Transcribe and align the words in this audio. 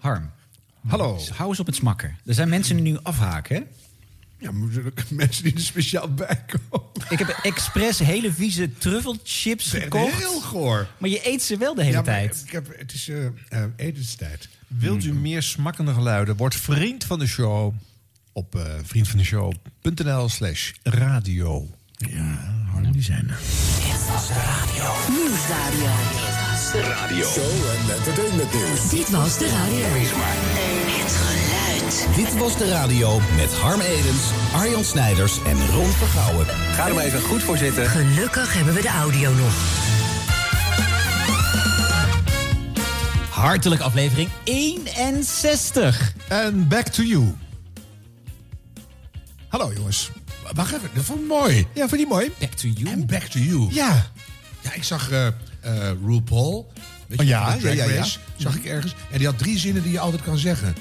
Harm, 0.00 0.30
Hallo. 0.86 1.18
hou 1.36 1.48
eens 1.48 1.60
op 1.60 1.66
het 1.66 1.74
smakken. 1.74 2.16
Er 2.26 2.34
zijn 2.34 2.48
mensen 2.48 2.76
die 2.76 2.84
nu 2.92 2.98
afhaken, 3.02 3.56
hè? 3.56 3.62
Ja, 4.38 4.48
er 4.48 4.92
mensen 5.08 5.44
die 5.44 5.54
er 5.54 5.60
speciaal 5.60 6.14
bij 6.14 6.44
komen. 6.46 6.86
Ik 7.08 7.18
heb 7.18 7.28
expres 7.42 7.98
hele 7.98 8.32
vieze 8.32 8.72
truffelchips 8.78 9.70
gekocht. 9.70 10.16
Heel 10.16 10.40
goor. 10.40 10.88
Maar 10.98 11.10
je 11.10 11.28
eet 11.28 11.42
ze 11.42 11.56
wel 11.56 11.74
de 11.74 11.80
hele 11.82 11.96
Ja, 11.96 12.02
maar 12.02 12.12
tijd. 12.14 12.42
ik 12.46 12.52
heb, 12.52 12.78
het 12.78 12.92
is 12.92 13.08
eh, 13.08 13.26
eh, 13.48 13.64
etenstijd. 13.76 14.48
Wilt 14.66 15.04
u 15.04 15.12
meer 15.12 15.42
smakkende 15.42 15.92
geluiden? 15.94 16.36
Word 16.36 16.54
vriend 16.54 17.04
van 17.04 17.18
de 17.18 17.26
show 17.26 17.74
op 18.32 18.54
eh 18.54 18.64
vriendvandeshow.nl 18.82 20.28
slash 20.28 20.72
radio. 20.82 21.68
Ja, 21.96 22.54
Harm, 22.72 22.92
die 22.92 23.02
zijn 23.02 23.28
er. 23.28 23.38
Nieuwsradio. 25.08 26.39
Show 26.60 26.74
en 27.70 27.94
entertainment 27.96 28.52
nieuws. 28.52 28.88
Dit 28.90 29.10
was 29.10 29.38
de 29.38 29.48
radio. 29.48 29.86
Het 29.86 31.12
geluid. 31.12 32.16
Dit 32.16 32.38
was 32.38 32.56
de 32.56 32.68
radio 32.68 33.20
met 33.36 33.54
Harm 33.54 33.80
Edens, 33.80 34.22
Arjan 34.54 34.84
Snijders 34.84 35.42
en 35.44 35.66
Ron 35.66 35.86
Vergouwen. 35.86 36.46
Ga 36.46 36.88
er 36.88 36.94
maar 36.94 37.04
even 37.04 37.20
goed 37.20 37.42
voor 37.42 37.56
zitten. 37.56 37.86
Gelukkig 37.86 38.54
hebben 38.54 38.74
we 38.74 38.80
de 38.80 38.88
audio 38.88 39.32
nog. 39.34 39.52
Hartelijk 43.30 43.80
aflevering 43.80 44.28
61. 44.44 46.12
En 46.28 46.68
back 46.68 46.88
to 46.88 47.02
you. 47.02 47.34
Hallo 49.48 49.72
jongens. 49.72 50.10
Wacht 50.52 50.72
even, 50.72 50.90
dat 50.94 51.04
vond 51.04 51.20
ik 51.20 51.26
mooi. 51.26 51.66
Ja, 51.74 51.88
vind 51.88 52.00
je 52.00 52.06
mooi? 52.06 52.32
Back 52.38 52.52
to 52.52 52.68
you. 52.68 52.90
En 52.90 53.06
back 53.06 53.22
to 53.22 53.38
you. 53.38 53.68
Ja. 53.70 54.10
Ja, 54.60 54.72
ik 54.72 54.84
zag 54.84 55.10
eh 55.10 55.26
eh 55.60 55.72
RuPaul. 56.06 56.72
Weet 57.06 57.20
Oh, 57.20 57.26
ja, 57.26 57.54
ja, 57.60 57.70
ja, 57.70 57.84
ja. 57.84 57.94
Race, 57.96 58.18
Zag 58.36 58.56
ik 58.56 58.64
ergens. 58.64 58.94
En 59.10 59.18
die 59.18 59.26
had 59.26 59.38
drie 59.38 59.58
zinnen 59.58 59.82
die 59.82 59.92
je 59.92 60.00
altijd 60.00 60.22
kan 60.22 60.38
zeggen. 60.38 60.74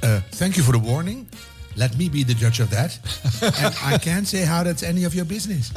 Eh, 0.00 0.14
thank 0.38 0.54
you 0.54 0.64
for 0.64 0.74
the 0.74 0.80
warning. 0.90 1.26
Let 1.74 1.96
me 1.96 2.10
be 2.10 2.24
the 2.24 2.34
judge 2.34 2.62
of 2.62 2.68
that. 2.68 2.98
And 3.64 3.74
I 3.94 3.98
can't 3.98 4.28
say 4.28 4.46
how 4.46 4.64
that's 4.64 4.82
any 4.82 5.04
of 5.04 5.12
your 5.12 5.28
business. 5.28 5.70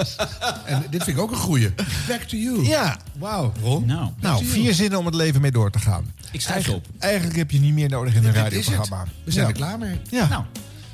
en 0.65 0.83
dit 0.89 1.03
vind 1.03 1.17
ik 1.17 1.23
ook 1.23 1.31
een 1.31 1.37
goeie. 1.37 1.69
Back 2.07 2.21
to 2.21 2.37
you. 2.37 2.63
Ja. 2.65 2.97
Wauw, 3.17 3.53
Ron. 3.61 3.85
Nou, 3.85 4.09
Nou, 4.19 4.45
vier 4.45 4.73
zinnen 4.73 4.99
om 4.99 5.05
het 5.05 5.15
leven 5.15 5.41
mee 5.41 5.51
door 5.51 5.71
te 5.71 5.79
gaan. 5.79 6.13
Ik 6.31 6.41
schrijf 6.41 6.63
ze 6.65 6.71
op. 6.73 6.85
Eigenlijk 6.99 7.37
heb 7.37 7.51
je 7.51 7.59
niet 7.59 7.73
meer 7.73 7.89
nodig 7.89 8.13
in 8.15 8.25
een 8.25 8.33
radioprogramma. 8.33 9.05
We 9.23 9.31
zijn 9.31 9.43
Ja. 9.45 9.51
er 9.51 9.57
klaar 9.57 9.77
mee. 9.77 9.99
Ja. 10.09 10.27
Nou, 10.27 10.43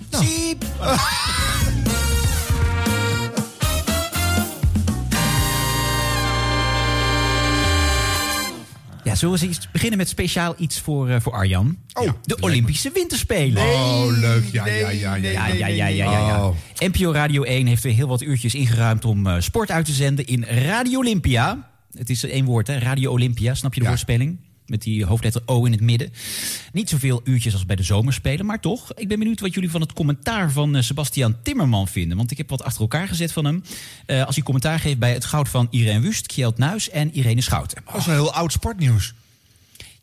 Nou. 0.09 0.25
Ja, 9.15 9.21
zullen 9.21 9.39
we 9.39 9.45
eens 9.47 9.71
beginnen 9.71 9.97
met 9.97 10.09
speciaal 10.09 10.55
iets 10.57 10.79
voor, 10.79 11.09
eh, 11.09 11.19
voor 11.21 11.33
Arjan? 11.33 11.77
Oh, 11.93 12.09
de 12.23 12.37
Olympische 12.39 12.91
Winterspelen. 12.93 13.63
Oh, 13.63 14.05
leuk. 14.19 14.43
Ja, 14.51 14.65
ja, 14.67 14.89
ja, 14.89 15.15
ja. 15.15 15.15
Ja, 15.15 15.47
ja, 15.47 15.67
ja, 15.67 15.67
ja, 15.67 15.87
ja, 15.87 16.11
ja. 16.27 16.47
Oh. 16.47 16.55
NPO 16.77 17.11
Radio 17.11 17.43
1 17.43 17.67
heeft 17.67 17.83
weer 17.83 17.93
heel 17.93 18.07
wat 18.07 18.21
uurtjes 18.21 18.55
ingeruimd 18.55 19.05
om 19.05 19.27
eh, 19.27 19.35
sport 19.39 19.71
uit 19.71 19.85
te 19.85 19.91
zenden 19.91 20.25
in 20.25 20.43
Radio 20.43 20.99
Olympia. 20.99 21.69
Het 21.97 22.09
is 22.09 22.23
één 22.23 22.45
woord, 22.45 22.67
hè? 22.67 22.77
Radio 22.77 23.11
Olympia. 23.11 23.53
Snap 23.53 23.73
je 23.73 23.79
de 23.79 23.85
Ja. 23.85 23.91
woordspeling? 23.91 24.37
Met 24.67 24.81
die 24.81 25.05
hoofdletter 25.05 25.41
O 25.45 25.65
in 25.65 25.71
het 25.71 25.81
midden. 25.81 26.13
Niet 26.73 26.89
zoveel 26.89 27.21
uurtjes 27.23 27.53
als 27.53 27.65
bij 27.65 27.75
de 27.75 27.83
zomerspelen, 27.83 28.45
maar 28.45 28.59
toch. 28.59 28.93
Ik 28.93 29.07
ben 29.07 29.19
benieuwd 29.19 29.39
wat 29.39 29.53
jullie 29.53 29.69
van 29.69 29.81
het 29.81 29.93
commentaar 29.93 30.51
van 30.51 30.75
eh, 30.75 30.81
Sebastian 30.81 31.35
Timmerman 31.43 31.87
vinden. 31.87 32.17
Want 32.17 32.31
ik 32.31 32.37
heb 32.37 32.49
wat 32.49 32.63
achter 32.63 32.81
elkaar 32.81 33.07
gezet 33.07 33.31
van 33.31 33.45
hem. 33.45 33.63
Eh, 34.05 34.25
als 34.25 34.35
hij 34.35 34.43
commentaar 34.43 34.79
geeft 34.79 34.99
bij 34.99 35.13
het 35.13 35.25
goud 35.25 35.49
van 35.49 35.67
Irene 35.69 35.99
Wust, 35.99 36.27
Kjeld 36.27 36.57
Nuis 36.57 36.89
en 36.89 37.13
Irene 37.13 37.41
Schouten. 37.41 37.81
Dat 37.85 37.95
is 37.95 38.05
een 38.05 38.13
heel 38.13 38.33
oud 38.33 38.51
sportnieuws. 38.51 39.13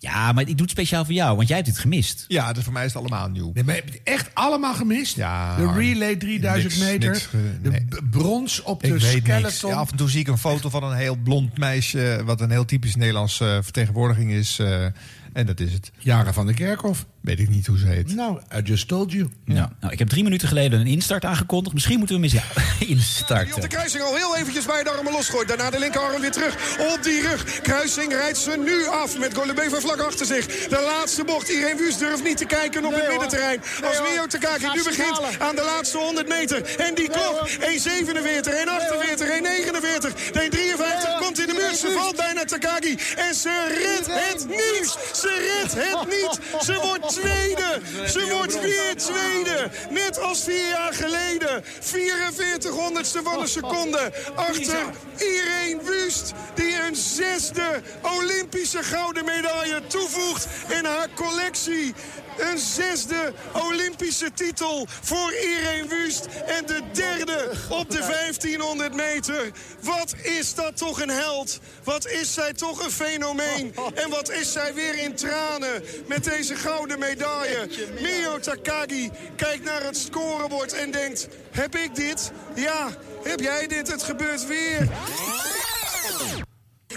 Ja, 0.02 0.32
maar 0.32 0.42
ik 0.42 0.56
doe 0.56 0.60
het 0.60 0.70
speciaal 0.70 1.04
voor 1.04 1.14
jou, 1.14 1.36
want 1.36 1.48
jij 1.48 1.56
hebt 1.56 1.68
het 1.68 1.78
gemist. 1.78 2.24
Ja, 2.28 2.52
dus 2.52 2.64
voor 2.64 2.72
mij 2.72 2.84
is 2.84 2.92
het 2.92 3.00
allemaal 3.02 3.28
nieuw. 3.28 3.50
Nee, 3.54 3.64
maar 3.64 3.74
heb 3.74 3.88
je 3.88 3.92
het 3.92 4.00
echt 4.04 4.30
allemaal 4.32 4.74
gemist? 4.74 5.16
Ja, 5.16 5.56
de 5.56 5.72
relay 5.72 6.16
3000 6.16 6.72
Niks, 6.74 6.84
meter. 6.90 7.10
niks, 7.10 7.28
de 7.62 7.70
nee. 7.70 7.86
brons 8.10 8.62
op 8.62 8.80
de 8.80 8.86
Ik 8.86 8.92
weet 8.92 9.02
niks. 9.12 9.16
skeleton. 9.24 9.70
Ja, 9.70 9.76
af 9.76 9.90
en 9.90 9.96
toe 9.96 10.10
zie 10.10 10.20
ik 10.20 10.28
een 10.28 10.38
foto 10.38 10.68
van 10.70 10.84
een 10.84 10.96
heel 10.96 11.16
blond 11.16 11.58
meisje... 11.58 12.22
wat 12.24 12.40
een 12.40 12.50
heel 12.50 12.64
typisch 12.64 12.96
Nederlandse 12.96 13.44
eh, 13.56 13.62
vertegenwoordiging 13.62 14.30
is. 14.32 14.58
eh, 14.58 14.86
en 15.32 15.46
dat 15.46 15.60
is 15.60 15.72
het. 15.72 15.90
Jaren 15.98 16.34
van 16.34 16.46
de 16.46 16.54
Kerkhof. 16.54 17.06
Weet 17.20 17.38
ik 17.40 17.48
niet 17.48 17.66
hoe 17.66 17.78
ze 17.78 17.86
heet. 17.86 18.14
Nou, 18.14 18.40
I 18.56 18.60
just 18.64 18.88
told 18.88 19.12
you. 19.12 19.30
Nou, 19.44 19.68
nou, 19.80 19.92
ik 19.92 19.98
heb 19.98 20.08
drie 20.08 20.22
minuten 20.24 20.48
geleden 20.48 20.80
een 20.80 20.86
instart 20.86 21.24
aangekondigd. 21.24 21.74
Misschien 21.74 21.98
moeten 21.98 22.20
we 22.20 22.26
hem 22.26 22.32
eens 22.32 22.42
ja, 22.42 22.62
Die 22.62 22.72
op 22.72 22.78
de 22.78 22.86
instarten. 22.86 23.68
kruising 23.68 24.02
al 24.02 24.14
heel 24.16 24.36
eventjes 24.36 24.64
bij 24.66 24.82
de 24.82 24.90
armen 24.90 25.12
losgooit. 25.12 25.48
Daarna 25.48 25.70
de 25.70 25.78
linkerarm 25.78 26.20
weer 26.20 26.30
terug 26.32 26.54
op 26.94 27.02
die 27.02 27.20
rug. 27.28 27.60
Kruising 27.60 28.12
rijdt 28.12 28.38
ze 28.38 28.62
nu 28.64 28.86
af 28.86 29.18
met 29.18 29.34
Golubeva 29.34 29.80
vlak 29.80 29.98
achter 30.00 30.26
zich. 30.26 30.46
De 30.46 30.82
laatste 30.84 31.24
bocht. 31.24 31.48
Irene 31.48 31.76
Wüst 31.76 31.98
durft 31.98 32.22
niet 32.24 32.36
te 32.36 32.44
kijken 32.44 32.84
op 32.84 32.92
het 32.94 33.08
middenterrein. 33.08 33.60
Als 33.84 34.00
Mio 34.00 34.26
Takaki 34.26 34.66
nu 34.74 34.82
begint 34.82 35.20
aan 35.38 35.54
de 35.56 35.62
laatste 35.64 35.98
100 35.98 36.28
meter. 36.28 36.58
En 36.78 36.94
die 36.94 37.08
klok 37.08 37.48
1,47, 37.48 37.54
1,48, 37.58 37.62
1,49. 40.08 40.32
De 40.32 40.46
53 40.50 41.18
komt 41.18 41.38
in 41.40 41.46
de 41.46 41.52
muur. 41.52 41.74
Ze 41.74 41.90
valt 41.98 42.16
bijna 42.16 42.44
Takagi. 42.44 42.98
En 43.16 43.34
ze 43.34 43.54
redt 43.84 44.06
het 44.06 44.48
niet. 44.48 44.88
Ze 45.22 45.58
redt 45.60 45.74
het 45.74 46.08
niet. 46.08 46.62
Ze 46.64 46.74
wordt 46.82 47.08
tweede. 47.08 47.80
Ze 48.06 48.28
wordt 48.30 48.60
weer 48.60 48.96
tweede. 48.96 49.70
Net 49.90 50.20
als 50.20 50.44
vier 50.44 50.68
jaar 50.68 50.94
geleden. 50.94 51.64
44 51.80 52.70
honderdste 52.70 53.22
van 53.22 53.40
een 53.40 53.48
seconde. 53.48 54.12
Achter 54.34 54.84
Irene 55.16 55.82
Wust. 55.82 56.32
Die 56.54 56.80
een 56.80 56.96
zesde 56.96 57.82
Olympische 58.02 58.82
gouden 58.82 59.24
medaille 59.24 59.86
toevoegt 59.86 60.46
in 60.68 60.84
haar 60.84 61.08
collectie. 61.14 61.94
Een 62.38 62.58
zesde 62.58 63.32
Olympische 63.52 64.32
titel 64.34 64.86
voor 65.02 65.32
Irene 65.32 65.88
Wust. 65.88 66.26
En 66.46 66.66
de 66.66 66.80
derde 66.92 67.50
op 67.68 67.90
de 67.90 67.98
1500 67.98 68.94
meter. 68.94 69.50
Wat 69.80 70.14
is 70.22 70.54
dat 70.54 70.76
toch 70.76 71.00
een 71.00 71.10
held. 71.10 71.60
Wat 71.84 72.06
is 72.06 72.34
zij 72.34 72.52
toch 72.52 72.84
een 72.84 72.90
fenomeen. 72.90 73.74
En 73.94 74.10
wat 74.10 74.30
is 74.30 74.52
zij 74.52 74.74
weer 74.74 74.98
in 74.98 75.14
tranen 75.14 75.82
met 76.06 76.24
deze 76.24 76.54
gouden 76.54 76.98
medaille. 76.98 77.68
Mio 78.00 78.38
Takagi 78.38 79.10
kijkt 79.36 79.64
naar 79.64 79.82
het 79.82 79.96
scorebord 79.96 80.72
en 80.72 80.90
denkt... 80.90 81.28
Heb 81.50 81.76
ik 81.76 81.94
dit? 81.94 82.32
Ja, 82.54 82.88
heb 83.22 83.40
jij 83.40 83.66
dit? 83.66 83.88
Het 83.92 84.02
gebeurt 84.02 84.46
weer. 84.46 84.88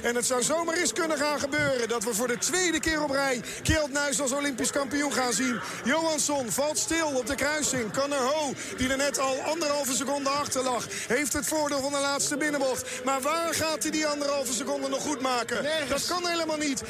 En 0.01 0.16
het 0.16 0.25
zou 0.25 0.44
zomaar 0.44 0.75
eens 0.75 0.94
kunnen 0.94 1.17
gaan 1.17 1.39
gebeuren 1.39 1.88
dat 1.88 2.03
we 2.03 2.13
voor 2.13 2.28
de 2.28 2.38
tweede 2.38 2.79
keer 2.79 3.03
op 3.03 3.09
rij 3.09 3.41
Kjeld 3.63 3.91
Nuis 3.91 4.22
als 4.22 4.31
Olympisch 4.31 4.72
kampioen 4.72 5.13
gaan 5.13 5.33
zien. 5.33 5.59
Johansson 5.83 6.51
valt 6.51 6.78
stil 6.78 7.07
op 7.07 7.25
de 7.28 7.35
kruising. 7.35 7.94
Conor 7.94 8.17
Ho, 8.17 8.53
die 8.78 8.89
er 8.89 8.97
net 8.97 9.19
al 9.19 9.41
anderhalve 9.41 9.94
seconde 9.94 10.29
achter 10.29 10.63
lag, 10.63 10.85
heeft 11.07 11.33
het 11.33 11.47
voordeel 11.47 11.81
van 11.81 11.91
de 11.91 12.00
laatste 12.00 12.38
binnenbocht. 12.38 13.03
Maar 13.03 13.22
waar 13.22 13.53
gaat 13.53 13.81
hij 13.81 13.91
die 13.91 14.07
anderhalve 14.07 14.53
seconde 14.53 14.88
nog 14.88 15.01
goed 15.01 15.22
maken? 15.22 15.66
Dat 15.89 16.06
kan 16.06 16.27
helemaal 16.27 16.57
niet. 16.57 16.83
1.43, 16.83 16.88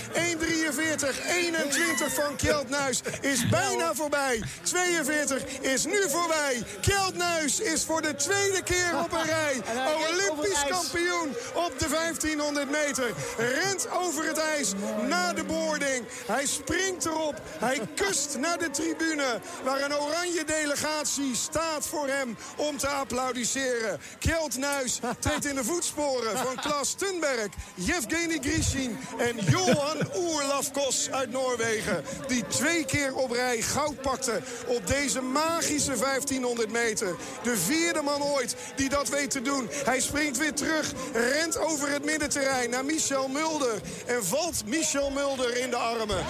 21 1.28 2.14
van 2.14 2.36
Kjeld 2.36 2.70
Nuis 2.70 3.02
is 3.22 3.50
bijna 3.50 3.94
voorbij. 3.94 4.44
42 4.62 5.44
is 5.60 5.86
nu 5.86 6.10
voorbij. 6.10 6.64
Kjeld 6.82 7.18
Nuis 7.18 7.60
is 7.60 7.84
voor 7.84 8.02
de 8.02 8.16
tweede 8.16 8.64
keer 8.64 9.00
op 9.04 9.12
een 9.12 9.26
rij. 9.36 9.62
Olympisch 10.10 10.64
kampioen 10.68 11.36
op 11.54 11.80
de 11.80 11.88
1500 11.90 12.72
meter. 12.72 12.95
Rent 13.38 13.88
over 13.92 14.28
het 14.28 14.38
ijs 14.38 14.74
naar 15.08 15.36
de 15.36 15.44
boarding. 15.44 16.06
Hij 16.26 16.46
springt 16.46 17.06
erop. 17.06 17.42
Hij 17.46 17.82
kust 17.96 18.38
naar 18.38 18.58
de 18.58 18.70
tribune. 18.70 19.40
Waar 19.64 19.82
een 19.82 19.96
oranje 19.96 20.44
delegatie 20.44 21.36
staat 21.36 21.88
voor 21.88 22.08
hem 22.08 22.38
om 22.58 22.78
te 22.78 22.88
applaudisseren. 22.88 24.00
Kjeld 24.20 24.58
Nuis 24.58 25.00
treedt 25.20 25.46
in 25.46 25.56
de 25.56 25.64
voetsporen 25.64 26.38
van 26.38 26.56
Klas 26.56 26.94
Thunberg, 26.94 27.48
Yevgeny 27.76 28.38
Grishin 28.42 28.98
en 29.18 29.36
Johan 29.46 29.98
Oerlafkos 30.18 31.12
uit 31.12 31.32
Noorwegen. 31.32 32.04
Die 32.28 32.48
twee 32.48 32.86
keer 32.86 33.16
op 33.16 33.32
rij 33.32 33.62
goud 33.62 34.02
pakte 34.02 34.42
op 34.68 34.88
deze 34.88 35.22
magische 35.22 35.98
1500 35.98 36.72
meter. 36.72 37.16
De 37.44 37.58
vierde 37.58 38.02
man 38.02 38.24
ooit 38.24 38.56
die 38.76 38.90
dat 38.90 39.10
weet 39.10 39.32
te 39.32 39.42
doen. 39.42 39.70
Hij 39.86 40.00
springt 40.00 40.38
weer 40.38 40.54
terug, 40.54 40.94
rent 41.14 41.58
over 41.58 41.90
het 41.90 42.06
middenterrein 42.06 42.76
Michel 42.86 43.28
Mulder. 43.28 43.82
En 44.06 44.26
valt 44.26 44.64
Michel 44.66 45.10
Mulder 45.10 45.58
in 45.58 45.70
de 45.70 45.76
armen. 45.76 46.26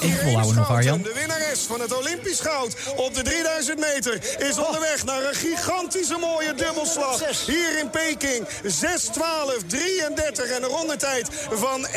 Even 0.00 0.18
volhouden 0.18 0.54
nog, 0.54 0.70
Arjan. 0.70 1.02
De 1.02 1.12
winnares 1.14 1.60
van 1.60 1.80
het 1.80 1.92
Olympisch 1.96 2.40
goud 2.40 2.76
op 2.96 3.14
de 3.14 3.22
3000 3.22 3.78
meter 3.78 4.38
is 4.38 4.58
onderweg 4.58 5.04
naar 5.04 5.24
een 5.24 5.34
gigantische 5.34 6.16
mooie 6.16 6.54
dubbelslag. 6.54 7.46
Hier 7.46 7.78
in 7.78 7.90
Peking 7.90 8.46
6, 8.64 9.04
12, 9.04 9.56
33 9.66 10.50
en 10.50 10.62
een 10.62 10.68
rondetijd 10.68 11.28
van 11.50 11.86
31,6 11.86 11.92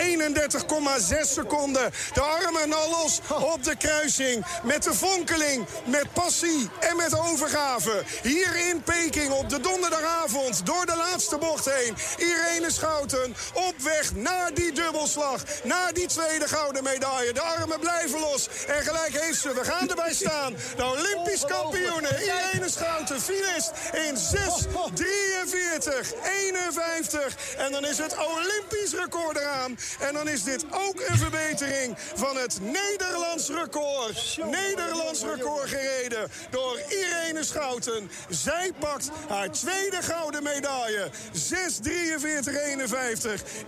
seconden. 1.22 1.92
De 2.14 2.22
armen 2.22 2.74
al 2.74 2.90
los 2.90 3.20
op 3.54 3.64
de 3.64 3.76
kruising 3.76 4.46
met 4.64 4.84
de 4.84 4.94
vonkeling, 4.94 5.66
met 5.86 6.14
passie 6.14 6.70
en 6.80 6.96
met 6.96 7.20
overgave. 7.20 8.04
Hier 8.22 8.70
in 8.70 8.82
Peking 8.84 9.32
op 9.32 9.50
de 9.50 9.60
donderdagavond 9.60 10.66
door 10.66 10.86
de 10.86 10.96
laatste 10.96 11.38
bocht 11.38 11.66
heen. 11.66 11.96
Irene 12.18 12.72
Schouten 12.72 13.36
op 13.54 13.74
weg 13.84 14.16
naar 14.16 14.54
die 14.54 14.72
dubbelslag, 14.72 15.42
naar 15.64 15.94
die 15.94 16.08
tweede 16.08 16.48
gouden 16.48 16.84
medaille. 16.84 17.34
De 17.34 17.42
armen 17.42 17.75
we 17.76 17.82
blijven 17.82 18.20
los. 18.20 18.48
En 18.68 18.84
gelijk 18.84 19.22
heeft 19.22 19.42
ze. 19.42 19.54
We 19.54 19.64
gaan 19.64 19.90
erbij 19.90 20.14
staan. 20.14 20.54
De 20.76 20.86
Olympisch 20.86 21.46
kampioene 21.46 22.10
Irene 22.10 22.70
Schouten. 22.70 23.22
Finist 23.22 23.72
in 23.92 24.18
6, 24.18 24.66
43, 24.94 26.14
51. 26.24 27.56
En 27.58 27.72
dan 27.72 27.86
is 27.86 27.98
het 27.98 28.16
Olympisch 28.18 28.94
record 28.94 29.38
eraan. 29.38 29.78
En 30.00 30.14
dan 30.14 30.28
is 30.28 30.44
dit 30.44 30.66
ook 30.72 31.02
een 31.08 31.18
verbetering 31.18 31.98
van 32.16 32.38
het 32.38 32.60
Nederlands 32.62 33.50
record. 33.50 34.38
Nederlands 34.52 35.24
record 35.24 35.70
gereden 35.70 36.32
door 36.50 36.80
Irene 36.90 37.44
Schouten. 37.44 38.10
Zij 38.30 38.72
pakt 38.80 39.10
haar 39.28 39.52
tweede 39.52 40.02
gouden 40.02 40.44
medaille. 40.44 41.10
6.43.51 41.34 41.40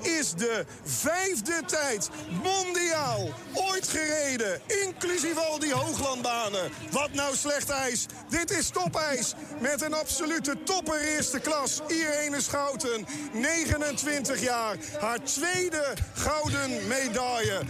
is 0.01 0.33
de 0.33 0.65
vijfde 0.83 1.61
tijd 1.65 2.09
mondiaal 2.43 3.29
ooit 3.53 3.87
gereden. 3.97 4.59
Inclusief 4.85 5.37
al 5.37 5.59
die 5.59 5.73
hooglandbanen. 5.73 6.71
Wat 6.91 7.13
nou 7.13 7.35
slecht 7.35 7.69
ijs. 7.69 8.05
Dit 8.29 8.51
is 8.51 8.69
topijs 8.69 9.33
met 9.59 9.81
een 9.81 9.93
absolute 9.93 10.55
topper 10.63 11.01
eerste 11.01 11.39
klas. 11.39 11.81
Irene 11.87 12.41
Schouten, 12.41 13.05
29 13.33 14.41
jaar. 14.41 14.75
Haar 14.99 15.23
tweede 15.23 15.93
gouden 16.13 16.87
medaille. 16.87 17.61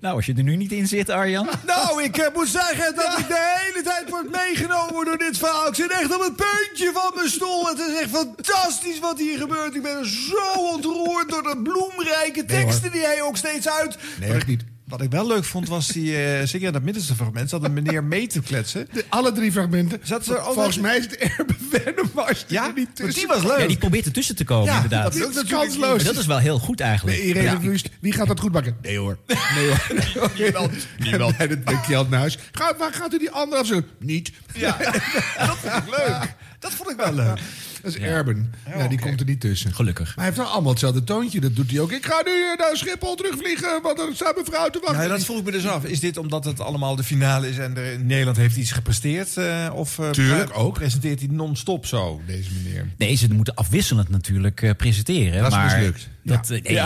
Nou, 0.00 0.16
als 0.16 0.26
je 0.26 0.34
er 0.34 0.42
nu 0.42 0.56
niet 0.56 0.72
in 0.72 0.86
zit, 0.86 1.10
Arjan. 1.10 1.48
Nou, 1.66 2.02
ik 2.02 2.16
eh, 2.16 2.34
moet 2.34 2.48
zeggen 2.48 2.94
dat 2.94 3.18
ik 3.18 3.28
de 3.28 3.60
hele 3.60 3.82
tijd 3.82 4.10
word 4.10 4.30
meegenomen 4.30 5.04
door 5.04 5.18
dit 5.18 5.38
verhaal. 5.38 5.68
Ik 5.68 5.74
zit 5.74 5.90
echt 5.90 6.14
op 6.14 6.20
het 6.20 6.36
puntje 6.36 6.90
van 6.94 7.12
mijn 7.14 7.28
stoel. 7.28 7.66
Het 7.66 7.78
is 7.78 8.00
echt 8.00 8.10
fantastisch 8.10 8.98
wat 8.98 9.18
hier 9.18 9.38
gebeurt. 9.38 9.74
Ik 9.74 9.82
ben 9.82 10.06
zo 10.06 10.58
ontroerd 10.58 11.28
door 11.28 11.42
de 11.42 11.60
bloemrijke 11.62 12.44
teksten 12.44 12.92
die 12.92 13.04
hij 13.04 13.22
ook 13.22 13.36
steeds 13.36 13.68
uit. 13.68 13.96
Nee, 14.20 14.32
echt 14.32 14.46
niet. 14.46 14.64
Wat 14.92 15.00
ik 15.02 15.10
wel 15.10 15.26
leuk 15.26 15.44
vond 15.44 15.68
was 15.68 15.86
die, 15.88 16.16
eh 16.16 16.46
zeker 16.46 16.66
in 16.66 16.72
dat 16.72 16.82
middenste 16.82 17.14
fragment, 17.14 17.50
zat 17.50 17.64
een 17.64 17.72
meneer 17.72 18.04
mee 18.04 18.26
te 18.26 18.40
kletsen. 18.40 18.88
De- 18.92 19.04
alle 19.08 19.32
drie 19.32 19.52
fragmenten. 19.52 20.00
Zat 20.02 20.24
ze 20.24 20.38
ook 20.38 20.54
Volgens 20.54 20.78
mij 20.78 20.96
is 20.96 21.04
het 21.04 21.16
Erben 21.16 21.56
Wennemars 21.70 22.44
die 22.46 22.56
Ja, 22.56 22.66
er 22.66 22.72
niet 22.74 22.96
tussen 22.96 23.14
die 23.14 23.26
was 23.26 23.42
leuk. 23.42 23.58
Ja, 23.60 23.66
die 23.66 23.76
probeert 23.78 24.04
ertussen 24.06 24.36
te 24.36 24.44
komen, 24.44 24.64
Ja, 24.66 24.74
inderdaad. 24.74 25.02
dat 25.04 25.14
is 25.14 25.20
natuurlijk 25.20 25.50
kansloos. 25.50 25.96
Maar 25.96 26.04
dat 26.12 26.16
is 26.16 26.26
wel 26.26 26.38
heel 26.38 26.58
goed 26.58 26.80
eigenlijk. 26.80 27.16
Nee, 27.18 27.26
Irene 27.26 27.44
Ja. 27.50 27.60
Wust, 27.60 27.88
wie 28.00 28.12
gaat 28.12 28.26
dat 28.26 28.40
goed 28.40 28.52
maken? 28.52 28.76
Nee 28.82 28.98
hoor. 28.98 29.18
Nee 29.54 29.66
hoor. 29.68 30.30
Niemand. 30.38 30.72
Niemand. 31.10 31.36
En 31.36 31.48
dat 31.48 31.66
denkt 31.66 31.88
naar 32.10 32.20
huis. 32.20 32.38
Ga, 32.52 32.74
waar 32.78 32.92
gaat 32.92 33.12
u 33.14 33.18
die 33.18 33.30
andere 33.30 33.60
afzetten? 33.60 33.90
Niet. 33.98 34.32
Ja, 34.54 34.76
dat 35.46 35.56
vond 35.56 35.74
ik 35.76 35.88
leuk. 35.98 36.34
Dat 36.58 36.72
vond 36.72 36.90
ik 36.90 36.96
wel 36.96 37.12
leuk. 37.14 37.38
Dat 37.82 37.94
is 37.94 37.98
Erben. 38.00 38.52
Ja, 38.76 38.88
die 38.88 38.98
komt 39.00 39.20
er 39.20 39.26
niet 39.26 39.40
tussen. 39.40 39.74
Gelukkig. 39.74 40.06
Maar 40.06 40.14
hij 40.16 40.24
heeft 40.24 40.36
wel 40.36 40.46
allemaal 40.46 40.70
hetzelfde 40.70 41.04
toontje. 41.04 41.40
Dat 41.40 41.56
doet 41.56 41.70
hij 41.70 41.80
ook. 41.80 41.92
Ik 41.92 42.06
ga 42.06 42.22
nu 42.24 42.30
eh, 42.30 42.58
naar 42.58 42.76
Schiphol 42.76 43.14
terugvliegen, 43.14 43.82
want 43.82 43.98
er 43.98 44.08
staat 44.14 44.34
mijn 44.34 44.46
vrouw 44.46 44.68
te 44.70 44.78
wachten. 44.84 45.02
Ja, 45.02 45.08
dat 45.08 45.24
vroeg 45.24 45.38
ik 45.38 45.44
me 45.44 45.50
dus 45.50 45.66
af. 45.66 45.84
Is 45.84 46.00
dit 46.00 46.16
omdat 46.16 46.44
het 46.44 46.60
allemaal 46.60 46.96
de 46.96 47.02
finale 47.04 47.48
is 47.48 47.58
en 47.58 47.76
er, 47.76 48.00
Nederland 48.00 48.36
heeft 48.36 48.56
iets 48.56 48.72
gepresteerd? 48.72 49.36
eh, 49.36 49.70
of 49.74 49.98
eh, 49.98 50.10
Tuurlijk, 50.10 50.50
ook. 50.58 50.74
presenteert 50.74 51.18
hij 51.20 51.28
non-stop 51.32 51.86
zo, 51.86 52.20
deze 52.26 52.50
meneer? 52.62 52.86
Nee, 52.96 53.14
ze 53.14 53.34
moeten 53.34 53.54
afwisselend 53.54 54.08
natuurlijk 54.08 54.62
eh, 54.62 54.70
presenteren. 54.76 55.38
Dat 55.42 55.50
is 55.50 55.56
maar 55.56 55.76
mislukt. 55.76 56.08
Dat, 56.24 56.48
nee, 56.48 56.80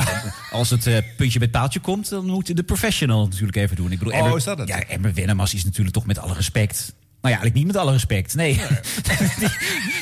Als 0.50 0.70
het 0.70 0.87
eh, 0.87 0.96
puntje 1.16 1.38
bij 1.38 1.48
het 1.48 1.56
paaltje 1.56 1.81
komt, 1.81 2.08
dan 2.08 2.26
moet 2.26 2.56
de 2.56 2.62
professional 2.62 3.25
natuurlijk 3.25 3.56
even 3.56 3.76
doen. 3.76 3.93
Ik 3.93 3.98
bedoel, 3.98 4.12
Oh, 4.14 4.19
Emmer- 4.19 4.37
is 4.37 4.44
dat 4.44 4.58
het? 4.58 4.69
Ja, 4.69 4.81
Emmer 4.82 5.14
Wennemars 5.14 5.54
is 5.54 5.64
natuurlijk 5.64 5.94
toch 5.94 6.06
met 6.06 6.19
alle 6.19 6.34
respect... 6.34 6.94
Nou 7.20 7.34
ja, 7.34 7.40
eigenlijk 7.42 7.54
niet 7.54 7.66
met 7.66 7.76
alle 7.76 7.92
respect. 7.92 8.34
Nee. 8.34 8.54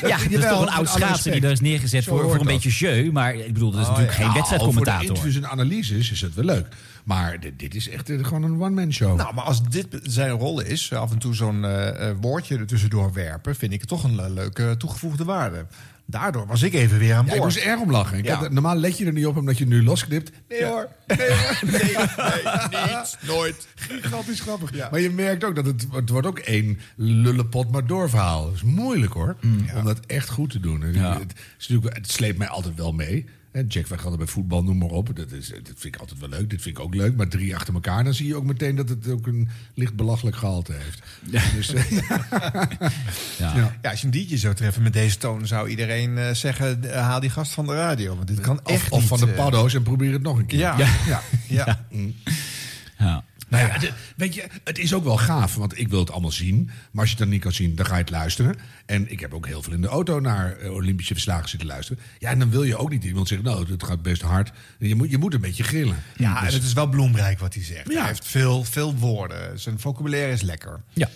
ja, 0.01 0.17
dat 0.17 0.31
is 0.31 0.45
toch 0.49 0.61
een 0.61 0.69
oud 0.69 0.89
schaatser 0.89 1.31
die 1.31 1.41
daar 1.41 1.51
is 1.51 1.59
neergezet 1.59 2.03
Zo 2.03 2.11
voor, 2.11 2.21
voor 2.21 2.31
een 2.31 2.37
dat. 2.37 2.47
beetje 2.47 2.69
jeu. 2.69 3.11
Maar 3.11 3.35
ik 3.35 3.53
bedoel, 3.53 3.71
dat 3.71 3.79
is 3.81 3.87
Oh, 3.87 3.91
natuurlijk 3.91 4.17
ja. 4.17 4.23
geen 4.25 4.33
Nou, 4.33 4.47
Voor 4.47 4.57
de 4.57 4.73
wedstrijdcommentator. 4.73 5.07
interviews 5.07 5.35
en 5.35 5.49
analyses 5.49 6.11
is 6.11 6.21
het 6.21 6.33
wel 6.33 6.45
leuk. 6.45 6.67
Maar 7.03 7.39
dit, 7.39 7.59
dit 7.59 7.75
is 7.75 7.89
echt 7.89 8.11
gewoon 8.21 8.43
een 8.43 8.61
one-man 8.61 8.93
show. 8.93 9.17
Nou, 9.17 9.33
maar 9.33 9.43
als 9.43 9.63
dit 9.69 9.87
zijn 10.03 10.31
rol 10.31 10.59
is, 10.61 10.93
af 10.93 11.11
en 11.11 11.17
toe 11.17 11.33
zo'n 11.35 11.65
eh, 11.65 12.09
eh, 12.09 12.15
woordje 12.21 12.57
er 12.57 12.65
tussendoor 12.65 13.13
werpen, 13.13 13.55
vind 13.55 13.73
ik 13.73 13.79
het 13.79 13.89
toch 13.89 14.03
een 14.03 14.15
le- 14.15 14.29
leuke 14.29 14.75
toegevoegde 14.77 15.23
waarde. 15.23 15.65
Daardoor 16.07 16.47
was 16.47 16.61
ik 16.63 16.73
even 16.73 16.99
weer 16.99 17.13
aan 17.15 17.25
Ja, 17.25 17.31
ik 17.33 17.37
boord. 17.39 17.43
moest 17.53 17.57
er 17.65 17.71
erg 17.71 17.79
om 17.81 17.91
lachen. 17.91 18.17
Ik 18.17 18.25
Ja. 18.25 18.35
had- 18.35 18.51
normaal 18.51 18.75
let 18.75 18.97
je 18.97 19.05
er 19.05 19.13
niet 19.13 19.25
op 19.25 19.37
omdat 19.37 19.57
je 19.57 19.63
het 19.63 19.73
nu 19.73 19.83
losknipt. 19.83 20.31
Nee 20.49 20.65
hoor. 20.65 20.87
Nee 21.07 21.17
hoor. 21.29 21.57
Nee, 21.71 21.81
niet, 22.95 23.17
nooit. 23.21 23.67
Gigantisch 23.75 24.39
grappig. 24.39 24.89
Maar 24.91 24.99
je 24.99 25.09
merkt 25.09 25.43
ook 25.43 25.55
dat 25.55 25.65
het, 25.65 25.87
het 25.91 26.09
wordt 26.09 26.27
ook 26.27 26.39
één 26.39 26.79
lullepot 26.95 27.71
maar 27.71 27.85
door 27.87 28.09
verhaal. 28.09 28.45
Het 28.45 28.55
is 28.55 28.63
moeilijk 28.63 29.13
hoor. 29.13 29.35
Om 29.75 29.83
dat 29.83 29.99
echt 30.05 30.29
goed 30.29 30.49
te 30.49 30.59
doen. 30.59 30.81
Het, 30.81 30.95
natuurlijk, 31.59 31.95
het 31.95 32.11
sleept 32.11 32.37
mij 32.37 32.47
altijd 32.47 32.75
wel 32.75 32.91
mee. 32.91 33.25
Jack 33.63 33.87
gaat 33.87 33.97
altijd 33.97 34.17
bij 34.17 34.27
voetbal, 34.27 34.63
noem 34.63 34.77
maar 34.77 34.89
op. 34.89 35.15
Dat, 35.15 35.31
is, 35.31 35.47
dat 35.47 35.61
vind 35.65 35.95
ik 35.95 35.97
altijd 35.97 36.19
wel 36.19 36.29
leuk. 36.29 36.49
Dit 36.49 36.61
vind 36.61 36.77
ik 36.77 36.83
ook 36.83 36.95
leuk. 36.95 37.15
Maar 37.15 37.27
drie 37.27 37.55
achter 37.55 37.73
elkaar, 37.73 38.03
dan 38.03 38.13
zie 38.13 38.27
je 38.27 38.35
ook 38.35 38.43
meteen 38.43 38.75
dat 38.75 38.89
het 38.89 39.07
ook 39.07 39.27
een 39.27 39.49
licht 39.73 39.95
belachelijk 39.95 40.35
gehalte 40.35 40.73
heeft. 40.73 41.01
Dus, 41.55 41.73
eh, 41.73 41.91
Ja. 43.37 43.55
ja. 43.55 43.77
Ja, 43.81 43.89
als 43.89 43.99
je 43.99 44.05
een 44.05 44.11
diertje 44.11 44.37
zou 44.37 44.55
treffen 44.55 44.83
met 44.83 44.93
deze 44.93 45.17
toon, 45.17 45.47
zou 45.47 45.69
iedereen 45.69 46.17
eh, 46.17 46.31
zeggen: 46.31 46.93
eh, 46.93 47.01
haal 47.01 47.19
die 47.19 47.29
gast 47.29 47.51
van 47.51 47.65
de 47.65 47.73
radio. 47.73 48.15
Want 48.15 48.27
dit 48.27 48.39
kan 48.39 48.59
Of, 48.63 48.71
echt 48.71 48.89
of 48.91 48.99
niet, 48.99 49.07
van 49.07 49.19
de 49.19 49.27
paddo's 49.27 49.73
en 49.73 49.83
probeer 49.83 50.11
het 50.11 50.21
nog 50.21 50.37
een 50.37 50.45
keer. 50.45 50.59
Ja. 50.59 50.77
ja. 50.77 51.21
Ja. 51.47 51.85
Ja. 52.97 53.23
Nou 53.47 53.67
ja, 53.67 53.77
de- 53.77 53.91
weet 54.15 54.33
je, 54.35 54.43
het 54.63 54.77
is 54.77 54.93
ook 54.93 55.03
wel 55.03 55.17
gaaf, 55.17 55.55
want 55.55 55.79
ik 55.79 55.87
wil 55.87 55.99
het 55.99 56.11
allemaal 56.11 56.31
zien. 56.31 56.65
Maar 56.65 57.01
als 57.01 57.03
je 57.03 57.09
het 57.15 57.17
dan 57.23 57.29
niet 57.29 57.41
kan 57.41 57.51
zien, 57.51 57.75
dan 57.75 57.85
ga 57.85 57.93
je 57.93 58.01
het 58.01 58.09
luisteren. 58.09 58.55
En 58.85 59.11
ik 59.11 59.19
heb 59.19 59.33
ook 59.33 59.47
heel 59.47 59.61
veel 59.61 59.73
in 59.73 59.81
de 59.81 59.87
auto 59.87 60.19
naar 60.19 60.57
eh, 60.57 60.71
Olympische 60.73 61.13
verslagen 61.13 61.49
zitten 61.49 61.67
luisteren. 61.67 62.03
Ja, 62.19 62.29
en 62.29 62.39
dan 62.39 62.49
wil 62.49 62.63
je 62.63 62.77
ook 62.77 62.89
niet 62.89 63.03
iemand 63.03 63.27
zeggen, 63.27 63.47
nou, 63.47 63.71
het 63.71 63.83
gaat 63.83 64.01
best 64.01 64.21
hard. 64.21 64.51
Je 64.79 64.95
moet, 64.95 65.09
je 65.11 65.17
moet 65.17 65.33
een 65.33 65.41
beetje 65.41 65.63
grillen. 65.63 65.95
Ja, 66.17 66.37
en 66.39 66.45
Dus- 66.45 66.53
het 66.53 66.63
is 66.63 66.73
wel 66.73 66.87
bloemrijk 66.87 67.39
wat 67.39 67.53
hij 67.53 67.63
zegt. 67.63 67.91
Ja. 67.91 67.97
Hij 67.99 68.07
heeft 68.07 68.25
veel, 68.25 68.63
veel 68.63 68.95
woorden. 68.95 69.59
Zijn 69.59 69.79
vocabulaire 69.79 70.31
is 70.31 70.41
lekker. 70.41 70.81
Ja. 70.93 71.09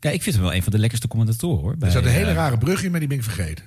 ja, 0.00 0.10
ik 0.10 0.22
vind 0.22 0.34
hem 0.34 0.44
wel 0.44 0.54
een 0.54 0.62
van 0.62 0.72
de 0.72 0.78
lekkerste 0.78 1.08
commentatoren 1.08 1.60
hoor. 1.62 1.76
er 1.80 1.90
zat 1.90 2.04
een 2.04 2.10
hele 2.10 2.28
eh, 2.30 2.34
rare 2.34 2.58
brug 2.58 2.82
in, 2.82 2.90
maar 2.90 3.00
die 3.00 3.08
ben 3.08 3.18
ik 3.18 3.24
vergeten. 3.24 3.64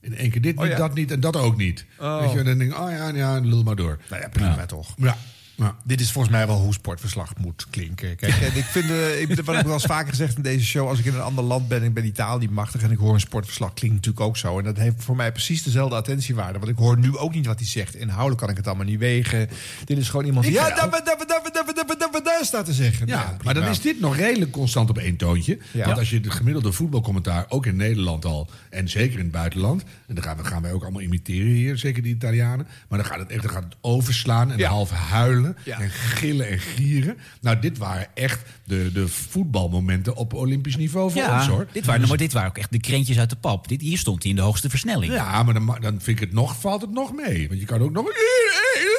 In 0.00 0.16
één 0.16 0.30
keer 0.30 0.40
dit 0.40 0.56
niet, 0.58 0.68
ja? 0.70 0.76
dat 0.76 0.94
niet 0.94 1.10
en 1.10 1.20
dat 1.20 1.36
ook 1.36 1.56
niet. 1.56 1.84
Oh. 1.98 2.20
Weet 2.20 2.32
je, 2.32 2.38
en 2.38 2.44
dan 2.44 2.58
denk 2.58 2.72
ik, 2.72 2.78
oh 2.78 2.90
ja, 2.90 3.08
ja, 3.08 3.38
lul 3.40 3.62
maar 3.62 3.76
door. 3.76 3.98
Nou 4.10 4.22
ja, 4.22 4.28
prima 4.28 4.54
Ja. 4.56 4.66
toch. 4.66 4.94
Ja, 4.96 5.16
ja. 5.58 5.76
Dit 5.84 6.00
is 6.00 6.12
volgens 6.12 6.34
mij 6.34 6.46
wel 6.46 6.56
hoe 6.56 6.72
sportverslag 6.72 7.36
moet 7.36 7.66
klinken. 7.70 8.16
Kijk, 8.16 8.32
en 8.32 8.56
ik 8.56 8.64
vind, 8.64 8.90
eh, 8.90 9.20
ik, 9.20 9.26
wat 9.44 9.56
ik 9.56 9.64
wel 9.64 9.72
eens 9.72 9.84
vaker 9.84 10.08
gezegd 10.08 10.36
in 10.36 10.42
deze 10.42 10.64
show... 10.64 10.88
als 10.88 10.98
ik 10.98 11.04
in 11.04 11.14
een 11.14 11.20
ander 11.20 11.44
land 11.44 11.68
ben, 11.68 11.82
ik 11.82 11.94
ben 11.94 12.04
Italië 12.04 12.48
machtig... 12.48 12.82
en 12.82 12.90
ik 12.90 12.98
hoor 12.98 13.14
een 13.14 13.20
sportverslag, 13.20 13.74
klinkt 13.74 13.96
natuurlijk 13.96 14.24
ook 14.24 14.36
zo. 14.36 14.58
En 14.58 14.64
dat 14.64 14.76
heeft 14.76 15.04
voor 15.04 15.16
mij 15.16 15.32
precies 15.32 15.62
dezelfde 15.62 15.96
attentiewaarde. 15.96 16.58
Want 16.58 16.70
ik 16.70 16.78
hoor 16.78 16.98
nu 16.98 17.16
ook 17.16 17.34
niet 17.34 17.46
wat 17.46 17.58
hij 17.58 17.68
zegt. 17.68 17.94
Inhoudelijk 17.94 18.40
kan 18.40 18.50
ik 18.50 18.56
het 18.56 18.66
allemaal 18.66 18.84
niet 18.84 18.98
wegen. 18.98 19.48
Dit 19.84 19.98
is 19.98 20.08
gewoon 20.08 20.26
iemand 20.26 20.44
die... 20.44 20.54
Ja, 20.54 20.68
daar, 20.68 20.90
daar, 20.90 22.22
daar, 22.24 22.44
staat 22.44 22.64
te 22.64 22.72
zeggen. 22.72 23.06
Ja, 23.06 23.24
nou, 23.24 23.36
maar 23.44 23.54
dan 23.54 23.64
is 23.64 23.80
dit 23.80 24.00
nog 24.00 24.16
redelijk 24.16 24.50
constant 24.50 24.90
op 24.90 24.98
één 24.98 25.16
toontje. 25.16 25.58
Want 25.72 25.98
als 25.98 26.10
je 26.10 26.20
de 26.20 26.30
gemiddelde 26.30 26.72
voetbalcommentaar, 26.72 27.46
ook 27.48 27.66
in 27.66 27.76
Nederland 27.76 28.24
al... 28.24 28.50
en 28.70 28.88
zeker 28.88 29.18
in 29.18 29.24
het 29.24 29.32
buitenland... 29.32 29.82
en 30.06 30.14
dan 30.14 30.24
gaan, 30.24 30.36
we, 30.36 30.44
gaan 30.44 30.62
wij 30.62 30.72
ook 30.72 30.82
allemaal 30.82 31.02
imiteren 31.02 31.50
hier, 31.50 31.78
zeker 31.78 32.02
die 32.02 32.14
Italianen... 32.14 32.66
maar 32.88 32.98
dan 32.98 33.08
gaat 33.08 33.18
het 33.18 33.30
echt 33.30 33.42
dan 33.42 33.50
gaat 33.50 33.64
het 33.64 33.76
overslaan 33.80 34.50
en 34.50 34.58
ja. 34.58 34.68
half 34.68 34.90
huilen... 34.90 35.47
Ja. 35.64 35.80
en 35.80 35.90
gillen 35.90 36.48
en 36.48 36.58
gieren. 36.58 37.16
Nou, 37.40 37.58
dit 37.58 37.78
waren 37.78 38.06
echt 38.14 38.42
de, 38.64 38.90
de 38.92 39.08
voetbalmomenten 39.08 40.14
op 40.16 40.32
Olympisch 40.34 40.76
niveau 40.76 41.10
voor 41.10 41.20
Ja, 41.22 41.36
ons, 41.38 41.46
hoor. 41.46 41.66
dit 41.72 41.84
waren, 41.86 42.08
maar 42.08 42.16
dit 42.16 42.32
waren 42.32 42.48
ook 42.48 42.58
echt 42.58 42.72
de 42.72 42.80
krentjes 42.80 43.18
uit 43.18 43.30
de 43.30 43.36
pap. 43.36 43.68
Dit, 43.68 43.80
hier 43.80 43.98
stond 43.98 44.22
hij 44.22 44.30
in 44.30 44.36
de 44.36 44.42
hoogste 44.42 44.68
versnelling. 44.70 45.12
Ja, 45.12 45.42
maar 45.42 45.54
dan, 45.54 45.66
dan 45.80 46.00
vind 46.00 46.06
ik 46.06 46.20
het 46.20 46.32
nog, 46.32 46.60
valt 46.60 46.80
het 46.80 46.90
nog 46.92 47.12
mee. 47.12 47.48
Want 47.48 47.60
je 47.60 47.66
kan 47.66 47.80
ook 47.80 47.92
nog... 47.92 48.06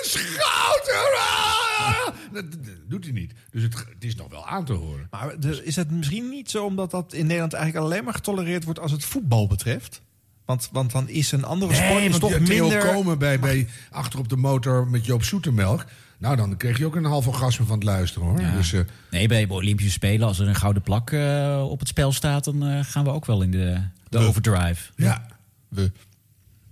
Schouten! 0.02 1.18
ah! 1.18 2.08
Dat, 2.34 2.46
doet 2.88 3.04
hij 3.04 3.14
niet. 3.14 3.34
Dus 3.52 3.64
het, 3.64 3.74
het 3.74 4.04
is 4.04 4.16
nog 4.16 4.30
wel 4.30 4.48
aan 4.48 4.66
te 4.66 4.74
horen. 4.74 5.08
Maar 5.12 5.40
de- 5.40 5.62
is 5.64 5.76
het 5.76 5.92
misschien 5.92 6.30
niet 6.30 6.50
zo 6.50 6.66
omdat 6.66 6.92
dat 6.92 7.14
in 7.14 7.26
Nederland 7.26 7.54
eigenlijk 7.54 7.86
alleen 7.86 8.04
maar 8.04 8.14
getolereerd 8.14 8.64
wordt 8.64 8.80
als 8.80 8.92
het 8.92 9.06
voetbal 9.06 9.48
betreft? 9.48 10.02
Want, 10.46 10.70
want 10.72 10.92
dan 10.92 11.10
is 11.10 11.32
een 11.32 11.44
andere 11.44 11.74
sport 11.74 11.90
Nee, 11.94 12.10
is 12.10 12.18
want 12.18 12.34
toch 12.34 12.48
minder... 12.48 12.86
komen 12.86 13.18
bij, 13.18 13.40
bij 13.40 13.68
achter 13.92 14.20
op 14.20 14.30
de 14.30 14.36
motor 14.38 14.88
met 14.88 15.06
Joop 15.06 15.24
Zoetemelk. 15.24 15.86
Nou, 16.20 16.36
dan 16.36 16.58
kreeg 16.58 16.78
je 16.78 16.86
ook 16.86 16.96
een 16.96 17.06
half 17.06 17.28
orgasme 17.28 17.66
van 17.66 17.76
het 17.76 17.84
luisteren, 17.84 18.28
hoor. 18.28 18.42
Ja. 18.42 18.56
Dus, 18.56 18.74
eh, 18.74 18.80
Nee, 19.12 19.28
bij 19.28 19.46
de 19.48 19.54
Olympische 19.54 19.92
Spelen, 19.92 20.28
als 20.28 20.40
er 20.40 20.48
een 20.48 20.56
gouden 20.56 20.82
plak 20.82 21.12
eh, 21.12 21.66
op 21.70 21.80
het 21.80 21.88
spel 21.88 22.12
staat, 22.12 22.44
dan 22.44 22.66
eh, 22.66 22.80
gaan 22.84 23.04
we 23.04 23.10
ook 23.10 23.26
wel 23.26 23.42
in 23.42 23.52
de, 23.52 23.82
de 24.10 24.18
overdrive. 24.18 24.92
ja, 24.96 25.26
We. 25.68 25.92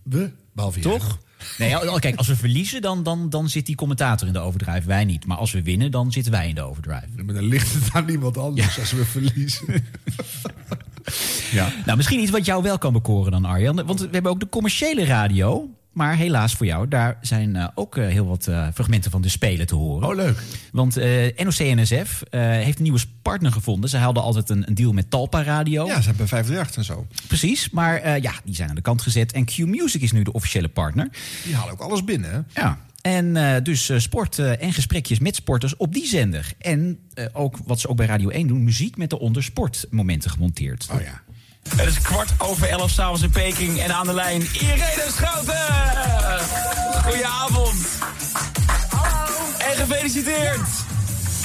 we, 0.04 0.32
behalve 0.54 0.80
jij. 0.80 0.92
Toch? 0.92 1.18
Nee, 1.58 1.76
al- 1.76 2.00
kijk, 2.00 2.16
als 2.16 2.28
we 2.28 2.36
verliezen, 2.36 2.82
dan, 2.82 3.04
dan, 3.04 3.30
dan 3.30 3.50
zit 3.50 3.66
die 3.66 3.76
commentator 3.76 4.28
in 4.28 4.34
de 4.34 4.40
overdrive, 4.40 4.88
wij 4.88 5.06
niet. 5.06 5.26
Maar 5.26 5.38
als 5.38 5.52
we 5.52 5.62
winnen, 5.64 5.92
dan 5.92 6.12
zitten 6.12 6.32
wij 6.32 6.50
in 6.50 6.56
de 6.56 6.62
overdrive. 6.62 7.08
Maar 7.26 7.36
dan 7.36 7.44
ligt 7.46 7.74
het 7.74 7.90
aan 7.94 8.06
niemand 8.06 8.38
anders 8.38 8.80
als 8.80 8.92
we 8.92 9.06
verliezen. 9.06 9.66
ja. 11.52 11.72
Nou, 11.86 11.98
misschien 11.98 12.20
iets 12.20 12.32
wat 12.32 12.46
jou 12.46 12.64
wel 12.64 12.78
kan 12.78 12.94
bekoren 12.94 13.32
dan, 13.32 13.46
Arjan. 13.46 13.86
Want 13.86 14.00
we 14.00 14.08
hebben 14.12 14.32
ook 14.32 14.40
de 14.40 14.50
commerciële 14.50 15.06
radio. 15.06 15.70
Maar 15.98 16.16
helaas 16.16 16.54
voor 16.54 16.66
jou, 16.66 16.88
daar 16.88 17.18
zijn 17.22 17.56
eh, 17.56 17.68
ook 17.76 17.98
eh, 17.98 18.08
heel 18.08 18.28
wat 18.28 18.48
eh, 18.48 18.68
fragmenten 18.74 19.12
van 19.12 19.22
de 19.22 19.30
Spelen 19.30 19.68
te 19.68 19.76
horen. 19.76 20.10
Oh, 20.10 20.16
leuk. 20.16 20.42
Want 20.72 20.96
NOC-NSF 21.36 22.24
heeft 22.30 22.78
een 22.78 22.84
nieuwe 22.84 23.00
partner 23.22 23.52
gevonden. 23.52 23.90
Ze 23.90 23.98
hadden 23.98 24.24
altijd 24.24 24.50
een, 24.50 24.68
een 24.68 24.74
deal 24.74 24.92
met 24.92 25.10
Talpa 25.10 25.44
Radio. 25.44 25.86
Ja, 25.86 26.02
ze 26.02 26.08
hebben 26.08 26.28
538 26.28 26.76
en 26.76 26.84
zo. 26.84 27.08
Precies, 27.28 27.70
maar 27.70 28.22
ja, 28.22 28.34
die 28.44 28.56
zijn 28.56 28.70
aan 28.70 28.76
de 28.76 28.82
kant 28.82 29.02
gezet. 29.02 29.32
En 29.32 29.46
Q-Music 29.46 30.02
is 30.02 30.12
nu 30.12 30.24
de 30.24 30.34
officiële 30.34 30.68
partner. 30.68 31.10
Die 31.44 31.56
halen 31.56 31.74
ook 31.74 31.82
alles 31.82 32.04
binnen. 32.04 32.32
hè? 32.32 32.62
Ja. 32.62 32.80
En 33.02 33.64
dus 33.64 33.92
sport 33.96 34.40
en 34.40 34.74
gesprekjes 34.74 35.20
met 35.20 35.36
sporters 35.36 35.78
op 35.78 35.94
die 35.94 36.06
zender. 36.06 36.54
En 36.60 37.00
ook 37.34 37.58
wat 37.66 37.80
ze 37.80 37.88
ook 37.88 37.98
bij 37.98 38.06
Radio 38.06 38.30
1 38.30 38.48
doen, 38.48 38.64
muziek 38.64 38.98
met 38.98 39.10
de 39.10 39.20
onder 39.20 39.44
sportmomenten 39.44 40.32
gemonteerd. 40.32 40.88
Oh 40.94 41.02
ja. 41.02 41.22
Het 41.76 41.88
is 41.88 42.02
kwart 42.02 42.30
over 42.38 42.70
elf 42.70 42.90
s'avonds 42.92 43.22
in 43.22 43.30
Peking 43.30 43.82
en 43.82 43.94
aan 43.96 44.06
de 44.08 44.14
lijn 44.14 44.48
Irene 44.54 45.06
Schouten. 45.16 45.56
Goedenavond. 47.04 47.76
Hallo, 48.90 49.36
En 49.58 49.76
gefeliciteerd. 49.76 50.60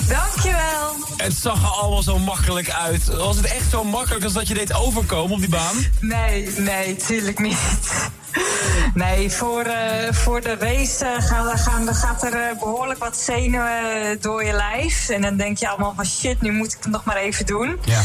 dankjewel. 0.08 0.94
Het 1.16 1.34
zag 1.40 1.62
er 1.62 1.68
allemaal 1.68 2.02
zo 2.02 2.18
makkelijk 2.18 2.70
uit. 2.70 3.06
Was 3.06 3.36
het 3.36 3.46
echt 3.46 3.70
zo 3.70 3.84
makkelijk 3.84 4.24
als 4.24 4.32
dat 4.32 4.48
je 4.48 4.54
deed 4.54 4.74
overkomen 4.74 5.32
op 5.34 5.40
die 5.40 5.48
baan? 5.48 5.76
Nee, 6.00 6.50
nee, 6.56 6.96
tuurlijk 6.96 7.38
niet. 7.38 7.56
Nee, 8.94 9.30
voor, 9.30 9.62
eh, 9.62 10.12
voor 10.12 10.40
de 10.40 10.56
race 10.60 11.04
eh, 11.04 11.22
gaan, 11.26 11.58
gaan, 11.58 11.94
gaat 11.94 12.22
er 12.22 12.34
eh, 12.34 12.58
behoorlijk 12.58 12.98
wat 12.98 13.16
zenuwen 13.16 14.20
door 14.20 14.44
je 14.44 14.52
lijf. 14.52 15.08
En 15.08 15.22
dan 15.22 15.36
denk 15.36 15.58
je 15.58 15.68
allemaal 15.68 15.92
van 15.96 16.06
shit, 16.06 16.40
nu 16.40 16.52
moet 16.52 16.72
ik 16.72 16.78
het 16.82 16.92
nog 16.92 17.04
maar 17.04 17.16
even 17.16 17.46
doen. 17.46 17.78
Ja. 17.84 18.00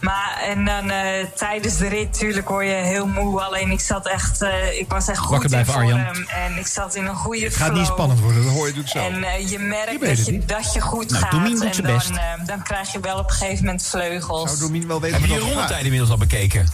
Maar 0.00 0.38
en 0.42 0.64
dan 0.64 0.90
eh, 0.90 1.26
tijdens 1.34 1.76
de 1.76 1.88
rit 1.88 2.04
natuurlijk 2.12 2.48
word 2.48 2.66
je 2.66 2.72
heel 2.72 3.06
moe. 3.06 3.42
Alleen 3.42 3.70
ik 3.70 3.80
zat 3.80 4.06
echt, 4.08 4.42
eh, 4.42 4.78
ik 4.78 4.88
was 4.88 5.08
echt 5.08 5.18
goed 5.18 5.30
Wakker 5.30 5.58
in 5.58 5.66
vorm. 5.66 5.78
Arjan. 5.78 6.28
En 6.28 6.58
ik 6.58 6.66
zat 6.66 6.94
in 6.94 7.06
een 7.06 7.14
goede 7.16 7.44
Het 7.44 7.56
gaat 7.56 7.72
niet 7.72 7.86
spannend 7.86 8.20
worden, 8.20 8.44
dat 8.44 8.52
hoor 8.52 8.66
je 8.68 8.74
natuurlijk 8.74 8.92
zo. 9.14 9.14
En 9.14 9.24
eh, 9.24 9.50
je 9.50 9.58
merkt 9.58 9.92
Je 9.92 9.98
dat, 9.98 10.26
je, 10.26 10.32
niet. 10.32 10.48
dat 10.48 10.72
je 10.72 10.80
goed 10.80 11.10
Nou, 11.10 11.22
gaat. 11.22 11.30
Domien 11.30 11.54
doet 11.54 11.64
en 11.64 11.74
zijn 11.74 11.86
dan, 11.86 11.96
best. 11.96 12.12
dan 12.46 12.62
krijg 12.62 12.92
je 12.92 13.00
wel 13.00 13.18
op 13.18 13.28
een 13.30 13.36
gegeven 13.36 13.64
moment 13.64 13.86
vleugels. 13.86 14.48
Zou 14.48 14.60
Domien 14.60 14.86
wel 14.88 15.00
weten 15.00 15.20
Heb 15.20 15.26
je 15.28 15.34
wat 15.34 15.42
je 15.42 15.44
er 15.44 15.50
gaat? 15.50 15.56
rondetijd 15.56 15.84
inmiddels 15.84 16.10
al 16.10 16.18
bekeken? 16.18 16.66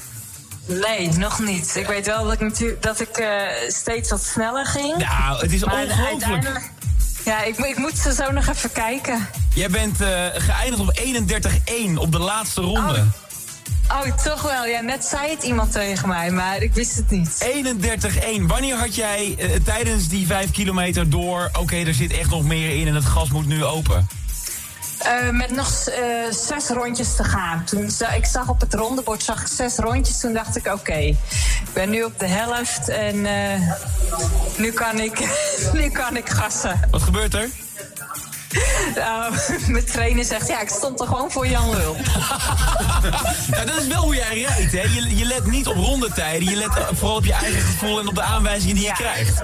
Nee, 0.66 1.08
nog 1.08 1.38
niet. 1.38 1.76
Ik 1.76 1.86
weet 1.86 2.06
wel 2.06 2.24
dat 2.24 2.32
ik, 2.32 2.40
natuurlijk 2.40 2.82
dat 2.82 3.00
ik 3.00 3.16
eh, 3.16 3.28
steeds 3.68 4.10
wat 4.10 4.22
sneller 4.22 4.66
ging. 4.66 4.96
Nou, 4.96 5.40
het 5.40 5.52
is 5.52 5.64
ongelooflijk. 5.64 6.70
Ja, 7.24 7.42
ik, 7.42 7.58
ik 7.58 7.78
moet 7.78 7.98
ze 7.98 8.14
zo 8.14 8.30
nog 8.30 8.46
even 8.46 8.72
kijken. 8.72 9.28
Jij 9.54 9.68
bent 9.68 10.00
eh, 10.00 10.26
geëindigd 10.34 10.80
op 10.80 10.98
31-1 11.94 11.98
op 11.98 12.12
de 12.12 12.18
laatste 12.18 12.60
ronde. 12.60 13.04
Oh, 13.88 14.16
toch 14.24 14.42
wel. 14.42 14.66
Ja, 14.66 14.80
net 14.80 15.04
zei 15.04 15.30
het 15.30 15.42
iemand 15.42 15.72
tegen 15.72 16.08
mij, 16.08 16.30
maar 16.30 16.62
ik 16.62 16.74
wist 16.74 16.96
het 16.96 17.10
niet. 17.10 17.52
31-1. 18.38 18.42
Wanneer 18.46 18.76
had 18.76 18.94
jij 18.94 19.34
eh, 19.38 19.50
tijdens 19.64 20.08
die 20.08 20.26
5 20.26 20.50
kilometer 20.50 21.10
door... 21.10 21.50
oké, 21.58 21.76
er 21.76 21.94
zit 21.94 22.12
echt 22.12 22.30
nog 22.30 22.42
meer 22.42 22.76
in 22.80 22.88
en 22.88 22.94
het 22.94 23.04
gas 23.04 23.30
moet 23.30 23.46
nu 23.46 23.64
open? 23.64 24.08
Eh, 25.02 25.30
met 25.30 25.50
nog 25.50 25.86
eh, 25.86 26.04
zes 26.30 26.68
rondjes 26.68 27.16
te 27.16 27.24
gaan. 27.24 27.64
Toen 27.64 27.90
ik 28.16 28.24
zag 28.24 28.48
op 28.48 28.60
het 28.60 28.74
rondebord 28.74 29.22
zag 29.22 29.40
ik 29.40 29.46
zes 29.46 29.76
rondjes. 29.76 30.20
Toen 30.20 30.32
dacht 30.32 30.56
ik, 30.56 30.66
oké, 30.66 30.96
ik 30.96 31.16
ben 31.72 31.90
nu 31.90 32.02
op 32.02 32.18
de 32.18 32.26
helft 32.26 32.88
en 32.88 33.26
eh, 33.26 33.60
nu, 34.56 34.72
kan 34.72 35.00
ik, 35.00 35.28
nu 35.72 35.90
kan 35.90 36.16
ik 36.16 36.28
gassen. 36.28 36.80
Wat 36.90 37.02
gebeurt 37.02 37.34
er? 37.34 37.48
Nou, 38.94 39.34
mijn 39.72 39.84
trainer 39.84 40.24
zegt, 40.24 40.48
ja, 40.48 40.60
ik 40.60 40.68
stond 40.68 41.00
er 41.00 41.06
gewoon 41.06 41.30
voor 41.30 41.46
Jan 41.46 41.70
Lul. 41.70 41.96
Nou, 43.46 43.66
dat 43.66 43.76
is 43.76 43.86
wel 43.86 44.02
hoe 44.02 44.14
jij 44.14 44.42
rijdt, 44.42 44.72
hè? 44.72 44.80
Je, 44.80 45.16
je 45.16 45.24
let 45.24 45.46
niet 45.46 45.66
op 45.66 45.76
rondetijden. 45.76 46.48
Je 46.50 46.56
let 46.56 46.70
vooral 46.92 47.16
op 47.16 47.24
je 47.24 47.32
eigen 47.32 47.60
gevoel 47.60 48.00
en 48.00 48.08
op 48.08 48.14
de 48.14 48.22
aanwijzingen 48.22 48.74
die 48.74 48.84
je 48.84 48.92
krijgt. 48.92 49.42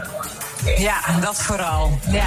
Ja, 0.77 1.00
dat 1.21 1.37
vooral. 1.37 1.99
Ja. 2.11 2.27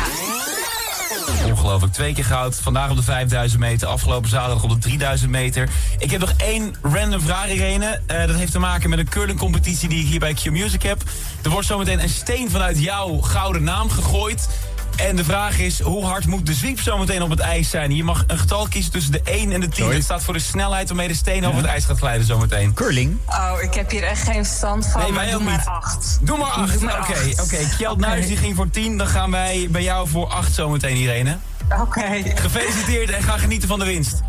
Ongelooflijk. 1.46 1.94
Twee 1.94 2.14
keer 2.14 2.26
goud. 2.26 2.56
Vandaag 2.56 2.90
op 2.90 2.96
de 2.96 3.04
5000 3.04 3.60
meter. 3.60 3.88
Afgelopen 3.88 4.30
zaterdag 4.30 4.64
op 4.64 4.70
de 4.70 4.78
3000 4.78 5.32
meter. 5.32 5.70
Ik 5.98 6.12
heb 6.12 6.20
nog 6.20 6.34
één 6.38 6.76
random 6.82 7.22
vraag, 7.22 7.50
Irene. 7.50 8.00
Eh, 8.06 8.28
dat 8.28 8.36
heeft 8.36 8.52
te 8.52 8.60
maken 8.60 8.90
met 8.90 9.00
een 9.00 9.10
curlingcompetitie 9.10 9.90
die 9.90 10.00
ik 10.00 10.08
hier 10.08 10.20
bij 10.20 10.34
Q-Music 10.34 10.84
heb. 10.84 11.04
Er 11.44 11.50
wordt 11.50 11.68
zometeen 11.68 12.02
een 12.02 12.10
steen 12.10 12.50
vanuit 12.50 12.80
jouw 12.80 13.20
gouden 13.20 13.64
naam 13.64 13.90
gegooid. 13.90 14.50
En 14.96 15.16
de 15.16 15.24
vraag 15.24 15.60
is, 15.60 15.80
hoe 15.82 16.06
hard 16.06 16.26
moet 16.26 16.46
de 16.46 16.54
zwiep 16.54 16.80
zometeen 16.80 17.22
op 17.22 17.30
het 17.30 17.40
ijs 17.40 17.70
zijn? 17.70 17.96
Je 17.96 18.04
mag 18.04 18.24
een 18.28 18.38
getal 18.38 18.68
kiezen 18.68 18.92
tussen 18.92 19.12
de 19.12 19.22
1 19.24 19.52
en 19.52 19.60
de 19.60 19.70
10. 19.70 19.92
Dat 19.92 20.04
staat 20.04 20.24
voor 20.24 20.34
de 20.34 20.40
snelheid 20.40 20.88
waarmee 20.88 21.08
de 21.08 21.14
steen 21.14 21.46
over 21.46 21.58
het 21.58 21.66
ijs 21.66 21.86
gaat 21.86 21.98
glijden 21.98 22.26
zometeen. 22.26 22.74
Curling. 22.74 23.18
Oh, 23.28 23.52
ik 23.62 23.74
heb 23.74 23.90
hier 23.92 24.04
echt 24.04 24.24
geen 24.24 24.46
verstand 24.46 24.88
van. 24.88 25.02
Nee, 25.02 25.12
maar 25.12 25.26
doe 25.26 25.36
ook 25.36 25.42
maar 25.42 25.58
niet. 25.58 25.66
acht. 25.66 26.20
Doe 26.22 26.38
maar 26.38 26.50
8. 26.50 26.80
Doe 26.80 26.90
Oké, 26.92 27.42
oké. 27.42 27.58
Kjeld. 27.78 28.00
Nuis 28.00 28.28
die 28.28 28.38
ging 28.38 28.56
voor 28.56 28.70
10. 28.70 28.98
Dan 28.98 29.08
gaan 29.08 29.32
wij 29.32 29.68
bij 29.72 29.84
jou 29.84 30.08
voor 30.08 30.28
8 30.28 30.54
zometeen, 30.54 30.96
Irene. 30.96 31.38
Oké, 31.80 32.02
Gefeliciteerd 32.36 33.10
en 33.10 33.24
ga 33.24 33.38
genieten 33.38 33.68
van 33.68 33.80
de 33.80 33.86
winst. 33.86 34.22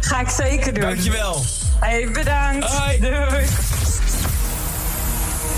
ga 0.00 0.20
ik 0.20 0.28
zeker 0.28 0.74
doen. 0.74 0.82
Dankjewel. 0.82 1.44
Hey, 1.80 2.10
bedankt. 2.10 2.64
Hoi. 2.66 3.00
Doei. 3.00 3.46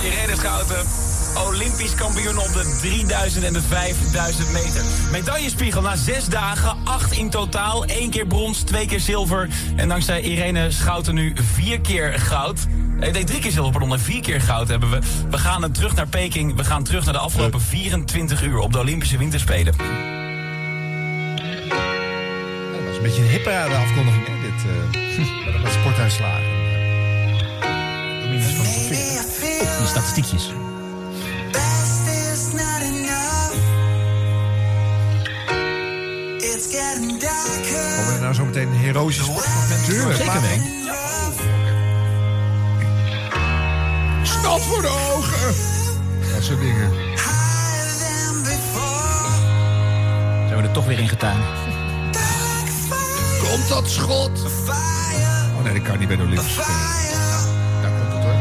Irene 0.03 0.37
Schouten, 0.37 0.77
Olympisch 1.37 1.95
kampioen 1.95 2.39
op 2.39 2.53
de 2.53 2.77
3000 2.81 3.45
en 3.45 3.53
de 3.53 3.63
5000 3.63 4.53
meter. 4.53 4.83
Medaillespiegel 5.11 5.83
na 5.83 5.97
zes 5.97 6.27
dagen, 6.27 6.77
acht 6.85 7.13
in 7.13 7.31
totaal. 7.31 7.85
Eén 7.87 8.11
keer 8.11 8.27
brons, 8.27 8.59
twee 8.59 8.87
keer 8.87 9.01
zilver. 9.01 9.49
En 9.77 9.89
dankzij 9.89 10.21
Irene 10.21 10.71
Schouten 10.71 11.15
nu 11.15 11.33
vier 11.55 11.81
keer 11.81 12.13
goud. 12.19 12.59
Eh, 13.01 13.13
Nee, 13.13 13.25
drie 13.25 13.41
keer 13.41 13.51
zilver, 13.51 13.71
pardon, 13.73 13.93
en 13.93 14.01
vier 14.01 14.21
keer 14.23 14.41
goud 14.41 14.69
hebben 14.69 14.91
we. 14.91 14.99
We 15.31 15.39
gaan 15.39 15.63
er 15.63 15.73
terug 15.73 15.95
naar 15.95 16.07
Peking. 16.07 16.57
We 16.57 16.65
gaan 16.65 16.83
terug 16.85 17.05
naar 17.05 17.15
de 17.15 17.21
afgelopen 17.21 17.61
24 17.61 18.43
uur 18.43 18.59
op 18.59 18.73
de 18.73 18.79
Olympische 18.79 19.19
Winterspelen. 19.19 19.75
Dat 19.77 19.87
was 22.87 22.97
een 22.97 23.03
beetje 23.03 23.23
een 23.23 23.29
hippe 23.29 23.51
afkondiging, 23.53 24.27
hè, 24.27 24.33
dit. 24.41 24.65
eh 24.65 25.63
met 25.63 25.73
sportuitslagen. 25.73 26.59
Domien 28.23 28.39
is 28.39 28.45
van 28.55 29.83
de 29.83 29.87
statistiekjes. 29.89 30.51
Komen 37.97 38.15
er 38.15 38.21
nou 38.21 38.35
zo 38.35 38.45
meteen 38.45 38.73
heroïsche 38.73 39.23
sportmomenten? 39.23 39.85
Tuurlijk. 39.85 40.17
Zeker 40.17 40.41
weten. 40.41 40.79
Snot 44.23 44.63
voor 44.63 44.83
de 44.83 44.89
ogen. 44.89 45.55
Dat 46.35 46.43
soort 46.43 46.61
dingen. 46.61 46.91
Zijn 50.49 50.63
we 50.63 50.69
er 50.69 50.73
toch 50.73 50.87
weer 50.87 50.99
in 50.99 51.09
getuind. 51.09 51.45
Komt 53.51 53.69
dat 53.69 53.91
schot? 53.91 54.31
Oh 55.57 55.63
nee, 55.65 55.73
dat 55.73 55.83
kan 55.83 55.99
niet 55.99 56.09
bij 56.09 56.17
de 56.17 56.23
Olympische 56.23 56.63
Spelen. 56.63 56.79
Daar 57.83 57.91
komt 57.91 58.13
het 58.13 58.23
hoor. 58.25 58.35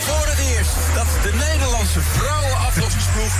Voor 0.00 0.26
het 0.26 0.38
eerst 0.56 0.72
dat 0.94 1.06
de 1.22 1.30
Nederlandse 1.30 1.55
vrouwenaflossingsploeg 1.88 3.32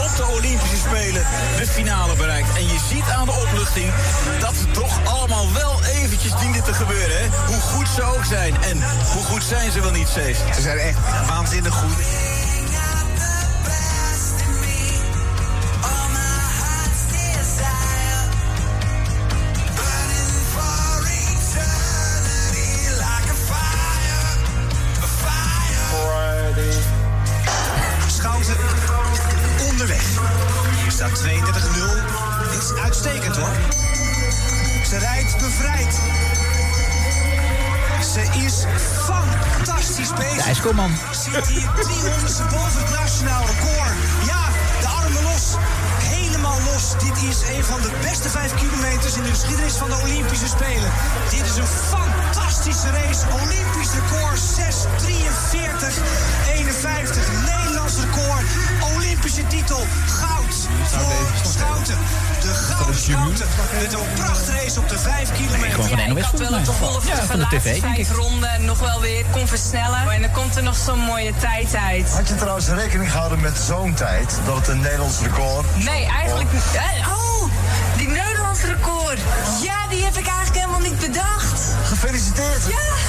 op 0.00 0.16
de 0.16 0.26
Olympische 0.26 0.76
Spelen 0.76 1.26
de 1.56 1.66
finale 1.66 2.16
bereikt. 2.16 2.56
En 2.56 2.64
je 2.64 2.78
ziet 2.88 3.08
aan 3.16 3.26
de 3.26 3.32
opluchting 3.32 3.92
dat 4.40 4.54
het 4.56 4.74
toch 4.74 5.00
allemaal 5.04 5.52
wel 5.52 5.82
eventjes 5.84 6.32
diende 6.40 6.62
te 6.62 6.74
gebeuren. 6.74 7.18
Hè? 7.18 7.26
Hoe 7.46 7.60
goed 7.60 7.88
ze 7.88 8.02
ook 8.02 8.24
zijn. 8.24 8.54
En 8.62 8.82
hoe 9.12 9.22
goed 9.22 9.42
zijn 9.42 9.70
ze 9.70 9.80
wel 9.80 9.90
niet, 9.90 10.08
Cees? 10.08 10.38
Ze 10.54 10.60
zijn 10.60 10.78
echt 10.78 10.98
waanzinnig 11.28 11.74
goed. 11.74 12.35
Uitstekend 33.06 33.36
hoor. 33.36 33.54
Ze 34.84 34.98
rijdt 34.98 35.38
bevrijd. 35.38 36.00
Ze 38.12 38.44
is 38.44 38.64
fantastisch 39.04 40.12
bezig. 40.14 40.34
De 40.34 40.42
ijskoolman. 40.42 40.90
Zit 41.10 41.46
hier 41.46 41.62
300ste 41.62 42.44
boven 42.50 42.80
het 42.82 42.90
nationaal 42.90 43.44
record. 43.46 43.94
Ja, 44.26 44.42
de 44.80 44.86
armen 44.86 45.22
los. 45.22 45.44
Helemaal 45.98 46.58
los. 46.72 46.84
Dit 47.04 47.22
is 47.30 47.56
een 47.56 47.64
van 47.64 47.80
de 47.80 47.90
beste 48.02 48.28
vijf 48.28 48.54
kilometers 48.54 49.16
in 49.16 49.22
de 49.22 49.28
geschiedenis 49.28 49.74
van 49.74 49.88
de 49.88 49.96
Olympische 50.02 50.48
Spelen. 50.48 50.90
Dit 51.30 51.44
is 51.50 51.56
een 51.56 51.72
fantastische 51.94 52.90
race. 52.90 53.22
Olympisch 53.42 53.92
record 54.00 54.40
6.43. 54.58 56.02
51. 56.54 57.26
Nederlands 57.56 57.94
record. 57.96 58.44
Olympische 58.96 59.46
titel. 59.46 59.86
Goud 60.06 60.54
voor 60.86 61.50
Schouten. 61.50 61.98
De 62.46 62.54
gouden 62.54 63.00
Schouten. 63.00 63.46
Met 63.80 63.92
een 63.92 64.00
prachtrace 64.14 64.80
op 64.80 64.88
de 64.88 64.98
5 64.98 65.32
kilometer. 65.32 65.70
Gewoon 65.70 65.88
van 65.88 65.98
Ja, 65.98 66.04
ik 66.04 66.12
NOS 66.12 66.22
had 66.22 66.38
wel 66.38 66.64
volgens 66.64 67.04
het 67.04 67.14
Ja, 67.14 67.20
de 67.20 67.26
van 67.26 67.36
de 67.38 67.42
laatste 67.42 67.70
tv, 67.70 67.80
denk 67.80 67.96
ik. 67.96 68.06
vijf 68.06 68.18
ronden 68.18 68.64
nog 68.64 68.78
wel 68.78 69.00
weer 69.00 69.24
kon 69.30 69.46
versnellen. 69.48 70.10
En 70.10 70.20
dan 70.22 70.30
komt 70.30 70.56
er 70.56 70.62
nog 70.62 70.76
zo'n 70.76 70.98
mooie 70.98 71.32
tijd 71.40 71.74
uit. 71.74 72.10
Had 72.10 72.28
je 72.28 72.34
trouwens 72.34 72.68
rekening 72.68 73.10
gehouden 73.10 73.40
met 73.40 73.58
zo'n 73.66 73.94
tijd? 73.94 74.38
Dat 74.44 74.56
het 74.56 74.68
een 74.68 74.80
Nederlands 74.80 75.20
record 75.20 75.84
Nee, 75.84 76.06
eigenlijk 76.06 76.52
niet. 76.52 76.62
Eh, 76.74 77.08
Oh, 77.08 77.50
die 77.96 78.08
Nederlands 78.08 78.60
record. 78.62 79.18
Ja, 79.62 79.76
die 79.90 80.04
heb 80.04 80.16
ik 80.16 80.26
eigenlijk 80.26 80.56
helemaal 80.56 80.90
niet 80.90 80.98
bedacht. 80.98 81.60
Gefeliciteerd! 81.84 82.62
Ja. 82.68 83.05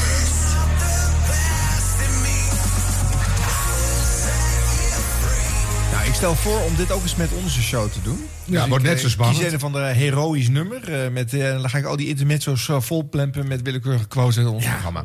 Stel 6.17 6.35
voor 6.35 6.61
om 6.61 6.75
dit 6.75 6.91
ook 6.91 7.01
eens 7.01 7.15
met 7.15 7.29
onze 7.43 7.61
show 7.61 7.91
te 7.91 8.01
doen. 8.01 8.25
Ja, 8.45 8.59
Dus 8.59 8.69
wordt 8.69 8.83
net 8.83 8.95
eh, 8.95 9.01
zo 9.01 9.09
spannend. 9.09 9.39
Kies 9.39 9.51
een 9.53 9.59
van 9.59 9.71
de 9.71 9.79
heroïsch 9.79 10.49
nummer. 10.49 11.03
eh, 11.03 11.11
met, 11.11 11.33
eh, 11.33 11.51
dan 11.51 11.69
ga 11.69 11.77
ik 11.77 11.85
al 11.85 11.95
die 11.95 12.07
intermezzo's 12.07 12.67
uh, 12.67 12.81
volplempen 12.81 13.47
met 13.47 13.61
willekeurige 13.61 14.07
quotes 14.07 14.37
uit 14.37 14.47
ons 14.47 14.65
programma. 14.65 15.03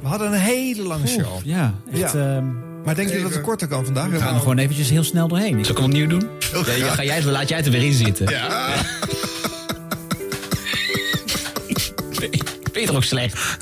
We 0.00 0.06
hadden 0.06 0.32
een 0.32 0.38
hele 0.38 0.82
lange 0.82 1.06
show. 1.06 1.44
ja, 1.44 1.74
echt, 1.92 2.14
ehm, 2.14 2.46
maar 2.84 2.94
denk 2.94 3.10
je 3.10 3.22
dat 3.22 3.32
het 3.32 3.40
korter 3.40 3.68
kan 3.68 3.84
vandaag? 3.84 4.08
We 4.08 4.18
gaan 4.18 4.34
er 4.34 4.40
gewoon 4.40 4.58
eventjes 4.58 4.90
heel 4.90 5.04
snel 5.04 5.28
doorheen. 5.28 5.64
Zal 5.64 5.74
ik 5.74 5.80
hem 5.80 5.86
opnieuw 5.86 6.06
doen? 6.06 6.28
Ja, 6.66 6.72
ja, 6.72 6.94
ga 6.94 7.04
jij, 7.04 7.24
laat 7.24 7.48
jij 7.48 7.56
het 7.56 7.66
er 7.66 7.72
weer 7.72 7.82
in 7.82 7.92
zitten. 7.92 8.28
Ja. 8.28 8.74
Ben 12.72 12.80
je 12.80 12.86
toch 12.86 12.96
ook 12.96 13.04
slecht? 13.04 13.58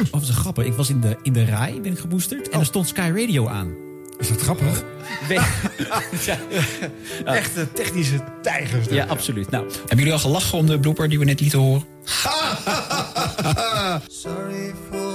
Oh, 0.00 0.10
wat 0.10 0.28
een 0.28 0.34
grappig. 0.34 0.64
Ik 0.64 0.72
was 0.72 0.90
in 0.90 1.00
de, 1.00 1.16
in 1.22 1.32
de 1.32 1.44
rij, 1.44 1.78
ben 1.82 1.92
ik 1.92 1.98
geboosterd. 1.98 2.48
En 2.48 2.60
er 2.60 2.66
stond 2.66 2.88
Sky 2.88 3.12
Radio 3.14 3.48
aan. 3.48 3.74
Is 4.18 4.28
dat 4.28 4.40
grappig? 4.40 4.82
Echte 7.24 7.72
technische 7.72 8.24
tijgers. 8.42 8.86
Ja, 8.90 9.04
absoluut. 9.04 9.50
Nou, 9.50 9.64
hebben 9.70 9.96
jullie 9.96 10.12
al 10.12 10.18
gelachen 10.18 10.58
om 10.58 10.66
de 10.66 10.80
blooper 10.80 11.08
die 11.08 11.18
we 11.18 11.24
net 11.24 11.40
lieten 11.40 11.58
horen? 11.58 11.84
Sorry 14.08 14.74
for 14.90 15.11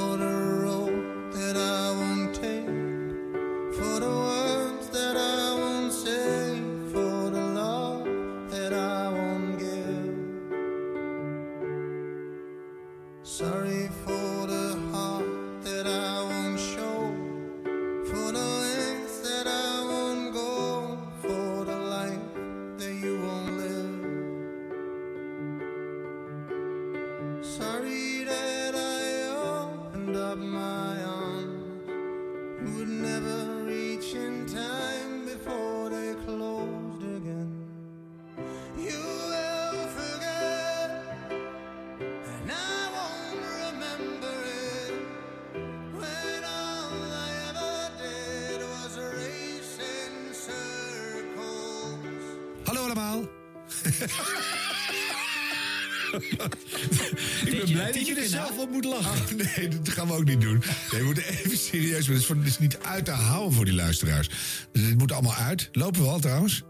blij 57.77 57.91
dat 57.91 58.07
je 58.07 58.15
er 58.15 58.27
zelf 58.27 58.57
op 58.57 58.71
moet 58.71 58.85
lachen. 58.85 59.37
nee, 59.55 59.67
dat 59.67 59.89
gaan 59.89 60.07
we 60.07 60.13
ook 60.13 60.25
niet 60.25 60.41
doen. 60.41 60.63
Nee, 60.91 60.99
we 60.99 61.05
moeten 61.05 61.23
even 61.27 61.57
serieus. 61.57 62.07
Het 62.07 62.17
is, 62.17 62.25
voor- 62.25 62.35
het 62.35 62.47
is 62.47 62.59
niet 62.59 62.77
uit 62.81 63.05
te 63.05 63.11
houden 63.11 63.53
voor 63.53 63.65
die 63.65 63.73
luisteraars. 63.73 64.29
Dus 64.71 64.83
het 64.83 64.97
moet 64.97 65.11
allemaal 65.11 65.33
uit. 65.35 65.69
Lopen 65.71 66.01
we 66.01 66.07
al 66.07 66.19
trouwens? 66.19 66.63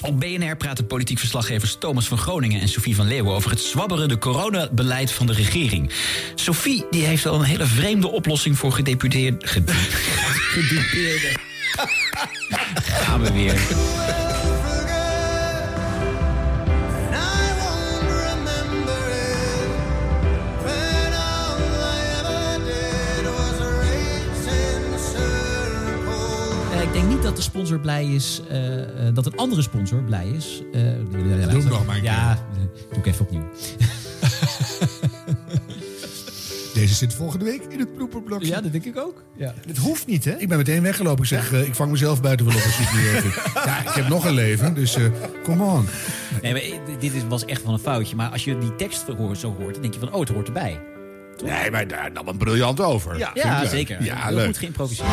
Op 0.00 0.20
BNR 0.20 0.56
praten 0.56 0.86
politiek 0.86 1.18
verslaggevers 1.18 1.76
Thomas 1.78 2.08
van 2.08 2.18
Groningen 2.18 2.60
en 2.60 2.68
Sophie 2.68 2.94
van 2.96 3.06
Leeuwen 3.08 3.32
over 3.34 3.50
het 3.50 3.60
zwabberende 3.60 4.18
coronabeleid 4.18 5.10
van 5.12 5.26
de 5.26 5.32
regering. 5.32 5.90
Sophie 6.34 6.84
die 6.90 7.04
heeft 7.04 7.26
al 7.26 7.34
een 7.38 7.44
hele 7.44 7.66
vreemde 7.66 8.08
oplossing 8.08 8.58
voor 8.58 8.72
gedeputeerde. 8.72 9.46
gede- 9.46 9.72
gedupeerde. 10.54 11.30
Gaan 13.04 13.22
we 13.22 13.32
weer. 13.32 14.25
Denk 26.96 27.08
niet 27.08 27.22
dat 27.22 27.36
de 27.36 27.42
sponsor 27.42 27.80
blij 27.80 28.06
is, 28.06 28.40
eh, 28.48 28.82
eh, 29.08 29.14
dat 29.14 29.26
een 29.26 29.36
andere 29.36 29.62
sponsor 29.62 30.02
blij 30.02 30.28
is. 30.28 30.62
Eh, 30.72 30.80
Doe 31.10 31.20
hem 31.22 31.68
nog 31.68 31.86
maar 31.86 31.96
een 31.96 32.02
Ja, 32.02 32.38
doe 32.90 32.98
ik 32.98 33.06
even 33.06 33.24
opnieuw. 33.24 33.44
Deze 36.74 36.94
zit 36.94 37.14
volgende 37.14 37.44
week 37.44 37.62
in 37.68 37.78
het 37.78 37.94
blooperblokje. 37.94 38.46
Ja, 38.46 38.60
dat 38.60 38.72
denk 38.72 38.84
ik 38.84 38.98
ook. 38.98 39.22
Ja. 39.36 39.54
Het 39.66 39.76
hoeft 39.76 40.06
niet, 40.06 40.24
hè? 40.24 40.30
Ik 40.38 40.48
ben 40.48 40.56
meteen 40.56 40.82
weggelopen. 40.82 41.22
Ik 41.22 41.28
zeg, 41.28 41.52
ik 41.52 41.74
vang 41.74 41.90
mezelf 41.90 42.22
buiten 42.22 42.46
wel 42.46 42.54
op 42.56 42.62
als 42.62 42.78
ik 42.78 42.86
het 42.88 43.24
niet. 43.24 43.34
Ja, 43.54 43.78
ik 43.80 43.88
heb 43.88 44.08
nog 44.08 44.24
een 44.24 44.34
leven, 44.34 44.74
dus 44.74 44.94
eh 44.96 45.04
come 45.44 45.64
on. 45.64 45.88
Nee, 46.42 46.52
maar 46.52 46.62
dit 46.98 47.14
is- 47.14 47.22
was 47.28 47.44
echt 47.44 47.62
wel 47.64 47.72
een 47.72 47.78
foutje. 47.78 48.16
Maar 48.16 48.28
als 48.30 48.44
je 48.44 48.58
die 48.58 48.76
tekst 48.76 49.04
zo 49.38 49.54
hoort, 49.58 49.72
dan 49.72 49.82
denk 49.82 49.94
je 49.94 50.00
van, 50.00 50.12
oh, 50.12 50.20
het 50.20 50.28
hoort 50.28 50.46
erbij. 50.46 50.80
Nee, 51.44 51.70
maar 51.70 51.88
daar 51.88 52.12
nam 52.12 52.28
een 52.28 52.36
briljant 52.36 52.80
over. 52.80 53.18
Ja, 53.18 53.66
zeker. 53.66 54.02
Ja, 54.04 54.26
Heel 54.26 54.34
leuk. 54.36 54.46
goed 54.46 54.58
geïmproviseerd. 54.58 55.08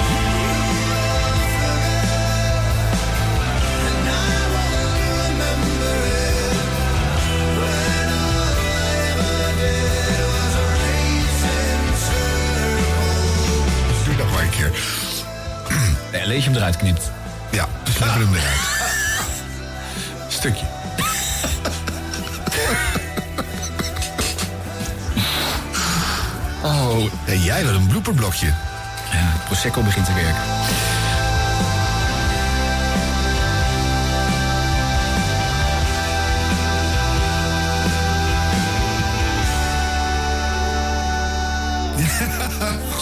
Je 16.34 16.42
hem 16.42 16.56
eruit 16.56 16.78
knipt. 16.78 17.12
Ja, 17.52 17.68
knippen 17.84 18.20
hem 18.20 18.36
eruit. 18.36 18.60
Stukje. 20.28 20.66
Oh, 26.64 27.10
en 27.26 27.42
jij 27.42 27.66
wil 27.66 27.74
een 27.74 27.88
blooperblokje. 27.88 28.48
Ja, 29.12 29.34
Prosecco 29.46 29.82
begint 29.82 30.06
te 30.06 30.14
werken. 30.14 30.42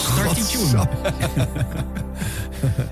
Start 0.12 0.34
die 0.34 0.44
tune. 0.44 0.88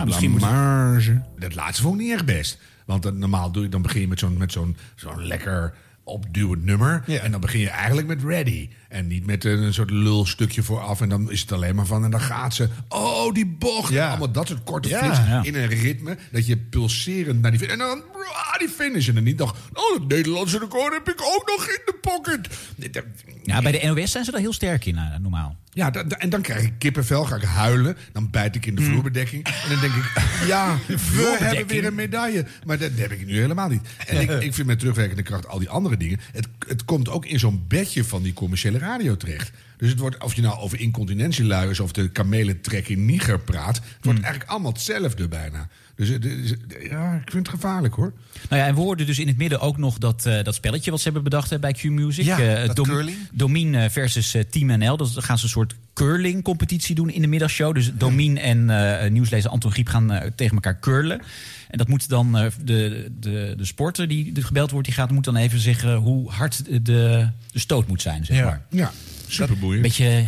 Nou, 0.00 0.06
misschien 0.12 0.30
moet- 0.30 0.40
blamage. 0.40 1.22
Dat 1.38 1.54
laatste 1.54 1.82
vond 1.82 1.94
ik 1.94 2.00
niet 2.06 2.12
echt 2.12 2.24
best. 2.24 2.58
Want 2.86 3.18
normaal 3.18 3.52
doe 3.52 3.62
je, 3.62 3.68
dan 3.68 3.82
begin 3.82 4.00
je 4.00 4.08
met 4.08 4.18
zo'n 4.18 4.36
met 4.38 4.52
zo'n 4.52 4.76
zo'n 4.94 5.26
lekker 5.26 5.74
opduwend 6.04 6.64
nummer. 6.64 7.04
En 7.22 7.30
dan 7.30 7.40
begin 7.40 7.60
je 7.60 7.68
eigenlijk 7.70 8.06
met 8.06 8.22
ready. 8.22 8.68
En 8.90 9.06
niet 9.06 9.26
met 9.26 9.44
een, 9.44 9.74
soort 9.74 9.90
lulstukje 9.90 10.62
vooraf. 10.62 11.00
En 11.00 11.08
dan 11.08 11.30
is 11.30 11.40
het 11.40 11.52
alleen 11.52 11.74
maar 11.74 11.86
van... 11.86 12.04
En 12.04 12.10
dan 12.10 12.20
gaat 12.20 12.54
ze... 12.54 12.68
Oh, 12.88 13.32
die 13.34 13.46
bocht. 13.46 13.96
Allemaal 13.96 14.30
dat 14.32 14.48
soort 14.48 14.64
korte 14.64 14.88
Ja, 14.88 14.98
flits 14.98 15.18
ja. 15.18 15.42
in 15.42 15.54
een 15.54 15.66
ritme. 15.66 16.16
Dat 16.32 16.46
je 16.46 16.56
pulserend 16.56 17.40
naar 17.40 17.50
die... 17.50 17.60
fin- 17.60 17.68
En 17.70 17.78
dan... 17.78 18.02
ah, 18.32 18.58
die 18.58 18.68
finish. 18.68 19.08
En 19.08 19.14
dan 19.14 19.24
niet 19.24 19.38
nog... 19.38 19.56
Oh, 19.72 19.94
het 20.00 20.08
Nederlandse 20.08 20.58
record 20.58 20.92
heb 20.92 21.08
ik 21.08 21.22
ook 21.22 21.52
nog 21.56 21.66
in 21.68 21.80
de 21.84 21.94
pocket. 22.00 22.48
Dat- 22.92 23.04
Ja, 23.42 23.62
bij 23.62 23.72
de 23.72 23.86
NOS 23.94 24.10
zijn 24.10 24.24
ze 24.24 24.30
daar 24.30 24.40
heel 24.40 24.52
sterk 24.52 24.84
in, 24.86 24.96
eh, 24.96 25.16
normaal. 25.20 25.56
ja, 25.72 25.90
da- 25.90 26.02
da- 26.02 26.16
en 26.18 26.28
dan 26.30 26.42
krijg 26.42 26.62
ik 26.62 26.72
kippenvel, 26.78 27.24
ga 27.24 27.36
ik 27.36 27.42
huilen. 27.42 27.96
Dan 28.12 28.30
bijt 28.30 28.54
ik 28.56 28.66
in 28.66 28.74
de 28.74 28.82
vloerbedekking. 28.82 29.44
En 29.46 29.68
dan 29.70 29.80
denk 29.80 29.94
ik, 29.94 30.22
ja, 30.46 30.76
we 30.86 31.36
hebben 31.40 31.66
weer 31.66 31.84
een 31.86 31.94
medaille. 31.94 32.46
Maar 32.66 32.78
dat 32.78 32.90
heb 32.94 33.12
ik 33.12 33.26
nu 33.26 33.38
helemaal 33.40 33.68
niet. 33.68 33.80
En 34.06 34.20
ik, 34.20 34.30
ik 34.46 34.54
vind 34.54 34.66
met 34.66 34.78
terugwerkende 34.78 35.22
kracht 35.22 35.48
al 35.48 35.58
die 35.58 35.68
andere 35.68 35.96
dingen... 35.96 36.20
het, 36.32 36.48
het 36.68 36.84
komt 36.84 37.08
ook 37.08 37.26
in 37.26 37.38
zo'n 37.38 37.64
bedje 37.68 38.04
van 38.04 38.22
die 38.22 38.32
commerciële 38.32 38.78
radio 38.80 39.16
terecht. 39.16 39.50
Dus 39.76 39.90
het 39.90 39.98
wordt, 39.98 40.22
of 40.24 40.34
je 40.34 40.42
nou 40.42 40.58
over 40.58 40.80
incontinentieluiers... 40.80 41.80
of 41.80 41.92
de 41.92 42.08
kamelentrek 42.08 42.88
in 42.88 43.04
Niger 43.04 43.38
praat... 43.40 43.76
het 43.76 44.04
wordt 44.04 44.20
eigenlijk 44.20 44.50
allemaal 44.50 44.72
hetzelfde 44.72 45.28
bijna. 45.28 45.68
Dus 45.94 46.08
het 46.08 46.24
is- 46.24 46.54
ja, 46.90 47.14
ik 47.14 47.30
vind 47.30 47.46
het 47.46 47.54
gevaarlijk 47.60 47.94
hoor. 47.94 48.12
Nou 48.48 48.62
ja, 48.62 48.68
en 48.68 48.74
we 48.74 48.80
hoorden 48.80 49.06
dus 49.06 49.18
in 49.18 49.26
het 49.28 49.36
midden 49.36 49.60
ook 49.60 49.76
nog 49.76 49.98
dat, 49.98 50.26
eh, 50.26 50.42
dat 50.42 50.54
spelletje 50.54 50.90
wat 50.90 50.98
ze 51.00 51.04
hebben 51.04 51.22
bedacht 51.24 51.50
hè, 51.50 51.58
bij 51.58 51.72
Q-Music. 51.72 52.24
Ja, 52.24 52.38
Eh, 52.38 52.66
dat 52.66 52.76
Dom- 52.76 52.86
curling. 52.86 53.16
Domien 53.32 53.74
eh, 53.74 53.90
versus 53.90 54.34
eh, 54.34 54.42
Team 54.50 54.78
NL. 54.78 54.96
Dus 54.96 55.12
dan 55.12 55.22
gaan 55.22 55.38
ze 55.38 55.44
een 55.44 55.50
soort 55.50 55.74
curling-competitie 55.94 56.94
doen 56.94 57.10
in 57.10 57.20
de 57.22 57.26
middagshow. 57.28 57.74
Dus 57.74 57.90
Domien 57.94 58.38
en 58.38 58.70
eh, 59.00 59.10
nieuwslezer 59.10 59.50
Anton 59.50 59.70
Griep 59.72 59.88
gaan 59.88 60.12
eh, 60.12 60.30
tegen 60.34 60.54
elkaar 60.54 60.78
curlen. 60.78 61.20
En 61.70 61.78
dat 61.78 61.88
moet 61.88 62.08
dan 62.08 62.38
eh, 62.38 62.46
de, 62.64 63.08
de, 63.18 63.54
de 63.56 63.64
sporter 63.64 64.08
die 64.08 64.42
gebeld 64.42 64.70
wordt, 64.70 64.86
die 64.86 64.96
gaat 64.96 65.10
moet 65.10 65.24
dan 65.24 65.36
even 65.36 65.58
zeggen 65.58 65.94
hoe 65.94 66.30
hard 66.30 66.64
de, 66.64 66.82
de 66.82 67.58
stoot 67.58 67.86
moet 67.86 68.02
zijn, 68.02 68.24
zeg 68.24 68.36
Ja. 68.36 68.44
maar. 68.44 68.62
Ja, 68.70 68.92
superboeiend. 69.28 69.82
Beetje 69.82 70.26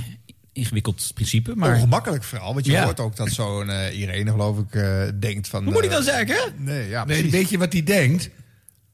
ingewikkeld 0.53 1.11
principe. 1.15 1.53
Maar 1.57 1.75
Ongemakkelijk 1.75 2.25
vooral, 2.25 2.53
want 2.55 2.67
je 2.67 2.73
Ja. 2.73 2.85
hoort 2.85 3.01
ook 3.01 3.17
dat 3.17 3.31
zo'n 3.33 3.71
eh, 3.71 3.99
Irene, 4.01 4.31
geloof 4.31 4.59
ik, 4.59 4.75
eh, 4.75 5.03
denkt 5.21 5.49
van... 5.49 5.65
Hoe 5.65 5.73
moet 5.73 5.85
ik 5.85 5.91
dan 5.91 6.03
zeggen? 6.03 6.53
Nee, 6.57 6.89
ja, 6.89 7.05
Nee, 7.05 7.31
weet 7.31 7.49
je 7.51 7.59
wat 7.59 7.73
hij 7.73 7.83
denkt? 7.83 8.31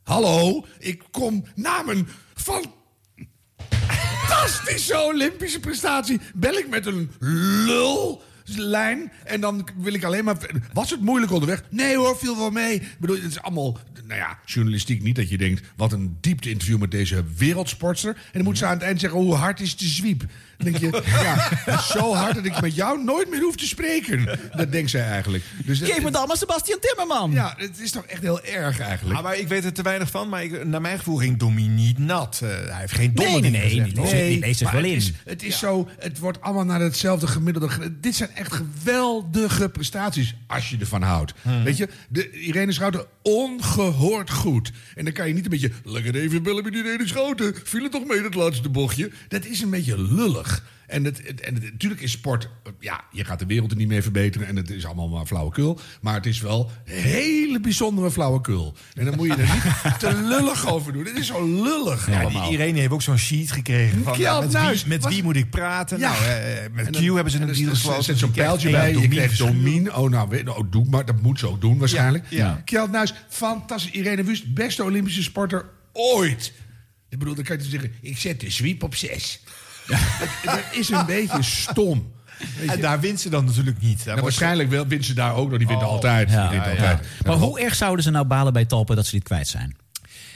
Hallo, 0.02 0.66
ik 0.78 1.02
kom 1.10 1.44
na 1.54 1.82
mijn 1.82 2.08
fantastische 4.26 4.98
Olympische 5.02 5.60
prestatie. 5.60 6.20
Bel 6.34 6.52
ik 6.54 6.68
met 6.68 6.86
een 6.86 7.10
lullijn 8.56 9.12
en 9.24 9.40
dan 9.40 9.68
wil 9.76 9.94
ik 9.94 10.04
alleen 10.04 10.24
maar... 10.24 10.36
Was 10.72 10.90
het 10.90 11.00
moeilijk 11.00 11.32
onderweg? 11.32 11.62
Nee 11.70 11.96
hoor, 11.96 12.16
viel 12.18 12.36
wel 12.36 12.50
mee. 12.50 12.74
Ik 12.74 12.96
bedoel, 12.98 13.16
het 13.16 13.24
is 13.24 13.42
allemaal, 13.42 13.78
nou 14.04 14.20
ja, 14.20 14.38
journalistiek 14.44 15.02
niet 15.02 15.16
dat 15.16 15.28
je 15.28 15.38
denkt... 15.38 15.62
wat 15.76 15.92
een 15.92 16.16
diepte 16.20 16.50
interview 16.50 16.78
met 16.78 16.90
deze 16.90 17.24
wereldsportster. 17.36 18.14
En 18.14 18.30
dan 18.32 18.44
moet 18.44 18.58
ze 18.58 18.66
aan 18.66 18.72
het 18.72 18.82
eind 18.82 19.00
zeggen, 19.00 19.20
hoe 19.20 19.34
hard 19.34 19.60
is 19.60 19.76
de 19.76 19.86
zwiep? 19.86 20.24
Dan 20.58 20.72
denk 20.72 20.76
je, 20.94 21.02
ja, 21.06 21.34
het 21.38 21.78
is 21.80 21.86
zo 21.86 22.14
hard 22.14 22.34
dat 22.34 22.44
ik 22.44 22.60
met 22.60 22.74
jou 22.74 23.04
nooit 23.04 23.30
meer 23.30 23.40
hoef 23.40 23.56
te 23.56 23.66
spreken. 23.66 24.38
Dat 24.56 24.72
denkt 24.72 24.90
zij 24.90 25.02
eigenlijk. 25.04 25.44
Dus 25.64 25.78
geef 25.78 26.02
me 26.02 26.10
dan 26.10 26.26
maar 26.26 26.36
Sebastian 26.36 26.78
Timmerman. 26.80 27.30
Ja, 27.32 27.54
het 27.56 27.80
is 27.80 27.90
toch 27.90 28.04
echt 28.04 28.22
heel 28.22 28.42
erg 28.44 28.80
eigenlijk. 28.80 29.16
Ah, 29.18 29.24
maar 29.24 29.36
ik 29.38 29.48
weet 29.48 29.64
er 29.64 29.72
te 29.72 29.82
weinig 29.82 30.10
van, 30.10 30.28
maar 30.28 30.44
ik, 30.44 30.64
naar 30.64 30.80
mijn 30.80 30.98
gevoel 30.98 31.16
ging 31.16 31.38
Domi 31.38 31.68
niet 31.68 31.98
nat. 31.98 32.40
Eh, 32.42 32.48
hij 32.48 32.80
heeft 32.80 32.92
geen 32.92 33.14
domme 33.14 33.30
Nee, 33.30 33.40
nee, 33.50 33.50
dingen 33.68 33.94
nee, 33.94 34.04
gezegd, 34.04 34.26
die 34.28 34.38
leest 34.38 34.58
zich 34.58 34.72
maar 34.72 34.82
wel 34.82 34.90
het 34.90 35.02
in. 35.02 35.08
is, 35.08 35.12
het 35.24 35.42
is 35.42 35.58
zo, 35.58 35.88
het 35.98 36.18
wordt 36.18 36.40
allemaal 36.40 36.64
naar 36.64 36.80
hetzelfde 36.80 37.26
gemiddelde. 37.26 37.68
ge- 37.68 38.00
Dit 38.00 38.14
zijn 38.14 38.30
echt 38.34 38.52
geweldige 38.52 39.68
prestaties, 39.68 40.34
als 40.46 40.70
je 40.70 40.76
ervan 40.78 41.02
houdt. 41.02 41.32
Hmm. 41.42 41.64
Weet 41.64 41.76
je, 41.76 41.88
de 42.08 42.30
Irene 42.30 42.72
Schouten, 42.72 43.04
ongehoord 43.22 44.30
goed. 44.30 44.72
En 44.94 45.04
dan 45.04 45.12
kan 45.12 45.28
je 45.28 45.34
niet 45.34 45.44
een 45.44 45.50
beetje, 45.50 45.70
lekker 45.84 46.14
even 46.14 46.42
bellen 46.42 46.64
met 46.64 46.74
Irene 46.74 47.06
Schouten. 47.08 47.54
Viel 47.64 47.82
het 47.82 47.92
toch 47.92 48.06
mee, 48.06 48.22
dat 48.22 48.34
laatste 48.34 48.68
bochtje? 48.68 49.10
Dat 49.28 49.44
is 49.44 49.60
een 49.60 49.70
beetje 49.70 50.02
lullig. 50.02 50.46
En, 50.86 51.04
het, 51.04 51.20
het- 51.26 51.40
en 51.40 51.54
het- 51.54 51.62
natuurlijk 51.72 52.00
is 52.00 52.10
sport, 52.12 52.44
eh, 52.64 52.72
ja, 52.80 53.00
je 53.12 53.24
gaat 53.24 53.38
de 53.38 53.46
wereld 53.46 53.70
er 53.70 53.76
niet 53.76 53.88
mee 53.88 54.02
verbeteren. 54.02 54.46
En 54.46 54.56
het 54.56 54.70
is 54.70 54.84
allemaal 54.86 55.08
maar 55.08 55.26
flauwekul. 55.26 55.80
Maar 56.00 56.14
het 56.14 56.26
is 56.26 56.40
wel 56.40 56.70
hele 56.84 57.60
bijzondere 57.60 58.10
flauwekul. 58.10 58.76
En 58.94 59.04
dan 59.04 59.16
moet 59.16 59.26
je 59.26 59.32
er 59.34 59.52
niet 59.54 59.98
te 60.00 60.14
lullig 60.22 60.66
over 60.72 60.92
doen. 60.92 61.04
Het 61.04 61.16
is 61.16 61.26
zo 61.26 61.62
lullig 61.62 62.10
Ja, 62.10 62.20
allemaal. 62.20 62.48
die 62.48 62.58
Irene 62.58 62.78
heeft 62.78 62.90
ook 62.92 63.02
zo'n 63.02 63.18
sheet 63.18 63.52
gekregen 63.52 64.02
van 64.02 64.18
ja, 64.18 64.40
met, 64.40 64.50
Nuis, 64.52 64.80
wie, 64.80 64.88
met 64.92 65.02
was- 65.02 65.12
wie 65.14 65.22
moet 65.22 65.36
ik 65.36 65.50
praten. 65.50 65.98
Ja. 65.98 66.10
Nou, 66.12 66.24
eh, 66.24 66.54
met 66.72 66.86
En 66.86 66.92
Q 66.92 67.14
hebben 67.14 67.30
ze 67.30 67.38
en 67.38 67.48
een 67.48 67.54
deal 67.54 67.58
zet- 67.64 67.68
gesloten. 67.68 68.04
Zet 68.04 68.18
zo'n 68.18 68.30
pijltje 68.30 68.70
bij. 68.70 68.94
Je 68.96 69.08
krijgt. 69.08 69.38
Domien. 69.38 69.94
Oh, 69.94 70.10
nou, 70.10 70.42
oh, 70.48 70.58
doe 70.70 70.84
maar. 70.88 71.04
Dat 71.04 71.22
moet 71.22 71.38
ze 71.38 71.46
ook 71.48 71.60
doen 71.60 71.78
waarschijnlijk. 71.78 72.24
Ja. 72.28 72.62
Kjeld 72.64 72.90
Nuis, 72.90 73.14
fantastisch. 73.28 73.90
Irene 73.92 74.24
Wust, 74.24 74.54
beste 74.54 74.84
Olympische 74.84 75.22
sporter 75.22 75.64
ooit. 75.92 76.52
Ik 77.08 77.18
bedoel, 77.18 77.34
dan 77.34 77.44
kan 77.44 77.56
je 77.58 77.64
zeggen, 77.64 77.92
ik 78.00 78.18
zet 78.18 78.40
de 78.40 78.50
sweep 78.50 78.82
op 78.82 78.94
zes. 78.94 79.42
Dat, 79.88 79.98
dat 80.44 80.60
is 80.70 80.88
een 80.88 81.06
beetje 81.06 81.42
stom. 81.42 82.12
En 82.66 82.80
daar 82.80 83.00
wint 83.00 83.20
ze 83.20 83.28
dan 83.28 83.44
natuurlijk 83.44 83.80
niet. 83.80 84.04
Nou, 84.04 84.20
waarschijnlijk 84.20 84.70
wel, 84.70 84.86
wint 84.86 85.04
ze 85.04 85.14
daar 85.14 85.34
ook 85.34 85.48
nog. 85.50 85.58
Die 85.58 85.66
wint 85.66 85.82
Oh. 85.82 85.88
altijd. 85.88 86.30
Ja. 86.30 86.48
Die 86.48 86.60
wint 86.60 86.64
Ja, 86.64 86.70
altijd. 86.90 87.08
Maar 87.26 87.36
hoe 87.36 87.60
erg 87.60 87.74
zouden 87.74 88.04
ze 88.04 88.10
nou 88.10 88.24
balen 88.26 88.52
bij 88.52 88.64
Talpen 88.64 88.96
dat 88.96 89.06
ze 89.06 89.10
dit 89.14 89.22
kwijt 89.24 89.48
zijn? 89.48 89.76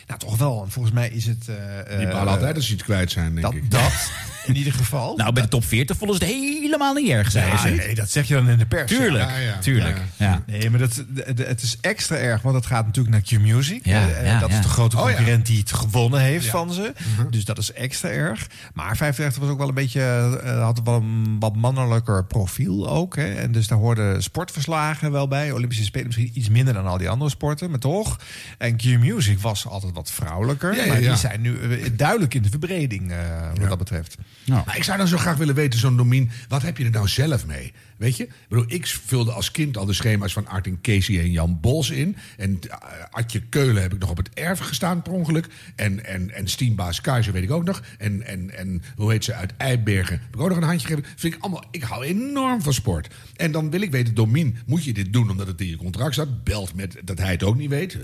Nou, 0.06 0.20
toch 0.20 0.36
wel. 0.36 0.56
Want 0.56 0.72
Volgens 0.72 0.94
mij 0.94 1.08
is 1.08 1.26
het... 1.26 1.48
eh, 1.48 1.96
Die 1.98 2.06
eh, 2.06 2.12
balen 2.12 2.32
altijd 2.32 2.56
als 2.56 2.66
ze 2.66 2.72
iets 2.72 2.82
kwijt 2.82 3.10
zijn, 3.10 3.30
denk 3.30 3.42
dat, 3.42 3.54
ik. 3.54 3.70
dat, 3.70 4.10
in 4.44 4.56
ieder 4.56 4.72
geval. 4.72 5.16
Nou, 5.22 5.32
bij 5.32 5.42
de 5.42 5.48
top 5.48 5.64
40 5.64 5.96
vonden 5.96 6.16
ze 6.16 6.24
het 6.24 6.32
helemaal 6.34 6.94
niet 6.94 7.08
erg, 7.08 7.32
Ja, 7.32 7.56
ze. 7.56 7.68
nee, 7.68 7.94
dat 7.94 8.10
zeg 8.10 8.28
je 8.28 8.34
dan 8.34 8.48
in 8.48 8.58
de 8.58 8.66
pers. 8.66 8.90
Tuurlijk, 8.90 9.30
Ja, 9.30 9.36
ja. 9.38 9.58
tuurlijk. 9.58 10.00
Ja. 10.16 10.42
Nee, 10.46 10.70
maar 10.70 10.78
dat, 10.78 11.04
de- 11.08 11.34
de- 11.34 11.44
het 11.44 11.62
is 11.62 11.76
extra 11.80 12.16
erg, 12.16 12.42
want 12.42 12.54
het 12.54 12.66
gaat 12.66 12.86
natuurlijk 12.86 13.14
naar 13.14 13.40
Q-Music. 13.40 13.84
Ja, 13.86 14.08
Eh, 14.08 14.26
ja, 14.26 14.38
dat 14.40 14.50
ja. 14.50 14.56
is 14.56 14.62
de 14.62 14.68
grote 14.68 14.96
Oh, 14.98 15.02
ja. 15.08 15.14
concurrent 15.14 15.46
die 15.46 15.58
het 15.58 15.72
gewonnen 15.72 16.20
heeft 16.20 16.44
Ja. 16.44 16.50
van 16.50 16.72
ze. 16.72 16.92
Mhm. 17.16 17.30
Dus 17.30 17.44
dat 17.44 17.58
is 17.58 17.72
extra 17.72 18.08
erg. 18.08 18.46
Maar 18.74 18.96
35 18.96 19.42
was 19.42 19.50
ook 19.50 19.58
wel 19.58 19.68
een 19.68 19.74
beetje, 19.74 20.00
eh, 20.44 20.62
had 20.62 20.80
wel 20.84 20.94
een 20.94 21.36
wat 21.38 21.56
mannelijker 21.56 22.24
profiel 22.24 22.88
ook. 22.88 23.16
Hè. 23.16 23.34
En 23.34 23.52
dus 23.52 23.66
daar 23.66 23.78
hoorden 23.78 24.22
sportverslagen 24.22 25.12
wel 25.12 25.28
bij. 25.28 25.52
Olympische 25.52 25.84
Spelen 25.84 26.06
misschien 26.06 26.30
iets 26.34 26.48
minder 26.48 26.74
dan 26.74 26.86
al 26.86 26.98
die 26.98 27.08
andere 27.08 27.30
sporten, 27.30 27.70
maar 27.70 27.78
toch. 27.78 28.16
En 28.58 28.76
Q-Music 28.76 29.38
was 29.40 29.66
altijd 29.66 29.91
wat 29.92 30.10
vrouwelijker. 30.10 30.74
Ja, 30.74 30.82
ja, 30.82 30.88
maar 30.88 31.00
ja. 31.00 31.08
die 31.08 31.18
zijn 31.18 31.40
nu 31.40 31.58
eh, 31.58 31.90
duidelijk 31.92 32.34
in 32.34 32.42
de 32.42 32.48
verbreding, 32.48 33.10
eh, 33.12 33.18
wat 33.60 33.68
dat 33.68 33.78
betreft. 33.78 34.16
Maar 34.46 34.76
ik 34.76 34.84
zou 34.84 34.98
dan 34.98 35.08
zo 35.08 35.16
graag 35.16 35.36
willen 35.36 35.54
weten, 35.54 35.78
zo'n 35.78 35.96
Domien, 35.96 36.30
wat 36.48 36.62
heb 36.62 36.78
je 36.78 36.84
er 36.84 36.90
nou 36.90 37.08
zelf 37.08 37.46
mee? 37.46 37.72
Weet 38.02 38.16
je? 38.16 38.22
Ik, 38.24 38.30
bedoel, 38.48 38.64
ik 38.68 38.86
vulde 38.86 39.32
als 39.32 39.50
kind 39.50 39.76
al 39.76 39.84
de 39.86 39.92
schema's 39.92 40.32
van 40.32 40.46
Artin 40.46 40.78
Casey 40.80 41.20
en 41.20 41.30
Jan 41.30 41.60
Bos 41.60 41.90
in. 41.90 42.16
En 42.36 42.58
uh, 42.66 42.74
Adje 43.10 43.40
Keulen 43.40 43.82
heb 43.82 43.92
ik 43.92 43.98
nog 43.98 44.10
op 44.10 44.16
het 44.16 44.28
erf 44.34 44.58
gestaan 44.58 45.02
per 45.02 45.12
ongeluk. 45.12 45.46
En, 45.76 46.04
en, 46.04 46.30
en 46.34 46.48
Stienbaas 46.48 47.00
Keizer 47.00 47.32
weet 47.32 47.42
ik 47.42 47.50
ook 47.50 47.64
nog. 47.64 47.82
En, 47.98 48.26
en, 48.26 48.58
en 48.58 48.82
hoe 48.96 49.10
heet 49.10 49.24
ze 49.24 49.34
uit 49.34 49.52
Eibergen? 49.56 50.20
Heb 50.20 50.34
ik 50.34 50.40
ook 50.40 50.48
nog 50.48 50.56
een 50.56 50.62
handje 50.62 50.86
gegeven. 50.86 51.10
Vind 51.16 51.34
ik 51.34 51.42
allemaal, 51.42 51.64
ik 51.70 51.82
hou 51.82 52.04
enorm 52.04 52.62
van 52.62 52.72
sport. 52.72 53.14
En 53.36 53.52
dan 53.52 53.70
wil 53.70 53.80
ik 53.80 53.90
weten, 53.90 54.14
Domien, 54.14 54.56
moet 54.66 54.84
je 54.84 54.92
dit 54.92 55.12
doen 55.12 55.30
omdat 55.30 55.46
het 55.46 55.60
in 55.60 55.68
je 55.68 55.76
contract 55.76 56.12
staat? 56.12 56.44
Belt 56.44 56.74
met 56.74 56.96
dat 57.04 57.18
hij 57.18 57.30
het 57.30 57.42
ook 57.42 57.56
niet 57.56 57.70
weet. 57.70 57.98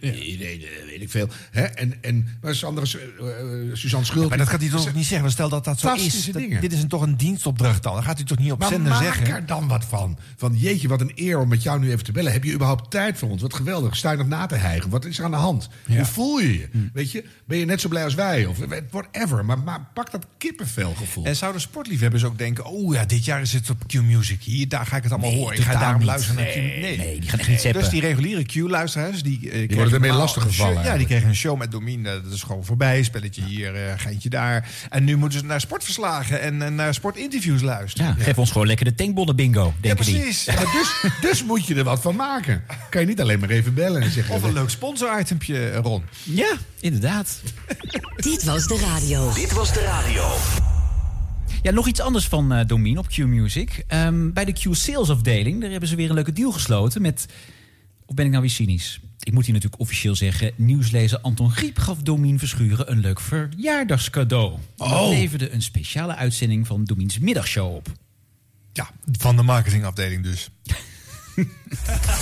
Nee, 0.00 0.38
nee, 0.38 0.68
weet 0.86 1.00
ik 1.00 1.10
veel. 1.10 1.28
Hè? 1.50 1.62
En, 1.62 2.02
en 2.02 2.28
waar 2.40 2.50
is 2.50 2.64
andere, 2.64 2.86
uh, 3.20 3.74
Suzanne 3.74 4.06
Schult? 4.06 4.28
Maar 4.28 4.38
dat 4.38 4.48
gaat 4.48 4.60
hij 4.60 4.70
toch 4.70 4.94
niet 4.94 5.06
zeggen? 5.06 5.30
Stel 5.30 5.48
dat 5.48 5.64
dat 5.64 5.80
zo 5.80 5.94
is. 5.94 6.30
Dat- 6.32 6.42
dit 6.60 6.72
is 6.72 6.82
een, 6.82 6.88
toch 6.88 7.02
een 7.02 7.16
dienstopdracht 7.16 7.82
dan. 7.82 7.94
Dan 7.94 8.02
gaat 8.02 8.16
hij 8.16 8.26
toch 8.26 8.38
niet 8.38 8.52
op 8.52 8.58
Maar 8.58 8.68
zender 8.68 8.92
maak 9.04 9.14
zeggen. 9.16 9.34
er 9.34 9.46
dan 9.46 9.68
wat 9.68 9.84
van. 9.84 10.18
Van 10.36 10.52
jeetje, 10.56 10.88
wat 10.88 11.00
een 11.00 11.12
eer 11.14 11.38
om 11.38 11.48
met 11.48 11.62
jou 11.62 11.80
nu 11.80 11.90
even 11.90 12.04
te 12.04 12.12
bellen. 12.12 12.32
Heb 12.32 12.44
je 12.44 12.52
überhaupt 12.52 12.90
tijd 12.90 13.18
voor 13.18 13.28
ons? 13.28 13.42
Wat 13.42 13.54
geweldig. 13.54 13.96
Sta 13.96 14.10
je 14.10 14.16
nog 14.16 14.28
na 14.28 14.46
te 14.46 14.54
hijgen? 14.54 14.90
Wat 14.90 15.04
is 15.04 15.18
er 15.18 15.24
aan 15.24 15.30
de 15.30 15.36
hand? 15.36 15.68
Hoe 15.86 16.04
voel 16.04 16.38
je 16.38 16.52
je? 16.58 16.68
Weet 16.92 17.10
je? 17.12 17.24
Ben 17.44 17.58
je 17.58 17.64
net 17.64 17.80
zo 17.80 17.88
blij 17.88 18.04
als 18.04 18.14
wij? 18.14 18.46
Of 18.46 18.58
whatever. 18.90 19.44
Maar, 19.44 19.58
maar 19.58 19.86
pak 19.94 20.10
dat 20.10 20.26
kippenvelgevoel. 20.38 21.24
En 21.24 21.36
zouden 21.36 21.60
sportliefhebbers 21.60 22.24
ook 22.24 22.38
denken... 22.38 22.64
oh 22.64 22.94
ja, 22.94 23.04
dit 23.04 23.24
jaar 23.24 23.40
is 23.40 23.52
het 23.52 23.70
op 23.70 23.86
Q-Music. 23.86 24.42
Hier, 24.42 24.68
daar 24.68 24.86
ga 24.86 24.96
ik 24.96 25.02
het 25.02 25.12
allemaal 25.12 25.30
Nee, 25.30 25.38
horen. 25.40 25.56
Ik 25.56 25.62
ga 25.62 25.72
daarom 25.78 25.98
niet. 25.98 26.06
luisteren 26.06 26.36
naar 26.36 26.52
Q. 26.52 26.54
Nee, 26.54 26.96
nee, 26.96 27.20
die 27.20 27.28
gaan 27.28 27.38
echt 27.38 27.48
niet 27.48 27.60
zappen. 27.60 27.80
Dus 27.80 27.90
die 27.90 28.00
reguliere 28.00 28.44
Q-luisteraars... 28.44 29.22
die, 29.22 29.38
eh, 29.42 29.50
kregen 29.50 29.74
worden 29.74 29.94
ermee 29.94 30.12
lastig 30.12 30.42
gevallen 30.42 30.84
Ja, 30.84 30.96
die 30.96 31.06
kregen 31.06 31.28
een 31.28 31.34
show 31.34 31.58
met 31.58 31.70
Domien. 31.70 32.06
eh, 32.06 32.12
dat 32.12 32.32
is 32.32 32.42
gewoon 32.42 32.64
voorbij. 32.64 33.02
Spelletje 33.02 33.44
hier, 33.44 33.74
eh 33.74 33.92
geintje 33.96 34.28
daar. 34.28 34.68
En 34.90 35.04
nu 35.04 35.16
moeten 35.16 35.38
ze 35.38 35.44
naar 35.44 35.60
sportverslagen 35.60 36.40
en, 36.40 36.62
en 36.62 36.74
naar 36.74 36.94
sportinterviews 36.94 37.62
luisteren. 37.62 38.14
Ja, 38.18 38.24
geef 38.24 38.38
ons 38.38 38.50
gewoon 38.50 38.66
lekker 38.66 38.83
de 38.84 38.94
tankbonnen 38.94 39.36
bingo, 39.36 39.64
Ja, 39.64 39.72
denken 39.80 40.04
die. 40.04 40.14
precies. 40.14 40.44
Ja, 40.44 40.54
maar 40.54 40.72
dus, 40.72 41.12
dus 41.20 41.44
moet 41.44 41.66
je 41.66 41.74
er 41.74 41.84
wat 41.84 42.00
van 42.00 42.16
maken. 42.16 42.64
Kan 42.90 43.00
je 43.00 43.06
niet 43.06 43.20
alleen 43.20 43.40
maar 43.40 43.50
even 43.50 43.74
bellen 43.74 44.02
en 44.02 44.10
zeggen... 44.10 44.34
Of 44.34 44.42
een 44.42 44.52
leuk 44.52 44.70
sponsor-itempje, 44.70 45.68
eh, 45.68 45.80
Ron. 45.80 46.02
Ja, 46.22 46.56
inderdaad. 46.80 47.40
Dit 48.16 48.44
was 48.44 48.66
de 48.66 48.78
radio. 48.78 49.32
Dit 49.32 49.52
was 49.52 49.72
de 49.72 49.80
radio. 49.80 50.32
Ja, 51.62 51.70
nog 51.70 51.86
iets 51.88 52.00
anders 52.00 52.28
van 52.28 52.52
eh 52.52 52.66
Domien 52.66 52.98
op 52.98 53.08
Q-Music. 53.08 53.84
Ehm, 53.86 54.32
bij 54.32 54.44
de 54.44 54.52
Q-Sales 54.52 55.10
afdeling, 55.10 55.60
daar 55.60 55.70
hebben 55.70 55.88
ze 55.88 55.96
weer 55.96 56.08
een 56.08 56.14
leuke 56.14 56.32
deal 56.32 56.52
gesloten 56.52 57.02
met... 57.02 57.26
Of 58.06 58.14
ben 58.14 58.24
ik 58.24 58.30
nou 58.30 58.42
weer 58.42 58.52
cynisch? 58.52 59.00
Ik 59.20 59.32
moet 59.32 59.44
hier 59.44 59.54
natuurlijk 59.54 59.80
officieel 59.82 60.14
zeggen... 60.14 60.52
nieuwslezer 60.56 61.18
Anton 61.20 61.50
Griep 61.50 61.78
gaf 61.78 61.98
Domien 61.98 62.38
Verschuren 62.38 62.90
een 62.90 62.98
leuk 62.98 63.20
verjaardagscadeau. 63.20 64.52
Oh. 64.76 64.90
Dat 64.90 65.08
leverde 65.08 65.52
een 65.52 65.62
speciale 65.62 66.14
uitzending 66.14 66.66
van 66.66 66.84
Domiens 66.84 67.18
middagshow 67.18 67.74
op. 67.74 67.88
Ja, 68.74 68.90
van 69.18 69.36
de 69.36 69.42
marketingafdeling 69.42 70.22
dus. 70.22 70.50
Ja, 71.34 71.44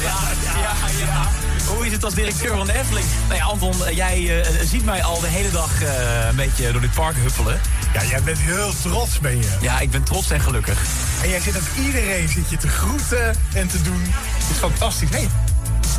ja, 0.03 0.89
ja. 0.99 1.29
Hoe 1.67 1.87
is 1.87 1.93
het 1.93 2.05
als 2.05 2.15
directeur 2.15 2.57
van 2.57 2.67
de 2.67 2.73
Efteling? 2.73 3.07
Nou 3.29 3.35
ja, 3.35 3.45
Anton, 3.45 3.87
eh, 3.87 3.97
jij 3.97 4.43
eh, 4.43 4.67
ziet 4.67 4.85
mij 4.85 5.03
al 5.03 5.21
de 5.21 5.27
hele 5.27 5.51
dag 5.51 5.83
eh, 5.83 6.27
een 6.29 6.37
beetje 6.37 6.73
door 6.73 6.81
dit 6.81 6.95
park 6.95 7.17
huppelen. 7.17 7.61
Ja, 7.93 8.05
jij 8.05 8.23
bent 8.23 8.39
heel 8.39 8.73
trots, 8.83 9.19
ben 9.19 9.37
je. 9.37 9.57
Ja, 9.61 9.81
ik 9.81 9.91
ben 9.91 10.03
trots 10.03 10.31
en 10.31 10.41
gelukkig. 10.41 10.83
En 11.23 11.29
jij 11.29 11.41
zit 11.41 11.57
ook 11.57 11.85
iedereen 11.87 12.29
zit 12.29 12.51
je 12.51 12.57
te 12.57 12.69
groeten 12.69 13.37
en 13.55 13.69
te 13.69 13.83
doen. 13.83 14.03
Het 14.03 14.51
is 14.51 14.57
fantastisch. 14.57 15.11
Hey, 15.11 15.29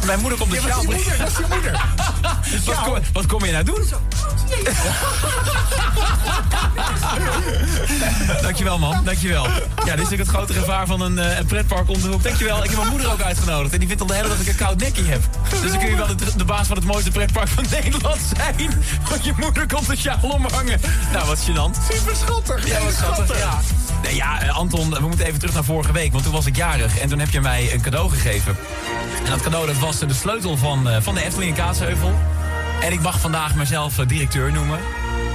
Mijn 0.06 0.20
moeder 0.20 0.40
komt 0.40 0.52
de 0.52 0.62
Ja, 0.62 0.68
dat 0.68 0.70
is 0.70 0.74
sjaal 0.74 0.82
je 0.82 0.88
moeder, 0.88 1.18
dat 1.18 1.28
is 1.28 1.38
je 1.38 1.46
moeder. 1.50 1.72
wat, 2.66 2.82
kom, 2.84 2.98
wat 3.14 3.26
kom 3.26 3.46
je 3.46 3.52
nou 3.52 3.64
doen? 3.64 3.84
dankjewel 8.42 8.80
man, 8.80 9.04
dankjewel. 9.04 9.44
Ja, 9.44 9.52
dit 9.76 9.86
is 9.86 9.96
natuurlijk 9.96 10.20
het 10.20 10.30
grote 10.30 10.54
gevaar 10.54 10.88
van 10.88 11.02
een, 11.02 11.20
eh, 11.20 11.38
een 11.38 11.46
pretpark 11.46 11.90
om 11.90 12.02
de 12.02 12.08
hoek. 12.08 12.24
Dankjewel, 12.24 12.64
ik 12.64 12.70
heb 12.70 12.78
mijn 12.78 12.90
moeder 12.90 13.12
ook 13.12 13.22
uitgenodigd. 13.22 13.74
En 13.74 13.80
die 13.80 13.88
vindt 13.88 14.02
al 14.02 14.08
de 14.08 14.14
hele 14.14 14.28
dag 14.28 14.38
dat 14.38 14.46
ik 14.46 14.52
een 14.52 14.66
koud 14.66 14.80
nekje 14.80 15.04
heb. 15.04 15.22
Dus 15.62 15.72
dan 15.72 15.80
kun 15.80 15.90
je 15.90 15.96
wel 15.96 16.08
de, 16.08 16.16
de 16.36 16.46
baas 16.46 16.68
van 16.68 16.76
het 16.76 16.86
mooiste 16.86 17.12
pretpark 17.12 17.48
van 17.48 17.66
Nederland 17.82 18.20
zijn. 18.36 18.84
Want 19.10 19.26
je 19.26 19.34
moeder 19.40 19.68
komt 19.68 19.88
de 19.88 19.96
sjaal 19.96 20.20
omhangen. 20.22 20.82
Nou, 21.12 21.28
wat 21.28 21.40
gênant. 21.40 21.78
Super 21.92 22.16
schattig. 22.16 22.68
Ja, 22.68 22.84
wat 22.84 22.94
schattig, 22.94 23.38
ja. 23.38 23.60
Nee, 24.04 24.16
ja, 24.16 24.42
eh, 24.42 24.58
Anton, 24.58 24.90
we 24.90 25.08
moeten 25.08 25.26
even 25.26 25.40
terug 25.40 25.54
naar 25.54 25.64
vorige 25.64 25.92
week. 25.92 26.12
Want 26.12 26.24
toen 26.24 26.34
was 26.34 26.46
ik 26.46 26.56
jarig 26.56 27.00
en 27.00 27.10
toen 27.10 27.20
heb 27.20 27.30
je 27.30 27.42
mij 27.42 27.74
een 27.74 27.82
cadeau 27.82 28.10
gegeven. 28.10 28.56
En 29.24 29.30
dat 29.30 29.42
cadeau 29.42 29.68
dat 29.68 29.78
was 29.78 30.02
eh, 30.02 30.08
de 30.08 30.14
sleutel 30.14 30.58
van, 30.58 30.90
eh, 30.90 31.02
van 31.02 31.16
de 31.16 31.24
Efteling 31.24 31.52
in 31.52 31.64
Kaatsheuvel. 31.64 32.14
En 32.82 32.92
ik 32.92 33.02
mag 33.02 33.20
vandaag 33.20 33.56
mezelf 33.56 33.96
directeur 33.96 34.52
noemen. 34.52 34.80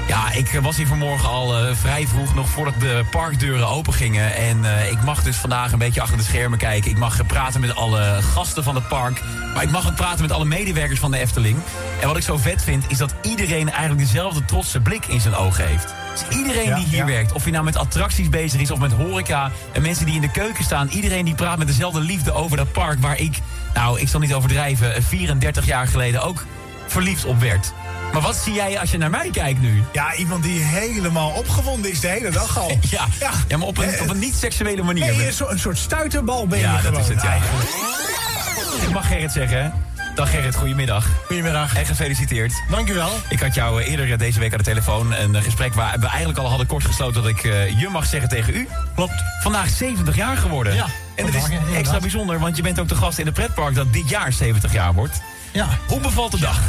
Ja, 0.09 0.33
ik 0.33 0.53
eh, 0.53 0.63
was 0.63 0.77
hier 0.77 0.87
vanmorgen 0.87 1.29
al 1.29 1.59
eh, 1.59 1.75
vrij 1.75 2.07
vroeg, 2.07 2.35
nog 2.35 2.49
voordat 2.49 2.81
de 2.81 3.05
parkdeuren 3.11 3.69
open 3.69 3.93
gingen. 3.93 4.35
En 4.35 4.65
eh, 4.65 4.91
ik 4.91 5.03
mag 5.03 5.23
dus 5.23 5.37
vandaag 5.37 5.73
een 5.73 5.79
beetje 5.79 6.01
achter 6.01 6.17
de 6.17 6.23
schermen 6.23 6.59
kijken. 6.59 6.91
Ik 6.91 6.99
mag 6.99 7.27
praten 7.27 7.61
met 7.61 7.75
alle 7.75 8.19
gasten 8.23 8.65
van 8.65 8.75
het 8.75 8.89
park. 8.89 9.23
Maar 9.55 9.63
ik 9.63 9.71
mag 9.71 9.89
ook 9.89 9.95
praten 9.95 10.21
met 10.21 10.33
alle 10.33 10.45
medewerkers 10.45 11.01
van 11.01 11.11
de 11.11 11.19
Efteling. 11.19 11.59
En 12.01 12.07
wat 12.07 12.17
ik 12.17 12.23
zo 12.23 12.37
vet 12.37 12.63
vind, 12.63 12.85
is 12.89 12.99
dat 12.99 13.15
iedereen 13.23 13.71
eigenlijk 13.71 14.01
dezelfde 14.01 14.45
trotse 14.45 14.81
blik 14.81 15.07
in 15.07 15.21
zijn 15.21 15.35
ogen 15.35 15.67
heeft. 15.67 15.95
Dus 16.13 16.39
iedereen 16.39 16.69
Ja, 16.69 16.77
die 16.77 16.87
hier 16.87 16.97
ja. 16.97 17.05
werkt, 17.05 17.33
of 17.33 17.45
je 17.45 17.51
nou 17.51 17.65
met 17.65 17.77
attracties 17.77 18.29
bezig 18.29 18.61
is 18.61 18.71
of 18.71 18.79
met 18.79 18.93
horeca... 18.93 19.51
en 19.73 19.83
mensen 19.83 20.07
die 20.07 20.15
in 20.15 20.21
de 20.21 20.31
keuken 20.31 20.65
staan, 20.65 20.89
iedereen 20.89 21.25
die 21.25 21.35
praat 21.35 21.59
met 21.59 21.67
dezelfde 21.67 22.01
liefde 22.01 22.33
over 22.33 22.57
dat 22.57 22.73
park... 22.73 23.01
waar 23.01 23.19
ik, 23.19 23.39
nou, 23.75 24.01
ik 24.01 24.09
zal 24.09 24.21
niet 24.21 24.35
overdrijven, 24.35 25.03
34 25.03 25.67
jaar 25.67 25.87
geleden 25.87 26.23
ook 26.23 26.45
verliefd 26.87 27.25
op 27.25 27.41
werd. 27.41 27.73
Maar 28.13 28.23
wat 28.23 28.37
zie 28.37 28.53
jij 28.53 28.79
als 28.81 28.91
je 28.91 28.99
naar 28.99 29.11
mij 29.11 29.31
kijkt 29.31 29.61
nu? 29.61 29.83
Ja, 29.93 30.15
iemand 30.15 30.43
die 30.43 30.61
helemaal 30.61 31.31
opgewonden 31.31 31.91
is 31.91 32.01
de 32.01 32.09
hele 32.09 32.31
dag 32.31 32.59
al. 32.59 32.79
Ja, 32.91 33.07
ja. 33.49 33.57
maar 33.57 33.67
op 33.67 33.79
een, 33.79 34.01
op 34.01 34.09
een 34.11 34.19
niet-seksuele 34.19 34.83
manier. 34.83 35.17
Nee, 35.17 35.27
een 35.27 35.33
soort, 35.33 35.51
een 35.51 35.59
soort 35.59 35.79
stuiterbal 35.79 36.47
ben 36.47 36.59
je 36.59 36.65
Ja, 36.65 36.81
dat 36.81 36.99
is 36.99 37.09
het, 37.09 37.23
ja. 37.23 37.35
Ah. 37.35 38.83
Ik 38.83 38.91
mag 38.91 39.07
Gerrit 39.07 39.33
zeggen? 39.33 39.73
Dag 40.15 40.31
Gerrit, 40.31 40.57
goedemiddag. 40.57 41.07
Goedemiddag. 41.27 41.77
En 41.77 41.87
gefeliciteerd. 41.87 42.53
Dank 42.71 42.89
u 42.89 42.95
wel. 42.95 43.11
Ik 43.29 43.41
had 43.41 43.55
jou 43.55 43.83
eh, 43.83 43.91
eerder 43.91 44.13
eh, 44.13 44.19
deze 44.19 44.39
week 44.39 44.53
aan 44.53 44.59
de 44.59 44.65
telefoon 44.65 45.13
een 45.15 45.35
eh, 45.35 45.43
gesprek 45.43 45.75
waar 45.75 45.99
we 45.99 46.07
eigenlijk 46.07 46.39
al 46.39 46.49
hadden 46.49 46.67
kort 46.67 46.85
gesloten 46.85 47.23
dat 47.23 47.31
ik 47.31 47.45
eh, 47.45 47.81
je 47.81 47.89
mag 47.89 48.07
zeggen 48.07 48.29
tegen 48.29 48.55
u. 48.55 48.69
Klopt. 48.95 49.23
Vandaag 49.43 49.69
70 49.69 50.17
jaar 50.17 50.37
geworden. 50.37 50.75
Ja, 50.75 50.87
en 51.15 51.27
het 51.27 51.35
is 51.35 51.43
inderdaad. 51.45 51.75
extra 51.75 52.01
bijzonder, 52.01 52.39
want 52.39 52.57
je 52.57 52.63
bent 52.63 52.81
ook 52.81 52.89
de 52.89 52.95
gast 52.95 53.19
in 53.19 53.27
het 53.27 53.35
pretpark 53.35 53.75
dat 53.75 53.93
dit 53.93 54.09
jaar 54.09 54.33
70 54.33 54.73
jaar 54.73 54.95
wordt. 54.95 55.21
Ja. 55.53 55.69
Hoe 55.89 56.01
bevalt 56.01 56.33
de 56.33 56.39
dag? 56.39 56.61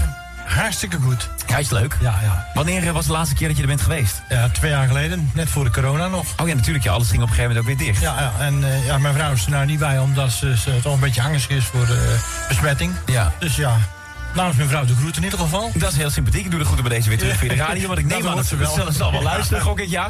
Hartstikke 0.50 0.98
goed. 1.02 1.30
Ja, 1.48 1.58
is 1.58 1.70
leuk. 1.70 1.98
Ja, 2.02 2.20
ja. 2.22 2.46
Wanneer 2.54 2.88
eh, 2.88 2.92
was 2.92 3.06
de 3.06 3.12
laatste 3.12 3.36
keer 3.36 3.48
dat 3.48 3.56
je 3.56 3.62
er 3.62 3.68
bent 3.68 3.82
geweest? 3.82 4.22
Ja, 4.30 4.50
twee 4.50 4.72
jaar 4.72 4.88
geleden, 4.88 5.32
net 5.34 5.50
voor 5.50 5.64
de 5.64 5.72
corona 5.72 6.08
nog. 6.08 6.26
Oh 6.42 6.48
ja, 6.48 6.56
natuurlijk. 6.56 6.84
Ja, 6.84 6.92
alles 6.92 7.10
ging 7.10 7.22
op 7.22 7.30
een 7.30 7.36
gegeven 7.36 7.56
moment 7.56 7.72
ook 7.72 7.78
weer 7.78 7.88
dicht. 7.88 8.02
Ja, 8.02 8.20
ja. 8.20 8.46
en 8.46 8.64
eh, 8.64 8.86
ja, 8.86 8.98
mijn 8.98 9.14
vrouw 9.14 9.32
is 9.32 9.46
er 9.46 9.52
nou 9.52 9.66
niet 9.66 9.80
bij, 9.80 10.00
omdat 10.00 10.32
ze, 10.32 10.58
ze 10.58 10.80
toch 10.82 10.94
een 10.94 11.00
beetje 11.00 11.22
angstig 11.22 11.58
is 11.58 11.66
voor 11.66 11.86
de 11.86 12.18
besmetting. 12.48 12.94
Ja. 13.06 13.34
Dus 13.40 13.56
ja, 13.56 13.78
namens 14.36 14.58
mijn 14.58 14.70
vrouw 14.70 14.86
de 14.86 14.96
groet 14.96 15.18
in 15.18 15.24
ieder 15.24 15.40
geval. 15.40 15.72
Dat 15.74 15.92
is 15.92 15.98
heel 15.98 16.10
sympathiek. 16.10 16.46
Ik 16.46 16.52
doe 16.52 16.60
de 16.60 16.66
groeten 16.66 16.88
bij 16.88 16.98
deze 16.98 17.10
weer 17.10 17.18
terug 17.18 17.38
via 17.38 17.50
de 17.50 17.56
radio. 17.56 17.88
Want 17.88 18.00
ik 18.00 18.06
neem 18.06 18.28
aan 18.28 18.36
dat 18.36 18.46
ze 18.46 18.56
wel. 18.56 18.92
zal 18.92 19.12
wel 19.12 19.24
luisteren, 19.24 19.64
gok 19.64 19.80
ik, 19.80 19.90
ja. 19.90 20.10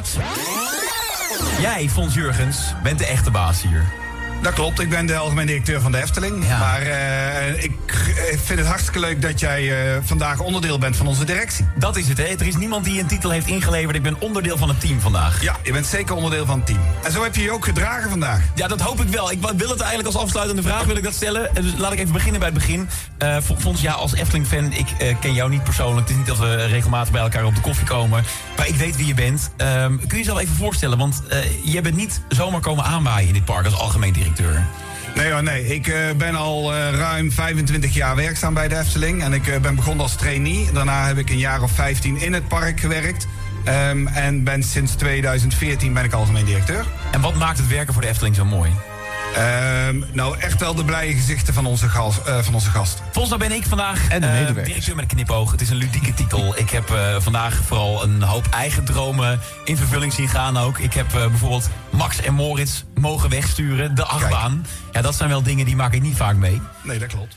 Jij, 1.60 1.88
Fons 1.88 2.14
Jurgens, 2.14 2.58
bent 2.82 2.98
de 2.98 3.06
echte 3.06 3.30
baas 3.30 3.62
hier. 3.62 3.99
Dat 4.42 4.52
klopt, 4.52 4.80
ik 4.80 4.88
ben 4.88 5.06
de 5.06 5.16
algemeen 5.16 5.46
directeur 5.46 5.80
van 5.80 5.92
de 5.92 5.98
Efteling. 6.02 6.46
Ja. 6.46 6.58
Maar 6.58 6.82
eh, 6.82 7.62
ik 7.62 7.72
eh, 7.88 8.38
vind 8.44 8.58
het 8.58 8.68
hartstikke 8.68 8.98
leuk 8.98 9.22
dat 9.22 9.40
jij 9.40 9.92
eh, 9.94 9.98
vandaag 10.04 10.40
onderdeel 10.40 10.78
bent 10.78 10.96
van 10.96 11.06
onze 11.06 11.24
directie. 11.24 11.66
Dat 11.76 11.96
is 11.96 12.08
het, 12.08 12.18
hè? 12.18 12.24
Er 12.24 12.46
is 12.46 12.56
niemand 12.56 12.84
die 12.84 13.00
een 13.00 13.06
titel 13.06 13.30
heeft 13.30 13.46
ingeleverd. 13.46 13.96
Ik 13.96 14.02
ben 14.02 14.20
onderdeel 14.20 14.56
van 14.56 14.68
het 14.68 14.80
team 14.80 15.00
vandaag. 15.00 15.42
Ja, 15.42 15.56
je 15.62 15.72
bent 15.72 15.86
zeker 15.86 16.14
onderdeel 16.14 16.46
van 16.46 16.56
het 16.56 16.66
team. 16.66 16.78
En 17.02 17.12
zo 17.12 17.22
heb 17.22 17.34
je 17.34 17.42
je 17.42 17.50
ook 17.50 17.64
gedragen 17.64 18.10
vandaag. 18.10 18.40
Ja, 18.54 18.68
dat 18.68 18.80
hoop 18.80 19.00
ik 19.00 19.08
wel. 19.08 19.30
Ik 19.30 19.40
wil 19.40 19.68
het 19.68 19.80
eigenlijk 19.80 20.06
als 20.14 20.22
afsluitende 20.22 20.62
vraag 20.62 20.84
wil 20.84 20.96
ik 20.96 21.02
dat 21.02 21.14
stellen. 21.14 21.56
En 21.56 21.62
Dus 21.62 21.72
laat 21.76 21.92
ik 21.92 21.98
even 21.98 22.12
beginnen 22.12 22.40
bij 22.40 22.48
het 22.48 22.58
begin. 22.58 22.88
Eh 23.18 23.36
Fons, 23.58 23.80
ja, 23.80 23.92
als 23.92 24.14
Efteling-fan, 24.14 24.72
ik 24.72 24.88
eh, 24.98 25.16
ken 25.20 25.34
jou 25.34 25.50
niet 25.50 25.64
persoonlijk. 25.64 26.00
Het 26.00 26.10
is 26.10 26.16
niet 26.16 26.26
dat 26.26 26.38
we 26.38 26.64
regelmatig 26.64 27.12
bij 27.12 27.22
elkaar 27.22 27.44
op 27.44 27.54
de 27.54 27.60
koffie 27.60 27.86
komen. 27.86 28.24
Maar 28.56 28.68
ik 28.68 28.76
weet 28.76 28.96
wie 28.96 29.06
je 29.06 29.14
bent. 29.14 29.50
Ehm, 29.56 29.96
kun 29.96 30.08
je 30.08 30.16
jezelf 30.16 30.38
even 30.38 30.56
voorstellen? 30.56 30.98
Want 30.98 31.22
eh 31.28 31.38
je 31.64 31.80
bent 31.80 31.96
niet 31.96 32.20
zomaar 32.28 32.60
komen 32.60 32.84
aanwaaien 32.84 33.28
in 33.28 33.34
dit 33.34 33.44
park 33.44 33.64
als 33.64 33.74
algemeen 33.74 34.12
directeur. 34.12 34.29
Nee 35.14 35.32
hoor, 35.32 35.42
nee. 35.42 35.66
Ik 35.66 35.86
eh, 35.86 35.94
ben 36.16 36.34
al 36.34 36.74
eh, 36.74 36.92
ruim 36.92 37.32
25 37.32 37.94
jaar 37.94 38.16
werkzaam 38.16 38.54
bij 38.54 38.68
de 38.68 38.78
Efteling. 38.78 39.22
En 39.22 39.32
ik 39.32 39.46
eh, 39.46 39.60
ben 39.60 39.74
begonnen 39.74 40.02
als 40.02 40.16
trainee. 40.16 40.68
Daarna 40.72 41.06
heb 41.06 41.18
ik 41.18 41.30
een 41.30 41.38
jaar 41.38 41.62
of 41.62 41.70
15 41.70 42.20
in 42.20 42.32
het 42.32 42.48
park 42.48 42.80
gewerkt. 42.80 43.26
Ehm, 43.64 44.06
en 44.06 44.44
ben 44.44 44.62
sinds 44.62 44.92
2014 44.92 45.92
ben 45.92 46.04
ik 46.04 46.12
algemeen 46.12 46.44
directeur. 46.44 46.84
En 47.12 47.20
wat 47.20 47.34
maakt 47.34 47.58
het 47.58 47.68
werken 47.68 47.92
voor 47.92 48.02
de 48.02 48.08
Efteling 48.08 48.36
zo 48.36 48.44
mooi? 48.44 48.70
Ehm, 49.36 50.02
nou, 50.12 50.38
echt 50.38 50.60
wel 50.60 50.74
de 50.74 50.84
blije 50.84 51.14
gezichten 51.14 51.54
van 51.54 51.66
onze, 51.66 51.88
gas, 51.88 52.22
eh, 52.22 52.38
van 52.38 52.54
onze 52.54 52.70
gasten. 52.70 53.04
Volgens 53.12 53.38
mij 53.38 53.48
ben 53.48 53.56
ik 53.56 53.66
vandaag 53.66 54.08
En 54.08 54.20
de 54.20 54.26
medewerkers. 54.26 54.66
directeur 54.66 54.94
met 54.94 55.04
een 55.04 55.10
knipoog. 55.16 55.50
Het 55.50 55.60
is 55.60 55.70
een 55.70 55.76
ludieke 55.76 56.14
titel. 56.14 56.58
Ik 56.58 56.70
heb 56.70 56.90
eh, 56.90 57.16
vandaag 57.20 57.54
vooral 57.66 58.02
een 58.02 58.22
hoop 58.22 58.46
eigen 58.50 58.84
dromen 58.84 59.40
in 59.64 59.76
vervulling 59.76 60.12
zien 60.12 60.28
gaan 60.28 60.56
ook. 60.56 60.78
Ik 60.78 60.92
heb 60.92 61.06
eh, 61.14 61.26
bijvoorbeeld 61.26 61.68
Max 61.90 62.20
en 62.20 62.34
Moritz 62.34 62.82
mogen 62.94 63.30
wegsturen, 63.30 63.94
de 63.94 64.04
achtbaan. 64.04 64.66
Ja, 64.92 65.02
dat 65.02 65.14
zijn 65.14 65.28
wel 65.28 65.42
dingen 65.42 65.64
die 65.64 65.76
maak 65.76 65.92
ik 65.94 66.02
niet 66.02 66.16
vaak 66.16 66.36
mee. 66.36 66.60
Nee, 66.82 66.98
dat 66.98 67.08
klopt. 67.08 67.36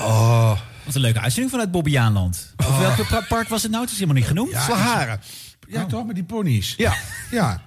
Oh. 0.00 0.50
Wat 0.84 0.94
een 0.94 1.00
leuke 1.00 1.20
uitzending 1.20 1.50
vanuit 1.50 1.70
Bobbejaanland. 1.70 2.54
Of 2.56 2.78
welke 2.78 3.04
pra- 3.04 3.24
park 3.28 3.48
was 3.48 3.62
het 3.62 3.70
nou? 3.70 3.82
Het 3.82 3.92
is 3.92 3.98
helemaal 3.98 4.20
niet 4.20 4.28
genoemd. 4.30 4.50
Slaharen. 4.64 5.20
Ja, 5.68 5.84
toch, 5.86 6.06
met 6.06 6.14
die 6.14 6.24
ponies. 6.24 6.74
Ja. 6.76 6.94
Ja. 7.30 7.60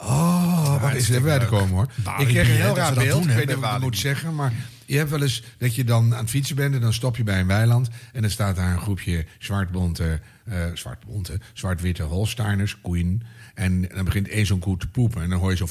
Oh, 0.00 0.80
wacht 0.82 0.94
eens, 0.94 1.08
even 1.08 1.22
bij 1.22 1.38
te 1.38 1.46
komen 1.46 1.74
hoor. 1.74 1.86
Barbie, 1.94 2.26
ik 2.26 2.32
kreeg 2.34 2.48
een 2.48 2.54
heel 2.54 2.76
raar 2.76 2.94
beeld. 2.94 3.22
doen, 3.22 3.30
ik 3.30 3.36
weet 3.36 3.46
niet 3.46 3.56
wat 3.56 3.74
ik 3.74 3.80
moet 3.80 3.98
zeggen, 3.98 4.34
maar 4.34 4.52
je 4.86 4.96
hebt 4.96 5.10
wel 5.10 5.22
eens 5.22 5.42
dat 5.58 5.74
je 5.74 5.84
dan 5.84 6.14
aan 6.14 6.20
het 6.20 6.30
fietsen 6.30 6.56
bent 6.56 6.74
en 6.74 6.80
dan 6.80 6.92
stop 6.92 7.16
je 7.16 7.24
bij 7.24 7.40
een 7.40 7.46
weiland 7.46 7.88
en 8.12 8.20
dan 8.22 8.30
staat 8.30 8.56
daar 8.56 8.72
een 8.72 8.80
groepje 8.80 9.26
zwartbonte, 9.38 10.20
eh 10.44 10.56
zwartbonte, 10.74 11.40
zwart-witte 11.52 12.02
Holsteiners, 12.02 12.80
koeien. 12.80 13.22
En 13.54 13.88
dan 13.94 14.04
begint 14.04 14.28
één 14.28 14.46
zo'n 14.46 14.58
koe 14.58 14.76
te 14.76 14.88
poepen 14.88 15.22
en 15.22 15.30
dan 15.30 15.38
hoor 15.38 15.50
je 15.50 15.56
zo. 15.56 15.66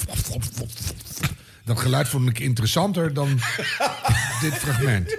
Dat 1.66 1.80
geluid 1.80 2.08
vond 2.08 2.30
ik 2.30 2.40
interessanter 2.40 3.14
dan 3.14 3.28
dit 4.42 4.54
fragment. 4.54 5.18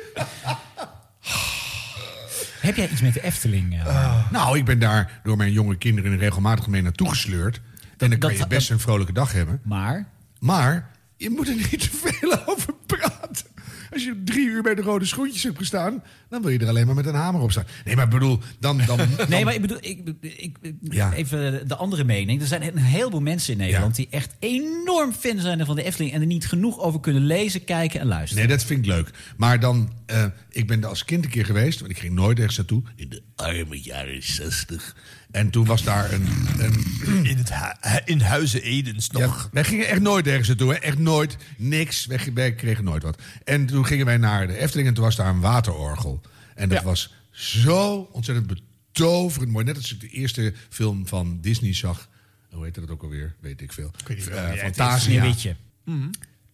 Heb 2.60 2.76
jij 2.76 2.88
iets 2.88 3.00
met 3.00 3.14
de 3.14 3.22
Efteling? 3.22 3.80
eh? 3.84 4.30
Nou, 4.30 4.58
ik 4.58 4.64
ben 4.64 4.78
daar 4.78 5.20
door 5.22 5.36
mijn 5.36 5.52
jonge 5.52 5.76
kinderen 5.76 6.18
regelmatig 6.18 6.66
mee 6.66 6.82
naartoe 6.82 7.08
gesleurd. 7.08 7.60
En 7.98 8.10
dan 8.10 8.18
kan 8.18 8.36
je 8.36 8.46
best 8.46 8.70
een 8.70 8.78
vrolijke 8.80 9.12
dag 9.12 9.32
hebben. 9.32 9.60
Maar? 9.64 10.08
Maar 10.40 10.90
je 11.16 11.30
moet 11.30 11.48
er 11.48 11.54
niet 11.54 11.80
te 11.80 11.90
veel 11.92 12.38
over 12.52 12.74
praten. 12.86 13.46
Als 13.92 14.04
je 14.04 14.22
drie 14.24 14.46
uur 14.48 14.62
bij 14.62 14.74
de 14.74 14.82
rode 14.82 15.04
schoentjes 15.04 15.42
hebt 15.42 15.58
gestaan... 15.58 16.02
dan 16.28 16.42
wil 16.42 16.50
je 16.50 16.58
er 16.58 16.68
alleen 16.68 16.86
maar 16.86 16.94
met 16.94 17.06
een 17.06 17.14
hamer 17.14 17.40
op 17.40 17.50
staan. 17.50 17.64
Nee, 17.84 17.94
maar 17.96 18.04
ik 18.04 18.10
bedoel, 18.10 18.38
dan... 18.60 18.80
dan, 18.86 18.96
dan- 19.16 19.28
Nee, 19.28 19.44
maar 19.44 19.54
ik 19.54 19.60
bedoel, 19.60 19.76
ik, 19.80 20.00
ik, 20.20 20.56
ik- 20.60 20.74
Ja. 20.80 21.12
even 21.12 21.68
de 21.68 21.74
andere 21.76 22.04
mening. 22.04 22.40
Er 22.40 22.46
zijn 22.46 22.62
een 22.62 22.76
heleboel 22.78 23.20
mensen 23.20 23.52
in 23.52 23.58
Nederland 23.58 23.94
die 23.94 24.06
echt 24.10 24.34
enorm 24.38 25.12
fan 25.12 25.38
zijn 25.38 25.66
van 25.66 25.76
de 25.76 25.82
Efteling 25.82 26.12
en 26.14 26.20
er 26.20 26.26
niet 26.26 26.46
genoeg 26.46 26.78
over 26.78 27.00
kunnen 27.00 27.22
lezen, 27.26 27.64
kijken 27.64 28.00
en 28.00 28.06
luisteren. 28.06 28.46
Nee, 28.46 28.56
dat 28.56 28.64
vind 28.66 28.78
ik 28.80 28.86
leuk. 28.86 29.10
Maar 29.36 29.60
dan, 29.60 29.92
eh, 30.06 30.24
ik 30.58 30.66
ben 30.66 30.82
er 30.82 30.88
als 30.88 31.04
kind 31.04 31.24
een 31.24 31.30
keer 31.30 31.44
geweest, 31.44 31.80
want 31.80 31.90
ik 31.90 31.98
ging 31.98 32.14
nooit 32.14 32.38
ergens 32.38 32.56
naartoe. 32.56 32.82
In 32.96 33.08
de 33.08 33.22
arme 33.36 33.80
jaren 33.80 34.22
zestig. 34.22 34.96
En 35.30 35.50
toen 35.50 35.64
was 35.64 35.82
daar 35.82 36.12
een... 36.12 36.26
een 36.58 36.84
In, 37.30 37.36
het 37.36 37.54
hu- 37.54 38.00
in 38.04 38.20
Huizen 38.20 38.62
Edens 38.62 39.10
nog. 39.10 39.42
Ja, 39.42 39.48
wij 39.52 39.64
gingen 39.64 39.88
echt 39.88 40.00
nooit 40.00 40.26
ergens 40.26 40.48
naartoe. 40.48 40.72
Hè? 40.72 40.78
Echt 40.78 40.98
nooit. 40.98 41.36
Niks. 41.56 42.06
Wij, 42.06 42.20
wij 42.34 42.54
kregen 42.54 42.84
nooit 42.84 43.02
wat. 43.02 43.22
En 43.44 43.66
toen 43.66 43.86
gingen 43.86 44.06
wij 44.06 44.16
naar 44.16 44.46
de 44.46 44.56
Efteling 44.58 44.88
en 44.88 44.94
toen 44.94 45.04
was 45.04 45.16
daar 45.16 45.28
een 45.28 45.40
waterorgel. 45.40 46.20
En 46.54 46.68
dat 46.68 46.82
was 46.82 47.14
zo 47.30 48.08
ontzettend 48.12 48.46
betoverend 48.46 49.50
mooi. 49.52 49.64
Net 49.64 49.76
als 49.76 49.92
ik 49.92 50.00
de 50.00 50.08
eerste 50.08 50.54
film 50.68 51.06
van 51.06 51.38
Disney 51.40 51.74
zag. 51.74 52.08
Hoe 52.50 52.64
heette 52.64 52.80
dat 52.80 52.90
ook 52.90 53.02
alweer? 53.02 53.34
Weet 53.40 53.60
ik 53.60 53.72
veel. 53.72 53.90
weet 54.06 54.16
niet 54.16 54.28
Eh, 54.28 54.52
Fantasia. 54.52 55.34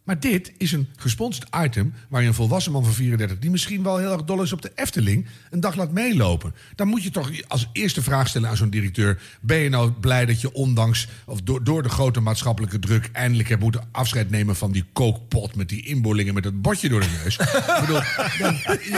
Maar 0.05 0.21
dit 0.21 0.53
is 0.59 0.73
een 0.73 0.89
gesponsord 0.97 1.49
item 1.65 1.95
waar 2.09 2.23
je 2.23 2.29
een 2.29 2.35
volwassen 2.35 2.73
man 2.73 2.85
van 2.85 2.93
34... 2.93 3.39
die 3.39 3.51
misschien 3.51 3.83
wel 3.83 3.97
heel 3.97 4.13
erg 4.13 4.25
dol 4.25 4.43
is 4.43 4.53
op 4.53 4.63
de 4.63 4.73
Efteling... 4.75 5.27
een 5.51 5.61
dag 5.61 5.75
laat 5.75 5.93
meelopen. 5.93 6.55
Dan 6.75 6.89
moet 6.89 7.03
je 7.03 7.11
toch 7.11 7.31
als 7.49 7.69
eerste 7.73 8.03
vraag 8.03 8.29
stellen 8.29 8.49
aan 8.49 8.57
zo'n 8.57 8.71
directeur... 8.71 9.23
ben 9.41 9.59
je 9.59 9.69
nou 9.69 9.91
blij 9.91 10.27
dat 10.27 10.41
je 10.41 10.53
ondanks 10.53 11.09
of 11.27 11.41
door, 11.41 11.65
door 11.65 11.83
de 11.83 11.89
grote 11.89 12.21
maatschappelijke 12.21 12.79
druk... 12.79 13.09
eindelijk 13.13 13.49
hebt 13.49 13.63
moeten 13.63 13.89
afscheid 13.93 14.31
nemen 14.31 14.57
van 14.57 14.73
die 14.73 14.85
kookpot... 14.93 15.55
met 15.55 15.69
die 15.69 15.87
inboorlingen 15.87 16.35
met 16.35 16.43
dat 16.43 16.63
bordje 16.63 16.89
door 16.89 17.01
de 17.01 17.21
neus? 17.23 17.39
ik 17.39 17.77
bedoel, 17.81 18.01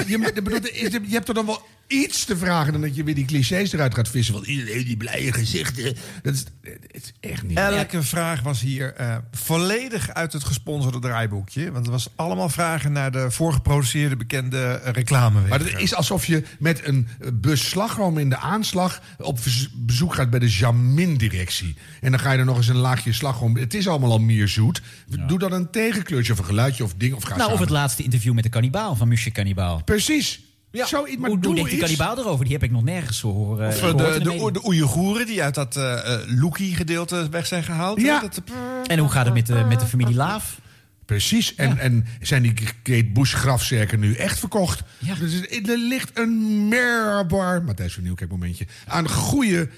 je, 0.07 0.43
bedoel, 0.43 0.61
je 0.73 1.09
hebt 1.11 1.27
toch 1.27 1.35
dan 1.35 1.47
wel 1.47 1.63
iets 1.87 2.25
te 2.25 2.37
vragen... 2.37 2.73
dan 2.73 2.81
dat 2.81 2.97
je 2.97 3.05
weer 3.05 3.15
die 3.15 3.25
clichés 3.25 3.73
eruit 3.73 3.95
gaat 3.95 4.09
vissen... 4.09 4.35
van 4.35 4.45
iedereen 4.45 4.85
die 4.85 4.97
blije 4.97 5.33
gezichten. 5.33 5.97
Dat 6.23 6.35
is, 6.35 6.45
het 6.61 6.87
is 6.91 7.13
echt 7.21 7.43
niet... 7.43 7.59
Elke 7.59 8.03
vraag 8.03 8.43
was 8.43 8.61
hier 8.61 8.95
eh, 8.95 9.17
volledig 9.33 10.11
uit 10.15 10.33
het 10.33 10.45
gesponsorde 10.45 10.99
draaiboekje. 10.99 11.65
Want 11.65 11.77
het 11.77 11.95
was 11.95 12.09
allemaal 12.17 12.49
vragen 12.49 12.93
naar 12.93 13.11
de 13.11 13.31
voorgeproduceerde 13.31 14.17
bekende 14.17 14.81
eh, 14.85 14.93
reclame. 14.93 15.41
Maar 15.49 15.59
het 15.59 15.79
is 15.79 15.95
alsof 15.95 16.27
je 16.27 16.43
met 16.59 16.87
een 16.87 17.09
eh, 17.21 17.29
bus 17.35 17.69
slagroom 17.69 18.19
in 18.19 18.29
de 18.29 18.39
aanslag 18.39 19.01
op 19.19 19.39
bezoek 19.75 20.15
gaat 20.15 20.31
bij 20.31 20.39
de 20.39 20.49
Jamin-directie. 20.49 21.77
En 22.01 22.11
dan 22.11 22.21
ga 22.21 22.33
je 22.33 22.39
er 22.39 22.45
nog 22.45 22.57
eens 22.57 22.69
een 22.69 22.77
laagje 22.77 23.13
slagroom. 23.13 23.57
Het 23.57 23.75
is 23.75 23.89
allemaal 23.89 24.11
al 24.11 24.19
meer 24.19 24.49
zoet. 24.49 24.83
Doe 25.27 25.39
dan 25.39 25.53
een 25.53 25.71
tegenkleurtje 25.71 26.33
of 26.33 26.39
een 26.39 26.45
geluidje 26.45 26.85
of 26.85 26.95
ding. 26.97 27.15
Of 27.15 27.23
ga 27.23 27.37
Nou, 27.37 27.53
of 27.53 27.59
het 27.59 27.71
laatste 27.71 28.03
interview 28.03 28.35
met 28.35 28.45
de 28.45 28.51
kannibaal 28.51 28.97
van 28.97 29.09
Musje 29.09 29.31
Kannibaal. 29.31 29.83
Precies. 29.85 30.46
Zoiets, 30.85 31.17
maar 31.17 31.31
hoe, 31.31 31.39
doe 31.39 31.47
hoe 31.47 31.55
denkt 31.55 31.71
die 31.71 31.81
iets. 31.81 31.97
kannibaal 31.97 32.25
erover? 32.25 32.45
Die 32.45 32.55
heb 32.55 32.63
ik 32.63 32.71
nog 32.71 32.85
nergens 32.85 33.21
horen. 33.21 33.69
Of 33.69 33.75
eh, 33.75 33.83
eh, 33.83 33.91
in 33.91 33.97
de, 33.97 34.21
de, 34.23 34.51
de 34.53 34.67
Oeigoeren 34.67 35.27
die 35.27 35.43
uit 35.43 35.55
dat 35.55 35.77
eh 35.77 36.15
eh, 36.15 36.21
Loekie-gedeelte 36.27 37.29
weg 37.31 37.47
zijn 37.47 37.63
gehaald. 37.63 38.01
Ja. 38.01 38.21
Dat, 38.21 38.43
En 38.87 38.99
hoe 38.99 39.09
gaat 39.09 39.25
het 39.25 39.35
met 39.35 39.47
de, 39.47 39.65
met 39.69 39.81
de 39.81 39.87
familie 39.87 40.15
Laaf? 40.15 40.61
Precies. 41.05 41.55
En, 41.55 41.79
en 41.79 42.07
zijn 42.21 42.43
die 42.43 42.55
Kate 42.83 43.11
Bush 43.13 43.35
grafzerken 43.35 44.01
nu 44.01 44.15
echt 44.15 44.39
verkocht? 44.39 44.83
Dus 45.19 45.41
er 45.41 45.79
ligt 45.79 46.11
een 46.19 46.69
merkbaar, 46.69 47.63
Matthijs 47.63 47.95
van 47.95 48.03
Nieuwkerk 48.03 48.31
momentje, 48.31 48.67
aan 48.87 49.09
goede 49.09 49.69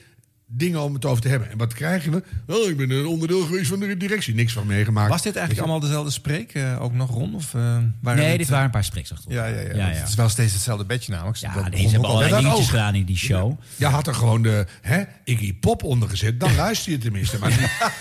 dingen 0.50 0.82
om 0.82 0.94
het 0.94 1.04
over 1.04 1.22
te 1.22 1.28
hebben. 1.28 1.50
En 1.50 1.58
wat 1.58 1.74
krijgen 1.74 2.12
we? 2.12 2.22
Wel, 2.46 2.68
ik 2.68 2.76
ben 2.76 2.90
een 2.90 3.06
onderdeel 3.06 3.40
geweest 3.40 3.68
van 3.68 3.80
de 3.80 3.96
directie. 3.96 4.34
Niks 4.34 4.52
van 4.52 4.66
meegemaakt. 4.66 5.10
Was 5.10 5.22
dit 5.22 5.36
eigenlijk 5.36 5.66
allemaal 5.66 5.88
dezelfde 5.88 6.10
spreek? 6.12 6.54
eh, 6.54 6.82
ook 6.82 6.92
nog 6.92 7.10
rond? 7.10 7.34
Of, 7.34 7.54
eh, 7.54 7.60
waren 8.00 8.18
Nee, 8.18 8.28
het, 8.28 8.36
dit 8.38 8.46
eh, 8.46 8.50
waren 8.52 8.64
een 8.64 8.70
paar 8.70 8.84
spreeks 8.84 9.12
achter 9.12 9.32
Ja, 9.32 9.46
ja, 9.46 9.60
ja. 9.60 9.68
Ja, 9.68 9.74
ja. 9.74 9.84
Het 9.98 10.08
is 10.08 10.14
wel 10.14 10.28
steeds 10.28 10.52
hetzelfde 10.52 10.84
bedje 10.84 11.12
namelijk. 11.12 11.36
Ja, 11.36 11.52
Dat 11.54 11.62
nee, 11.62 11.70
begon 11.70 11.84
ze 11.86 11.90
hebben 11.92 12.08
al- 12.10 12.16
allerlei 12.16 12.40
dingetjes 12.42 12.64
ook. 12.64 12.70
gedaan 12.70 12.94
in 12.94 13.04
die 13.04 13.16
show. 13.16 13.60
Je 13.76 13.86
had 13.86 14.06
er 14.06 14.14
gewoon 14.14 14.42
de 14.42 14.66
hè, 14.80 15.02
Iggy 15.24 15.54
Pop 15.54 15.82
onder 15.82 16.08
gezet. 16.08 16.40
Dan 16.40 16.54
luister 16.54 16.92
je 16.92 16.98
tenminste. 16.98 17.38
Maar 17.38 17.50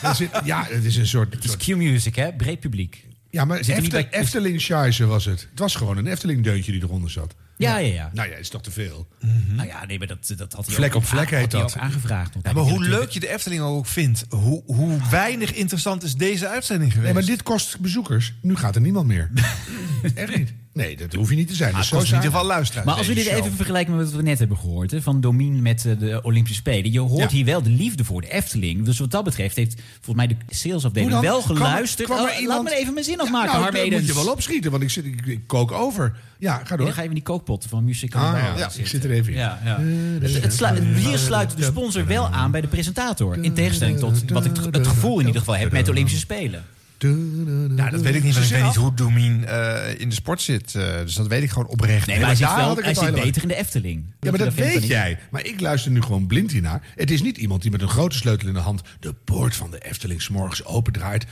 die- 0.01 0.13
zit, 0.27 0.29
ja, 0.43 0.65
het 0.69 0.83
is 0.83 0.95
een 0.95 1.07
soort... 1.07 1.33
Het 1.33 1.43
is 1.43 1.57
Q-music, 1.57 2.15
hè? 2.15 2.33
Breed 2.33 2.60
publiek. 2.60 3.05
Ja, 3.29 3.45
maar 3.45 3.57
Eftel- 3.57 3.89
bij- 3.89 4.07
Efteling 4.12 4.62
Scheisse 4.62 5.05
was 5.05 5.25
het. 5.25 5.47
Het 5.49 5.60
was 5.60 5.75
gewoon 5.75 5.97
een 5.97 6.07
Efteling-deuntje 6.07 6.71
die 6.71 6.81
eronder 6.83 7.12
zat. 7.12 7.36
Ja, 7.57 7.77
ja, 7.77 7.93
ja. 7.93 8.09
Nou 8.13 8.29
ja, 8.29 8.35
is 8.35 8.49
toch 8.49 8.61
te 8.61 8.71
veel. 8.71 9.07
Nou 9.47 9.67
ja, 9.67 9.85
nee, 9.85 9.97
maar 9.97 10.07
dat, 10.07 10.33
dat 10.37 10.53
had 10.53 10.65
hij 10.65 10.75
Vlek 10.75 10.95
ook, 10.95 11.01
op 11.01 11.05
vlek 11.07 11.29
heet 11.29 11.41
had 11.41 11.51
hij 11.51 11.61
dat. 11.61 11.75
ook 11.75 11.81
aangevraagd. 11.81 12.33
Ja, 12.43 12.53
maar 12.53 12.63
hoe 12.63 12.83
leuk 12.83 13.09
je 13.09 13.19
de 13.19 13.29
Efteling 13.29 13.61
ook 13.61 13.85
vindt, 13.85 14.25
hoe, 14.29 14.63
hoe 14.65 14.97
weinig 15.09 15.53
interessant 15.53 16.03
is 16.03 16.15
deze 16.15 16.47
uitzending 16.47 16.91
geweest? 16.91 17.13
Nee, 17.13 17.21
maar 17.21 17.31
dit 17.31 17.43
kost 17.43 17.79
bezoekers. 17.79 18.33
Nu 18.41 18.55
gaat 18.55 18.75
er 18.75 18.81
niemand 18.81 19.07
meer. 19.07 19.31
Echt 20.15 20.37
niet. 20.37 20.53
Nee, 20.77 20.97
dat 20.97 21.13
hoef 21.13 21.29
je 21.29 21.35
niet 21.35 21.47
te 21.47 21.55
zijn. 21.55 21.71
Maar 21.71 21.81
het 21.81 21.89
kost 21.89 22.07
in 22.07 22.15
ieder 22.15 22.31
geval 22.31 22.45
luisteraars. 22.45 22.85
Maar 22.85 22.95
als 22.95 23.07
we 23.07 23.13
dit 23.13 23.25
show. 23.25 23.37
even 23.37 23.51
vergelijken 23.55 23.95
met 23.95 24.05
wat 24.05 24.13
we 24.15 24.21
net 24.21 24.39
hebben 24.39 24.57
gehoord... 24.57 24.91
Hè, 24.91 25.01
van 25.01 25.21
Domien 25.21 25.61
met 25.61 25.85
eh, 25.85 25.99
de 25.99 26.19
Olympische 26.23 26.57
Spelen... 26.59 26.91
je 26.91 26.99
hoort 26.99 27.21
Ja. 27.31 27.35
hier 27.37 27.45
wel 27.45 27.61
de 27.61 27.69
liefde 27.69 28.03
voor 28.03 28.21
de 28.21 28.29
Efteling. 28.31 28.85
Dus 28.85 28.99
wat 28.99 29.11
dat 29.11 29.23
betreft 29.23 29.55
heeft 29.55 29.81
volgens 30.01 30.15
mij 30.15 30.27
de 30.27 30.55
salesafdeling 30.55 31.19
wel 31.19 31.37
er- 31.37 31.43
geluisterd. 31.43 32.07
kwam 32.07 32.25
er 32.25 32.31
Oh, 32.33 32.39
iemand- 32.39 32.63
Laat 32.63 32.73
me 32.73 32.79
even 32.79 32.93
mijn 32.93 33.05
zin 33.05 33.15
Ja, 33.17 33.23
afmaken, 33.23 33.47
nou, 33.51 33.61
Harm 33.61 33.75
dat 33.89 33.99
moet 33.99 34.07
je 34.07 34.13
wel 34.13 34.31
opschieten, 34.31 34.71
want 34.71 34.83
ik, 34.83 34.89
zit, 34.89 35.05
ik, 35.05 35.25
ik 35.25 35.41
kook 35.47 35.71
over. 35.71 36.15
Ja, 36.39 36.53
ga 36.53 36.59
Ja, 36.69 36.75
door. 36.75 36.85
dan 36.85 36.93
ga 36.95 37.01
je 37.01 37.07
in 37.07 37.13
die 37.13 37.23
kookpotten 37.23 37.69
van 37.69 37.83
Music 37.83 38.15
Ah, 38.15 38.21
ja. 38.21 38.57
Ja, 38.57 38.69
ik 38.77 38.87
zit 38.87 39.03
er 39.03 39.11
even 39.11 39.31
in. 39.33 39.37
Ja, 39.39 39.59
ja. 39.65 39.79
Het, 40.21 40.41
het 40.43 40.53
sluit- 40.53 40.83
hier 40.95 41.17
sluit 41.17 41.57
de 41.57 41.63
sponsor 41.63 42.05
wel 42.05 42.27
aan 42.27 42.51
bij 42.51 42.61
de 42.61 42.67
presentator. 42.67 43.37
In 43.43 43.53
tegenstelling 43.53 43.99
tot 43.99 44.29
wat 44.31 44.45
ik 44.45 44.55
het, 44.55 44.75
het 44.75 44.87
gevoel 44.87 45.19
in 45.19 45.25
ieder 45.25 45.39
geval 45.41 45.55
heb 45.55 45.71
met 45.71 45.85
de 45.85 45.91
Olympische 45.91 46.19
Spelen. 46.19 46.63
Nou, 47.03 47.89
dat 47.89 48.01
weet 48.01 48.15
ik 48.15 48.23
niet, 48.23 48.33
want 48.33 48.45
ik 48.45 48.51
weet 48.51 48.63
niet 48.63 48.75
hoe 48.75 48.93
Domien 48.93 49.45
eh, 49.45 49.99
in 49.99 50.10
de 50.10 50.15
sport 50.15 50.41
zit. 50.41 50.75
eh, 50.75 50.97
dus 50.97 51.13
dat 51.13 51.27
weet 51.27 51.43
ik 51.43 51.49
gewoon 51.49 51.67
oprecht. 51.67 52.07
Nee, 52.07 52.17
maar 52.17 52.25
hij 52.25 52.36
zit, 52.36 52.47
daar 52.47 52.55
wel, 52.55 52.67
had 52.67 52.77
ik 52.77 52.83
hij 52.83 52.93
zit 52.93 53.13
beter 53.13 53.41
in 53.41 53.47
de 53.47 53.55
Efteling. 53.55 54.05
Ja, 54.19 54.29
maar 54.29 54.39
dat 54.39 54.47
ik 54.47 54.53
weet 54.53 54.88
jij. 54.88 55.19
Maar 55.31 55.45
ik 55.45 55.60
luister 55.60 55.91
nu 55.91 56.01
gewoon 56.01 56.27
blind 56.27 56.51
hiernaar. 56.51 56.81
Het 56.95 57.12
is 57.12 57.21
niet 57.21 57.38
iemand 57.38 57.62
die 57.62 57.71
met 57.71 57.81
een 57.81 57.89
grote 57.89 58.15
sleutel 58.17 58.47
in 58.47 58.53
de 58.53 58.60
hand... 58.60 58.81
de 58.99 59.13
poort 59.13 59.55
van 59.55 59.71
de 59.71 59.79
Efteling 59.79 60.21
's 60.21 60.29
morgens 60.29 60.65
opendraait. 60.65 61.25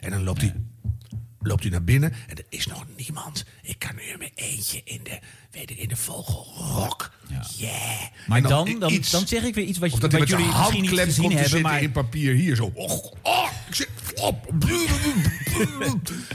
En 0.00 0.10
dan 0.10 0.22
loopt 0.22 0.40
hij, 0.40 0.54
loopt 1.42 1.62
hij 1.62 1.70
naar 1.70 1.84
binnen 1.84 2.12
en 2.26 2.36
er 2.36 2.44
is 2.48 2.66
nog 2.66 2.84
niemand. 2.96 3.44
Ik 3.62 3.78
kan 3.78 3.90
nu 3.96 4.02
in 4.02 4.18
mijn 4.18 4.30
eentje 4.34 4.80
in 4.84 5.00
de, 5.02 5.18
weet 5.50 5.70
ik, 5.70 5.78
in 5.78 5.88
de 5.88 5.96
vogelrok. 5.96 7.10
Yeah. 7.56 7.72
Maar 8.26 8.42
dan, 8.42 8.76
dan, 8.78 8.92
iets- 8.92 9.10
dan 9.10 9.26
zeg 9.26 9.42
ik 9.42 9.54
weer 9.54 9.64
iets 9.64 9.78
wat, 9.78 9.92
je- 9.92 9.98
dat 10.00 10.12
wat 10.12 10.28
jullie 10.28 10.46
misschien 10.46 10.82
niet 10.82 10.98
gezien 11.00 11.32
hebben. 11.36 11.60
Maar 11.62 11.82
in 11.82 11.92
papier 11.92 12.34
hier 12.34 12.56
zo. 12.56 12.70
Och, 12.74 13.12
oh, 13.22 13.50
ik 13.68 13.74
zit 13.74 13.88
op. 14.20 14.52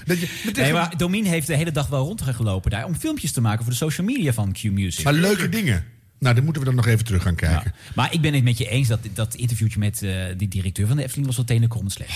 Dat 0.05 0.19
je, 0.19 0.51
Nee, 0.55 0.73
maar 0.73 0.97
Domien 0.97 1.25
heeft 1.25 1.47
de 1.47 1.55
hele 1.55 1.71
dag 1.71 1.87
wel 1.87 2.05
rondgelopen 2.05 2.71
daar 2.71 2.85
om 2.85 2.95
filmpjes 2.95 3.31
te 3.31 3.41
maken 3.41 3.63
voor 3.63 3.71
de 3.71 3.77
social 3.79 4.07
media 4.07 4.33
van 4.33 4.51
Q-Music. 4.51 5.03
Maar 5.03 5.13
leuke 5.13 5.49
dingen. 5.49 5.85
Nou, 6.19 6.35
dan 6.35 6.43
moeten 6.43 6.61
we 6.61 6.67
dan 6.67 6.77
nog 6.77 6.87
even 6.87 7.05
terug 7.05 7.21
gaan 7.23 7.35
kijken. 7.35 7.73
Maar 7.95 8.13
ik 8.13 8.21
ben 8.21 8.33
het 8.33 8.43
met 8.43 8.57
je 8.57 8.69
eens 8.69 8.87
dat 8.87 8.99
dat 9.13 9.35
interviewtje 9.35 9.79
met 9.79 10.01
eh, 10.03 10.25
die 10.37 10.47
directeur 10.47 10.87
van 10.87 10.95
de 10.97 11.03
Efteling 11.03 11.27
was 11.27 11.35
wel 11.35 11.45
tenenkrommend 11.45 11.93
slecht. 11.93 12.11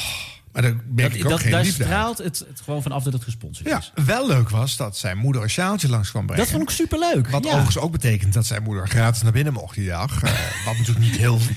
Maar 0.51 0.61
daar 0.61 0.75
merk 0.95 1.13
ik 1.13 1.23
ook 1.23 1.29
dat, 1.29 1.39
geen 1.39 1.51
daar 1.51 1.63
liefde 1.63 1.83
uit. 1.83 1.91
straalt 1.91 2.17
het, 2.17 2.39
het 2.49 2.61
gewoon 2.61 2.81
vanaf 2.81 3.03
dat 3.03 3.13
het 3.13 3.23
gesponsord 3.23 3.67
Ja, 3.69 3.77
is. 3.77 3.91
wel 4.05 4.27
leuk 4.27 4.49
was 4.49 4.77
dat 4.77 4.97
zijn 4.97 5.17
moeder 5.17 5.41
een 5.41 5.49
sjaaltje 5.49 5.89
langs 5.89 6.09
kwam 6.09 6.25
brengen. 6.25 6.43
Dat 6.43 6.51
vond 6.53 6.63
ik 6.69 6.75
superleuk. 6.75 7.29
Wat 7.29 7.43
ja. 7.43 7.49
overigens 7.49 7.77
ook 7.77 7.91
betekent 7.91 8.33
dat 8.33 8.45
zijn 8.45 8.63
moeder 8.63 8.87
gratis 8.87 9.21
naar 9.21 9.31
binnen 9.31 9.53
mocht 9.53 9.75
die 9.75 9.87
dag. 9.87 10.23
Eh, 10.23 10.31
wat 10.65 10.77
natuurlijk 10.77 11.05
niet 11.05 11.17
heel... 11.17 11.39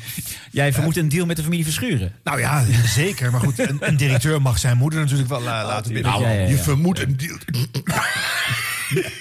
Jij 0.50 0.72
vermoedt 0.72 0.96
een 0.96 1.08
deal 1.08 1.26
met 1.26 1.36
de 1.36 1.42
familie 1.42 1.64
Verschuren. 1.64 2.12
Nou 2.24 2.40
ja, 2.40 2.64
zeker. 2.86 3.30
Maar 3.30 3.40
goed, 3.40 3.58
een, 3.58 3.76
een 3.80 3.96
directeur 3.96 4.42
mag 4.42 4.58
zijn 4.58 4.76
moeder 4.76 5.00
natuurlijk 5.00 5.28
wel 5.28 5.38
eh, 5.38 5.44
laten 5.44 5.92
binnen. 5.92 6.10
Nou, 6.10 6.22
Ja, 6.24 6.30
ja, 6.30 6.40
ja. 6.40 6.48
je 6.48 6.56
vermoedt 6.56 6.98
een 7.00 7.16
deal. 7.16 7.36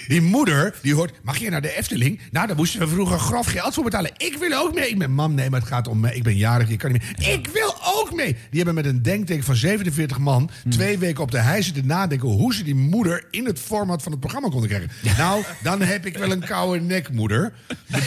Die 0.08 0.20
moeder, 0.20 0.74
die 0.82 0.94
hoort, 0.94 1.12
mag 1.22 1.36
je 1.38 1.50
naar 1.50 1.62
de 1.62 1.76
Efteling? 1.76 2.20
Nou, 2.30 2.46
daar 2.46 2.56
moesten 2.56 2.80
we 2.80 2.88
vroeger 2.88 3.18
grof 3.18 3.46
geld 3.46 3.74
voor 3.74 3.84
betalen. 3.84 4.10
Ik 4.16 4.36
wil 4.38 4.52
ook 4.58 4.74
mee. 4.74 4.88
Ik 4.88 4.98
ben, 4.98 5.12
mam, 5.12 5.34
nee, 5.34 5.50
maar 5.50 5.60
het 5.60 5.68
gaat 5.68 5.88
om 5.88 6.00
mij. 6.00 6.14
Ik 6.14 6.22
ben 6.22 6.36
jarig, 6.36 6.68
je 6.68 6.76
kan 6.76 6.92
niet 6.92 7.02
meer. 7.18 7.32
Ik 7.32 7.48
wil 7.52 7.74
ook 7.84 8.12
mee. 8.14 8.32
Die 8.50 8.62
hebben 8.62 8.74
met 8.74 8.84
een 8.84 9.02
denktank 9.02 9.42
van 9.42 9.56
47 9.62 10.18
man... 10.18 10.50
twee 10.68 10.98
weken 10.98 11.22
op 11.22 11.30
de 11.30 11.38
hei 11.38 11.62
zitten 11.62 11.86
nadenken... 11.86 12.28
hoe 12.28 12.54
ze 12.54 12.64
die 12.64 12.74
moeder 12.74 13.24
in 13.30 13.46
het 13.46 13.58
format 13.58 14.02
van 14.02 14.12
het 14.12 14.20
programma 14.20 14.48
konden 14.48 14.68
krijgen. 14.68 14.90
Nou, 15.16 15.44
dan 15.62 15.80
heb 15.80 16.06
ik 16.06 16.16
wel 16.16 16.30
een 16.30 16.44
koude 16.44 16.80
nek, 16.80 17.12
moeder. 17.12 17.52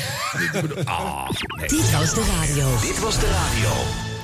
Ah, 0.84 1.30
nee. 1.58 1.68
Dit 1.68 1.92
was 1.92 2.14
de 2.14 2.38
radio. 2.40 2.80
Dit 2.82 3.00
was 3.00 3.20
de 3.20 3.28
radio. 3.28 4.15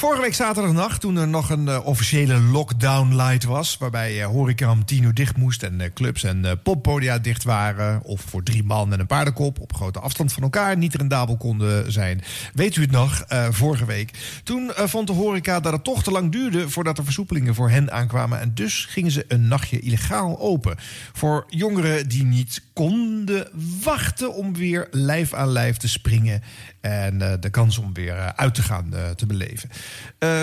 Vorige 0.00 0.22
week 0.22 0.34
zaterdagnacht, 0.34 1.00
toen 1.00 1.16
er 1.16 1.28
nog 1.28 1.50
een 1.50 1.68
eh, 1.68 1.86
officiële 1.86 2.40
lockdown 2.40 3.14
light 3.14 3.44
was... 3.44 3.76
waarbij 3.78 4.20
eh, 4.20 4.26
horeca 4.26 4.70
om 4.70 4.84
tien 4.84 5.02
uur 5.02 5.14
dicht 5.14 5.36
moest 5.36 5.62
en 5.62 5.80
eh, 5.80 5.90
clubs 5.94 6.24
en 6.24 6.60
poppodia 6.62 7.18
dicht 7.18 7.44
waren... 7.44 8.02
of 8.02 8.20
voor 8.20 8.42
drie 8.42 8.64
man 8.64 8.92
en 8.92 9.00
een 9.00 9.06
paardenkop 9.06 9.60
op 9.60 9.74
grote 9.74 10.00
afstand 10.00 10.32
van 10.32 10.42
elkaar 10.42 10.76
niet 10.76 10.94
rendabel 10.94 11.36
konden 11.36 11.92
zijn. 11.92 12.22
Weet 12.54 12.76
u 12.76 12.82
het 12.82 12.90
nog, 12.90 13.24
vorige 13.50 13.84
week? 13.84 14.40
Toen 14.44 14.70
vond 14.74 15.06
de 15.06 15.12
horeca 15.12 15.60
dat 15.60 15.72
het 15.72 15.84
toch 15.84 16.02
te 16.02 16.10
lang 16.10 16.32
duurde... 16.32 16.70
voordat 16.70 16.98
er 16.98 17.04
versoepelingen 17.04 17.54
voor 17.54 17.70
hen 17.70 17.92
aankwamen... 17.92 18.40
en 18.40 18.54
dus 18.54 18.84
gingen 18.84 19.10
ze 19.10 19.24
een 19.28 19.48
nachtje 19.48 19.80
illegaal 19.80 20.38
open. 20.38 20.76
Voor 21.12 21.46
jongeren 21.48 22.08
die 22.08 22.24
niet 22.24 22.62
konden 22.80 23.48
wachten 23.82 24.34
om 24.34 24.54
weer 24.54 24.88
lijf 24.90 25.34
aan 25.34 25.48
lijf 25.48 25.76
te 25.76 25.88
springen... 25.88 26.42
en 26.80 27.22
eh, 27.22 27.32
de 27.40 27.50
kans 27.50 27.78
om 27.78 27.92
weer 27.92 28.16
eh, 28.16 28.26
uit 28.26 28.54
te 28.54 28.62
gaan 28.62 28.94
eh, 28.94 29.10
te 29.10 29.26
beleven. 29.26 29.70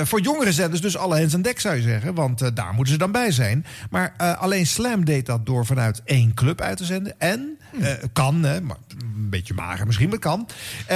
Voor 0.04 0.22
jongere 0.22 0.52
zenders 0.52 0.82
dus 0.82 0.98
alle 0.98 1.18
hens 1.18 1.34
aan 1.34 1.42
dek 1.42 1.60
zou 1.60 1.76
je 1.76 1.82
zeggen. 1.82 2.14
Want 2.14 2.56
daar 2.56 2.74
moeten 2.74 2.94
ze 2.94 3.00
dan 3.00 3.12
bij 3.12 3.32
zijn. 3.32 3.66
Maar 3.90 4.14
alleen 4.40 4.68
Slam 4.68 5.06
deed 5.06 5.26
dat 5.26 5.46
door 5.46 5.66
vanuit 5.66 6.02
één 6.06 6.34
club 6.34 6.62
uit 6.62 6.78
te 6.78 6.86
zenden. 6.86 7.20
En 7.20 7.58
eh, 7.82 7.94
kan, 8.14 8.44
hè, 8.44 8.62
maar 8.62 8.78
een 8.90 9.30
beetje 9.30 9.54
mager 9.54 9.86
misschien, 9.86 10.10
maar 10.10 10.20
kan. 10.20 10.48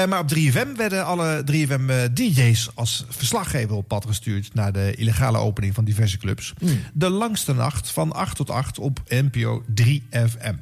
Maar 0.10 0.20
op 0.20 0.36
3FM 0.36 0.76
werden 0.76 1.06
alle 1.06 1.44
3FM 1.52 1.90
eh, 1.90 1.98
DJ's 2.14 2.70
als 2.74 3.06
verslaggever 3.10 3.76
op 3.76 3.88
pad 3.88 4.06
gestuurd... 4.06 4.54
naar 4.54 4.72
de 4.72 4.96
illegale 4.96 5.38
opening 5.38 5.74
van 5.74 5.84
diverse 5.84 6.18
clubs. 6.18 6.54
De 6.94 7.10
langste 7.10 7.54
nacht 7.54 7.92
van 7.92 8.14
8 8.14 8.36
tot 8.36 8.50
8 8.50 8.80
op 8.80 9.02
NPO 9.08 9.64
3FM. 9.82 10.56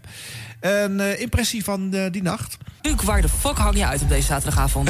Een 0.59 0.99
eh, 0.99 1.19
impressie 1.19 1.63
van 1.63 1.93
eh, 1.93 2.11
die 2.11 2.21
nacht? 2.21 2.57
Luc, 2.81 3.01
waar 3.03 3.21
de 3.21 3.29
fuck 3.29 3.57
hang 3.57 3.77
je 3.77 3.85
uit 3.85 4.01
op 4.01 4.09
deze 4.09 4.25
zaterdagavond? 4.25 4.89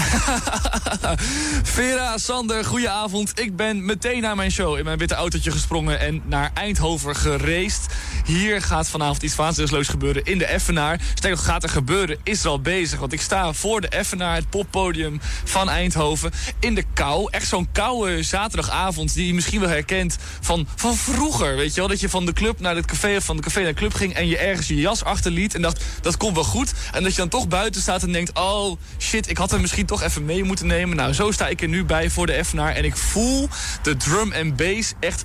Vera, 1.64 2.18
Sander, 2.18 2.66
goedenavond. 2.66 3.40
Ik 3.40 3.56
ben 3.56 3.86
meteen 3.86 4.22
naar 4.22 4.36
mijn 4.36 4.52
show 4.52 4.78
in 4.78 4.84
mijn 4.84 4.98
witte 4.98 5.16
autootje 5.16 5.52
gesprongen 5.52 6.00
en 6.00 6.22
naar 6.26 6.52
Eindhoven 6.54 7.16
gereisd. 7.16 7.86
Hier 8.26 8.62
gaat 8.62 8.90
vanavond 8.90 9.24
iets 9.24 9.36
waanzinnigs 9.36 9.88
gebeuren 9.88 10.24
in 10.24 10.38
de 10.38 10.46
Effenaar. 10.46 11.00
Sterker 11.10 11.38
nog, 11.38 11.46
gaat 11.46 11.64
er 11.64 11.70
gebeuren, 11.70 12.18
is 12.24 12.44
er 12.44 12.50
al 12.50 12.62
bezig. 12.62 13.00
Want 13.00 13.14
ik 13.14 13.22
sta 13.22 13.54
voor 13.54 13.82
de 13.82 13.88
Effenaar, 13.88 14.36
het 14.36 14.50
poppodium 14.50 15.20
van 15.44 15.70
Eindhoven, 15.70 16.32
in 16.60 16.76
de 16.76 16.84
kou. 16.94 17.28
Echt 17.32 17.48
zo'n 17.48 17.72
koude 17.72 18.24
zaterdagavond 18.24 19.14
die 19.14 19.28
je 19.28 19.34
misschien 19.34 19.60
wel 19.60 19.70
herkent 19.70 20.18
van, 20.42 20.68
van 20.76 20.96
vroeger. 20.96 21.56
Weet 21.56 21.74
je 21.74 21.80
wel, 21.80 21.90
dat 21.90 22.00
je 22.00 22.10
van 22.10 22.26
de 22.26 22.34
club 22.34 22.60
naar 22.60 22.76
het 22.76 22.86
café 22.86 23.16
of 23.16 23.24
van 23.24 23.36
de 23.36 23.42
café 23.42 23.60
naar 23.60 23.74
de 23.74 23.80
club 23.80 23.94
ging 23.94 24.14
en 24.14 24.28
je 24.28 24.38
ergens 24.38 24.68
je 24.68 24.76
jas 24.76 25.04
achterliet 25.04 25.59
en 25.60 25.72
dacht, 25.72 25.84
dat 26.02 26.18
komt 26.18 26.36
wel 26.36 26.44
goed. 26.44 26.74
En 26.92 27.04
dat 27.04 27.12
je 27.12 27.18
dan 27.18 27.30
toch 27.30 27.48
buiten 27.48 27.82
staat 27.82 28.04
en 28.04 28.12
denkt, 28.12 28.40
oh 28.40 28.80
shit, 29.00 29.30
ik 29.30 29.38
had 29.38 29.52
hem 29.52 29.62
misschien 29.62 29.86
toch 29.86 30.02
even 30.02 30.26
mee 30.26 30.44
moeten 30.44 30.68
nemen. 30.68 30.96
Nou, 30.98 31.14
zo 31.14 31.32
sta 31.32 31.48
ik 31.48 31.62
er 31.62 31.68
nu 31.68 31.86
bij 31.86 32.10
voor 32.10 32.26
de 32.26 32.34
Effenaar 32.34 32.76
en 32.76 32.86
ik 32.86 32.96
voel 32.96 33.50
de 33.82 33.98
drum 33.98 34.32
en 34.32 34.56
bass 34.56 34.94
echt 35.00 35.24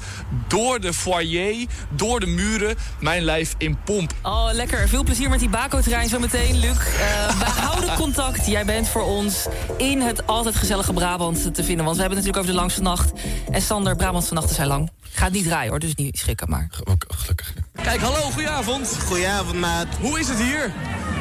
door 0.49 0.81
de 0.81 0.95
foyer, 0.95 1.67
door 1.91 2.21
de 2.21 2.27
muren, 2.27 2.77
mijn 2.99 3.23
lijf 3.23 3.55
in 3.59 3.79
pomp. 3.85 4.13
Oh, 4.23 4.49
lekker. 4.53 4.89
Veel 4.89 5.03
plezier 5.05 5.31
met 5.31 5.39
die 5.39 5.49
Baco-trein 5.49 6.09
zometeen, 6.09 6.59
Luc. 6.59 6.77
Eh, 6.77 7.39
we 7.39 7.45
houden 7.45 7.95
contact. 7.95 8.47
Jij 8.47 8.65
bent 8.65 8.89
voor 8.89 9.03
ons 9.03 9.47
in 9.77 10.01
het 10.01 10.27
altijd 10.27 10.57
gezellige 10.57 10.93
Brabant 10.93 11.55
te 11.55 11.65
vinden. 11.65 11.85
Want 11.85 11.97
we 11.97 12.03
hebben 12.03 12.19
het 12.19 12.27
natuurlijk 12.27 12.37
over 12.37 12.51
de 12.51 12.59
langste 12.59 12.83
nacht. 12.83 13.13
En 13.51 13.63
Sander, 13.63 13.97
Brabantse 13.97 14.35
nachten 14.35 14.55
zijn 14.55 14.69
lang. 14.69 14.91
Gaat 15.17 15.33
niet 15.33 15.45
draaien 15.45 15.71
hoor, 15.71 15.79
dus 15.79 15.95
niet 15.95 16.19
schrikken 16.19 16.51
maar. 16.51 16.69
Gelukkig. 16.71 17.55
Kijk, 17.83 18.01
hallo, 18.01 18.21
goedenavond. 18.21 18.99
Goedenavond, 19.07 19.59
maat. 19.61 19.87
Hoe 20.01 20.21
is 20.21 20.24
het 20.29 20.39
hier? 20.39 20.73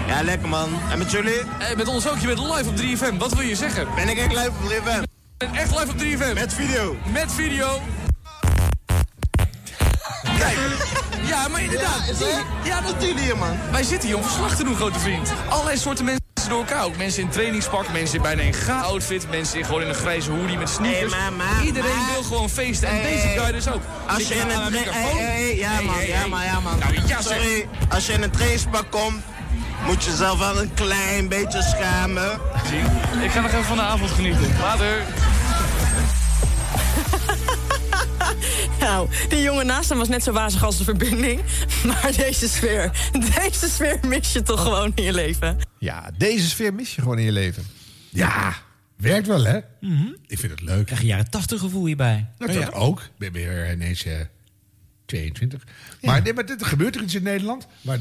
Ja, 0.08 0.24
lekker 0.24 0.50
man. 0.50 0.70
En 0.92 0.98
met 0.98 1.12
jullie? 1.12 1.40
Eh, 1.40 1.76
met 1.76 1.88
ons 1.88 2.08
ook, 2.08 2.18
je 2.18 2.28
bent 2.28 2.40
live 2.40 2.70
op 2.70 2.76
3FM. 2.76 3.18
Wat 3.18 3.34
wil 3.34 3.46
je 3.46 3.56
zeggen? 3.56 3.88
Ben 3.96 4.10
ik 4.10 4.18
echt 4.18 4.32
live 4.32 4.50
op 4.50 4.70
3FM? 4.70 5.02
Je 5.02 5.08
bent 5.38 5.56
echt 5.56 5.72
live 5.80 5.92
op 5.92 5.98
3FM. 5.98 6.34
Met 6.34 6.54
video. 6.54 6.96
Met 7.12 7.32
video. 7.32 7.82
Kijk. 10.38 10.58
Ja, 11.26 11.48
maar 11.48 11.62
inderdaad. 11.62 12.02
Ja, 12.64 12.82
dat 12.82 12.96
jullie 13.00 13.20
hier, 13.20 13.38
man. 13.38 13.58
Wij 13.72 13.84
zitten 13.84 14.08
hier 14.08 14.18
om 14.18 14.24
verslag 14.24 14.56
te 14.56 14.64
doen, 14.64 14.76
grote 14.76 15.00
vriend. 15.00 15.34
Allerlei 15.50 15.78
soorten 15.78 16.06
mensen 16.06 16.33
door 16.50 16.60
elkaar 16.60 16.84
ook. 16.84 16.98
Mensen 16.98 17.22
in 17.22 17.30
trainingspak, 17.30 17.92
mensen 17.92 18.16
in 18.16 18.22
bijna 18.22 18.42
een 18.42 18.54
ga-outfit... 18.54 19.30
mensen 19.30 19.60
in, 19.60 19.66
gewoon 19.66 19.82
in 19.82 19.88
een 19.88 19.96
grijze 19.96 20.32
hoodie 20.32 20.58
met 20.58 20.70
sneakers. 20.70 21.14
Hey, 21.14 21.66
Iedereen 21.66 22.06
wil 22.14 22.24
gewoon 22.24 22.50
feesten. 22.50 22.88
En 22.88 22.96
Hey, 22.96 23.12
deze 23.12 23.28
guy 23.28 23.52
dus 23.52 23.68
ook. 23.68 23.82
Als 24.08 24.18
Zit 24.18 24.28
je 24.28 24.34
in 24.34 24.50
een 24.50 24.72
microfoon? 24.72 25.18
hey, 25.18 25.56
ja, 25.56 25.82
man, 25.82 26.06
ja, 26.06 26.28
man, 26.28 26.44
ja, 26.44 26.60
man. 26.60 26.80
Nou, 26.80 26.94
ja. 27.06 27.22
Sorry, 27.22 27.68
als 27.90 28.06
je 28.06 28.14
in 28.14 28.24
een 28.24 28.32
trainingspak 28.32 28.92
komt 28.92 29.22
Moet 29.86 30.04
je 30.04 30.16
zelf 30.16 30.40
wel 30.40 30.62
een 30.62 30.74
klein 30.74 31.28
beetje 31.28 31.62
schamen. 31.62 32.32
Ik 33.24 33.32
ga 33.32 33.42
nog 33.42 33.52
even 33.52 33.64
van 33.66 33.78
de 33.78 33.84
avond 33.84 34.12
genieten. 34.12 34.56
Later. 34.62 35.02
Nou, 38.80 39.10
die 39.30 39.42
jongen 39.42 39.66
naast 39.66 39.90
hem 39.90 39.98
was 39.98 40.08
net 40.08 40.24
zo 40.24 40.32
wazig 40.32 40.64
als 40.64 40.78
de 40.78 40.84
verbinding. 40.84 41.42
Maar 41.88 42.12
deze 42.18 42.50
sfeer, 42.50 43.10
deze 43.36 43.70
sfeer 43.70 44.00
mis 44.08 44.34
je 44.34 44.42
toch 44.42 44.62
gewoon 44.62 44.92
in 44.96 45.04
je 45.04 45.14
leven. 45.14 45.58
Ja, 45.80 46.12
deze 46.18 46.50
sfeer 46.50 46.74
mis 46.74 46.96
je 46.96 47.02
gewoon 47.02 47.18
in 47.18 47.26
je 47.26 47.32
leven. 47.32 47.64
Ja, 48.10 48.54
werkt 48.98 49.28
wel, 49.28 49.44
hè? 49.44 49.58
Ik 50.28 50.40
vind 50.40 50.52
het 50.52 50.62
leuk. 50.62 50.86
Krijg 50.86 51.02
je 51.02 51.08
jaren 51.08 51.30
tachtig 51.30 51.60
gevoel 51.60 51.86
hierbij. 51.86 52.28
Nou, 52.38 52.52
Oh, 52.52 52.58
dat 52.60 52.72
ja? 52.74 52.80
ook. 52.80 53.00
Ik 53.00 53.12
ben 53.18 53.32
weer 53.32 53.72
ineens 53.72 54.06
eh, 54.06 54.20
22. 55.06 55.64
Maar, 56.02 56.22
nee, 56.22 56.34
maar 56.34 56.44
er 56.46 56.66
gebeurt 56.66 56.96
er 56.96 57.02
iets 57.02 57.16
in 57.16 57.24
Nederland 57.24 57.68
waar 57.82 58.00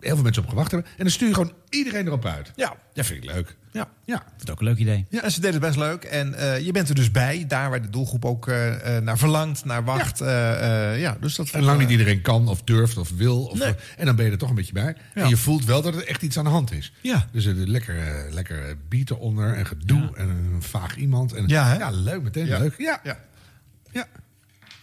heel 0.00 0.14
veel 0.14 0.22
mensen 0.24 0.42
op 0.42 0.48
gewacht 0.48 0.70
hebben. 0.70 0.90
En 0.90 1.02
dan 1.04 1.10
stuur 1.12 1.28
je 1.28 1.34
gewoon 1.34 1.52
iedereen 1.68 2.06
erop 2.06 2.24
uit. 2.26 2.52
Ja. 2.56 2.76
Dat 2.92 3.06
vind 3.06 3.24
ik 3.24 3.30
leuk. 3.30 3.56
Ja. 3.72 3.88
Ja. 4.04 4.14
Dat 4.14 4.46
is 4.46 4.50
ook 4.50 4.58
een 4.60 4.66
leuk 4.66 4.78
idee. 4.78 5.06
Ja, 5.08 5.22
en 5.22 5.30
ze 5.30 5.40
deden 5.40 5.54
het 5.60 5.64
best 5.64 5.78
leuk. 5.78 6.04
En 6.04 6.34
eh, 6.34 6.58
je 6.64 6.72
bent 6.72 6.88
er 6.88 6.94
dus 6.94 7.10
bij, 7.10 7.44
daar 7.48 7.70
waar 7.70 7.82
de 7.82 7.90
doelgroep 7.90 8.24
ook 8.24 8.48
eh, 8.48 8.96
eh, 8.96 9.02
naar 9.02 9.18
verlangt, 9.18 9.64
naar 9.64 9.84
wacht. 9.84 10.18
Ja, 10.18 10.92
ja 10.92 11.16
dus 11.20 11.34
dat 11.34 11.50
En 11.50 11.62
lang 11.62 11.78
niet 11.78 11.90
iedereen 11.90 12.20
kan 12.20 12.48
of 12.48 12.62
durft 12.62 12.96
of 12.96 13.10
wil. 13.10 13.44
Of, 13.44 13.58
Nee. 13.58 13.74
En 13.96 14.06
dan 14.06 14.16
ben 14.16 14.24
je 14.24 14.30
er 14.30 14.38
toch 14.38 14.48
een 14.48 14.54
beetje 14.54 14.72
bij. 14.72 14.96
Ja. 15.14 15.22
En 15.22 15.28
je 15.28 15.36
voelt 15.36 15.64
wel 15.64 15.82
dat 15.82 15.94
er 15.94 16.06
echt 16.06 16.22
iets 16.22 16.38
aan 16.38 16.44
de 16.44 16.50
hand 16.50 16.72
is. 16.72 16.92
Ja. 17.00 17.26
Dus 17.32 17.44
er 17.44 17.54
lekker, 17.54 18.26
lekker 18.30 18.76
beat 18.88 19.10
eronder 19.10 19.54
en 19.54 19.66
gedoe 19.66 20.10
en 20.16 20.28
een 20.28 20.62
vaag 20.62 20.96
iemand. 20.96 21.32
En, 21.32 21.48
Ja, 21.48 21.90
leuk, 21.90 22.22
meteen 22.22 22.46
Ja. 22.46 22.58
leuk. 22.58 22.74
Ja. 22.78 23.00
Ja. 23.02 24.06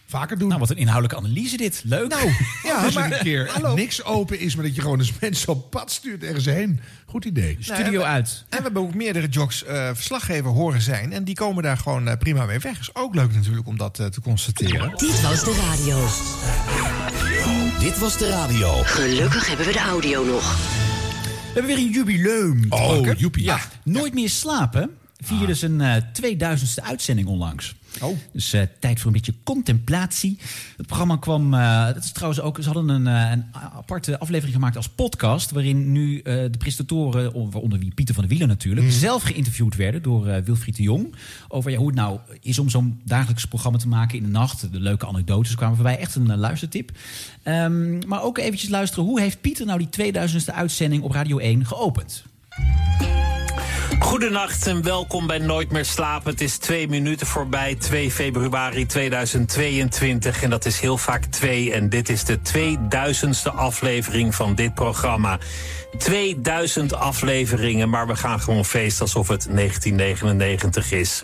Vaker 0.08 0.38
doen. 0.38 0.48
Nou, 0.48 0.60
wat 0.60 0.70
een 0.70 0.78
inhoudelijke 0.78 1.18
analyse 1.26 1.58
dit. 1.58 1.82
Leuk. 1.86 2.08
Nou, 2.10 2.30
ja, 2.64 2.82
maar- 2.82 2.94
maar 2.94 3.12
een 3.12 3.18
keer 3.20 3.50
hallo. 3.54 3.74
niks 3.76 4.04
open 4.04 4.40
is, 4.40 4.56
maar 4.56 4.66
dat 4.66 4.76
je 4.76 4.82
gewoon 4.82 5.00
eens 5.00 5.12
mensen 5.22 5.48
op 5.54 5.72
pad 5.72 5.92
stuurt 5.92 6.24
ergens 6.24 6.46
heen. 6.46 6.80
Goed 7.06 7.26
idee. 7.26 7.58
Studio 7.60 8.02
uit. 8.02 8.44
En 8.50 8.58
we 8.58 8.64
hebben 8.64 8.82
ook 8.82 8.94
meerdere 8.94 9.28
jocks 9.28 9.64
eh, 9.64 9.90
verslaggever 9.94 10.52
horen 10.52 10.82
zijn. 10.82 11.14
En 11.14 11.24
die 11.24 11.36
komen 11.36 11.64
daar 11.64 11.78
gewoon 11.78 12.08
eh, 12.08 12.18
prima 12.18 12.46
mee 12.46 12.60
weg. 12.60 12.80
Is 12.80 12.96
ook 12.96 13.16
leuk 13.16 13.34
natuurlijk 13.34 13.68
om 13.68 13.78
dat 13.78 14.00
eh, 14.00 14.06
te 14.06 14.22
constateren. 14.22 14.90
Dit 14.98 15.22
was 15.22 15.44
de 15.44 15.56
radio. 15.70 16.08
Dit 17.80 17.98
was 18.00 18.18
de 18.18 18.30
radio. 18.30 18.82
Gelukkig 18.84 19.48
hebben 19.48 19.66
we 19.66 19.72
de 19.72 19.80
audio 19.80 20.26
nog. 20.26 20.56
We 20.56 21.62
hebben 21.62 21.76
weer 21.76 21.86
een 21.86 21.92
jubileum. 21.92 22.66
Oh, 22.70 23.14
joepie. 23.18 23.44
Ja, 23.44 23.60
Nooit 23.84 24.14
meer 24.14 24.30
slapen 24.30 24.90
vierde 25.24 25.54
zijn 25.54 25.82
eh 25.82 25.96
2000ste 26.22 26.84
uitzending 26.84 27.28
onlangs. 27.28 27.76
Oh. 28.02 28.18
Dus 28.34 28.54
eh, 28.54 28.62
tijd 28.80 28.98
voor 29.00 29.08
een 29.08 29.14
beetje 29.14 29.34
contemplatie. 29.44 30.38
Het 30.78 30.86
programma 30.86 31.18
kwam, 31.18 31.54
eh, 31.54 31.86
dat 31.86 32.04
is 32.04 32.12
trouwens 32.12 32.42
ook, 32.42 32.58
ze 32.62 32.66
hadden 32.70 32.90
een, 32.90 33.08
eh, 33.08 33.32
een 33.32 33.46
aparte 33.54 34.20
aflevering 34.20 34.54
gemaakt 34.56 34.76
als 34.76 34.90
podcast, 34.90 35.52
waarin 35.52 35.92
nu 35.92 36.20
eh, 36.20 36.24
de 36.34 36.58
presentatoren, 36.58 37.34
on- 37.34 37.52
waaronder 37.52 37.80
wie 37.80 37.94
Pieter 37.94 38.14
van 38.14 38.24
der 38.24 38.32
Wielen 38.32 38.48
natuurlijk, 38.48 38.92
zelf 38.92 39.24
geïnterviewd 39.24 39.76
werden 39.76 40.02
door 40.02 40.28
eh, 40.28 40.42
Wilfried 40.44 40.76
de 40.76 40.84
Jong. 40.84 41.16
Over 41.48 41.72
ja, 41.72 41.78
hoe 41.78 41.88
het 41.88 41.96
nou 41.96 42.20
is 42.42 42.60
om 42.60 42.70
zo'n 42.70 43.02
dagelijks 43.04 43.46
programma 43.46 43.78
te 43.78 43.88
maken 43.88 44.18
in 44.18 44.24
de 44.24 44.30
nacht. 44.30 44.72
De 44.72 44.80
leuke 44.80 45.08
anekdotes 45.08 45.56
kwamen 45.56 45.76
voorbij. 45.76 45.98
Echt 46.00 46.16
een 46.16 46.32
eh, 46.32 46.38
luistertip. 46.38 46.92
Ehm, 47.44 48.08
maar 48.08 48.22
ook 48.24 48.38
eventjes 48.38 48.70
luisteren, 48.70 49.06
hoe 49.06 49.20
heeft 49.22 49.42
Pieter 49.42 49.66
nou 49.66 49.80
die 49.80 50.14
2000ste 50.14 50.54
uitzending 50.54 51.04
op 51.04 51.12
Radio 51.12 51.38
1 51.38 51.66
geopend? 51.66 52.24
Goedenacht 54.00 54.68
en 54.68 54.84
welkom 54.84 55.28
bij 55.28 55.38
Nooit 55.38 55.72
meer 55.72 55.86
slapen. 55.86 56.32
Het 56.32 56.42
is 56.42 56.58
twee 56.58 56.88
minuten 56.88 57.28
voorbij, 57.28 57.76
2 57.76 58.12
februari 58.12 58.86
2022. 58.86 60.44
En 60.44 60.50
dat 60.50 60.66
is 60.66 60.80
heel 60.80 60.98
vaak 60.98 61.26
twee. 61.26 61.74
En 61.74 61.90
dit 61.90 62.10
is 62.10 62.24
de 62.24 62.40
2000ste 62.40 63.56
aflevering 63.56 64.36
van 64.36 64.56
dit 64.56 64.74
programma. 64.74 65.40
2000 65.98 66.94
afleveringen, 66.94 67.90
maar 67.90 68.08
we 68.08 68.16
gaan 68.16 68.40
gewoon 68.40 68.66
feest 68.66 69.02
alsof 69.02 69.28
het 69.28 69.48
1999 69.50 70.92
is. 70.92 71.24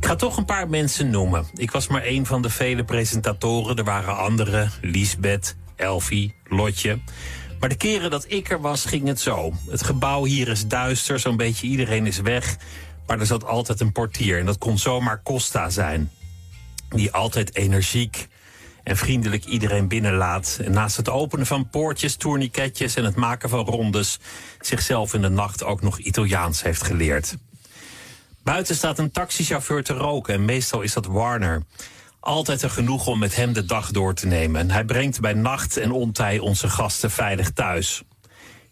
Ik 0.00 0.06
ga 0.06 0.14
toch 0.14 0.36
een 0.36 0.44
paar 0.44 0.68
mensen 0.68 1.10
noemen. 1.10 1.46
Ik 1.54 1.70
was 1.70 1.86
maar 1.86 2.02
één 2.02 2.26
van 2.26 2.42
de 2.42 2.50
vele 2.50 2.84
presentatoren. 2.84 3.76
Er 3.76 3.84
waren 3.84 4.16
anderen, 4.16 4.70
Liesbeth, 4.80 5.56
Elfie, 5.76 6.34
Lotje. 6.44 6.98
Maar 7.60 7.68
de 7.68 7.76
keren 7.76 8.10
dat 8.10 8.24
ik 8.28 8.50
er 8.50 8.60
was, 8.60 8.84
ging 8.84 9.06
het 9.06 9.20
zo. 9.20 9.52
Het 9.68 9.82
gebouw 9.82 10.24
hier 10.24 10.48
is 10.48 10.66
duister, 10.66 11.18
zo'n 11.18 11.36
beetje 11.36 11.66
iedereen 11.66 12.06
is 12.06 12.20
weg. 12.20 12.56
Maar 13.06 13.20
er 13.20 13.26
zat 13.26 13.44
altijd 13.44 13.80
een 13.80 13.92
portier 13.92 14.38
en 14.38 14.46
dat 14.46 14.58
kon 14.58 14.78
zomaar 14.78 15.22
Costa 15.22 15.70
zijn. 15.70 16.10
Die 16.88 17.12
altijd 17.12 17.54
energiek 17.54 18.28
en 18.82 18.96
vriendelijk 18.96 19.44
iedereen 19.44 19.88
binnenlaat. 19.88 20.58
En 20.64 20.72
naast 20.72 20.96
het 20.96 21.08
openen 21.08 21.46
van 21.46 21.68
poortjes, 21.68 22.16
tourniquetjes 22.16 22.94
en 22.94 23.04
het 23.04 23.16
maken 23.16 23.48
van 23.48 23.64
rondes... 23.64 24.18
zichzelf 24.60 25.14
in 25.14 25.22
de 25.22 25.28
nacht 25.28 25.64
ook 25.64 25.82
nog 25.82 25.98
Italiaans 25.98 26.62
heeft 26.62 26.82
geleerd. 26.82 27.36
Buiten 28.42 28.76
staat 28.76 28.98
een 28.98 29.10
taxichauffeur 29.10 29.84
te 29.84 29.92
roken 29.92 30.34
en 30.34 30.44
meestal 30.44 30.82
is 30.82 30.92
dat 30.92 31.06
Warner. 31.06 31.62
Altijd 32.26 32.62
een 32.62 32.70
genoeg 32.70 33.06
om 33.06 33.18
met 33.18 33.36
hem 33.36 33.52
de 33.52 33.64
dag 33.64 33.90
door 33.90 34.14
te 34.14 34.26
nemen. 34.26 34.60
En 34.60 34.70
hij 34.70 34.84
brengt 34.84 35.20
bij 35.20 35.32
nacht 35.32 35.76
en 35.76 35.92
ontij 35.92 36.38
onze 36.38 36.68
gasten 36.68 37.10
veilig 37.10 37.50
thuis. 37.50 38.02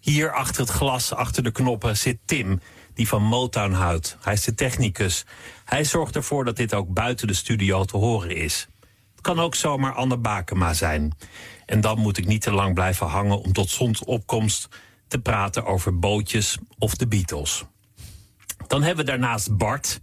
Hier 0.00 0.32
achter 0.32 0.60
het 0.60 0.70
glas, 0.70 1.12
achter 1.12 1.42
de 1.42 1.50
knoppen, 1.50 1.96
zit 1.96 2.18
Tim, 2.24 2.60
die 2.94 3.08
van 3.08 3.22
Motown 3.22 3.72
houdt. 3.72 4.16
Hij 4.20 4.32
is 4.32 4.44
de 4.44 4.54
technicus. 4.54 5.24
Hij 5.64 5.84
zorgt 5.84 6.16
ervoor 6.16 6.44
dat 6.44 6.56
dit 6.56 6.74
ook 6.74 6.92
buiten 6.92 7.26
de 7.26 7.34
studio 7.34 7.84
te 7.84 7.96
horen 7.96 8.36
is. 8.36 8.68
Het 9.12 9.20
kan 9.20 9.40
ook 9.40 9.54
zomaar 9.54 9.92
Anne 9.92 10.16
Bakema 10.16 10.72
zijn. 10.72 11.16
En 11.66 11.80
dan 11.80 11.98
moet 11.98 12.18
ik 12.18 12.26
niet 12.26 12.42
te 12.42 12.52
lang 12.52 12.74
blijven 12.74 13.06
hangen 13.06 13.40
om 13.40 13.52
tot 13.52 13.70
zonsopkomst 13.70 14.68
te 15.08 15.18
praten 15.18 15.64
over 15.64 15.98
bootjes 15.98 16.58
of 16.78 16.94
de 16.94 17.06
Beatles. 17.06 17.64
Dan 18.66 18.82
hebben 18.82 19.04
we 19.04 19.10
daarnaast 19.10 19.56
Bart. 19.56 20.00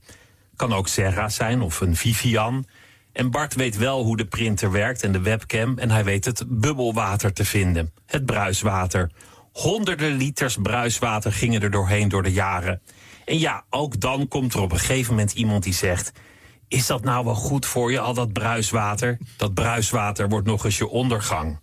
Kan 0.56 0.74
ook 0.74 0.88
Serra 0.88 1.30
zijn 1.30 1.62
of 1.62 1.82
een 1.82 1.96
Vivian. 1.96 2.66
En 3.14 3.32
Bart 3.32 3.56
weet 3.56 3.78
wel 3.78 4.04
hoe 4.04 4.18
de 4.18 4.26
printer 4.26 4.72
werkt 4.72 5.04
en 5.04 5.12
de 5.12 5.22
webcam. 5.22 5.78
En 5.78 5.92
hij 5.92 6.04
weet 6.04 6.26
het 6.26 6.44
bubbelwater 6.48 7.34
te 7.34 7.46
vinden. 7.46 7.94
Het 8.06 8.26
bruiswater. 8.26 9.12
Honderden 9.52 10.12
liters 10.12 10.58
bruiswater 10.62 11.34
gingen 11.34 11.62
er 11.62 11.72
doorheen 11.72 12.10
door 12.10 12.24
de 12.24 12.32
jaren. 12.32 12.82
En 13.26 13.40
ja, 13.40 13.64
ook 13.70 14.00
dan 14.00 14.28
komt 14.28 14.54
er 14.54 14.62
op 14.62 14.72
een 14.72 14.80
gegeven 14.80 15.14
moment 15.14 15.32
iemand 15.32 15.64
die 15.64 15.74
zegt... 15.74 16.12
Is 16.68 16.86
dat 16.86 17.04
nou 17.04 17.26
wel 17.26 17.36
goed 17.36 17.66
voor 17.66 17.92
je, 17.92 18.00
al 18.00 18.14
dat 18.14 18.34
bruiswater? 18.34 19.18
Dat 19.38 19.54
bruiswater 19.54 20.30
wordt 20.30 20.48
nog 20.48 20.66
eens 20.66 20.78
je 20.78 20.88
ondergang. 20.88 21.60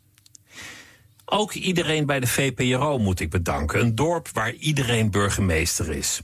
Ook 1.24 1.53
iedereen 1.53 2.07
bij 2.07 2.20
de 2.20 2.26
VPRO 2.26 2.99
moet 2.99 3.20
ik 3.20 3.30
bedanken. 3.30 3.80
Een 3.80 3.94
dorp 3.94 4.28
waar 4.32 4.53
iedereen 4.53 5.11
burgemeester 5.11 5.90
is. 5.90 6.20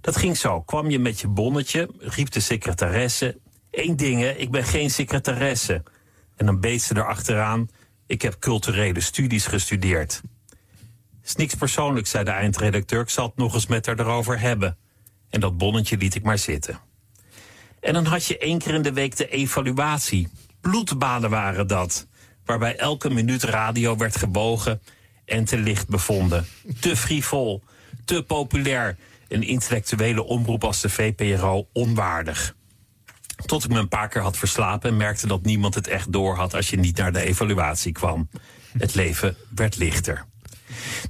Dat 0.00 0.16
ging 0.16 0.36
zo. 0.36 0.60
Kwam 0.60 0.90
je 0.90 0.98
met 0.98 1.20
je 1.20 1.28
bonnetje, 1.28 1.88
riep 1.98 2.30
de 2.30 2.40
secretaresse... 2.40 3.40
Eén 3.72 3.96
ding, 3.96 4.24
ik 4.24 4.50
ben 4.50 4.64
geen 4.64 4.90
secretaresse. 4.90 5.82
En 6.36 6.46
dan 6.46 6.60
beet 6.60 6.82
ze 6.82 6.96
erachteraan... 6.96 7.68
ik 8.06 8.22
heb 8.22 8.38
culturele 8.38 9.00
studies 9.00 9.46
gestudeerd. 9.46 10.20
Is 11.24 11.36
niks 11.36 11.54
persoonlijks, 11.54 12.10
zei 12.10 12.24
de 12.24 12.30
eindredacteur. 12.30 13.00
Ik 13.00 13.08
zal 13.08 13.26
het 13.26 13.36
nog 13.36 13.54
eens 13.54 13.66
met 13.66 13.86
haar 13.86 13.98
erover 13.98 14.40
hebben. 14.40 14.76
En 15.30 15.40
dat 15.40 15.58
bonnetje 15.58 15.96
liet 15.96 16.14
ik 16.14 16.22
maar 16.22 16.38
zitten. 16.38 16.78
En 17.80 17.92
dan 17.92 18.04
had 18.04 18.26
je 18.26 18.38
één 18.38 18.58
keer 18.58 18.74
in 18.74 18.82
de 18.82 18.92
week 18.92 19.16
de 19.16 19.28
evaluatie. 19.28 20.28
Bloedbaden 20.60 21.30
waren 21.30 21.66
dat. 21.66 22.06
Waarbij 22.44 22.76
elke 22.76 23.10
minuut 23.10 23.42
radio 23.42 23.96
werd 23.96 24.16
gebogen 24.16 24.82
en 25.24 25.44
te 25.44 25.58
licht 25.58 25.88
bevonden. 25.88 26.46
Te 26.80 26.96
frivol, 26.96 27.62
te 28.04 28.22
populair. 28.22 28.96
Een 29.28 29.42
intellectuele 29.42 30.24
omroep 30.24 30.64
als 30.64 30.80
de 30.80 30.88
VPRO 30.88 31.68
onwaardig. 31.72 32.54
Tot 33.46 33.64
ik 33.64 33.70
me 33.70 33.78
een 33.78 33.88
paar 33.88 34.08
keer 34.08 34.22
had 34.22 34.36
verslapen 34.36 34.90
en 34.90 34.96
merkte 34.96 35.26
dat 35.26 35.42
niemand 35.42 35.74
het 35.74 35.88
echt 35.88 36.12
door 36.12 36.36
had 36.36 36.54
als 36.54 36.70
je 36.70 36.76
niet 36.76 36.96
naar 36.96 37.12
de 37.12 37.22
evaluatie 37.22 37.92
kwam. 37.92 38.28
Het 38.78 38.94
leven 38.94 39.36
werd 39.54 39.76
lichter. 39.76 40.24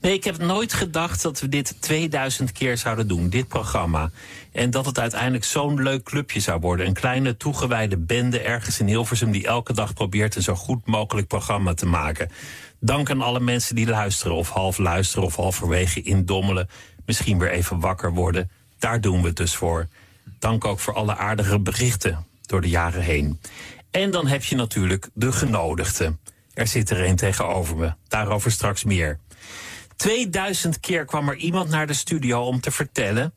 Nee, 0.00 0.12
ik 0.12 0.24
heb 0.24 0.38
nooit 0.38 0.72
gedacht 0.72 1.22
dat 1.22 1.40
we 1.40 1.48
dit 1.48 1.76
2000 1.80 2.52
keer 2.52 2.78
zouden 2.78 3.08
doen, 3.08 3.28
dit 3.28 3.48
programma. 3.48 4.10
En 4.52 4.70
dat 4.70 4.86
het 4.86 4.98
uiteindelijk 4.98 5.44
zo'n 5.44 5.82
leuk 5.82 6.02
clubje 6.02 6.40
zou 6.40 6.60
worden. 6.60 6.86
Een 6.86 6.92
kleine 6.92 7.36
toegewijde 7.36 7.98
bende 7.98 8.40
ergens 8.40 8.80
in 8.80 8.86
Hilversum 8.86 9.30
die 9.30 9.46
elke 9.46 9.72
dag 9.72 9.94
probeert 9.94 10.36
een 10.36 10.42
zo 10.42 10.54
goed 10.54 10.86
mogelijk 10.86 11.26
programma 11.26 11.74
te 11.74 11.86
maken. 11.86 12.30
Dank 12.80 13.10
aan 13.10 13.22
alle 13.22 13.40
mensen 13.40 13.74
die 13.74 13.86
luisteren, 13.86 14.36
of 14.36 14.48
half 14.48 14.78
luisteren, 14.78 15.24
of 15.24 15.36
halverwege 15.36 16.02
indommelen. 16.02 16.68
Misschien 17.06 17.38
weer 17.38 17.50
even 17.50 17.80
wakker 17.80 18.12
worden. 18.12 18.50
Daar 18.78 19.00
doen 19.00 19.20
we 19.20 19.26
het 19.26 19.36
dus 19.36 19.56
voor. 19.56 19.88
Dank 20.38 20.64
ook 20.64 20.78
voor 20.78 20.94
alle 20.94 21.16
aardige 21.16 21.60
berichten 21.60 22.26
door 22.46 22.60
de 22.60 22.68
jaren 22.68 23.02
heen. 23.02 23.40
En 23.90 24.10
dan 24.10 24.26
heb 24.26 24.44
je 24.44 24.56
natuurlijk 24.56 25.08
de 25.14 25.32
genodigden. 25.32 26.20
Er 26.54 26.66
zit 26.66 26.90
er 26.90 27.04
een 27.04 27.16
tegenover 27.16 27.76
me. 27.76 27.92
Daarover 28.08 28.50
straks 28.50 28.84
meer. 28.84 29.18
2000 29.96 30.80
keer 30.80 31.04
kwam 31.04 31.28
er 31.28 31.36
iemand 31.36 31.68
naar 31.68 31.86
de 31.86 31.94
studio 31.94 32.42
om 32.42 32.60
te 32.60 32.70
vertellen. 32.70 33.34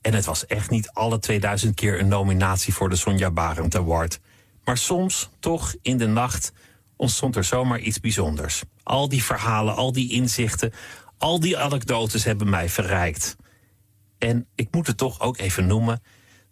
En 0.00 0.14
het 0.14 0.24
was 0.24 0.46
echt 0.46 0.70
niet 0.70 0.90
alle 0.90 1.18
2000 1.18 1.74
keer 1.74 2.00
een 2.00 2.08
nominatie 2.08 2.74
voor 2.74 2.88
de 2.88 2.96
Sonja 2.96 3.30
Barend 3.30 3.76
Award. 3.76 4.20
Maar 4.64 4.78
soms, 4.78 5.30
toch, 5.38 5.74
in 5.82 5.96
de 5.96 6.06
nacht 6.06 6.52
ontstond 6.96 7.36
er 7.36 7.44
zomaar 7.44 7.78
iets 7.78 8.00
bijzonders. 8.00 8.62
Al 8.82 9.08
die 9.08 9.24
verhalen, 9.24 9.74
al 9.74 9.92
die 9.92 10.12
inzichten, 10.12 10.72
Al 11.22 11.40
die 11.40 11.58
anekdotes 11.58 12.24
hebben 12.24 12.50
mij 12.50 12.68
verrijkt. 12.68 13.36
En 14.22 14.46
ik 14.54 14.68
moet 14.70 14.86
het 14.86 14.96
toch 14.96 15.20
ook 15.20 15.38
even 15.38 15.66
noemen. 15.66 16.02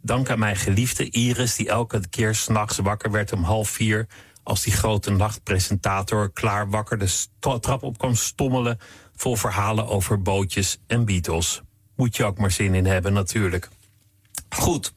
Dank 0.03 0.31
aan 0.31 0.39
mijn 0.39 0.57
geliefde 0.57 1.11
Iris, 1.11 1.57
die 1.57 1.69
elke 1.69 2.09
keer 2.09 2.35
s'nachts 2.35 2.79
wakker 2.79 3.11
werd 3.11 3.33
om 3.33 3.43
half 3.43 3.69
vier. 3.69 4.07
Als 4.43 4.63
die 4.63 4.73
grote 4.73 5.11
nachtpresentator 5.11 6.33
klaar 6.33 6.71
wakker 6.71 6.99
de 6.99 7.27
trap 7.61 7.83
op 7.83 7.99
kwam 7.99 8.15
stommelen. 8.15 8.79
Vol 9.17 9.37
verhalen 9.37 9.87
over 9.87 10.23
bootjes 10.23 10.79
en 10.87 11.05
Beatles. 11.05 11.61
Moet 11.97 12.17
je 12.17 12.25
ook 12.25 12.39
maar 12.39 12.51
zin 12.51 12.75
in 12.75 12.87
hebben, 12.87 13.13
natuurlijk. 13.13 13.69
Goed, 14.49 14.93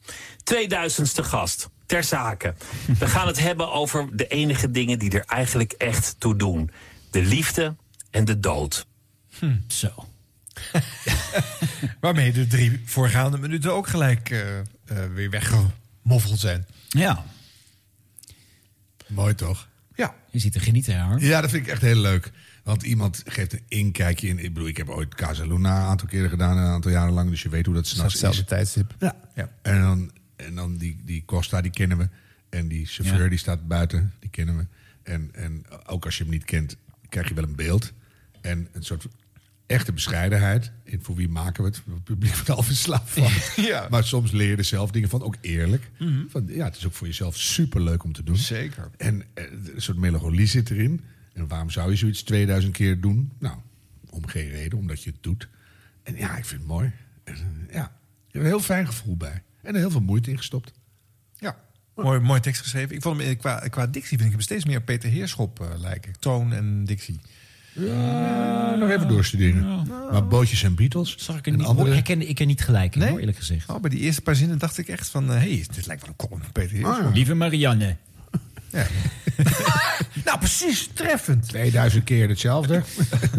2000ste 0.54 1.24
gast. 1.24 1.68
Ter 1.86 2.04
zake. 2.04 2.54
We 2.98 3.06
gaan 3.06 3.26
het 3.26 3.38
hebben 3.38 3.72
over 3.72 4.16
de 4.16 4.26
enige 4.26 4.70
dingen 4.70 4.98
die 4.98 5.10
er 5.10 5.24
eigenlijk 5.24 5.72
echt 5.72 6.16
toe 6.18 6.36
doen: 6.36 6.70
de 7.10 7.22
liefde 7.22 7.76
en 8.10 8.24
de 8.24 8.40
dood. 8.40 8.86
Zo. 9.68 10.06
Waarmee 12.00 12.32
de 12.32 12.46
drie 12.46 12.80
voorgaande 12.84 13.38
minuten 13.38 13.72
ook 13.72 13.86
gelijk 13.86 14.30
eh, 14.30 14.58
eh, 14.58 14.64
weer 15.14 15.30
weggemoffeld 15.30 16.38
zijn. 16.40 16.66
Ja. 16.88 17.24
Mooi 19.06 19.34
toch? 19.34 19.68
Ja. 19.94 20.14
Je 20.30 20.38
ziet 20.38 20.54
er 20.54 20.60
genieten, 20.60 21.00
hoor. 21.00 21.20
Ja, 21.20 21.40
dat 21.40 21.50
vind 21.50 21.66
ik 21.66 21.72
echt 21.72 21.82
heel 21.82 21.96
leuk. 22.00 22.30
Want 22.62 22.82
iemand 22.82 23.22
geeft 23.26 23.52
een 23.52 23.62
inkijkje 23.68 24.28
in. 24.28 24.38
Ik 24.38 24.52
bedoel, 24.52 24.68
ik 24.68 24.76
heb 24.76 24.88
ooit 24.88 25.14
Casa 25.14 25.44
Luna 25.46 25.76
een 25.80 25.86
aantal 25.86 26.08
keren 26.08 26.30
gedaan, 26.30 26.56
een 26.56 26.72
aantal 26.72 26.90
jaren 26.90 27.12
lang. 27.12 27.30
Dus 27.30 27.42
je 27.42 27.48
weet 27.48 27.66
hoe 27.66 27.74
dat 27.74 27.86
s'nachts 27.86 28.14
is. 28.14 28.20
hetzelfde 28.20 28.54
tijdstip. 28.54 28.94
Ja. 28.98 29.16
Ja. 29.34 29.48
En 29.62 29.80
dan, 29.80 30.10
en 30.36 30.54
dan 30.54 30.76
die, 30.76 31.00
die 31.04 31.22
Costa, 31.24 31.60
die 31.60 31.70
kennen 31.70 31.98
we. 31.98 32.08
En 32.48 32.68
die 32.68 32.86
chauffeur, 32.86 33.22
Ja. 33.22 33.28
die 33.28 33.38
staat 33.38 33.68
buiten, 33.68 34.12
die 34.20 34.30
kennen 34.30 34.56
we. 34.56 34.66
En, 35.02 35.30
en 35.32 35.64
ook 35.86 36.04
als 36.04 36.16
je 36.16 36.22
hem 36.22 36.32
niet 36.32 36.44
kent, 36.44 36.76
krijg 37.08 37.28
je 37.28 37.34
wel 37.34 37.44
een 37.44 37.56
beeld. 37.56 37.92
En 38.40 38.68
een 38.72 38.82
soort 38.84 39.06
echte 39.66 39.92
bescheidenheid. 39.92 40.72
In 40.84 41.02
voor 41.02 41.14
wie 41.14 41.28
maken 41.28 41.62
we 41.62 41.68
het? 41.68 41.82
Het 41.86 42.04
publiek 42.04 42.32
wordt 42.32 42.48
half 42.48 42.68
in 42.68 42.76
slaap 42.76 43.08
van. 43.08 43.30
Ja. 43.64 43.86
Maar 43.90 44.04
soms 44.04 44.30
leer 44.32 44.48
je 44.48 44.56
er 44.56 44.64
zelf 44.64 44.90
dingen 44.90 45.08
van, 45.08 45.22
ook 45.22 45.36
eerlijk. 45.40 45.90
Mhm. 45.98 46.26
van, 46.28 46.44
ja, 46.48 46.64
het 46.64 46.76
is 46.76 46.86
ook 46.86 46.92
voor 46.92 47.06
jezelf 47.06 47.36
superleuk 47.36 48.04
om 48.04 48.12
te 48.12 48.22
doen. 48.22 48.36
Zeker. 48.36 48.90
En 48.96 49.22
eh, 49.34 49.44
een 49.74 49.82
soort 49.82 49.98
melancholie 49.98 50.46
zit 50.46 50.70
erin. 50.70 51.00
En 51.32 51.48
waarom 51.48 51.70
zou 51.70 51.90
je 51.90 51.96
zoiets 51.96 52.22
2000 52.22 52.72
keer 52.72 53.00
doen? 53.00 53.32
Nou, 53.38 53.56
om 54.10 54.26
geen 54.26 54.48
reden, 54.48 54.78
omdat 54.78 55.02
je 55.02 55.10
het 55.10 55.22
doet. 55.22 55.48
En 56.02 56.16
ja, 56.16 56.36
ik 56.36 56.44
vind 56.44 56.60
het 56.60 56.70
mooi. 56.70 56.92
En, 57.24 57.34
eh, 57.34 57.74
ja, 57.74 57.92
je 58.26 58.32
hebt 58.32 58.44
een 58.44 58.44
heel 58.44 58.60
fijn 58.60 58.86
gevoel 58.86 59.16
bij. 59.16 59.42
En 59.62 59.74
er 59.74 59.80
heel 59.80 59.90
veel 59.90 60.00
moeite 60.00 60.30
in 60.30 60.36
gestopt. 60.36 60.72
Ja. 61.38 61.56
Mooi, 61.94 62.20
mooi 62.20 62.40
tekst 62.40 62.62
geschreven. 62.62 62.94
Ik 62.94 63.02
vond 63.02 63.20
hem 63.20 63.28
eh, 63.28 63.38
qua, 63.38 63.58
qua 63.58 63.86
dictie 63.86 64.16
vind 64.16 64.28
ik 64.28 64.34
hem 64.34 64.40
steeds 64.40 64.64
meer 64.64 64.82
Peter 64.82 65.10
Heerschop 65.10 65.60
eh, 65.60 65.68
lijken. 65.76 66.18
Toon 66.18 66.52
en 66.52 66.84
dictie. 66.84 67.20
Ja, 67.74 68.74
nog 68.74 68.90
even 68.90 69.08
doorstuderen. 69.08 69.86
Maar 70.10 70.26
bootjes 70.26 70.62
en 70.62 70.74
Beatles. 70.74 71.16
Zag 71.18 71.36
ik 71.36 71.46
en 71.46 71.52
er 71.52 71.58
niet, 71.58 71.66
andere- 71.66 71.92
herkende 71.92 72.26
ik 72.26 72.40
er 72.40 72.46
niet 72.46 72.62
gelijk 72.64 72.94
in, 72.94 73.00
Nee? 73.00 73.08
hoor, 73.10 73.18
eerlijk 73.18 73.36
gezegd. 73.38 73.68
Oh, 73.70 73.80
bij 73.80 73.90
die 73.90 74.00
eerste 74.00 74.20
paar 74.22 74.34
zinnen 74.34 74.58
dacht 74.58 74.78
ik 74.78 74.88
echt 74.88 75.08
van... 75.08 75.28
hé, 75.28 75.34
hey, 75.34 75.64
dit 75.74 75.86
lijkt 75.86 76.02
wel 76.02 76.10
een 76.18 76.26
column 76.26 76.42
van 76.42 76.52
Peter. 76.52 76.86
Ah, 76.86 77.14
Lieve 77.14 77.34
Marianne. 77.34 77.96
Ja. 78.70 78.86
nou, 80.24 80.38
precies, 80.38 80.88
treffend. 80.92 81.48
2000 81.48 82.04
keer 82.04 82.28
hetzelfde. 82.28 82.82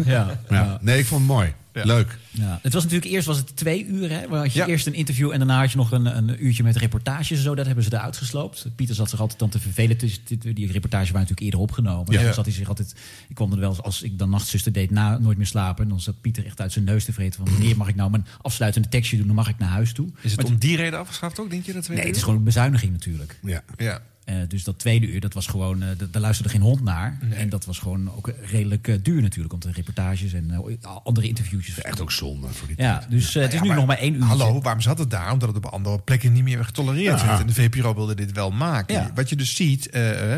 Ja. 0.04 0.40
Ja. 0.48 0.78
Nee, 0.80 0.98
ik 0.98 1.06
vond 1.06 1.20
het 1.20 1.30
mooi. 1.30 1.52
Leuk. 1.84 2.18
Ja, 2.30 2.58
het 2.62 2.72
was 2.72 2.82
natuurlijk 2.82 3.12
eerst 3.12 3.26
was 3.26 3.36
het 3.36 3.56
twee 3.56 3.86
uur. 3.86 4.10
Hè, 4.10 4.28
waar 4.28 4.40
had 4.42 4.52
je 4.52 4.58
Ja. 4.58 4.66
eerst 4.66 4.86
een 4.86 4.94
interview 4.94 5.30
en 5.32 5.38
daarna 5.38 5.58
had 5.60 5.70
je 5.70 5.76
nog 5.76 5.90
een, 5.92 6.16
een 6.16 6.44
uurtje 6.44 6.62
met 6.62 6.76
reportages 6.76 7.30
en 7.36 7.42
zo. 7.42 7.54
Dat 7.54 7.66
hebben 7.66 7.84
ze 7.84 7.92
eruit 7.94 8.16
gesloopt. 8.16 8.66
Pieter 8.76 8.94
zat 8.94 9.10
zich 9.10 9.20
altijd 9.20 9.38
dan 9.38 9.48
te 9.48 9.58
vervelen. 9.60 9.96
tussen 9.96 10.20
dit- 10.24 10.42
die 10.56 10.72
reportages 10.72 11.10
waren 11.10 11.28
natuurlijk 11.28 11.40
eerder 11.40 11.60
opgenomen. 11.60 12.12
Ja. 12.12 12.22
Dan 12.22 12.34
zat 12.34 12.44
hij 12.44 12.54
zich 12.54 12.68
altijd. 12.68 12.94
Ik 13.28 13.34
kwam 13.34 13.52
er 13.52 13.58
wel 13.58 13.68
eens 13.70 13.82
als 13.82 14.02
ik 14.02 14.18
dan 14.18 14.30
nachtzuster 14.30 14.72
deed 14.72 14.90
na 14.90 15.18
nooit 15.18 15.36
meer 15.36 15.46
slapen. 15.46 15.82
En 15.84 15.90
dan 15.90 16.00
zat 16.00 16.20
Pieter 16.20 16.46
echt 16.46 16.60
uit 16.60 16.72
zijn 16.72 16.84
neus 16.84 17.04
te 17.04 17.12
vreten 17.12 17.44
van 17.44 17.52
wanneer 17.54 17.76
mag 17.76 17.88
ik 17.88 17.94
nou 17.94 18.10
mijn 18.10 18.26
afsluitende 18.42 18.88
tekstje 18.88 19.16
doen? 19.16 19.26
Dan 19.26 19.36
mag 19.36 19.48
ik 19.48 19.58
naar 19.58 19.68
huis 19.68 19.92
toe. 19.92 20.06
Is 20.20 20.30
het 20.30 20.40
Maar 20.40 20.50
om 20.50 20.58
die 20.58 20.76
reden 20.76 20.98
afgeschaft 20.98 21.38
ook, 21.40 21.50
denk 21.50 21.64
je? 21.64 21.72
Dat 21.72 21.88
Nee, 21.88 21.98
het 22.06 22.16
is 22.16 22.22
gewoon 22.22 22.38
een 22.38 22.44
bezuiniging 22.44 22.92
natuurlijk. 22.92 23.38
Ja. 23.42 23.62
Ja. 23.76 24.00
Eh, 24.26 24.36
dus 24.48 24.64
dat 24.64 24.78
tweede 24.78 25.06
uur, 25.06 25.20
dat 25.20 25.34
was 25.34 25.46
gewoon, 25.46 25.82
eh, 25.82 25.88
daar 26.10 26.22
luisterde 26.22 26.50
geen 26.50 26.60
hond 26.60 26.82
naar. 26.82 27.18
En 27.30 27.48
dat 27.48 27.64
was 27.64 27.78
gewoon 27.78 28.10
ook 28.16 28.30
redelijk 28.42 28.88
eh, 28.88 28.94
duur 29.02 29.22
natuurlijk. 29.22 29.54
Om 29.54 29.60
de 29.60 29.72
reportages 29.72 30.32
en 30.32 30.64
andere 31.04 31.28
interviewtjes. 31.28 31.80
Echt 31.80 32.00
ook 32.00 32.12
zonde 32.12 32.48
voor 32.48 32.66
die 32.66 32.76
Ja, 32.78 33.04
dus 33.08 33.34
eh, 33.34 33.42
het 33.42 33.52
is 33.52 33.58
Ja, 33.58 33.62
nu 33.62 33.68
maar 33.68 33.76
nog 33.76 33.86
maar 33.86 33.98
één 33.98 34.14
uur. 34.14 34.22
Hallo, 34.22 34.60
waarom 34.60 34.80
zat 34.80 34.98
het 34.98 35.10
daar? 35.10 35.32
Omdat 35.32 35.48
het 35.48 35.56
op 35.56 35.66
andere 35.66 35.98
plekken 35.98 36.32
niet 36.32 36.42
meer 36.44 36.64
getolereerd 36.64 37.20
Ja. 37.20 37.26
werd. 37.26 37.40
En 37.40 37.46
de 37.46 37.54
VPRO 37.54 37.94
wilde 37.94 38.14
dit 38.14 38.32
wel 38.32 38.50
maken. 38.50 38.94
Ja. 38.94 39.10
Wat 39.14 39.28
je 39.28 39.36
dus 39.36 39.54
ziet, 39.56 39.90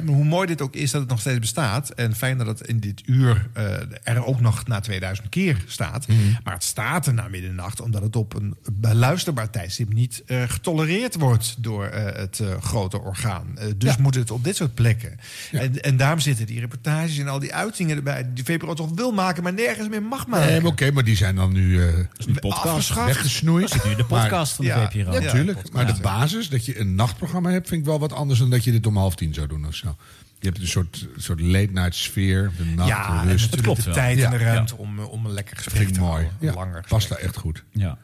hoe 0.07 0.25
mooi 0.25 0.47
dit 0.47 0.63
ook 0.63 0.75
is 0.75 0.91
dat 0.91 1.01
het 1.01 1.11
nog 1.11 1.21
steeds 1.21 1.39
bestaat. 1.39 1.91
En 1.91 2.15
fijn 2.15 2.39
dat 2.39 2.47
het 2.47 2.61
in 2.61 2.81
dit 2.81 3.03
uur 3.07 3.49
eh, 3.53 3.65
er 4.03 4.25
ook 4.25 4.41
nog 4.41 4.67
na 4.67 4.81
2000 4.81 5.29
keer 5.29 5.65
staat. 5.67 6.09
Mhm. 6.09 6.19
Maar 6.45 6.55
het 6.55 6.65
staat 6.65 7.07
er 7.07 7.15
na 7.15 7.29
middernacht 7.29 7.81
omdat 7.81 8.03
het 8.03 8.17
op 8.17 8.35
een 8.35 8.57
beluisterbaar 8.73 9.51
tijdstip 9.51 9.93
niet 9.93 10.23
eh, 10.27 10.43
getolereerd 10.47 11.15
wordt 11.15 11.57
door 11.59 11.85
eh, 11.87 12.17
het 12.21 12.43
grote 12.61 13.01
orgaan. 13.01 13.47
Dus 13.79 13.97
moet 13.97 14.15
het 14.15 14.31
op 14.31 14.45
dit 14.45 14.57
soort 14.57 14.75
plekken. 14.75 15.19
En, 15.53 15.81
en 15.83 15.97
daarom 15.97 16.21
zitten 16.21 16.47
die 16.47 16.61
reportages 16.61 17.19
en 17.19 17.29
al 17.29 17.39
die 17.39 17.55
uitingen 17.55 17.97
erbij. 17.97 18.27
Die 18.35 18.45
VPRO 18.45 18.75
toch 18.75 18.91
wil 18.95 19.13
maken, 19.13 19.43
maar 19.43 19.53
nergens 19.53 19.89
meer 19.89 20.03
mag 20.03 20.27
maken. 20.27 20.47
Nee, 20.47 20.61
maar 20.61 20.71
Oké, 20.71 20.91
maar 20.91 21.05
die 21.05 21.17
zijn 21.17 21.35
dan 21.37 21.53
nu, 21.53 21.83
eh 21.83 21.95
podcast. 22.41 22.67
Afgeschaft. 22.67 23.07
weggesnoeid. 23.07 23.69
Dat 23.73 23.85
is 23.85 23.91
nu 23.91 23.95
de 23.97 24.05
podcast 24.05 24.53
van 24.53 24.65
de 24.65 24.71
ja. 24.71 24.91
VPRO. 24.91 25.13
Ja, 25.13 25.21
Ja, 25.21 25.31
tuurlijk. 25.33 25.57
podcast. 25.63 25.73
maar 25.75 25.95
de 25.95 26.01
basis, 26.03 26.49
dat 26.49 26.67
je 26.67 26.79
een 26.81 26.95
nachtprogramma 26.95 27.51
hebt, 27.51 27.69
vind 27.69 27.81
ik 27.81 27.87
wel 27.87 27.99
wat 27.99 28.13
anders 28.13 28.39
dan 28.39 28.51
dat 28.51 28.65
je 28.65 28.71
dit 28.73 28.87
om 28.87 28.97
half 28.97 29.15
tien 29.15 29.35
zou 29.35 29.47
doen 29.47 29.67
of 29.67 29.75
zo. 29.75 29.97
Je 30.41 30.47
hebt 30.49 30.61
een 30.61 30.67
soort, 30.69 31.07
soort 31.17 31.41
late 31.41 31.71
night 31.73 31.95
sfeer, 31.95 32.51
de 32.57 32.65
nacht, 32.65 32.89
Ja, 32.89 33.23
de 33.23 33.29
rust. 33.29 33.45
natuurlijk 33.51 33.63
klopt 33.63 33.85
de 33.85 33.91
tijd 33.91 34.21
en 34.23 34.31
de 34.31 34.37
ruimte 34.37 34.77
om, 34.77 34.99
eh, 34.99 35.09
om 35.13 35.25
een 35.27 35.33
lekker 35.33 35.55
Dat 35.55 35.63
gesprek 35.65 35.85
vind 35.85 35.97
ik 35.97 36.03
te 36.03 36.09
mooi. 36.09 36.23
houden. 36.25 36.49
Ja, 36.49 36.55
langer 36.55 36.85
past 36.89 37.09
daar 37.09 37.19
echt 37.19 37.37
goed. 37.37 37.65
Ja. 37.73 37.99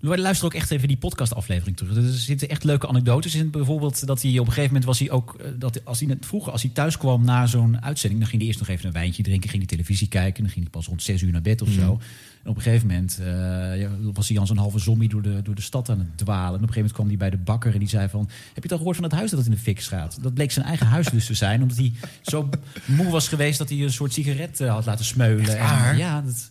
We 0.00 0.18
luisteren 0.18 0.52
ook 0.52 0.58
echt 0.60 0.70
even 0.70 0.88
die 0.88 0.96
podcastaflevering 0.96 1.76
terug. 1.76 1.96
Er 1.96 2.02
zitten 2.02 2.48
echt 2.48 2.64
leuke 2.64 2.88
anekdotes 2.88 3.34
in. 3.34 3.50
Bijvoorbeeld 3.50 4.06
dat 4.06 4.22
hij 4.22 4.30
op 4.32 4.38
een 4.38 4.52
gegeven 4.52 4.66
moment 4.66 4.84
was 4.84 4.98
hij 4.98 5.10
ook... 5.10 5.34
eh, 5.40 5.50
Dat 5.58 5.84
als 5.84 6.00
hij 6.00 6.16
vroeger, 6.20 6.52
als 6.52 6.62
hij 6.62 6.70
thuis 6.70 6.98
kwam 6.98 7.24
na 7.24 7.46
zo'n 7.46 7.82
uitzending... 7.82 8.20
dan 8.20 8.28
ging 8.30 8.40
hij 8.42 8.50
eerst 8.50 8.60
nog 8.66 8.68
even 8.68 8.86
een 8.86 8.92
wijntje 8.92 9.22
drinken, 9.22 9.48
ging 9.50 9.62
hij 9.62 9.76
televisie 9.76 10.08
kijken... 10.08 10.42
dan 10.42 10.52
ging 10.52 10.64
hij 10.64 10.72
pas 10.72 10.86
rond 10.86 11.02
zes 11.02 11.22
uur 11.22 11.32
naar 11.32 11.42
bed 11.42 11.62
of 11.62 11.68
zo. 11.68 12.00
En 12.42 12.50
op 12.50 12.56
een 12.56 12.62
gegeven 12.62 12.86
moment 12.86 13.18
eh, 13.20 13.88
was 14.14 14.28
hij 14.28 14.38
als 14.38 14.50
een 14.50 14.56
halve 14.58 14.78
zombie 14.78 15.08
door 15.08 15.22
de, 15.22 15.42
door 15.42 15.54
de 15.54 15.60
stad 15.62 15.88
aan 15.88 15.98
het 15.98 16.18
dwalen. 16.18 16.58
En 16.58 16.64
op 16.64 16.68
een 16.68 16.74
gegeven 16.74 16.74
moment 16.76 16.92
kwam 16.94 17.06
hij 17.08 17.16
bij 17.16 17.30
de 17.30 17.36
bakker 17.36 17.72
en 17.72 17.78
die 17.78 17.88
zei 17.88 18.08
van... 18.08 18.20
heb 18.28 18.54
je 18.54 18.62
het 18.62 18.72
al 18.72 18.78
gehoord 18.78 18.96
van 18.96 19.04
het 19.04 19.14
huis 19.14 19.30
dat 19.30 19.38
het 19.38 19.48
in 19.48 19.54
de 19.54 19.60
fik 19.60 19.80
gaat? 19.80 20.18
Dat 20.22 20.34
bleek 20.34 20.50
zijn 20.50 20.66
eigen 20.66 20.86
huis 20.86 21.06
dus 21.06 21.26
te 21.26 21.34
zijn. 21.34 21.62
Omdat 21.62 21.76
hij 21.76 21.92
zo 22.22 22.48
moe 22.86 23.10
was 23.10 23.28
geweest 23.28 23.58
dat 23.58 23.68
hij 23.68 23.78
een 23.78 23.92
soort 23.92 24.12
sigaret 24.12 24.60
eh, 24.60 24.70
had 24.72 24.86
laten 24.86 25.04
smeulen. 25.04 25.58
En, 25.58 25.96
ja, 25.96 26.22
dat, 26.22 26.50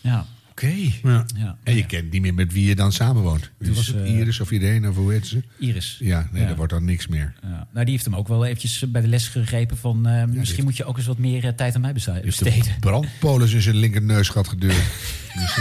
ja, 0.00 0.26
Oké. 0.62 0.74
Ja. 1.02 1.24
ja. 1.36 1.56
En 1.62 1.74
je 1.76 1.86
kent 1.86 2.10
niet 2.12 2.20
meer 2.22 2.34
met 2.34 2.52
wie 2.52 2.66
je 2.68 2.74
dan 2.74 2.92
samenwoont. 2.92 3.50
Dus 3.58 3.76
was 3.76 3.86
het 3.86 3.96
eh, 3.96 4.18
Iris 4.18 4.40
of 4.40 4.50
Irene 4.50 4.88
of 4.88 4.96
hoe 4.96 5.12
heet 5.12 5.26
ze? 5.26 5.42
Iris. 5.58 5.96
Ja, 6.00 6.28
nee, 6.32 6.42
Ja. 6.42 6.48
dat 6.48 6.56
wordt 6.56 6.72
dan 6.72 6.84
niks 6.84 7.06
meer. 7.06 7.34
Ja. 7.42 7.68
Nou, 7.72 7.84
die 7.84 7.94
heeft 7.94 8.04
hem 8.04 8.16
ook 8.16 8.28
wel 8.28 8.44
eventjes 8.44 8.84
bij 8.90 9.00
de 9.00 9.08
les 9.08 9.28
gegrepen 9.28 9.76
van... 9.76 10.06
eh, 10.06 10.24
misschien 10.24 10.64
moet 10.64 10.76
je 10.76 10.84
ook 10.84 10.96
eens 10.96 11.06
wat 11.06 11.18
meer 11.18 11.44
eh, 11.44 11.52
tijd 11.52 11.74
aan 11.74 11.80
mij 11.80 11.92
Dus 11.92 12.08
besteden. 12.24 12.74
brandpolis 12.80 13.52
in 13.52 13.62
zijn 13.62 13.76
linkerneus 13.76 14.28
gaat 14.28 14.48
geduurd. 14.48 14.74
dus, 15.40 15.58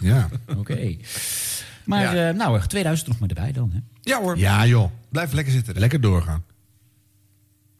ja. 0.00 0.28
Oké. 0.56 0.96
Maar 1.84 2.14
Ja. 2.16 2.28
eh, 2.28 2.34
nou, 2.36 2.66
2000 2.66 3.08
nog 3.08 3.18
maar 3.18 3.28
erbij 3.28 3.52
dan. 3.52 3.70
Hè? 3.72 3.78
Ja 4.02 4.20
hoor, 4.20 4.38
ja, 4.38 4.66
joh. 4.66 4.90
blijf 5.08 5.32
lekker 5.32 5.52
zitten. 5.52 5.78
Lekker 5.78 6.00
doorgaan. 6.00 6.44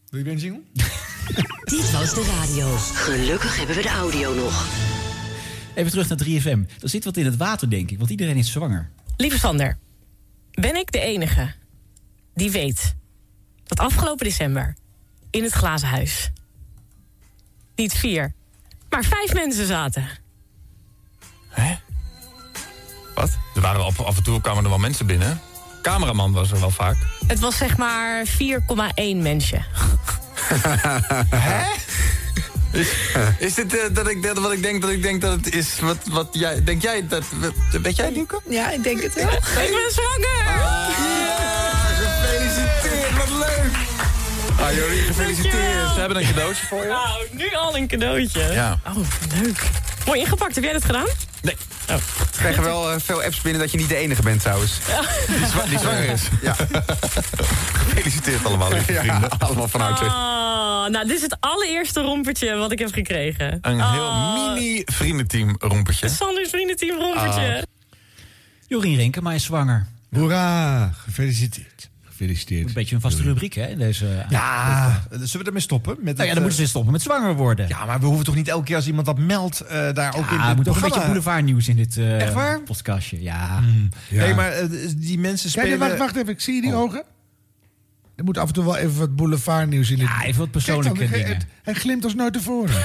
Wil 0.08 0.18
je 0.18 0.24
weer 0.24 0.34
een 0.34 0.40
jingle? 0.40 0.62
Dit 1.64 1.90
was 1.92 2.14
de 2.14 2.42
radio. 2.46 2.76
Gelukkig 2.76 3.56
hebben 3.58 3.76
we 3.76 3.82
de 3.82 3.88
audio 3.88 4.34
nog. 4.34 4.66
Even 5.76 5.90
terug 5.90 6.08
naar 6.08 6.18
3FM. 6.26 6.80
Er 6.80 6.88
zit 6.88 7.04
wat 7.04 7.16
in 7.16 7.24
het 7.24 7.36
water, 7.36 7.70
denk 7.70 7.90
ik, 7.90 7.98
want 7.98 8.10
iedereen 8.10 8.36
is 8.36 8.52
zwanger. 8.52 8.90
Lieve 9.16 9.38
Sander, 9.38 9.78
ben 10.50 10.76
ik 10.76 10.92
de 10.92 11.00
enige 11.00 11.52
die 12.34 12.50
weet 12.50 12.94
dat 13.64 13.78
afgelopen 13.78 14.24
december 14.24 14.76
in 15.30 15.42
het 15.42 15.52
glazen 15.52 15.88
huis 15.88 16.30
niet 17.74 17.92
vier, 17.92 18.32
maar 18.90 19.04
vijf 19.04 19.32
mensen 19.32 19.66
zaten? 19.66 20.08
Wat? 23.14 23.38
Er 23.54 23.60
waren 23.60 23.86
op, 23.86 23.98
af 23.98 24.16
en 24.16 24.22
toe 24.22 24.40
kwamen 24.40 24.62
er 24.62 24.68
wel 24.68 24.78
mensen 24.78 25.06
binnen. 25.06 25.40
Cameraman 25.82 26.32
was 26.32 26.52
er 26.52 26.60
wel 26.60 26.70
vaak. 26.70 26.96
Het 27.26 27.38
was 27.38 27.56
zeg 27.56 27.76
maar 27.76 28.26
4,1 28.26 28.32
mensje. 29.16 29.62
Is, 32.76 32.88
is 33.38 33.54
dit 33.54 33.76
eh, 33.76 33.80
dat 33.92 34.08
ik, 34.08 34.22
dat, 34.22 34.38
wat 34.38 34.52
ik 34.52 34.62
denk 34.62 34.82
dat 34.82 34.90
ik 34.90 35.02
denk 35.02 35.20
dat 35.20 35.32
het 35.32 35.54
is? 35.54 35.78
Wat, 35.80 35.96
wat 36.10 36.28
jij, 36.30 36.64
denk 36.64 36.82
jij 36.82 37.06
dat... 37.08 37.22
Weet 37.82 37.96
jij, 37.96 38.10
Nico? 38.10 38.40
Ja, 38.48 38.70
ik 38.70 38.82
denk 38.82 39.02
het 39.02 39.14
wel. 39.14 39.32
ik 39.32 39.40
ben 39.54 39.92
zwanger! 39.92 40.64
Gefeliciteerd, 42.20 43.16
wat 43.16 43.28
leuk! 43.28 43.74
Ah, 44.60 44.74
Jorien, 44.74 45.04
gefeliciteerd. 45.04 45.52
Dankjewel. 45.52 45.92
Ze 45.94 46.00
hebben 46.00 46.16
een 46.18 46.26
cadeautje 46.26 46.66
voor 46.66 46.82
je. 46.82 46.88
Nou, 46.88 47.26
nu 47.30 47.54
al 47.54 47.76
een 47.76 47.86
cadeautje. 47.88 48.52
Ja. 48.52 48.78
Oh, 48.86 48.96
leuk. 49.42 49.62
Mooi 50.06 50.20
ingepakt. 50.20 50.54
Heb 50.54 50.64
jij 50.64 50.72
dat 50.72 50.84
gedaan? 50.84 51.06
Nee. 51.42 51.56
Oh. 51.90 51.96
We 51.96 52.38
krijgen 52.38 52.62
wel 52.62 52.90
eh, 52.90 52.96
veel 53.04 53.22
apps 53.22 53.40
binnen 53.40 53.60
dat 53.62 53.70
je 53.70 53.78
niet 53.78 53.88
de 53.88 53.96
enige 53.96 54.22
bent 54.22 54.40
trouwens. 54.40 54.72
Die, 55.26 55.46
zwa- 55.46 55.64
die 55.68 55.78
zwanger 55.78 56.04
is. 56.10 56.22
Ja. 56.42 56.56
Gefeliciteerd 57.88 58.44
allemaal, 58.44 58.70
lieve 58.72 58.92
vrienden. 58.92 59.38
allemaal 59.38 59.68
van 59.68 59.80
harte. 59.80 60.04
Oh, 60.86 60.92
Oh, 60.92 60.92
nou, 60.92 61.06
dit 61.06 61.16
is 61.16 61.22
het 61.22 61.36
allereerste 61.40 62.00
rompertje 62.00 62.54
wat 62.56 62.72
ik 62.72 62.78
heb 62.78 62.92
gekregen. 62.92 63.58
Een 63.60 63.80
heel 63.90 64.02
Oh, 64.02 64.52
mini 64.54 64.82
vriendenteam 64.84 65.56
rompertje. 65.58 66.08
Sanders 66.08 66.48
vriendenteam 66.50 66.98
rompertje. 66.98 67.56
Ah. 67.56 67.62
Jorien 68.66 68.96
Renkema 68.96 69.32
is 69.32 69.44
zwanger. 69.44 69.86
Hoera, 70.10 70.90
gefeliciteerd. 70.96 71.90
Gefeliciteerd. 72.04 72.66
Een 72.68 72.72
beetje 72.74 72.94
een 72.94 73.00
vaste 73.00 73.22
rubriek, 73.22 73.54
hè? 73.54 73.66
In 73.66 73.78
deze, 73.78 74.24
Ja, 74.28 75.02
zullen 75.10 75.38
we 75.38 75.44
ermee 75.44 75.60
stoppen? 75.62 75.96
Met 76.00 76.16
Nou 76.16 76.28
ja, 76.28 76.34
dan 76.34 76.42
moeten 76.42 76.62
ze 76.62 76.68
stoppen 76.68 76.92
met 76.92 77.02
zwanger 77.02 77.34
worden. 77.34 77.68
Ja, 77.68 77.84
maar 77.84 78.00
we 78.00 78.06
hoeven 78.06 78.24
toch 78.24 78.34
niet 78.34 78.48
elke 78.48 78.64
keer 78.64 78.76
als 78.76 78.86
iemand 78.86 79.06
dat 79.06 79.18
meldt... 79.18 79.60
eh, 79.60 79.92
daar 79.92 80.16
ook 80.16 80.30
in 80.30 80.36
Ja, 80.36 80.48
er 80.48 80.56
moet 80.56 80.68
ook 80.68 80.76
een 80.76 80.82
beetje 80.82 81.00
boulevardnieuws 81.00 81.68
in 81.68 81.76
dit 81.76 81.96
eh 81.96 82.20
Echt 82.20 82.32
waar? 82.32 82.60
podcastje. 82.60 83.22
Ja. 83.22 83.62
Ja. 84.08 84.24
Nee, 84.24 84.34
maar 84.34 84.52
eh, 84.52 84.66
die 84.96 85.18
mensen 85.18 85.52
Kijk, 85.52 85.66
spelen... 85.66 85.88
wacht, 85.88 85.98
wacht 85.98 86.16
even. 86.16 86.28
Ik 86.32 86.40
zie 86.40 86.54
je 86.54 86.60
die 86.60 86.74
ogen. 86.74 87.04
Er 88.16 88.24
moet 88.24 88.38
af 88.38 88.46
en 88.48 88.54
toe 88.54 88.64
wel 88.64 88.76
even 88.76 88.98
wat 88.98 89.16
boulevardnieuws 89.16 89.90
in. 89.90 89.96
Ja, 89.96 90.24
even 90.24 90.38
wat 90.40 90.50
persoonlijke 90.50 90.98
dan, 90.98 91.08
dingen. 91.10 91.26
het- 91.34 91.46
Hij 91.62 91.74
glimt 91.74 92.04
als 92.04 92.14
nooit 92.14 92.32
tevoren. 92.32 92.74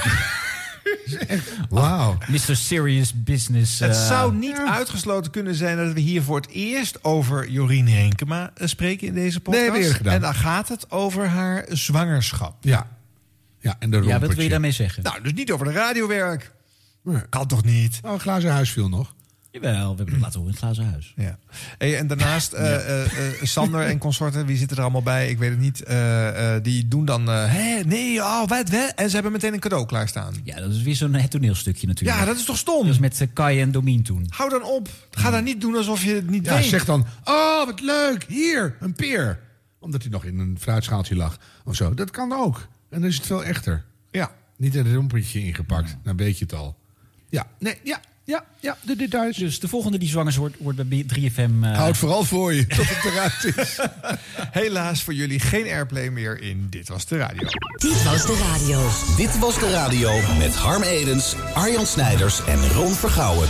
Wauw. 1.70 2.18
Mr. 2.28 2.56
Serious 2.56 3.12
Business. 3.24 3.78
Het 3.78 3.90
eh, 3.90 4.06
zou 4.06 4.34
niet 4.34 4.56
uitgesloten 4.66 5.30
kunnen 5.30 5.54
zijn 5.54 5.76
dat 5.76 5.92
we 5.92 6.00
hier 6.00 6.22
voor 6.22 6.36
het 6.36 6.48
eerst 6.50 7.04
over 7.04 7.48
Jorien 7.48 7.88
Henkema 7.88 8.50
eh, 8.54 8.66
spreken 8.66 9.06
in 9.06 9.14
deze 9.14 9.40
podcast. 9.40 9.54
Nee, 9.54 9.62
hebben 9.62 9.80
we 9.80 9.86
eerder 9.86 9.96
gedaan. 9.96 10.14
En 10.14 10.20
dan 10.20 10.34
gaat 10.34 10.68
het 10.68 10.90
over 10.90 11.26
haar 11.28 11.64
zwangerschap. 11.68 12.56
Ja. 12.60 12.86
Ja, 13.60 13.76
en 13.78 13.90
de 13.90 14.02
Ja, 14.02 14.18
wat 14.18 14.34
wil 14.34 14.42
je 14.44 14.50
daarmee 14.50 14.72
zeggen? 14.72 15.02
Nou, 15.02 15.22
dus 15.22 15.32
niet 15.32 15.52
over 15.52 15.66
de 15.66 15.72
radiowerk. 15.72 16.52
Kan 17.28 17.46
toch 17.46 17.64
niet? 17.64 17.98
Oh, 18.04 18.12
een 18.12 18.20
glazen 18.20 18.50
huis 18.50 18.70
viel 18.72 18.88
nog. 18.88 19.14
Jawel, 19.52 19.90
we 19.90 19.96
hebben 19.96 20.14
het 20.14 20.22
laten 20.22 20.40
horen 20.40 20.54
in 20.54 20.60
het 20.60 20.74
glazen 20.74 20.90
huis. 20.90 21.12
Ja. 21.16 21.38
Hey, 21.78 21.98
en 21.98 22.06
daarnaast, 22.06 22.52
eh, 22.52 22.74
eh, 22.74 23.04
eh, 23.28 23.42
Sander 23.42 23.80
en 23.80 23.98
consorten, 23.98 24.46
wie 24.46 24.56
zitten 24.56 24.76
er 24.76 24.82
allemaal 24.82 25.02
bij? 25.02 25.30
Ik 25.30 25.38
weet 25.38 25.50
het 25.50 25.58
niet. 25.58 25.82
Eh, 25.82 26.54
eh, 26.56 26.62
die 26.62 26.88
doen 26.88 27.04
dan, 27.04 27.26
hé, 27.28 27.80
nee, 27.84 28.18
oh, 28.20 28.38
wat, 28.46 28.70
wat? 28.70 28.92
En 28.94 29.08
ze 29.08 29.14
hebben 29.14 29.32
meteen 29.32 29.52
een 29.52 29.60
cadeau 29.60 29.86
klaarstaan. 29.86 30.34
Ja, 30.44 30.60
dat 30.60 30.70
is 30.70 30.82
weer 30.82 30.94
zo'n 30.94 31.14
het 31.14 31.30
toneelstukje 31.30 31.86
natuurlijk. 31.86 32.18
Ja, 32.18 32.24
dat 32.24 32.36
is 32.36 32.44
toch 32.44 32.56
stom? 32.56 32.82
Dat 32.84 32.92
is 32.92 32.98
met 32.98 33.26
Kai 33.32 33.60
en 33.60 33.72
Domien 33.72 34.02
toen. 34.02 34.26
Hou 34.28 34.50
dan 34.50 34.62
op. 34.64 34.88
Ga 35.10 35.30
daar 35.30 35.42
niet 35.42 35.60
doen 35.60 35.76
alsof 35.76 36.04
je 36.04 36.14
het 36.14 36.30
niet 36.30 36.44
Ja, 36.44 36.54
weet. 36.56 36.64
zeg 36.64 36.84
dan, 36.84 37.06
oh, 37.24 37.66
wat 37.66 37.80
leuk, 37.80 38.24
hier, 38.28 38.76
een 38.80 38.92
peer. 38.94 39.38
Omdat 39.78 40.02
hij 40.02 40.10
nog 40.10 40.24
in 40.24 40.38
een 40.38 40.56
fruitschaaltje 40.60 41.16
lag 41.16 41.38
of 41.64 41.74
zo. 41.76 41.94
Dat 41.94 42.10
kan 42.10 42.32
ook. 42.32 42.56
En 42.90 43.00
dan 43.00 43.08
is 43.08 43.16
het 43.16 43.26
veel 43.26 43.44
echter. 43.44 43.84
Ja. 44.10 44.30
Niet 44.56 44.74
in 44.74 44.86
een 44.86 44.94
rompertje 44.94 45.44
ingepakt. 45.44 45.96
Dan 46.02 46.16
weet 46.16 46.38
je 46.38 46.44
het 46.44 46.54
al. 46.54 46.76
Ja, 47.28 47.46
nee, 47.58 47.78
ja, 47.84 48.00
ja, 48.24 48.44
ja, 48.60 48.76
de 48.82 48.96
details. 48.96 49.36
Dus 49.36 49.60
de 49.60 49.68
volgende 49.68 49.98
die 49.98 50.08
zwanger 50.08 50.34
wordt, 50.38 50.56
wordt 50.58 50.88
bij 50.88 51.04
3FM... 51.14 51.62
eh, 51.62 51.76
Houd 51.76 51.96
vooral 51.96 52.24
voor 52.24 52.54
je 52.54 52.66
tot 52.66 52.88
het 52.88 53.04
eruit 53.12 53.56
is. 53.56 53.78
Helaas 54.60 55.02
voor 55.02 55.14
jullie 55.14 55.40
geen 55.40 55.64
airplay 55.64 56.08
meer 56.08 56.40
in 56.40 56.66
Dit 56.70 56.88
Was 56.88 57.06
De 57.06 57.16
Radio. 57.16 57.48
Dit 57.76 58.02
was 58.04 58.26
de 58.26 58.36
radio. 58.52 58.88
Dit 59.16 59.38
was 59.38 59.58
de 59.58 59.70
radio 59.70 60.10
met 60.38 60.54
Harm 60.54 60.82
Edens, 60.82 61.34
Arjan 61.54 61.86
Snijders 61.86 62.44
en 62.44 62.68
Ron 62.68 62.92
Vergouwen. 62.92 63.48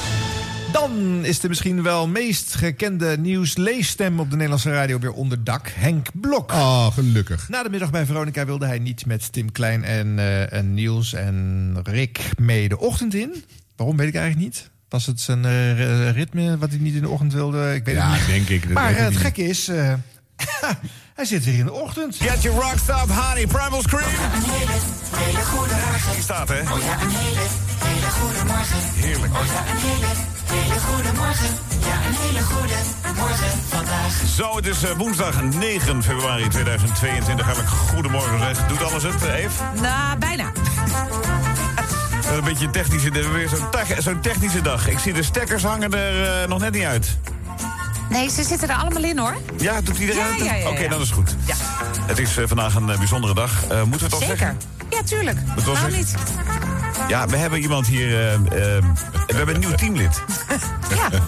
Dan 0.72 1.24
is 1.24 1.40
de 1.40 1.48
misschien 1.48 1.82
wel 1.82 2.08
meest 2.08 2.54
gekende 2.54 3.18
nieuwsleesstem 3.18 4.20
op 4.20 4.26
de 4.30 4.34
Nederlandse 4.36 4.70
radio 4.70 4.98
weer 4.98 5.12
onder 5.12 5.44
dak. 5.44 5.68
Henk 5.74 6.06
Blok. 6.20 6.52
Oh, 6.52 6.86
gelukkig. 6.92 7.48
Na 7.48 7.62
de 7.62 7.70
middag 7.70 7.90
bij 7.90 8.06
Veronica 8.06 8.46
wilde 8.46 8.66
hij 8.66 8.78
niet 8.78 9.06
met 9.06 9.32
Tim 9.32 9.52
Klein 9.52 9.84
en, 9.84 10.18
eh, 10.18 10.52
en 10.52 10.74
Niels 10.74 11.12
en 11.12 11.76
Rick 11.82 12.20
mee 12.38 12.68
de 12.68 12.78
ochtend 12.78 13.14
in. 13.14 13.44
Waarom 13.82 14.00
weet 14.00 14.08
ik 14.14 14.20
eigenlijk 14.20 14.44
niet. 14.44 14.70
Was 14.88 15.06
het 15.06 15.20
zijn 15.20 15.44
eh, 15.44 16.10
ritme 16.10 16.58
wat 16.58 16.68
hij 16.70 16.78
niet 16.78 16.94
in 16.94 17.00
de 17.00 17.08
ochtend 17.08 17.32
wilde? 17.32 17.74
Ik 17.74 17.84
weet 17.84 17.94
Ja, 17.94 18.10
het 18.10 18.18
niet. 18.18 18.26
denk 18.26 18.48
ik. 18.48 18.62
Dat 18.62 18.72
Maar 18.72 18.96
het 18.96 19.16
gekke 19.16 19.42
is, 19.48 19.68
eh, 19.68 19.92
hij 21.18 21.24
zit 21.24 21.44
weer 21.44 21.58
in 21.58 21.64
de 21.64 21.72
ochtend. 21.72 22.16
Get 22.16 22.42
your 22.42 22.60
rocks 22.60 22.88
up, 22.88 23.10
honey, 23.10 23.46
Primal 23.46 23.82
Scream. 23.82 24.10
hele 24.10 25.44
goede 25.44 25.74
morgen. 25.74 26.12
Die 26.12 26.22
staat, 26.22 26.48
hè? 26.48 26.60
Oh 26.60 26.66
ja, 26.82 27.00
een 27.02 27.10
hele, 27.10 27.46
hele 27.84 28.06
goede 28.10 28.44
morgen. 28.46 28.78
Heerlijk. 28.94 29.32
Oh 29.34 29.44
ja, 29.46 29.60
een 29.72 29.80
hele, 29.88 30.06
hele 30.44 30.80
goede 30.80 31.12
morgen. 31.12 31.48
Ja, 31.88 31.96
een 32.06 32.14
hele 32.26 32.42
goede 32.42 32.74
morgen 33.16 33.50
vandaag. 33.68 34.12
Zo, 34.36 34.56
het 34.56 34.66
is 34.66 34.82
eh, 34.82 34.90
woensdag 34.90 35.42
9 35.42 36.02
februari 36.02 36.48
2022. 36.48 37.44
Hartelijk 37.44 37.70
goedemorgen 37.72 38.38
zeg. 38.38 38.66
Doet 38.66 38.82
alles 38.82 39.02
het, 39.02 39.22
Eve? 39.22 39.62
Nou, 39.80 40.18
bijna. 40.18 40.52
Een 42.32 42.44
beetje 42.44 42.70
technische, 42.70 43.10
weer 43.10 43.48
zo'n 43.48 43.70
tech- 43.70 44.02
zo'n 44.02 44.20
technische 44.20 44.62
dag. 44.62 44.88
Ik 44.88 44.98
zie 44.98 45.12
de 45.12 45.22
stekkers 45.22 45.62
hangen 45.62 45.92
er 45.94 46.42
eh, 46.42 46.48
nog 46.48 46.58
net 46.60 46.72
niet 46.72 46.84
uit. 46.84 47.16
Nee, 48.10 48.28
ze 48.30 48.42
zitten 48.42 48.68
er 48.68 48.74
allemaal 48.76 49.02
in 49.04 49.18
hoor. 49.18 49.36
Ja, 49.58 49.80
doet 49.80 49.98
iedereen 49.98 50.22
Ja, 50.22 50.28
het? 50.32 50.44
ja, 50.44 50.54
ja, 50.54 50.68
Oké, 50.68 50.80
ja. 50.82 50.88
dan 50.88 51.00
is 51.00 51.06
het 51.08 51.16
goed. 51.16 51.36
Ja. 51.44 51.54
Het 52.06 52.18
is 52.18 52.36
eh, 52.36 52.44
vandaag 52.46 52.74
een 52.74 52.90
eh, 52.90 52.98
bijzondere 52.98 53.34
dag. 53.34 53.50
Moeten 53.84 53.98
we 53.98 54.04
het 54.04 54.12
al 54.12 54.18
Zeker. 54.20 54.36
zeggen? 54.36 54.58
Ja, 54.90 55.02
tuurlijk. 55.02 55.38
Waarom 55.64 55.90
niet? 55.90 56.14
Ja, 57.12 57.26
we 57.26 57.36
hebben 57.36 57.58
iemand 57.60 57.86
hier. 57.86 58.08
eh, 58.08 58.34
eh, 58.34 58.42
we 59.26 59.34
hebben 59.34 59.54
een 59.54 59.60
nieuw 59.60 59.74
teamlid. 59.74 60.20
Ja. 60.96 61.08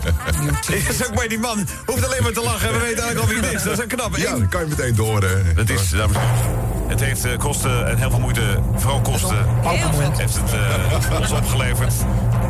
Dat 0.69 0.95
is 0.95 1.07
ook 1.07 1.15
bij 1.15 1.29
die 1.29 1.39
man. 1.39 1.67
Hoeft 1.87 2.05
alleen 2.07 2.23
maar 2.23 2.33
te 2.33 2.41
lachen. 2.41 2.73
We 2.73 2.79
weten 2.79 3.03
eigenlijk 3.03 3.19
al 3.19 3.27
wie 3.27 3.37
het 3.37 3.53
is. 3.55 3.63
Dat 3.63 3.73
is 3.73 3.79
een 3.79 3.89
knap. 3.89 4.17
Ja, 4.17 4.31
dan 4.31 4.49
kan 4.49 4.61
je 4.61 4.67
meteen 4.69 4.95
door. 4.95 5.23
hè. 5.23 5.55
Dat 5.55 5.69
is, 5.69 5.89
dames 5.89 6.17
en 6.17 6.23
heren. 6.23 6.89
Het 6.89 7.01
heeft 7.01 7.25
eh, 7.25 7.39
kosten 7.39 7.89
en 7.89 7.97
heel 7.99 8.11
veel 8.11 8.21
moeite, 8.21 8.59
vooral 8.77 9.01
kosten, 9.01 9.47
heeft 10.17 10.37
het 10.37 10.53
eh, 11.11 11.21
ons 11.21 11.31
opgeleverd. 11.31 11.95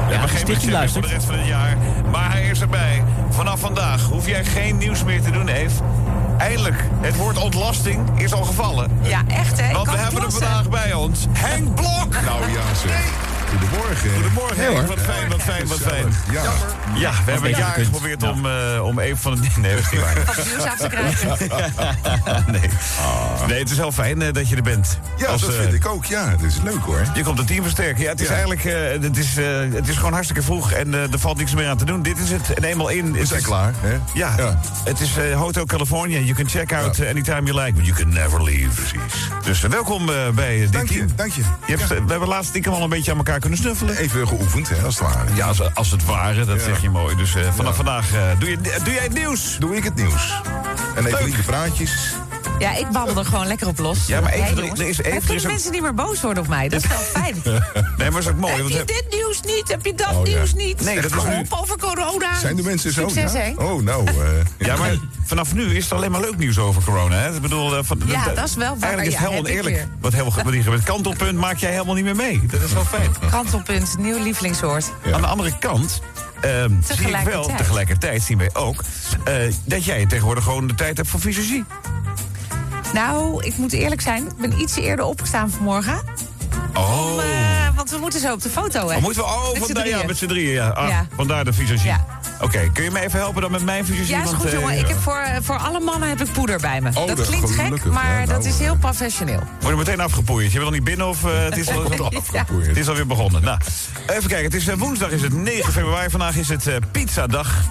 We 0.07 0.13
hebben 0.13 0.29
geen 0.29 0.45
budget 0.47 0.71
meer 0.71 0.91
voor 0.91 1.03
de 1.03 1.09
rest 1.09 1.27
van 1.27 1.35
het 1.39 1.47
jaar. 1.47 1.77
Maar 2.11 2.31
hij 2.33 2.49
is 2.49 2.61
erbij. 2.61 3.05
Vanaf 3.31 3.61
vandaag 3.61 4.03
hoef 4.03 4.27
jij 4.27 4.45
geen 4.45 4.79
nieuws 4.79 5.05
meer 5.05 5.23
te 5.23 5.31
doen, 5.31 5.49
Eve. 5.49 5.83
Eindelijk, 6.45 6.85
het 7.01 7.17
woord 7.17 7.39
ontlasting 7.39 8.21
is 8.21 8.33
al 8.33 8.45
gevallen. 8.45 8.91
Ja, 9.03 9.23
echt 9.29 9.61
hè. 9.61 9.73
Want 9.73 9.87
kan 9.87 9.95
we 9.95 10.01
hebben 10.01 10.21
hem 10.21 10.31
vandaag 10.31 10.69
bij 10.69 10.95
ons. 10.95 11.27
Henk 11.31 11.75
Blok! 11.75 12.13
Nou 12.25 12.51
ja, 12.51 12.75
zeg. 12.75 13.34
Goedemorgen. 13.59 14.11
Goedemorgen, 14.15 14.57
Hey, 14.57 14.65
Henk. 14.65 14.77
hoor. 14.79 14.87
Wat 14.97 15.05
fijn, 15.05 15.29
wat 15.29 15.43
fijn, 15.43 15.67
wat 15.67 15.79
fijn. 15.81 16.07
Ja. 16.33 16.43
Ja, 16.95 17.11
we 17.11 17.17
hebben 17.17 17.35
een 17.35 17.41
beter 17.41 17.59
jaar 17.59 17.69
gekund. 17.69 17.87
geprobeerd 17.87 18.23
om, 18.23 18.47
eh, 18.47 18.85
om 18.85 18.99
even 18.99 19.19
van 19.19 19.33
het... 19.33 19.57
Nee, 19.65 19.75
dat 19.75 19.85
is 19.85 19.91
niet 19.91 20.01
waar. 20.01 20.15
Wat 20.25 20.45
nieuws 20.47 20.65
af 20.65 20.77
te 20.77 20.89
krijgen. 20.89 21.29
nee. 22.53 22.71
nee, 23.47 23.59
het 23.59 23.71
is 23.71 23.77
heel 23.77 23.93
fijn 23.93 24.23
eh, 24.23 24.33
dat 24.33 24.49
je 24.49 24.57
er 24.57 24.63
bent. 24.63 24.99
Ja, 25.17 25.27
Als, 25.27 25.41
dat 25.41 25.51
eh, 25.55 25.61
vind 25.61 25.75
ik 25.75 25.87
ook. 25.87 26.05
Ja, 26.05 26.29
het 26.29 26.43
is 26.43 26.57
leuk 26.63 26.83
hoor. 26.85 27.03
Je 27.15 27.23
komt 27.23 27.39
het 27.39 27.47
team 27.47 27.63
versterken. 27.63 28.03
Ja, 28.03 28.09
het 28.11 28.21
is 28.21 28.27
Ja. 28.27 28.33
eigenlijk 28.33 28.65
eh, 28.65 28.75
het 29.03 29.17
is, 29.17 29.37
eh, 29.37 29.45
het 29.73 29.89
is 29.89 29.97
gewoon 29.97 30.13
hartstikke 30.13 30.43
vroeg 30.43 30.73
en 30.73 30.95
eh, 30.95 31.13
er 31.13 31.19
valt 31.19 31.37
niks 31.37 31.55
meer 31.55 31.69
aan 31.69 31.77
te 31.77 31.85
doen. 31.85 32.03
Dit 32.03 32.19
is 32.19 32.31
het. 32.31 32.53
En 32.55 32.65
eenmaal 32.65 32.89
in. 32.89 33.13
We 33.13 33.19
is 33.19 33.29
zijn 33.29 33.39
het- 33.41 33.49
klaar. 33.49 33.73
Hè? 33.81 33.97
Ja, 34.15 34.35
Ja. 34.37 34.61
het 34.85 35.01
is 35.01 35.17
eh, 35.17 35.37
Hotel 35.41 35.65
California. 35.67 36.19
You 36.19 36.35
can 36.35 36.49
check 36.49 36.73
out 36.73 37.01
anytime 37.07 37.43
you 37.43 37.61
like, 37.61 37.73
but 37.73 37.87
you 37.87 37.97
can 37.99 38.09
never 38.09 38.43
leave. 38.43 38.69
Precies. 38.75 39.29
Dus 39.45 39.61
welkom 39.61 40.09
eh, 40.11 40.29
bij 40.35 40.59
dit 40.59 40.73
Dank 40.73 40.89
je, 40.89 41.05
dank 41.15 41.33
je. 41.33 41.43
Je 41.67 41.77
hebt, 41.77 41.89
we 41.89 41.95
hebben 42.09 42.29
laatst 42.29 42.49
stiekem 42.51 42.73
al 42.73 42.83
een 42.83 42.89
beetje 42.89 43.11
aan 43.11 43.17
elkaar 43.17 43.41
kunnen 43.45 43.63
snuffelen. 43.63 43.97
Even 43.97 44.29
geoefend, 44.29 44.69
hè, 44.69 44.83
als 44.83 44.99
het 44.99 45.09
ware. 45.13 45.35
Ja, 45.35 45.47
als, 45.47 45.75
als 45.75 45.91
het 45.91 46.05
ware, 46.05 46.45
dat 46.45 46.57
Ja. 46.59 46.65
zeg 46.65 46.81
je 46.83 46.91
mooi. 46.91 47.17
Dus 47.17 47.35
eh, 47.35 47.43
vanaf 47.53 47.71
Ja. 47.71 47.77
vandaag 47.77 48.13
eh, 48.15 48.21
doe, 48.39 48.51
je, 48.51 48.57
doe 48.85 48.93
jij 48.93 49.03
het 49.03 49.13
nieuws. 49.13 49.57
Doe 49.59 49.77
ik 49.77 49.85
het 49.85 49.95
nieuws. 49.95 50.41
En 50.95 51.07
even 51.07 51.11
Leuk. 51.19 51.21
lieve 51.27 51.43
praatjes. 51.43 52.15
Ja, 52.59 52.75
ik 52.77 52.89
babbel 52.93 53.17
er 53.19 53.25
gewoon 53.25 53.47
lekker 53.47 53.67
op 53.67 53.79
los. 53.79 54.07
Ja, 54.07 54.21
maar 54.21 54.33
even- 54.33 54.57
er- 54.57 54.65
er 54.65 54.89
is 54.89 54.99
even- 54.99 55.03
Dan 55.05 55.13
er 55.13 55.19
kunnen 55.19 55.35
is 55.37 55.45
ook- 55.45 55.51
mensen 55.51 55.73
niet 55.73 55.83
meer 55.83 55.95
boos 55.95 56.21
worden 56.21 56.43
op 56.43 56.49
mij. 56.49 56.69
Dat 56.69 56.83
is 56.83 56.89
wel 56.89 56.99
fijn. 57.23 57.43
Nee, 57.99 58.11
maar 58.11 58.21
is 58.21 58.29
ook 58.29 58.37
mooi. 58.37 58.53
Heb 58.53 58.63
want 58.63 58.75
je 58.75 58.85
dit 58.85 59.05
nieuws 59.11 59.41
niet? 59.41 59.69
Heb 59.69 59.85
je 59.85 59.95
dat 59.95 60.15
Oh, 60.15 60.27
ja. 60.27 60.37
nieuws 60.37 60.55
niet? 60.55 60.81
Nee, 60.81 61.01
dat 61.01 61.05
is 61.17 61.25
nu- 61.25 61.39
op 61.39 61.59
over 61.63 61.79
corona. 61.79 62.39
Zijn 62.39 62.57
de 62.57 62.63
mensen 62.63 62.93
zo? 62.93 63.09
Succes, 63.09 63.33
ja? 63.33 63.39
hè? 63.39 63.53
Oh, 63.57 63.83
nou. 63.83 64.07
eh, 64.09 64.15
Ja, 64.59 64.77
maar 64.77 64.97
vanaf 65.25 65.55
nu 65.55 65.77
is 65.77 65.85
het 65.85 65.93
alleen 65.93 66.11
maar 66.11 66.21
leuk 66.21 66.37
nieuws 66.37 66.59
over 66.59 66.83
corona. 66.85 67.17
Hè? 67.17 67.35
Ik 67.35 67.41
bedoel, 67.43 67.77
eh, 67.77 67.85
van, 67.85 68.01
Ja, 68.07 68.25
dat 68.35 68.45
is 68.45 68.55
wel 68.55 68.77
waar. 68.79 68.79
Eigenlijk 68.81 69.07
is 69.07 69.13
Ja, 69.13 69.19
het 69.19 69.29
helemaal 69.29 69.35
heb 69.37 69.47
ik 69.47 69.57
eerlijk. 69.57 69.77
weer. 69.77 69.89
Wat 70.01 70.53
hier 70.53 70.63
gebeurt. 70.63 70.83
Kantelpunt 70.83 71.39
maak 71.39 71.57
jij 71.57 71.71
helemaal 71.71 71.95
niet 71.95 72.05
meer 72.05 72.17
mee. 72.17 72.41
Dat 72.51 72.61
is 72.63 72.73
wel 72.73 72.85
fijn. 72.85 73.11
Kantelpunt, 73.31 73.99
nieuw 73.99 74.23
lievelingswoord. 74.23 74.91
Aan 75.13 75.21
de 75.21 75.27
andere 75.27 75.59
kant. 75.59 76.01
ehm, 76.41 76.71
zie 76.97 77.09
ik 77.09 77.17
wel, 77.25 77.51
Tegelijkertijd. 77.57 78.23
zien 78.23 78.39
wij 78.39 78.51
ook 78.53 78.83
eh, 79.25 79.35
dat 79.65 79.85
jij 79.85 80.07
tegenwoordig 80.07 80.45
gewoon 80.45 80.67
de 80.67 80.75
tijd 80.75 80.97
hebt 80.97 81.09
voor 81.09 81.21
visagie. 81.21 81.65
Nou, 82.95 83.45
ik 83.45 83.57
moet 83.57 83.73
eerlijk 83.73 84.01
zijn. 84.01 84.27
Ik 84.27 84.37
ben 84.37 84.61
iets 84.61 84.77
eerder 84.77 85.05
opgestaan 85.05 85.51
vanmorgen. 85.51 86.01
Oh. 86.75 87.13
Om, 87.13 87.21
eh, 87.21 87.27
want 87.77 87.91
we 87.91 87.99
moeten 87.99 88.21
zo 88.21 88.33
op 88.33 88.43
de 88.43 88.49
foto, 88.49 88.89
hè? 88.89 88.97
Oh, 88.97 89.03
moeten 89.03 89.23
we, 89.23 89.29
oh, 89.29 89.53
Met 89.53 89.59
vandaar, 89.65 89.87
ja, 89.87 89.91
drieën. 89.93 90.07
met 90.07 90.17
z'n 90.19 90.27
drieën. 90.27 90.53
Ja. 90.53 90.69
Ah, 90.69 90.89
Ja. 90.89 91.07
Vandaar 91.17 91.45
de 91.45 91.53
visagie. 91.53 91.87
Ja. 91.87 92.07
Oké, 92.41 92.71
kun 92.73 92.85
je 92.85 92.91
me 92.91 93.01
even 93.01 93.19
helpen 93.19 93.43
dan 93.43 93.51
met 93.51 93.65
mijn 93.65 93.85
visagie? 93.87 94.15
Ja, 94.17 94.23
is 94.23 94.31
goed, 94.31 94.45
eh, 94.45 94.53
jongen. 94.53 94.79
Ik 94.79 94.89
heb 94.89 94.99
voor, 95.01 95.25
voor 95.43 95.57
alle 95.59 95.81
mannen 95.81 96.09
heb 96.09 96.21
ik 96.23 96.33
poeder 96.33 96.61
bij 96.61 96.81
me. 96.81 96.89
Oh, 96.89 97.07
dat 97.07 97.17
dat 97.17 97.27
klinkt 97.27 97.51
gek, 97.51 97.85
maar 97.85 98.05
Ja, 98.11 98.15
nou, 98.15 98.27
dat 98.27 98.45
is 98.45 98.59
heel 98.59 98.77
professioneel. 98.77 99.41
Word 99.61 99.71
je 99.73 99.77
meteen 99.77 100.01
afgepoeierd? 100.01 100.53
Je 100.53 100.59
bent 100.59 100.71
nog 100.71 100.79
niet 100.79 100.89
binnen 100.89 101.09
of 101.09 101.25
eh, 101.25 101.31
het, 101.45 101.57
is 101.57 101.69
al, 101.73 101.83
het 102.63 102.77
is 102.77 102.89
alweer 102.89 103.07
begonnen? 103.07 103.43
Nou, 103.43 103.59
even 104.07 104.29
kijken. 104.29 104.45
Het 104.45 104.55
is 104.55 104.69
eh, 104.69 104.77
woensdag, 104.79 105.11
is 105.11 105.23
het 105.23 105.33
9 105.33 105.73
februari. 105.73 106.11
Vandaag 106.11 106.37
is 106.37 106.49
het 106.49 106.67
eh 106.67 106.75
pizzadag. 106.93 107.63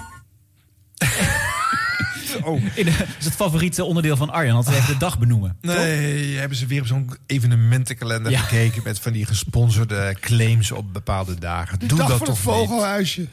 Oh. 2.42 2.62
In, 2.74 2.84
dat 2.84 2.94
is 3.18 3.24
het 3.24 3.34
favoriete 3.34 3.84
onderdeel 3.84 4.16
van 4.16 4.30
Arjan, 4.30 4.56
altijd 4.56 4.76
even 4.76 4.92
de 4.92 4.98
dag 4.98 5.18
benoemen. 5.18 5.56
Nee, 5.60 6.36
hebben 6.36 6.58
ze 6.58 6.66
weer 6.66 6.80
op 6.80 6.86
zo'n 6.86 7.10
evenementenkalender 7.26 8.32
Ja. 8.32 8.40
gekeken... 8.40 8.82
met 8.84 8.98
van 8.98 9.12
die 9.12 9.26
gesponsorde 9.26 10.16
claims 10.20 10.70
op 10.70 10.92
bepaalde 10.92 11.38
dagen. 11.38 11.78
De 11.78 11.86
Doe 11.86 11.98
dag 11.98 12.08
dat 12.08 12.18
van 12.18 12.26
toch 12.26 12.36
het 12.36 12.44
vogelhuisje. 12.44 13.26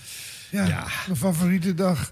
Ja, 0.49 0.65
Ja. 0.67 0.87
mijn 1.05 1.17
favoriete 1.19 1.73
dag. 1.73 2.11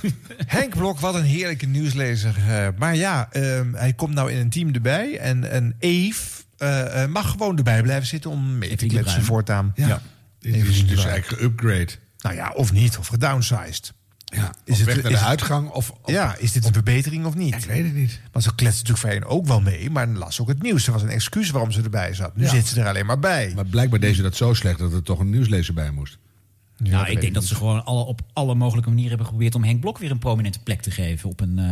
Henk 0.46 0.74
Blok, 0.76 1.00
wat 1.00 1.14
een 1.14 1.24
heerlijke 1.24 1.66
nieuwslezer. 1.66 2.34
Eh, 2.48 2.68
maar 2.78 2.96
ja, 2.96 3.28
ehm, 3.32 3.72
hij 3.74 3.92
komt 3.92 4.14
nou 4.14 4.30
in 4.32 4.38
een 4.38 4.50
team 4.50 4.74
erbij. 4.74 5.18
En, 5.18 5.50
en 5.50 5.74
Eve, 5.78 6.20
eh, 6.58 7.02
eh, 7.02 7.10
mag 7.10 7.30
gewoon 7.30 7.56
erbij 7.56 7.82
blijven 7.82 8.06
zitten 8.06 8.30
om 8.30 8.58
mee 8.58 8.76
te 8.76 8.86
kletsen 8.86 9.22
voortaan. 9.24 9.72
Ja. 9.74 10.02
Dit 10.38 10.54
Even 10.54 10.68
is 10.68 10.86
dus 10.86 11.04
eigenlijk 11.04 11.40
geupgrade. 11.40 11.92
Nou 12.18 12.34
ja, 12.34 12.50
of 12.54 12.72
niet, 12.72 12.98
of 12.98 13.06
gedownsized. 13.06 13.92
Ja, 14.34 14.54
Is 14.64 14.78
het- 14.78 14.86
het 14.86 14.86
weg 14.86 14.86
naar 14.86 14.96
is 14.96 15.18
de 15.18 15.24
het- 15.24 15.28
uitgang? 15.28 15.68
Of, 15.70 15.90
of- 16.02 16.10
ja, 16.10 16.36
is 16.36 16.52
dit 16.52 16.64
een 16.66 16.72
verbetering 16.72 17.24
of 17.24 17.34
niet? 17.34 17.54
ik 17.54 17.64
weet 17.64 17.84
het 17.84 17.94
niet. 17.94 18.20
Want 18.32 18.44
ze 18.44 18.54
kletsen 18.54 18.86
natuurlijk 18.86 19.14
voor 19.20 19.28
een 19.30 19.36
ook 19.38 19.46
wel 19.46 19.60
mee, 19.60 19.90
maar 19.90 20.06
dan 20.06 20.18
las 20.18 20.40
ook 20.40 20.48
het 20.48 20.62
nieuws. 20.62 20.86
Er 20.86 20.92
was 20.92 21.02
een 21.02 21.08
excuus 21.08 21.50
waarom 21.50 21.70
ze 21.70 21.82
erbij 21.82 22.14
zat. 22.14 22.36
Nu 22.36 22.42
Ja. 22.44 22.48
zit 22.50 22.66
ze 22.66 22.80
er 22.80 22.86
alleen 22.88 23.06
maar 23.06 23.18
bij. 23.18 23.52
Maar 23.54 23.66
blijkbaar 23.66 24.00
deed 24.00 24.16
ze 24.16 24.22
dat 24.22 24.36
zo 24.36 24.54
slecht 24.54 24.78
dat 24.78 24.92
er 24.92 25.02
toch 25.02 25.18
een 25.18 25.30
nieuwslezer 25.30 25.74
bij 25.74 25.90
moest. 25.90 26.18
nou, 26.76 27.08
ik 27.10 27.20
denk 27.20 27.34
dat 27.34 27.44
ze 27.44 27.54
gewoon 27.54 27.84
alle, 27.84 28.04
op 28.04 28.20
alle 28.32 28.54
mogelijke 28.54 28.88
manieren 28.88 29.08
hebben 29.10 29.26
geprobeerd 29.26 29.54
om 29.54 29.64
Henk 29.64 29.80
Blok 29.80 29.98
weer 29.98 30.10
een 30.10 30.18
prominente 30.18 30.58
plek 30.58 30.80
te 30.82 30.90
geven. 30.90 31.28
Op 31.30 31.40
een, 31.40 31.58
eh, 31.58 31.64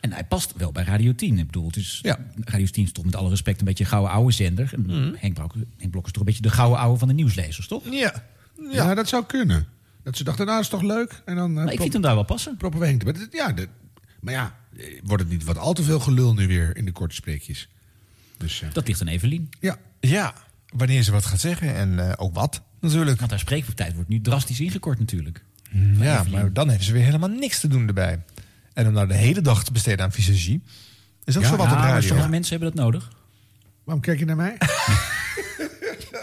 en 0.00 0.12
hij 0.12 0.24
past 0.24 0.52
wel 0.56 0.72
bij 0.72 0.84
Radio 0.84 1.14
10. 1.14 1.38
Ik 1.38 1.46
bedoel, 1.46 1.66
het 1.66 1.76
is, 1.76 2.00
Radio 2.44 2.66
10 2.66 2.84
is 2.84 2.92
toch 2.92 3.04
met 3.04 3.16
alle 3.16 3.28
respect 3.28 3.58
een 3.58 3.64
beetje 3.64 3.84
een 3.84 3.90
gouden 3.90 4.10
oude 4.12 4.32
zender. 4.32 4.70
En 4.74 4.82
Mhm. 4.82 5.14
Henk, 5.16 5.34
Blok, 5.34 5.54
Henk 5.78 5.90
Blok 5.90 6.06
is 6.06 6.12
toch 6.12 6.20
een 6.20 6.26
beetje 6.28 6.42
de 6.42 6.50
gouden 6.50 6.78
oude 6.78 6.98
van 6.98 7.08
de 7.08 7.14
nieuwslezers, 7.14 7.66
toch? 7.66 7.82
Ja. 7.90 8.24
Ja. 8.72 8.94
dat 8.94 9.08
zou 9.08 9.24
kunnen. 9.24 9.66
Dat 10.02 10.16
ze 10.16 10.24
dachten, 10.24 10.44
nou, 10.46 10.56
dat 10.62 10.64
is 10.72 10.78
toch 10.80 10.82
leuk? 10.90 11.22
En 11.24 11.36
dan, 11.36 11.58
eh, 11.58 11.64
Maar 11.64 11.72
ik 11.72 11.80
vind 11.80 11.92
hem 11.92 12.02
daar 12.02 12.14
wel 12.14 12.24
passen. 12.24 12.56
proppen 12.56 12.80
we 12.80 12.86
Henk. 12.86 13.04
Maar, 13.04 13.12
dit- 13.12 13.28
ja, 13.32 13.52
dit- 13.52 13.68
maar 14.20 14.34
ja, 14.34 14.56
eh, 14.76 15.00
wordt 15.04 15.22
het 15.22 15.32
niet 15.32 15.44
wat 15.44 15.58
al 15.58 15.72
te 15.72 15.82
veel 15.82 16.00
gelul 16.00 16.34
nu 16.34 16.46
weer 16.46 16.76
in 16.76 16.84
de 16.84 16.92
korte 16.92 17.14
spreekjes? 17.14 17.68
Dus, 18.36 18.62
eh, 18.62 18.68
Dat 18.72 18.86
ligt 18.86 19.00
aan 19.00 19.06
Evelien. 19.06 19.48
ja. 19.60 19.76
Ja, 20.00 20.34
wanneer 20.74 21.02
ze 21.02 21.12
wat 21.12 21.24
gaat 21.24 21.40
zeggen 21.40 21.74
en 21.74 21.98
eh, 22.08 22.12
ook 22.16 22.34
wat 22.34 22.62
natuurlijk. 22.80 23.18
Want 23.18 23.30
haar 23.30 23.40
spreektijd 23.40 23.94
wordt 23.94 24.08
nu 24.08 24.20
drastisch 24.20 24.60
ingekort 24.60 24.98
natuurlijk. 24.98 25.44
Ja, 25.98 26.24
maar 26.30 26.52
dan 26.52 26.68
heeft 26.68 26.84
ze 26.84 26.92
weer 26.92 27.04
helemaal 27.04 27.28
niks 27.28 27.60
te 27.60 27.68
doen 27.68 27.86
erbij. 27.86 28.22
En 28.72 28.86
om 28.86 28.92
nou 28.92 29.06
de 29.06 29.14
hele 29.14 29.40
dag 29.40 29.64
te 29.64 29.72
besteden 29.72 30.04
aan 30.04 30.12
visagie... 30.12 30.62
is 31.24 31.36
ook 31.36 31.42
Ja, 31.42 31.48
zo 31.48 31.56
wat 31.56 31.66
Ja, 31.66 31.72
op 31.72 31.78
maar 31.78 31.88
radio. 31.88 32.06
sommige 32.08 32.28
mensen 32.28 32.50
hebben 32.58 32.74
dat 32.76 32.84
nodig. 32.84 33.10
Waarom 33.84 34.02
kijk 34.04 34.18
je 34.18 34.24
naar 34.24 34.36
mij? 34.36 34.56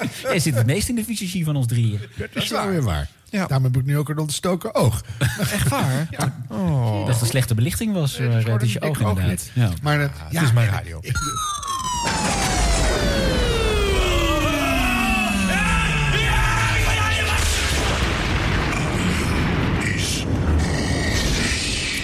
Jij 0.24 0.40
zit 0.40 0.56
het 0.56 0.66
meest 0.66 0.90
in 0.90 0.96
de 0.96 1.04
visagie 1.04 1.46
van 1.46 1.56
ons 1.56 1.68
drieën. 1.68 2.00
dat 2.18 2.28
is 2.44 2.50
wel 2.50 2.68
weer 2.68 2.82
waar. 2.84 3.08
Ja. 3.30 3.46
Daarom 3.48 3.64
heb 3.64 3.78
ik 3.78 3.86
nu 3.86 3.98
ook 3.98 4.10
een 4.10 4.18
ontstoken 4.18 4.76
oog. 4.76 5.04
Echt 5.54 5.68
waar? 5.70 6.08
Oh. 6.48 7.00
Dat 7.06 7.14
het 7.14 7.22
een 7.22 7.28
slechte 7.28 7.56
belichting 7.56 7.94
was. 7.94 8.18
Nee, 8.18 8.28
dat 8.28 8.36
is 8.38 8.40
eh, 8.40 8.44
gewoon 8.44 8.60
het 8.60 8.68
is 8.68 8.74
je 8.74 8.82
oog 8.82 9.00
inderdaad. 9.00 9.50
Ja. 9.54 9.70
Maar 9.82 10.00
ja, 10.00 10.10
het 10.30 10.42
is 10.42 10.54
mijn 10.54 10.70
radio. 10.70 10.98
ik- 11.02 11.18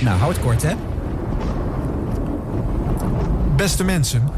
Nou, 0.02 0.18
hou 0.20 0.32
het 0.34 0.41
kort, 0.41 0.62
hè? 0.62 0.74
Beste 3.56 3.84
mensen. 3.84 4.30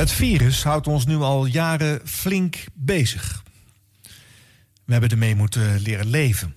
Het 0.00 0.12
virus 0.12 0.62
houdt 0.62 0.86
ons 0.86 1.06
nu 1.06 1.16
al 1.16 1.46
jaren 1.46 2.00
flink 2.04 2.64
bezig. 2.74 3.42
We 4.84 4.92
hebben 4.92 5.10
ermee 5.10 5.34
moeten 5.34 5.80
leren 5.80 6.06
leven. 6.06 6.56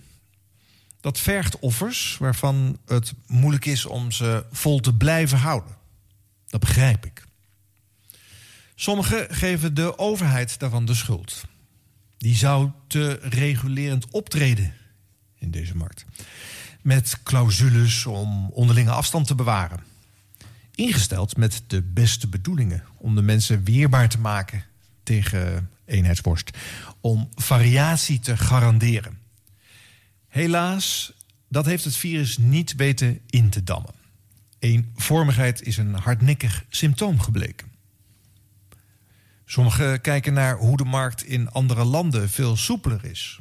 Dat 1.01 1.19
vergt 1.19 1.59
offers 1.59 2.17
waarvan 2.19 2.77
het 2.85 3.13
moeilijk 3.27 3.65
is 3.65 3.85
om 3.85 4.11
ze 4.11 4.45
vol 4.51 4.79
te 4.79 4.93
blijven 4.93 5.37
houden. 5.37 5.75
Dat 6.47 6.59
begrijp 6.59 7.05
ik. 7.05 7.25
Sommigen 8.75 9.35
geven 9.35 9.73
de 9.73 9.97
overheid 9.97 10.59
daarvan 10.59 10.85
de 10.85 10.93
schuld. 10.93 11.43
Die 12.17 12.35
zou 12.35 12.71
te 12.87 13.19
regulerend 13.21 14.11
optreden 14.11 14.73
in 15.39 15.51
deze 15.51 15.75
markt. 15.75 16.05
Met 16.81 17.23
clausules 17.23 18.05
om 18.05 18.49
onderlinge 18.49 18.91
afstand 18.91 19.27
te 19.27 19.35
bewaren. 19.35 19.92
Ingesteld 20.75 21.37
met 21.37 21.63
de 21.67 21.81
beste 21.81 22.27
bedoelingen 22.27 22.83
om 22.97 23.15
de 23.15 23.21
mensen 23.21 23.63
weerbaar 23.63 24.09
te 24.09 24.19
maken 24.19 24.65
tegen 25.03 25.69
eenheidsworst. 25.85 26.57
Om 27.01 27.29
variatie 27.35 28.19
te 28.19 28.37
garanderen. 28.37 29.17
Helaas, 30.27 31.13
dat 31.47 31.65
heeft 31.65 31.83
het 31.83 31.95
virus 31.95 32.37
niet 32.37 32.75
weten 32.75 33.19
in 33.29 33.49
te 33.49 33.63
dammen. 33.63 33.93
Eenvormigheid 34.59 35.61
is 35.61 35.77
een 35.77 35.93
hardnekkig 35.93 36.65
symptoom 36.69 37.19
gebleken. 37.19 37.71
Sommigen 39.45 40.01
kijken 40.01 40.33
naar 40.33 40.57
hoe 40.57 40.77
de 40.77 40.83
markt 40.83 41.23
in 41.23 41.49
andere 41.49 41.83
landen 41.83 42.29
veel 42.29 42.55
soepeler 42.55 43.05
is. 43.05 43.39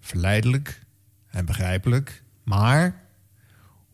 Verleidelijk 0.00 0.80
en 1.26 1.44
begrijpelijk, 1.44 2.22
maar 2.42 3.04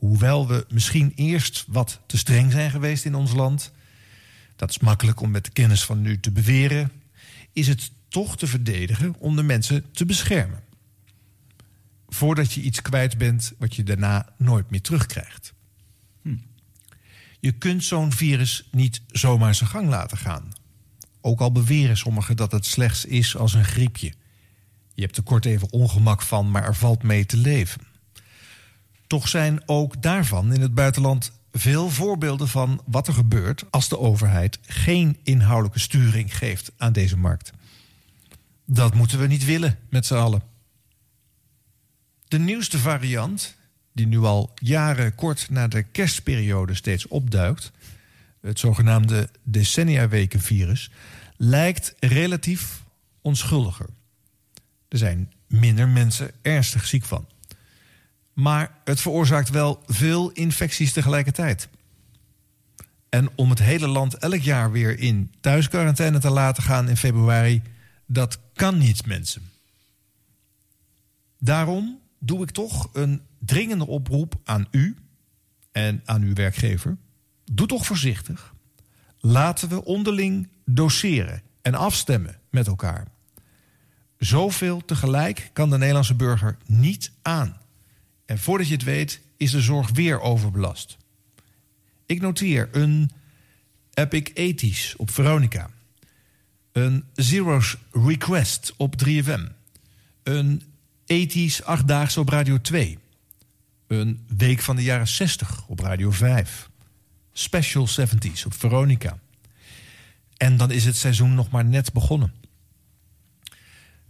hoewel 0.06 0.48
we 0.48 0.66
misschien 0.68 1.12
eerst 1.14 1.64
wat 1.68 2.00
te 2.06 2.18
streng 2.18 2.52
zijn 2.52 2.70
geweest 2.70 3.04
in 3.04 3.14
ons 3.14 3.32
land, 3.32 3.72
dat 4.56 4.70
is 4.70 4.78
makkelijk 4.78 5.20
om 5.20 5.30
met 5.30 5.44
de 5.44 5.50
kennis 5.50 5.84
van 5.84 6.02
nu 6.02 6.20
te 6.20 6.30
beweren, 6.30 6.92
is 7.52 7.68
het 7.68 7.90
toch 8.08 8.36
te 8.36 8.46
verdedigen 8.46 9.14
om 9.18 9.36
de 9.36 9.42
mensen 9.42 9.90
te 9.92 10.06
beschermen. 10.06 10.62
Voordat 12.08 12.52
je 12.52 12.60
iets 12.60 12.82
kwijt 12.82 13.18
bent 13.18 13.52
wat 13.58 13.74
je 13.74 13.82
daarna 13.82 14.28
nooit 14.38 14.70
meer 14.70 14.80
terugkrijgt. 14.80 15.54
Je 17.40 17.52
kunt 17.52 17.84
zo'n 17.84 18.12
virus 18.12 18.68
niet 18.70 19.02
zomaar 19.06 19.54
zijn 19.54 19.70
gang 19.70 19.88
laten 19.88 20.18
gaan. 20.18 20.52
Ook 21.20 21.40
al 21.40 21.52
beweren 21.52 21.96
sommigen 21.96 22.36
dat 22.36 22.52
het 22.52 22.66
slechts 22.66 23.04
is 23.04 23.36
als 23.36 23.54
een 23.54 23.64
griepje. 23.64 24.12
Je 24.94 25.02
hebt 25.02 25.16
er 25.16 25.22
kort 25.22 25.44
even 25.44 25.72
ongemak 25.72 26.22
van, 26.22 26.50
maar 26.50 26.64
er 26.64 26.76
valt 26.76 27.02
mee 27.02 27.26
te 27.26 27.36
leven. 27.36 27.80
Toch 29.06 29.28
zijn 29.28 29.62
ook 29.66 30.02
daarvan 30.02 30.52
in 30.52 30.60
het 30.60 30.74
buitenland 30.74 31.32
veel 31.52 31.90
voorbeelden 31.90 32.48
van 32.48 32.82
wat 32.86 33.06
er 33.06 33.14
gebeurt 33.14 33.64
als 33.70 33.88
de 33.88 33.98
overheid 33.98 34.58
geen 34.66 35.18
inhoudelijke 35.22 35.78
sturing 35.78 36.36
geeft 36.36 36.72
aan 36.76 36.92
deze 36.92 37.16
markt. 37.16 37.52
Dat 38.64 38.94
moeten 38.94 39.18
we 39.18 39.26
niet 39.26 39.44
willen 39.44 39.78
met 39.88 40.06
z'n 40.06 40.14
allen. 40.14 40.42
De 42.28 42.38
nieuwste 42.38 42.78
variant, 42.78 43.56
die 43.92 44.06
nu 44.06 44.18
al 44.18 44.50
jaren 44.54 45.14
kort 45.14 45.50
na 45.50 45.68
de 45.68 45.82
kerstperiode 45.82 46.74
steeds 46.74 47.08
opduikt, 47.08 47.72
het 48.40 48.58
zogenaamde 48.58 49.30
decenniawekenvirus, 49.42 50.90
lijkt 51.36 51.94
relatief 52.00 52.82
onschuldiger. 53.20 53.86
Er 54.88 54.98
zijn 54.98 55.32
minder 55.46 55.88
mensen 55.88 56.30
ernstig 56.42 56.86
ziek 56.86 57.04
van. 57.04 57.26
Maar 58.36 58.80
het 58.84 59.00
veroorzaakt 59.00 59.50
wel 59.50 59.82
veel 59.86 60.30
infecties 60.30 60.92
tegelijkertijd. 60.92 61.68
En 63.08 63.30
om 63.34 63.50
het 63.50 63.58
hele 63.58 63.86
land 63.86 64.14
elk 64.14 64.40
jaar 64.40 64.70
weer 64.70 64.98
in 64.98 65.34
thuisquarantaine 65.40 66.18
te 66.18 66.30
laten 66.30 66.62
gaan 66.62 66.88
in 66.88 66.96
februari, 66.96 67.62
dat 68.06 68.38
kan 68.54 68.78
niet, 68.78 69.06
mensen. 69.06 69.42
Daarom 71.38 72.00
doe 72.18 72.42
ik 72.42 72.50
toch 72.50 72.88
een 72.92 73.22
dringende 73.38 73.86
oproep 73.86 74.34
aan 74.44 74.66
u 74.70 74.96
en 75.72 76.02
aan 76.04 76.22
uw 76.22 76.34
werkgever. 76.34 76.96
Doe 77.52 77.66
toch 77.66 77.86
voorzichtig. 77.86 78.54
Laten 79.18 79.68
we 79.68 79.84
onderling 79.84 80.48
doseren 80.64 81.42
en 81.62 81.74
afstemmen 81.74 82.38
met 82.50 82.66
elkaar. 82.66 83.06
Zoveel 84.18 84.84
tegelijk 84.84 85.50
kan 85.52 85.70
de 85.70 85.78
Nederlandse 85.78 86.14
burger 86.14 86.56
niet 86.66 87.12
aan. 87.22 87.64
En 88.26 88.38
voordat 88.38 88.66
je 88.66 88.72
het 88.72 88.82
weet, 88.82 89.20
is 89.36 89.50
de 89.50 89.60
zorg 89.60 89.90
weer 89.90 90.20
overbelast. 90.20 90.96
Ik 92.06 92.20
noteer 92.20 92.68
een 92.72 93.10
Epic 93.94 94.30
Ethisch 94.34 94.96
op 94.96 95.10
Veronica. 95.10 95.70
Een 96.72 97.04
Zero's 97.14 97.76
Request 97.92 98.74
op 98.76 98.94
3FM. 99.04 99.52
Een 100.22 100.62
Ethisch 101.06 101.62
Achtdaagse 101.62 102.20
op 102.20 102.28
Radio 102.28 102.60
2. 102.60 102.98
Een 103.86 104.24
Week 104.36 104.60
van 104.60 104.76
de 104.76 104.82
jaren 104.82 105.08
60 105.08 105.64
op 105.66 105.78
Radio 105.78 106.10
5. 106.10 106.68
Special 107.32 107.88
70s 107.88 108.44
op 108.46 108.54
Veronica. 108.54 109.18
En 110.36 110.56
dan 110.56 110.70
is 110.70 110.84
het 110.84 110.96
seizoen 110.96 111.34
nog 111.34 111.50
maar 111.50 111.64
net 111.64 111.92
begonnen. 111.92 112.32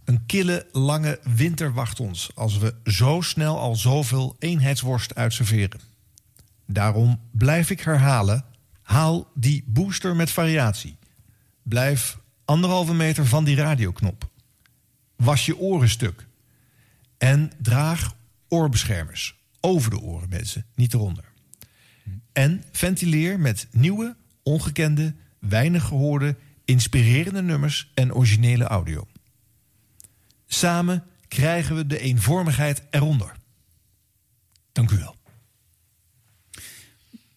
Een 0.07 0.25
kille, 0.25 0.67
lange 0.71 1.19
winter 1.35 1.73
wacht 1.73 1.99
ons 1.99 2.29
als 2.35 2.57
we 2.57 2.75
zo 2.83 3.21
snel 3.21 3.59
al 3.59 3.75
zoveel 3.75 4.35
eenheidsworst 4.39 5.15
uitserveren. 5.15 5.79
Daarom 6.65 7.21
blijf 7.31 7.69
ik 7.69 7.79
herhalen: 7.79 8.45
haal 8.81 9.31
die 9.33 9.63
booster 9.65 10.15
met 10.15 10.31
variatie. 10.31 10.97
Blijf 11.63 12.17
anderhalve 12.45 12.93
meter 12.93 13.25
van 13.25 13.43
die 13.43 13.55
radioknop. 13.55 14.29
Was 15.15 15.45
je 15.45 15.57
oren 15.57 15.89
stuk. 15.89 16.27
En 17.17 17.51
draag 17.61 18.15
oorbeschermers. 18.47 19.35
Over 19.59 19.89
de 19.89 19.99
oren, 19.99 20.29
mensen, 20.29 20.65
niet 20.75 20.93
eronder. 20.93 21.23
En 22.33 22.63
ventileer 22.71 23.39
met 23.39 23.67
nieuwe, 23.71 24.15
ongekende, 24.43 25.15
weinig 25.39 25.83
gehoorde, 25.83 26.35
inspirerende 26.65 27.41
nummers 27.41 27.91
en 27.93 28.13
originele 28.13 28.63
audio. 28.63 29.07
Samen 30.47 31.03
krijgen 31.27 31.75
we 31.75 31.87
de 31.87 31.99
eenvormigheid 31.99 32.83
eronder. 32.89 33.31
Dank 34.71 34.91
u 34.91 34.97
wel. 34.97 35.15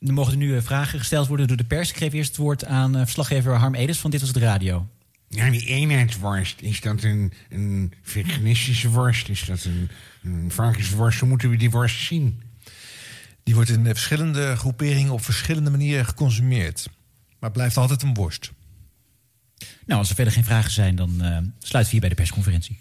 Er 0.00 0.12
mogen 0.12 0.32
er 0.32 0.38
nu 0.38 0.56
eh, 0.56 0.62
vragen 0.62 0.98
gesteld 0.98 1.26
worden 1.26 1.48
door 1.48 1.56
de 1.56 1.64
pers. 1.64 1.90
Ik 1.90 1.96
geef 1.96 2.12
eerst 2.12 2.28
het 2.28 2.36
woord 2.36 2.64
aan 2.64 2.96
eh, 2.96 3.02
verslaggever 3.02 3.54
Harm 3.54 3.74
Edens 3.74 3.98
van 3.98 4.10
Dit 4.10 4.20
Was 4.20 4.28
Het 4.28 4.38
Radio. 4.38 4.88
Ja, 5.28 5.50
die 5.50 5.66
eenheidsworst. 5.66 6.60
Is 6.60 6.80
dat 6.80 7.02
een, 7.02 7.32
een 7.48 7.92
veganistische 8.02 8.88
worst? 8.88 9.28
Is 9.28 9.44
dat 9.44 9.64
een, 9.64 9.90
een 10.22 10.50
varkensworst? 10.50 11.20
Hoe 11.20 11.28
moeten 11.28 11.50
we 11.50 11.56
die 11.56 11.70
worst 11.70 12.06
zien? 12.06 12.42
Die 13.42 13.54
wordt 13.54 13.70
in 13.70 13.86
eh, 13.86 13.92
verschillende 13.92 14.56
groeperingen 14.56 15.12
op 15.12 15.24
verschillende 15.24 15.70
manieren 15.70 16.06
geconsumeerd. 16.06 16.86
Maar 17.38 17.50
het 17.50 17.52
blijft 17.52 17.76
altijd 17.76 18.02
een 18.02 18.14
worst. 18.14 18.52
Nou, 19.86 19.98
als 20.00 20.08
er 20.08 20.14
verder 20.14 20.32
geen 20.32 20.44
vragen 20.44 20.70
zijn, 20.70 20.96
dan 20.96 21.22
eh, 21.22 21.38
sluiten 21.58 21.80
we 21.84 21.90
hier 21.90 22.00
bij 22.00 22.08
de 22.08 22.14
persconferentie. 22.14 22.78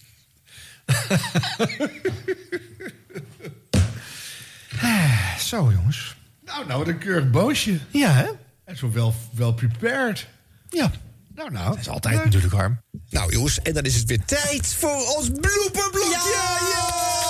Zo, 5.50 5.72
jongens. 5.72 6.16
Nou, 6.46 6.68
nou, 6.68 6.80
wat 6.80 6.88
een 6.88 6.98
keurig 6.98 7.30
boosje. 7.30 7.80
Ja, 7.92 8.12
hè? 8.12 8.28
En 8.64 8.78
zo 8.78 8.92
wel, 8.92 9.14
wel 9.34 9.54
prepared. 9.54 10.28
Ja. 10.70 10.92
Nou, 11.36 11.52
nou. 11.52 11.70
Dat 11.70 11.80
is 11.80 11.90
altijd 11.90 12.24
natuurlijk, 12.24 12.54
Harm. 12.54 12.80
Nou 13.10 13.32
jongens, 13.32 13.62
en 13.62 13.74
dan 13.74 13.84
is 13.84 13.96
het 13.96 14.06
weer 14.06 14.20
tijd 14.26 14.76
voor 14.80 15.16
ons 15.18 15.30
blooperblokje. 15.42 16.10
Ja, 16.34 16.58
ja, 16.72 16.86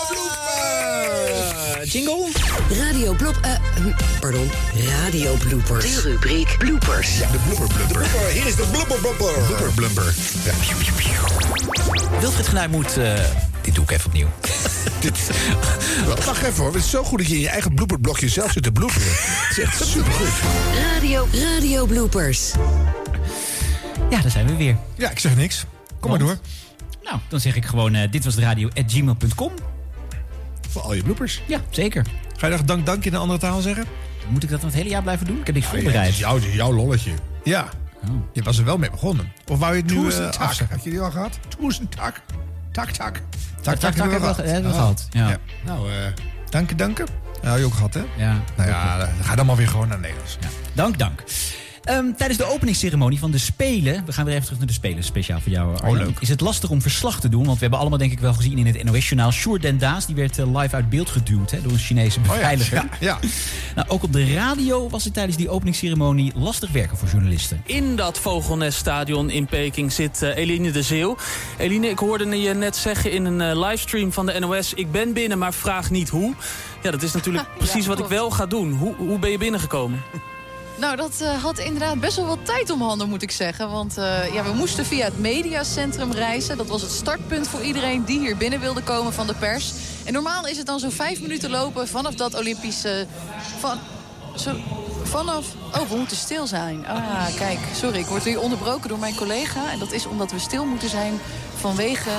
bloopers. 0.09 1.93
jingle? 1.93 2.27
Radio 2.69 3.13
blop... 3.13 3.37
eh, 3.41 3.51
hm, 3.75 3.91
pardon, 4.19 4.49
radio 5.01 5.35
bloopers. 5.35 5.85
De 5.95 6.01
rubriek 6.01 6.55
bloopers. 6.57 7.17
Ja, 7.17 7.31
de 7.31 7.37
blooper 7.45 7.75
blumper. 7.75 8.27
Hier 8.33 8.45
is 8.45 8.55
de 8.55 8.65
blooper 8.71 8.99
blumper. 8.99 9.33
Blubber 9.45 9.71
blumper. 9.75 10.15
Ja. 10.45 10.53
Wilfried 12.19 12.47
Genuij 12.47 12.67
moet... 12.67 12.97
eh, 12.97 13.13
dit 13.61 13.75
doe 13.75 13.83
ik 13.83 13.91
even 13.91 14.05
opnieuw. 14.05 14.27
Wacht 16.25 16.43
even 16.43 16.63
hoor, 16.63 16.73
het 16.73 16.83
is 16.83 16.89
zo 16.89 17.03
goed 17.03 17.17
dat 17.19 17.27
je 17.27 17.33
in 17.35 17.41
je 17.41 17.49
eigen 17.49 17.73
blooperblokje 17.73 18.29
zelf 18.29 18.51
zit 18.51 18.63
te 18.63 18.71
bloeperen. 18.71 19.07
Het 19.11 19.57
is 19.57 19.63
echt 19.63 19.85
supergoed. 19.85 20.27
Radio, 20.93 21.27
radio 21.31 21.85
bloopers. 21.85 22.51
Ja, 24.09 24.21
daar 24.21 24.31
zijn 24.31 24.45
we 24.45 24.55
weer. 24.55 24.77
Ja, 24.95 25.09
ik 25.09 25.19
zeg 25.19 25.35
niks. 25.35 25.65
Kom 25.99 26.09
maar 26.09 26.19
door. 26.19 26.37
Nou, 27.03 27.19
dan 27.27 27.39
zeg 27.39 27.55
ik 27.55 27.65
gewoon, 27.65 27.95
eh, 27.95 28.11
dit 28.11 28.25
was 28.25 28.35
de 28.35 28.41
radio 28.41 28.67
at 28.67 28.83
gmail.com. 28.91 29.51
Voor 30.69 30.81
al 30.81 30.93
je 30.93 31.03
bloopers. 31.03 31.41
Ja, 31.47 31.59
zeker. 31.69 32.05
Ga 32.37 32.47
je 32.47 32.53
nog 32.53 32.63
dank 32.63 32.85
dank 32.85 33.05
in 33.05 33.13
een 33.13 33.19
andere 33.19 33.39
taal 33.39 33.61
zeggen? 33.61 33.85
Moet 34.27 34.43
ik 34.43 34.49
dat 34.49 34.59
dan 34.61 34.69
het 34.69 34.77
hele 34.77 34.89
jaar 34.89 35.01
blijven 35.01 35.25
doen? 35.27 35.39
Ik 35.39 35.45
heb 35.45 35.55
niks 35.55 35.67
Ja, 35.67 35.73
het 35.73 35.81
voorbereid. 35.83 36.09
is 36.11 36.17
jouw, 36.19 36.39
jouw 36.39 36.73
lolletje. 36.73 37.11
Ja. 37.43 37.69
Je 38.33 38.43
was 38.43 38.57
er 38.57 38.65
wel 38.65 38.77
mee 38.77 38.89
begonnen. 38.91 39.31
Of 39.47 39.59
wou 39.59 39.75
je 39.75 39.81
het 39.81 39.91
nu 39.91 39.95
Toes 39.95 40.19
eh, 40.19 40.29
tak. 40.29 40.53
Had 40.69 40.83
je 40.83 40.89
die 40.89 40.99
al 41.01 41.11
gehad? 41.11 41.39
Toes 41.59 41.79
en 41.79 41.89
tak. 41.89 42.21
Tak, 42.71 42.89
tak. 42.91 43.21
Tak, 43.61 43.75
tak, 43.75 43.93
tak 43.93 44.11
hebben 44.11 44.35
we- 44.35 44.61
we 44.61 44.69
gehad, 44.73 45.07
ja. 45.11 45.37
Nou, 45.65 45.91
eh... 45.91 45.95
Danken, 46.49 46.77
danken. 46.77 47.05
Ja, 47.41 47.49
had 47.49 47.59
je 47.59 47.65
ook 47.65 47.73
gehad, 47.73 47.93
hè? 47.93 48.03
Ja. 48.17 48.41
Nou 48.57 48.69
ja, 48.69 48.97
dan 48.97 49.07
ga 49.21 49.35
dan 49.35 49.45
maar 49.45 49.55
weer 49.55 49.67
gewoon 49.67 49.87
naar 49.87 49.99
Nederlands. 49.99 50.37
Dank, 50.73 50.97
dank. 50.97 51.23
Ehm, 51.83 52.11
tijdens 52.17 52.39
de 52.39 52.45
openingsceremonie 52.45 53.19
van 53.19 53.31
de 53.31 53.37
Spelen... 53.37 54.05
we 54.05 54.11
gaan 54.11 54.25
weer 54.25 54.33
even 54.33 54.45
terug 54.45 54.59
naar 54.59 54.67
de 54.67 54.73
Spelen, 54.73 55.03
speciaal 55.03 55.39
voor 55.39 55.51
jou, 55.51 55.77
Arjan. 55.77 55.97
leuk. 55.97 56.19
Is 56.19 56.29
het 56.29 56.41
lastig 56.41 56.69
om 56.69 56.81
verslag 56.81 57.19
te 57.19 57.29
doen? 57.29 57.43
Want 57.43 57.53
we 57.53 57.61
hebben 57.61 57.79
allemaal 57.79 57.97
denk 57.97 58.11
ik 58.11 58.19
wel 58.19 58.33
gezien 58.33 58.57
in 58.57 58.65
het 58.65 58.83
NOS-journaal... 58.83 59.31
Sjoerd 59.31 59.61
Den 59.61 59.77
Daas, 59.77 60.05
die 60.05 60.15
werd 60.15 60.39
eh, 60.39 60.57
live 60.57 60.75
uit 60.75 60.89
beeld 60.89 61.09
geduwd 61.09 61.51
hè, 61.51 61.61
door 61.61 61.71
een 61.71 61.77
Chinese 61.77 62.19
beveiliger. 62.19 62.75
Ja, 62.77 62.89
ja. 62.99 63.19
Nou, 63.75 63.87
ook 63.89 64.03
op 64.03 64.13
de 64.13 64.33
radio 64.33 64.89
was 64.89 65.03
het 65.03 65.13
tijdens 65.13 65.37
die 65.37 65.49
openingsceremonie 65.49 66.31
lastig 66.35 66.71
werken 66.71 66.97
voor 66.97 67.07
journalisten. 67.07 67.61
In 67.65 67.95
dat 67.95 68.19
Vogelneststadion 68.19 69.29
in 69.29 69.45
Peking 69.45 69.91
zit 69.91 70.21
eh, 70.21 70.35
Eline 70.37 70.71
de 70.71 70.81
Zeeuw. 70.81 71.17
Eline, 71.57 71.89
ik 71.89 71.99
hoorde 71.99 72.39
je 72.39 72.53
net 72.53 72.75
zeggen 72.75 73.11
in 73.11 73.25
een 73.25 73.41
eh, 73.41 73.67
livestream 73.67 74.11
van 74.11 74.25
de 74.25 74.39
NOS... 74.39 74.73
ik 74.73 74.91
ben 74.91 75.13
binnen, 75.13 75.37
maar 75.37 75.53
vraag 75.53 75.89
niet 75.89 76.09
hoe. 76.09 76.33
Ja, 76.83 76.91
dat 76.91 77.03
is 77.03 77.13
natuurlijk 77.13 77.47
precies 77.57 77.85
wat 77.85 77.99
ik 77.99 78.05
wel 78.05 78.31
ga 78.31 78.45
doen. 78.45 78.71
Hoe, 78.71 78.95
hoe 78.95 79.19
ben 79.19 79.31
je 79.31 79.37
binnengekomen? 79.37 80.01
Nou, 80.79 80.95
dat 80.95 81.21
eh, 81.21 81.43
had 81.43 81.57
inderdaad 81.57 81.99
best 81.99 82.15
wel 82.15 82.25
wat 82.25 82.45
tijd 82.45 82.69
om 82.69 82.81
handen, 82.81 83.09
moet 83.09 83.21
ik 83.21 83.31
zeggen. 83.31 83.69
Want 83.71 83.97
eh, 83.97 84.33
ja, 84.33 84.43
we 84.43 84.53
moesten 84.53 84.85
via 84.85 85.05
het 85.05 85.19
mediacentrum 85.19 86.11
reizen. 86.11 86.57
Dat 86.57 86.67
was 86.67 86.81
het 86.81 86.91
startpunt 86.91 87.47
voor 87.47 87.61
iedereen 87.61 88.03
die 88.03 88.19
hier 88.19 88.37
binnen 88.37 88.59
wilde 88.59 88.81
komen 88.81 89.13
van 89.13 89.27
de 89.27 89.33
pers. 89.33 89.73
En 90.05 90.13
normaal 90.13 90.47
is 90.47 90.57
het 90.57 90.65
dan 90.65 90.79
zo'n 90.79 90.91
vijf 90.91 91.21
minuten 91.21 91.49
lopen 91.49 91.87
vanaf 91.87 92.15
dat 92.15 92.35
Olympische... 92.35 93.07
Van, 93.59 93.79
zo, 94.35 94.55
vanaf... 95.03 95.45
Oh, 95.77 95.89
we 95.89 95.95
moeten 95.95 96.17
stil 96.17 96.47
zijn. 96.47 96.87
Ah, 96.87 97.35
kijk, 97.35 97.59
sorry, 97.75 97.99
ik 97.99 98.05
word 98.05 98.23
hier 98.23 98.39
onderbroken 98.39 98.89
door 98.89 98.99
mijn 98.99 99.15
collega. 99.15 99.71
En 99.71 99.79
dat 99.79 99.91
is 99.91 100.05
omdat 100.05 100.31
we 100.31 100.39
stil 100.39 100.65
moeten 100.65 100.89
zijn 100.89 101.19
vanwege 101.55 102.09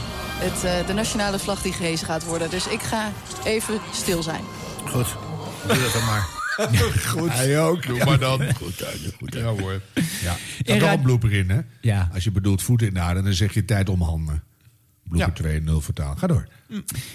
het, 0.44 0.64
eh, 0.64 0.86
de 0.86 0.92
nationale 0.92 1.38
vlag 1.38 1.62
die 1.62 1.72
gehezen 1.72 2.06
gaat 2.06 2.24
worden. 2.24 2.50
Dus 2.50 2.66
ik 2.66 2.82
ga 2.82 3.12
even 3.44 3.80
stil 3.92 4.22
zijn. 4.22 4.44
Goed, 4.90 5.06
doe 5.66 5.82
dat 5.82 5.92
dan 5.92 6.04
maar. 6.04 6.39
Goed. 7.06 7.32
Hij 7.32 7.60
ook. 7.60 7.86
Doe 7.86 8.04
maar 8.04 8.18
dan. 8.18 8.54
Goed, 8.54 8.84
goed. 9.18 9.34
Ja 9.34 9.42
hoor. 9.44 9.80
Ja. 10.22 10.36
Er 10.64 10.78
ra- 10.78 10.92
een 10.92 11.00
blooper 11.02 11.32
in, 11.32 11.50
hè? 11.50 11.60
Ja. 11.80 12.08
Als 12.14 12.24
je 12.24 12.30
bedoelt 12.30 12.62
voeten 12.62 12.86
in 12.86 12.94
de 12.94 13.00
aarde, 13.00 13.22
dan 13.22 13.32
zeg 13.32 13.54
je 13.54 13.64
tijd 13.64 13.88
om 13.88 14.02
handen. 14.02 14.42
Blooper 15.04 15.32
2, 15.34 15.60
0 15.62 15.80
vertaal. 15.80 16.16
Ga 16.16 16.26
door. 16.26 16.46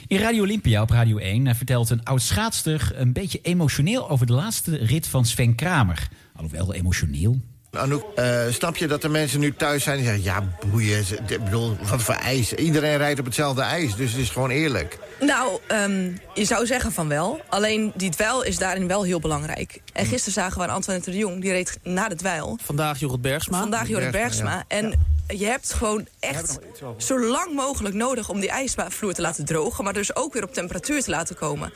In 0.07 0.17
Radio 0.17 0.41
Olympia 0.43 0.81
op 0.81 0.89
Radio 0.89 1.17
1 1.17 1.47
eh, 1.47 1.55
vertelt 1.55 1.89
een 1.89 2.03
oud 2.03 2.21
schaatster... 2.21 2.91
een 2.93 3.13
beetje 3.13 3.39
emotioneel 3.41 4.09
over 4.09 4.25
de 4.25 4.33
laatste 4.33 4.75
rit 4.77 5.07
van 5.07 5.25
Sven 5.25 5.55
Kramer. 5.55 6.07
Alhoewel 6.35 6.73
emotioneel. 6.73 7.41
Anouk, 7.77 8.03
eh, 8.15 8.41
snap 8.49 8.77
je 8.77 8.87
dat 8.87 9.03
er 9.03 9.11
mensen 9.11 9.39
nu 9.39 9.55
thuis 9.55 9.83
zijn 9.83 9.97
die 9.97 10.05
zeggen... 10.05 10.23
ja, 10.23 10.43
boeien, 10.69 11.03
ik 11.27 11.43
bedoel, 11.43 11.77
wat 11.89 12.01
voor 12.01 12.13
ijs. 12.13 12.53
Iedereen 12.53 12.97
rijdt 12.97 13.19
op 13.19 13.25
hetzelfde 13.25 13.61
ijs, 13.61 13.95
dus 13.95 14.11
het 14.11 14.21
is 14.21 14.29
gewoon 14.29 14.49
eerlijk. 14.49 14.97
Nou, 15.19 15.59
ehm, 15.67 16.11
je 16.33 16.45
zou 16.45 16.65
zeggen 16.65 16.91
van 16.91 17.07
wel. 17.07 17.41
Alleen 17.49 17.91
die 17.95 18.09
dweil 18.09 18.43
is 18.43 18.57
daarin 18.57 18.87
wel 18.87 19.03
heel 19.03 19.19
belangrijk. 19.19 19.81
En 19.93 20.05
gisteren 20.05 20.33
zagen 20.33 20.57
we 20.57 20.63
aan 20.63 20.75
Antoinette 20.75 21.11
de 21.11 21.17
Jong, 21.17 21.41
die 21.41 21.51
reed 21.51 21.79
na 21.83 22.07
de 22.07 22.15
dweil. 22.15 22.57
Vandaag 22.63 22.99
Jorrit 22.99 23.21
Bergsma. 23.21 23.59
Vandaag 23.59 23.87
Jorrit 23.87 24.11
Bergsma, 24.11 24.63
Bergsma. 24.67 24.77
ja. 24.77 24.91
En 24.91 25.14
je 25.27 25.45
hebt 25.45 25.73
gewoon 25.73 26.07
echt 26.19 26.59
zo 26.97 27.19
lang 27.19 27.53
mogelijk 27.53 27.95
nodig 27.95 28.29
om 28.29 28.39
die 28.39 28.49
ijsvloer 28.49 29.13
te 29.13 29.21
laten 29.21 29.45
drogen. 29.45 29.83
Maar 29.83 29.93
dus 29.93 30.15
ook 30.15 30.33
weer 30.33 30.43
op 30.43 30.53
temperatuur 30.53 31.03
te 31.03 31.09
laten 31.09 31.35
komen. 31.35 31.73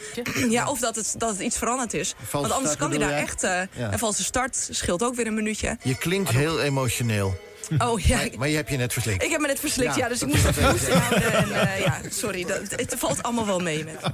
Ja, 0.50 0.68
of 0.72 0.80
dat 0.80 0.96
het, 0.96 1.16
dat 1.18 1.30
het 1.30 1.40
iets 1.40 1.58
veranderd 1.58 1.94
is. 1.94 2.16
Want 2.32 2.52
anders 2.52 2.64
start 2.64 2.78
kan 2.78 2.90
hij 2.90 2.98
bedoel 2.98 3.12
daar 3.12 3.22
echt... 3.22 3.44
eh 3.44 3.62
Ja. 3.78 3.92
Een 3.92 4.00
valse 4.00 4.24
start 4.24 4.68
scheelt 4.72 5.04
ook 5.04 5.16
weer 5.16 5.28
een 5.28 5.34
minuutje. 5.34 5.78
Je 5.84 5.98
klinkt 5.98 6.30
heel 6.30 6.62
emotioneel. 6.62 7.38
Oh 7.78 8.00
ja, 8.00 8.16
Maar, 8.18 8.30
maar 8.38 8.50
je 8.50 8.56
hebt 8.56 8.70
je 8.70 8.78
net 8.78 8.94
verslikt. 8.94 9.24
ik 9.24 9.30
heb 9.32 9.40
me 9.40 9.48
net 9.48 9.60
verslikt, 9.60 9.96
ja, 9.96 10.02
Ja, 10.04 10.10
dus 10.10 10.22
ik 10.22 10.28
moest 10.28 10.46
even 10.46 10.70
moest 10.72 10.88
inhouden. 10.88 11.34
En, 11.34 11.68
eh, 11.68 11.80
ja, 11.80 12.02
sorry, 12.10 12.46
dat, 12.46 12.62
het 12.70 12.96
valt 12.98 13.24
allemaal 13.24 13.46
wel 13.46 13.60
mee 13.60 13.84
met. 13.84 14.12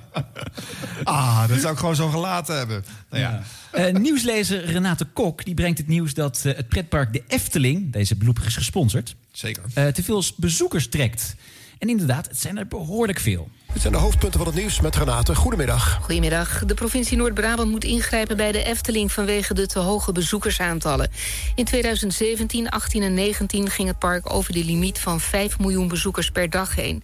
Ah, 1.03 1.47
dat 1.47 1.60
zou 1.60 1.74
ik 1.74 1.80
gewoon 1.80 1.95
zo 1.95 2.10
gelaten 2.10 2.58
hebben. 2.58 2.86
Nou 3.10 3.22
ja. 3.24 3.43
Eh, 3.72 3.93
nieuwslezer 3.93 4.66
Renate 4.66 5.06
Kok 5.06 5.45
die 5.45 5.53
brengt 5.53 5.78
het 5.78 5.88
nieuws 5.88 6.14
dat 6.14 6.41
eh, 6.45 6.56
het 6.56 6.68
pretpark 6.70 7.14
De 7.14 7.24
Efteling... 7.28 7.91
deze 7.93 8.16
blooper 8.16 8.45
is 8.45 8.56
gesponsord... 8.56 9.16
Zeker. 9.32 9.64
eh, 9.74 9.88
te 9.88 10.03
veel 10.03 10.24
bezoekers 10.36 10.89
trekt. 10.89 11.36
En 11.80 11.90
inderdaad, 11.90 12.28
het 12.28 12.38
zijn 12.38 12.58
er 12.58 12.68
behoorlijk 12.68 13.20
veel. 13.20 13.50
Dit 13.74 13.82
zijn 13.82 13.94
de 13.94 14.00
hoofdpunten 14.00 14.40
van 14.40 14.48
het 14.48 14.58
nieuws 14.58 14.82
met 14.82 14.96
Renate. 14.96 15.36
Goedemiddag. 15.36 15.98
Goedemiddag. 16.02 16.66
De 16.66 16.74
provincie 16.74 17.18
Noord-Brabant 17.18 17.72
moet 17.72 17.84
ingrijpen 17.84 18.38
bij 18.38 18.52
de 18.52 18.64
Efteling... 18.64 19.12
vanwege 19.12 19.54
de 19.54 19.68
te 19.68 19.80
hoge 19.80 20.12
bezoekersaantallen. 20.12 21.12
In 21.56 21.66
2017, 21.66 22.70
18 22.70 23.04
en 23.04 23.14
19 23.14 23.70
ging 23.70 23.88
het 23.88 24.00
park 24.00 24.34
over 24.34 24.54
de 24.54 24.64
limiet 24.64 25.00
van 25.00 25.20
5 25.20 25.60
miljoen 25.60 25.88
bezoekers 25.88 26.32
per 26.32 26.50
dag 26.50 26.76
heen. 26.76 27.04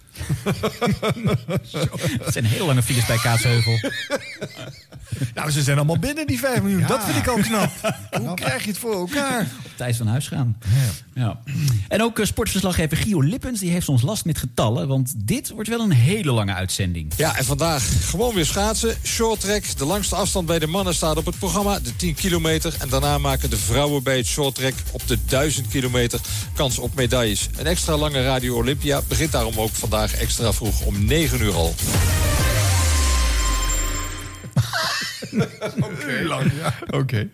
Het 2.22 2.32
zijn 2.32 2.44
hele 2.44 2.64
lange 2.64 2.82
files 2.82 3.06
bij 3.06 3.18
Kaatsheuvel. 3.18 3.78
Nou, 5.34 5.50
ze 5.50 5.62
zijn 5.62 5.76
allemaal 5.76 5.98
binnen, 5.98 6.26
die 6.26 6.38
5 6.38 6.62
miljoen. 6.62 6.80
Ja. 6.80 6.86
Dat 6.86 7.04
vind 7.04 7.16
ik 7.16 7.26
al 7.26 7.38
knap. 7.38 7.70
Hoe 8.26 8.34
krijg 8.34 8.62
je 8.62 8.68
het 8.68 8.78
voor 8.78 8.94
elkaar? 8.94 9.46
Thijs 9.76 9.96
van 9.96 10.06
huis 10.06 10.28
gaan. 10.28 10.56
Ja. 11.14 11.40
En 11.88 12.02
ook 12.02 12.18
eh, 12.18 12.26
sportverslaggever 12.26 12.96
Gio 12.96 13.20
Lippens 13.22 13.60
die 13.60 13.70
heeft 13.70 13.88
ons 13.88 14.02
last 14.02 14.24
met 14.24 14.38
getallen... 14.38 14.88
want 14.88 15.14
dit 15.16 15.50
wordt 15.50 15.68
wel 15.68 15.80
een 15.80 15.92
hele 15.92 16.32
lange 16.32 16.54
uitzending. 16.54 17.12
Ja, 17.16 17.36
en 17.36 17.44
vandaag 17.44 18.10
gewoon 18.10 18.34
weer 18.34 18.46
schaatsen. 18.46 18.96
Short 19.04 19.40
track. 19.40 19.76
De 19.76 19.84
langste 19.84 20.14
afstand 20.14 20.46
bij 20.46 20.58
de 20.58 20.66
mannen 20.66 20.94
staat 20.94 21.16
op 21.16 21.26
het 21.26 21.38
programma. 21.38 21.78
De 21.78 21.96
10 21.96 22.14
kilometer. 22.14 22.74
En 22.78 22.88
daarna 22.88 23.18
maken 23.18 23.50
de 23.50 23.56
vrouwen 23.56 24.02
bij 24.02 24.16
het 24.16 24.26
short 24.26 24.54
track 24.54 24.74
op 24.92 25.08
de 25.08 25.18
1000 25.24 25.68
kilometer 25.68 26.20
kans 26.54 26.78
op 26.78 26.94
medailles. 26.94 27.48
Een 27.56 27.66
extra 27.66 27.96
lange 27.96 28.24
Radio 28.24 28.56
Olympia 28.56 29.00
begint 29.08 29.32
daarom 29.32 29.60
ook 29.60 29.70
vandaag 29.70 30.14
extra 30.14 30.52
vroeg 30.52 30.80
om 30.80 31.04
9 31.04 31.42
uur 31.42 31.54
al. 31.54 31.74
Oké. 35.90 36.22
lang, 36.24 36.50
ja. 36.60 36.74
Oké. 36.98 37.28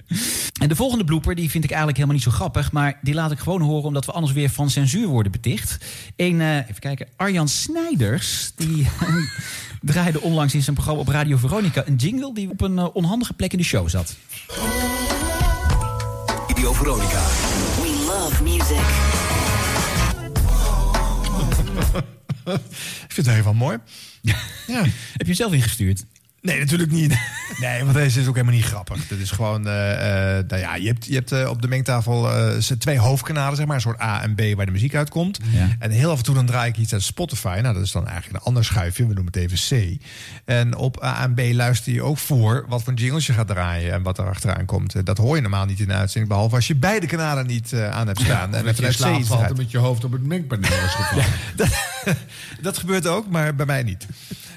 En 0.60 0.68
de 0.68 0.76
volgende 0.76 1.04
blooper 1.04 1.34
die 1.34 1.50
vind 1.50 1.64
ik 1.64 1.70
eigenlijk 1.70 1.98
helemaal 1.98 2.18
niet 2.18 2.32
zo 2.32 2.36
grappig... 2.36 2.72
maar 2.72 2.98
die 3.02 3.14
laat 3.14 3.30
ik 3.30 3.38
gewoon 3.38 3.60
horen 3.60 3.84
omdat 3.84 4.06
we 4.06 4.12
anders 4.12 4.32
weer 4.32 4.50
van 4.50 4.70
censuur 4.70 5.06
worden 5.06 5.32
beticht. 5.32 5.84
Een, 6.16 6.40
eh, 6.40 6.56
even 6.56 6.78
kijken, 6.78 7.08
Arjan 7.16 7.48
Snijders... 7.48 8.52
die 8.56 8.88
draaide 9.80 10.20
onlangs 10.20 10.54
in 10.54 10.62
zijn 10.62 10.74
programma 10.74 11.00
op 11.00 11.08
Radio 11.08 11.36
Veronica... 11.36 11.86
een 11.86 11.96
jingle 11.96 12.34
die 12.34 12.50
op 12.50 12.60
een 12.60 12.78
eh, 12.78 12.88
onhandige 12.92 13.32
plek 13.32 13.52
in 13.52 13.58
de 13.58 13.64
show 13.64 13.88
zat. 13.88 14.16
Radio 16.48 16.72
Veronica. 16.72 17.22
We 17.80 18.04
love 18.06 18.42
music. 18.42 19.16
Ik 23.08 23.12
vind 23.12 23.26
het 23.26 23.44
heel 23.44 23.54
mooi. 23.54 23.78
Ja. 24.66 24.82
Heb 24.82 24.92
je 25.18 25.24
hem 25.24 25.34
zelf 25.34 25.52
ingestuurd? 25.52 26.04
Nee, 26.48 26.58
natuurlijk 26.58 26.90
niet. 26.90 27.16
Nee, 27.60 27.82
want 27.82 27.94
deze 27.94 28.20
is 28.20 28.26
ook 28.26 28.34
helemaal 28.34 28.56
niet 28.56 28.64
grappig. 28.64 29.06
Dit 29.06 29.18
is 29.18 29.30
gewoon, 29.30 29.66
eh, 29.66 30.38
eh, 30.38 30.46
nou 30.46 30.62
ja, 30.62 30.74
je 30.74 30.86
hebt, 30.86 31.06
je 31.06 31.14
hebt 31.14 31.32
eh, 31.32 31.48
op 31.48 31.62
de 31.62 31.68
mengtafel 31.68 32.28
ze 32.60 32.78
twee 32.78 32.98
hoofdkanalen, 32.98 33.56
zeg 33.56 33.66
maar, 33.66 33.74
een 33.74 33.80
soort 33.80 34.00
A 34.00 34.22
en 34.22 34.34
B 34.34 34.40
waar 34.56 34.66
de 34.66 34.72
muziek 34.72 34.94
uitkomt. 34.94 35.38
Ja. 35.50 35.68
En 35.78 35.90
heel 35.90 36.10
af 36.10 36.18
en 36.18 36.24
toe 36.24 36.34
dan 36.34 36.46
draai 36.46 36.70
ik 36.70 36.76
iets 36.76 36.92
uit 36.92 37.02
Spotify. 37.02 37.58
Nou, 37.62 37.74
dat 37.74 37.82
is 37.82 37.92
dan 37.92 38.06
eigenlijk 38.06 38.36
een 38.36 38.46
ander 38.46 38.64
schuifje. 38.64 39.06
We 39.06 39.14
noemen 39.14 39.32
het 39.32 39.52
even 39.52 39.98
C. 39.98 40.02
En 40.44 40.76
op 40.76 41.04
A 41.04 41.22
en 41.22 41.34
B 41.34 41.40
luister 41.52 41.92
je 41.92 42.02
ook 42.02 42.18
voor 42.18 42.64
wat 42.68 42.82
voor 42.82 42.94
jingles 42.94 43.26
je 43.26 43.32
gaat 43.32 43.46
draaien 43.46 43.92
en 43.92 44.02
wat 44.02 44.18
er 44.18 44.28
achteraan 44.28 44.64
komt. 44.64 45.06
Dat 45.06 45.18
hoor 45.18 45.36
je 45.36 45.42
normaal 45.42 45.64
niet 45.64 45.80
in 45.80 45.86
de 45.88 45.94
uitzending, 45.94 46.32
behalve 46.32 46.54
als 46.54 46.66
je 46.66 46.74
beide 46.74 47.06
kanalen 47.06 47.46
niet 47.46 47.74
aan 47.74 48.06
hebt 48.06 48.20
staan. 48.20 48.54
en 48.54 48.58
en 48.58 48.64
dat 48.64 48.76
je 48.76 48.88
iets 48.88 49.28
valt 49.28 49.50
en 49.50 49.56
met 49.56 49.70
je 49.70 49.78
hoofd 49.78 50.04
op 50.04 50.12
het 50.12 50.26
mengpaneel 50.26 50.84
is 50.84 50.94
gevallen. 51.00 51.26
Dat 52.60 52.78
gebeurt 52.78 53.06
ook, 53.06 53.28
maar 53.28 53.54
bij 53.54 53.66
mij 53.66 53.82
niet. 53.82 54.06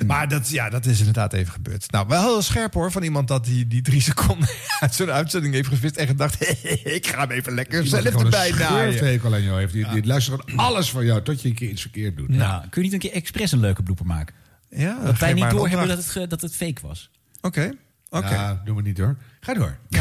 Maar 0.06 0.28
dat, 0.28 0.50
ja, 0.50 0.70
dat 0.70 0.86
is 0.86 1.00
inderdaad 1.00 1.34
even 1.34 1.54
gebeurd. 1.54 1.81
Nou, 1.88 2.08
wel 2.08 2.22
heel 2.22 2.42
scherp 2.42 2.74
hoor, 2.74 2.92
van 2.92 3.04
iemand 3.04 3.28
dat 3.28 3.46
die, 3.46 3.68
die 3.68 3.82
drie 3.82 4.02
seconden 4.02 4.50
uit 4.80 4.96
zo'n 4.96 5.12
uitzending 5.12 5.54
heeft 5.54 5.68
gevist 5.68 5.96
en 5.96 6.08
gedacht, 6.08 6.42
ik 6.98 7.08
ga 7.08 7.20
hem 7.20 7.32
even 7.32 7.54
lekker 7.54 7.88
zelf 7.88 8.06
erbij 8.06 8.52
naaien. 8.52 8.94
scheurthekel 8.94 9.34
aan 9.34 9.44
jou 9.44 9.60
heeft. 9.60 9.74
Die, 9.74 9.88
die 9.90 10.06
luistert 10.06 10.50
aan 10.50 10.58
alles 10.58 10.90
van 10.90 11.06
jou 11.06 11.22
tot 11.22 11.42
je 11.42 11.50
een 11.50 11.56
keer 11.56 11.70
iets 11.70 11.82
verkeerd 11.82 12.18
doet. 12.18 12.30
Nou, 12.30 12.62
kun 12.70 12.82
je 12.84 12.90
niet 12.90 12.94
een 12.94 13.10
keer 13.10 13.12
expres 13.12 13.52
een 13.52 13.60
leuke 13.60 13.84
blooper 13.84 14.06
maken? 14.06 14.36
Ja, 14.70 15.00
dat 15.04 15.18
wij 15.18 15.34
niet 15.34 15.50
doorhebben 15.50 15.88
dat 15.88 16.14
het, 16.14 16.30
dat 16.30 16.42
het 16.42 16.56
fake 16.56 16.82
was. 16.82 17.10
Oké, 17.42 17.74
oké. 18.10 18.34
Ja, 18.34 18.62
doen 18.66 18.76
we 18.76 18.82
niet 18.82 18.98
hoor. 18.98 19.18
Ga 19.44 19.54
door. 19.54 19.78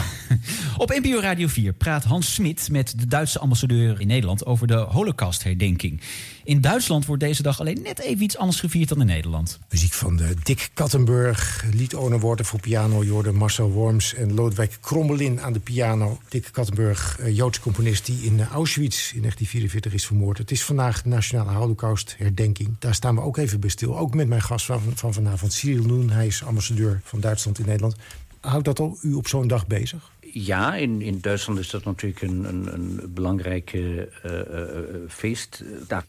Op 0.76 1.01
NPO 1.03 1.20
Radio 1.20 1.47
4 1.47 1.72
praat 1.72 2.05
Hans 2.05 2.34
Smit 2.34 2.68
met 2.70 2.95
de 2.99 3.07
Duitse 3.07 3.38
ambassadeur 3.38 4.01
in 4.01 4.07
Nederland 4.07 4.47
over 4.47 4.66
de 4.66 4.74
Holocaustherdenking. 4.74 6.01
In 6.45 6.61
Duitsland 6.61 7.07
wordt 7.07 7.22
deze 7.22 7.43
dag 7.43 7.61
alleen 7.61 7.82
net 7.82 7.99
even 7.99 8.22
iets 8.22 8.36
anders 8.36 8.61
gevierd 8.61 8.88
dan 8.88 9.01
in 9.01 9.07
Nederland. 9.07 9.59
Muziek 9.70 9.93
van 9.93 10.16
de 10.16 10.34
Dick 10.43 10.70
Kattenburg, 10.74 11.64
liedownerwoorden 11.72 12.47
voor 12.47 12.61
piano, 12.61 13.05
Jorden 13.05 13.34
Marcel 13.34 13.70
Worms 13.70 14.14
en 14.14 14.34
Lodewijk 14.34 14.78
Krommelin 14.80 15.41
aan 15.41 15.53
de 15.53 15.61
piano. 15.61 16.20
Dick 16.28 16.49
Kattenburg, 16.53 17.18
eh, 17.18 17.36
Joodse 17.36 17.61
componist 17.61 18.07
die 18.07 18.22
in 18.22 18.41
eh, 18.41 18.47
Auschwitz 18.47 19.12
in 19.12 19.20
1944 19.20 19.93
is 19.93 20.07
vermoord. 20.07 20.38
Het 20.38 20.51
is 20.51 20.64
vandaag 20.64 21.03
de 21.03 21.09
Nationale 21.09 21.51
Holocaustherdenking. 21.51 22.76
Daar 22.78 22.95
staan 22.95 23.14
we 23.14 23.20
ook 23.20 23.36
even 23.36 23.61
bij 23.61 23.70
stil. 23.70 23.99
Ook 23.99 24.14
met 24.14 24.28
mijn 24.28 24.43
gast 24.43 24.66
van, 24.66 24.80
van 24.95 25.12
vanavond, 25.12 25.53
Cyril 25.53 25.84
Noen. 25.84 26.11
Hij 26.11 26.26
is 26.26 26.45
ambassadeur 26.45 27.01
van 27.05 27.20
Duitsland 27.20 27.59
in 27.59 27.66
Nederland. 27.66 27.97
Houdt 28.41 28.64
dat 28.64 28.78
al 28.78 28.99
u 29.03 29.12
op 29.12 29.28
zo'n 29.28 29.49
dag 29.49 29.66
bezig? 29.66 30.11
Ja, 30.32 30.74
in, 30.74 31.03
in 31.03 31.20
Duitsland 31.20 31.59
is 31.59 31.70
dat 31.70 31.84
natuurlijk 31.84 32.22
een, 32.22 32.45
een, 32.45 32.72
een 32.74 33.12
belangrijke 33.14 34.09
eh, 34.22 34.41
eh, 34.41 34.78
eh, 34.78 34.84
feest. 35.09 35.62
Daar. 35.86 36.05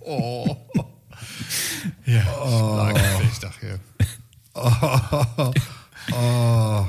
Oh. 0.00 0.50
Ja, 2.02 2.24
oh. 2.34 2.94
feestdag, 2.94 3.60
ja. 3.60 3.76
Oh. 4.52 5.50
Oh. 6.12 6.86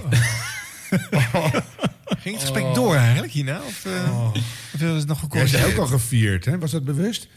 Ging 2.17 2.35
het 2.35 2.43
gesprek 2.43 2.73
door 2.73 2.95
eigenlijk 2.95 3.33
hierna? 3.33 3.61
Of, 3.65 3.85
uh, 3.85 4.25
of 4.73 4.79
het 4.79 4.81
nog 4.81 4.91
Jij 4.97 5.15
gecorrigeerd? 5.17 5.67
is 5.67 5.73
ook 5.73 5.79
al 5.79 5.87
gevierd, 5.87 6.45
hè? 6.45 6.59
Was 6.59 6.71
dat 6.71 6.83
bewust? 6.83 7.27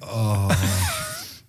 Oh. 0.00 0.50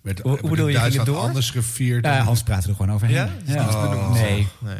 Met, 0.04 0.20
Hoe- 0.20 0.38
hoe 0.40 0.50
bedoel 0.50 0.68
je, 0.68 0.78
ging 0.78 0.94
het 0.94 1.06
door? 1.06 1.16
anders 1.16 1.50
gevierd. 1.50 2.04
Ja, 2.04 2.16
en- 2.16 2.24
Hans 2.24 2.42
praat 2.42 2.64
er 2.64 2.74
gewoon 2.74 2.92
overheen. 2.92 3.14
Ja? 3.16 3.28
Ja. 3.44 3.88
Benoemd? 3.90 4.12
Nee. 4.14 4.48
nee. 4.58 4.76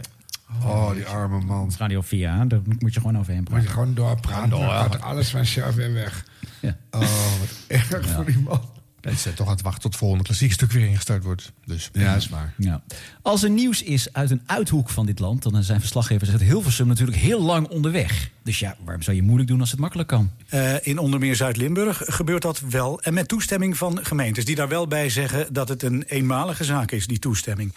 Oh, 0.65 0.93
die 0.93 1.07
arme 1.07 1.41
man. 1.41 1.73
Radio 1.79 2.01
4, 2.01 2.31
hè? 2.33 2.47
daar 2.47 2.61
moet 2.79 2.95
je 2.95 3.01
gewoon 3.01 3.19
overheen 3.19 3.39
Moet 3.41 3.49
praten. 3.49 3.67
je 3.67 3.73
gewoon 3.73 3.95
doorpraten. 3.95 4.51
Door, 4.51 4.59
Dan 4.59 4.69
ja. 4.69 4.83
gaat 4.83 5.01
alles 5.03 5.31
vanzelf 5.31 5.75
weer 5.75 5.93
weg. 5.93 6.25
Ja. 6.61 6.77
Oh, 6.91 7.01
wat 7.01 7.49
erg 7.67 8.07
voor 8.09 8.25
die 8.25 8.39
man. 8.39 8.61
Het 9.05 9.13
is 9.13 9.27
eh, 9.27 9.33
toch 9.33 9.47
aan 9.47 9.53
het 9.53 9.63
wachten 9.63 9.83
tot 9.83 9.91
het 9.91 10.01
volgende 10.01 10.25
klassiek 10.25 10.53
stuk 10.53 10.73
weer 10.73 10.87
ingestart 10.87 11.25
wordt. 11.25 11.53
Dus. 11.65 11.91
Ja, 11.93 12.15
is 12.15 12.29
waar. 12.29 12.55
Ja. 12.57 12.83
Als 13.23 13.43
er 13.43 13.51
nieuws 13.51 13.83
is 13.83 14.13
uit 14.13 14.31
een 14.31 14.43
uithoek 14.47 14.91
van 14.91 15.07
dit 15.07 15.19
land... 15.19 15.43
dan 15.43 15.63
zijn 15.63 15.81
verslaggevers 15.81 16.31
uit 16.31 16.41
Hilversum 16.41 16.87
natuurlijk 16.87 17.19
heel 17.19 17.43
lang 17.43 17.69
onderweg. 17.69 18.31
Dus 18.43 18.59
ja, 18.59 18.77
waarom 18.85 19.03
zou 19.03 19.17
je 19.17 19.23
moeilijk 19.23 19.49
doen 19.49 19.61
als 19.61 19.71
het 19.71 19.81
makkelijk 19.81 20.09
kan? 20.09 20.31
Eh, 20.49 20.87
in 20.87 20.99
onder 20.99 21.21
meer 21.21 21.37
Zuid-Limburg 21.37 22.03
gebeurt 22.05 22.43
dat 22.43 22.61
wel. 22.61 23.01
En 23.01 23.15
met 23.15 23.29
toestemming 23.29 23.77
van 23.77 23.99
gemeentes 24.03 24.45
die 24.45 24.55
daar 24.55 24.69
wel 24.69 24.87
bij 24.87 25.09
zeggen 25.09 25.53
dat 25.53 25.69
het 25.69 25.83
een 25.83 26.03
eenmalige 26.03 26.65
zaak 26.65 26.91
is, 26.91 27.07
die 27.07 27.19
toestemming. 27.19 27.75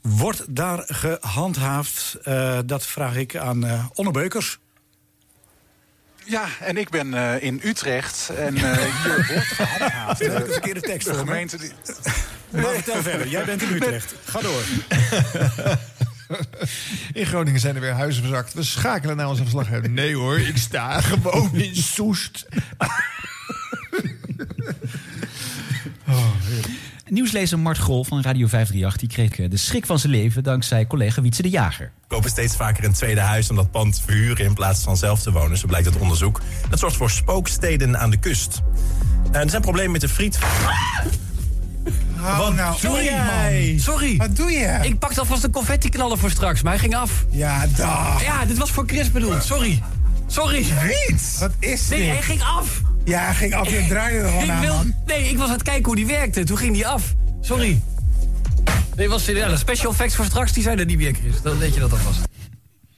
Wordt 0.00 0.44
daar 0.48 0.84
gehandhaafd? 0.86 2.18
Eh, 2.22 2.58
dat 2.66 2.86
vraag 2.86 3.16
ik 3.16 3.36
aan 3.36 3.64
eh 3.64 3.84
Onne 3.94 4.10
Beukers. 4.10 4.58
Ja, 6.24 6.46
en 6.60 6.76
ik 6.76 6.90
ben 6.90 7.14
eh, 7.14 7.42
in 7.42 7.60
Utrecht. 7.64 8.30
En 8.36 8.56
eh, 8.56 8.62
hier 9.02 9.26
wordt 9.28 9.46
gehandhaafd. 9.46 10.20
Eh, 10.20 10.34
een 10.34 10.46
verkeerde 10.46 10.80
tekst 10.80 11.06
de 11.06 11.14
gemeente 11.14 11.58
die... 11.58 11.70
Maar 12.50 12.74
vertel 12.74 13.02
verder, 13.02 13.28
jij 13.28 13.44
bent 13.44 13.62
in 13.62 13.74
Utrecht. 13.74 14.14
Ga 14.24 14.40
door. 14.40 14.62
In 17.12 17.26
Groningen 17.26 17.60
zijn 17.60 17.74
er 17.74 17.80
weer 17.80 17.92
huizen 17.92 18.22
verzakt. 18.22 18.54
We 18.54 18.62
schakelen 18.62 19.16
naar 19.16 19.28
onze 19.28 19.42
verslaggever. 19.42 19.90
Nee 19.90 20.14
hoor, 20.14 20.38
ik 20.40 20.56
sta 20.56 21.00
gewoon 21.10 21.54
in 21.54 21.76
Soest. 21.76 22.46
Nieuwslezer 27.12 27.58
Mart 27.58 27.78
Grol 27.78 28.04
van 28.04 28.20
Radio 28.22 28.46
538 28.46 29.00
die 29.00 29.08
kreeg 29.08 29.38
eh, 29.44 29.50
de 29.50 29.56
schrik 29.56 29.86
van 29.86 29.98
zijn 29.98 30.12
leven... 30.12 30.42
dankzij 30.42 30.86
collega 30.86 31.22
Wietse 31.22 31.42
de 31.42 31.48
Jager. 31.48 31.92
kopen 32.06 32.30
steeds 32.30 32.56
vaker 32.56 32.84
een 32.84 32.92
tweede 32.92 33.20
huis 33.20 33.50
om 33.50 33.56
dat 33.56 33.70
pand 33.70 33.94
te 33.94 34.00
verhuren 34.06 34.44
in 34.44 34.54
plaats 34.54 34.82
van 34.82 34.96
zelf 34.96 35.22
te 35.22 35.32
wonen. 35.32 35.58
Zo 35.58 35.66
blijkt 35.66 35.86
uit 35.86 35.96
onderzoek. 35.96 36.40
Dat 36.70 36.78
zorgt 36.78 36.96
voor 36.96 37.10
spooksteden 37.10 37.98
aan 37.98 38.10
de 38.10 38.16
kust. 38.16 38.62
Eh, 39.32 39.40
er 39.40 39.50
zijn 39.50 39.62
problemen 39.62 39.92
met 39.92 40.00
de 40.00 40.08
friet. 40.08 40.38
Wat 42.36 42.54
nou? 42.54 42.78
Sorry, 42.78 43.10
man. 43.10 43.78
Sorry. 43.80 44.16
Wat 44.16 44.36
doe 44.36 44.50
je? 44.50 44.78
Ik 44.82 44.98
pakte 44.98 45.20
alvast 45.20 45.44
een 45.44 45.50
confetti 45.50 45.88
knallen 45.88 46.18
voor 46.18 46.30
straks, 46.30 46.62
maar 46.62 46.72
hij 46.72 46.80
ging 46.80 46.94
af. 46.96 47.24
Ja, 47.30 47.66
dag. 47.76 48.24
Ja, 48.24 48.44
dit 48.44 48.58
was 48.58 48.70
voor 48.70 48.84
Chris 48.86 49.10
bedoeld. 49.12 49.44
Sorry. 49.44 49.82
Sorry. 50.26 50.64
Friet? 50.64 51.36
Wat 51.40 51.52
is 51.58 51.88
Nee, 51.88 51.98
dit? 51.98 52.08
hij 52.08 52.22
ging 52.22 52.42
af. 52.42 52.80
Ja, 53.04 53.24
hij 53.24 53.34
ging 53.34 53.54
af. 53.54 53.70
Je 53.70 53.86
draaide 53.88 54.18
er 54.18 54.28
gewoon 54.28 54.44
ik 54.44 54.50
aan, 54.50 54.60
wil, 54.60 54.74
man. 54.74 54.94
Nee, 55.06 55.28
ik 55.28 55.38
was 55.38 55.46
aan 55.46 55.54
het 55.54 55.62
kijken 55.62 55.84
hoe 55.84 55.96
die 55.96 56.06
werkte. 56.06 56.44
Toen 56.44 56.58
ging 56.58 56.74
die 56.74 56.86
af. 56.86 57.14
Sorry. 57.40 57.82
Nee, 58.96 59.08
was, 59.08 59.26
ja, 59.26 59.48
de 59.48 59.56
special 59.56 59.90
effects 59.90 60.14
voor 60.14 60.24
straks, 60.24 60.52
die 60.52 60.62
zijn 60.62 60.78
er 60.78 60.84
niet 60.84 60.96
meer, 60.96 61.14
Chris. 61.14 61.42
Dan 61.42 61.58
weet 61.58 61.74
je 61.74 61.80
dat 61.80 61.92
alvast. 61.92 62.20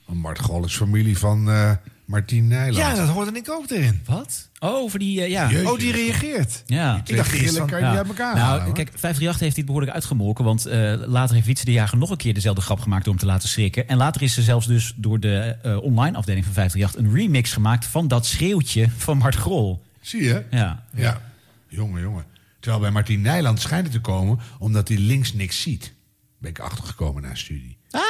Mart 0.07 0.41
Gol 0.41 0.65
is 0.65 0.77
familie 0.77 1.19
van 1.19 1.51
eh 1.51 1.71
Martien 2.05 2.49
Nijland. 2.49 2.77
Ja, 2.77 2.95
dat 2.95 3.09
hoorde 3.09 3.33
ik 3.33 3.51
ook 3.51 3.71
erin. 3.71 4.01
Wat? 4.07 4.49
Oh, 4.59 4.75
over 4.75 4.99
die, 4.99 5.23
eh, 5.23 5.31
ja. 5.31 5.51
Oh, 5.65 5.79
die 5.79 5.93
reageert. 5.93 6.63
Ja. 6.67 7.03
Ik 7.05 7.17
dacht 7.17 7.33
eerst 7.33 7.57
van... 7.57 7.67
kan 7.67 7.81
je 7.81 7.87
niet 7.87 7.97
uit 7.97 8.07
elkaar 8.07 8.35
Nou, 8.35 8.47
halen, 8.47 8.73
kijk, 8.73 8.89
538 8.89 9.41
heeft 9.41 9.57
dit 9.57 9.65
behoorlijk 9.65 9.93
uitgemolken. 9.93 10.45
Want 10.45 10.67
eh, 10.67 10.95
later 11.07 11.35
heeft 11.35 11.47
Wietse 11.47 11.65
de 11.65 11.73
Jager 11.73 11.99
nog 11.99 12.11
een 12.11 12.17
keer 12.17 12.35
dezelfde 12.35 12.63
grap 12.63 12.81
gemaakt... 12.81 13.05
door 13.05 13.13
hem 13.13 13.23
te 13.23 13.29
laten 13.29 13.49
schrikken. 13.49 13.89
En 13.89 13.97
later 13.97 14.23
is 14.23 14.37
er 14.37 14.43
zelfs 14.43 14.67
dus 14.67 14.93
door 14.97 15.21
de 15.21 15.57
eh, 15.63 15.83
online 15.83 16.17
afdeling 16.17 16.45
van 16.45 16.55
538... 16.55 17.01
een 17.01 17.21
remix 17.21 17.53
gemaakt 17.53 17.87
van 17.87 18.09
dat 18.09 18.27
schreeuwtje 18.27 18.89
van 18.97 19.19
Mart 19.19 19.35
Grol. 19.35 19.83
Zie 20.05 20.23
je? 20.23 20.45
Ja. 20.51 20.85
Ja. 20.95 21.21
Jongen, 21.69 22.01
jongen. 22.01 22.25
Terwijl 22.61 22.83
bij 22.83 22.91
Martien 22.91 23.21
Nijland 23.21 23.61
schijnt 23.61 23.85
het 23.85 23.93
te 23.93 24.01
komen 24.01 24.39
omdat 24.59 24.89
hij 24.89 24.97
links 24.97 25.33
niks 25.33 25.63
ziet. 25.63 25.95
Ben 26.39 26.51
ik 26.51 26.59
achtergekomen 26.59 27.23
na 27.23 27.35
studie. 27.35 27.77
Ah! 27.91 28.03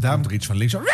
Dan 0.00 0.12
komt 0.12 0.26
er 0.26 0.32
iets 0.32 0.46
van 0.46 0.56
links. 0.56 0.74
"Ah!" 0.74 0.84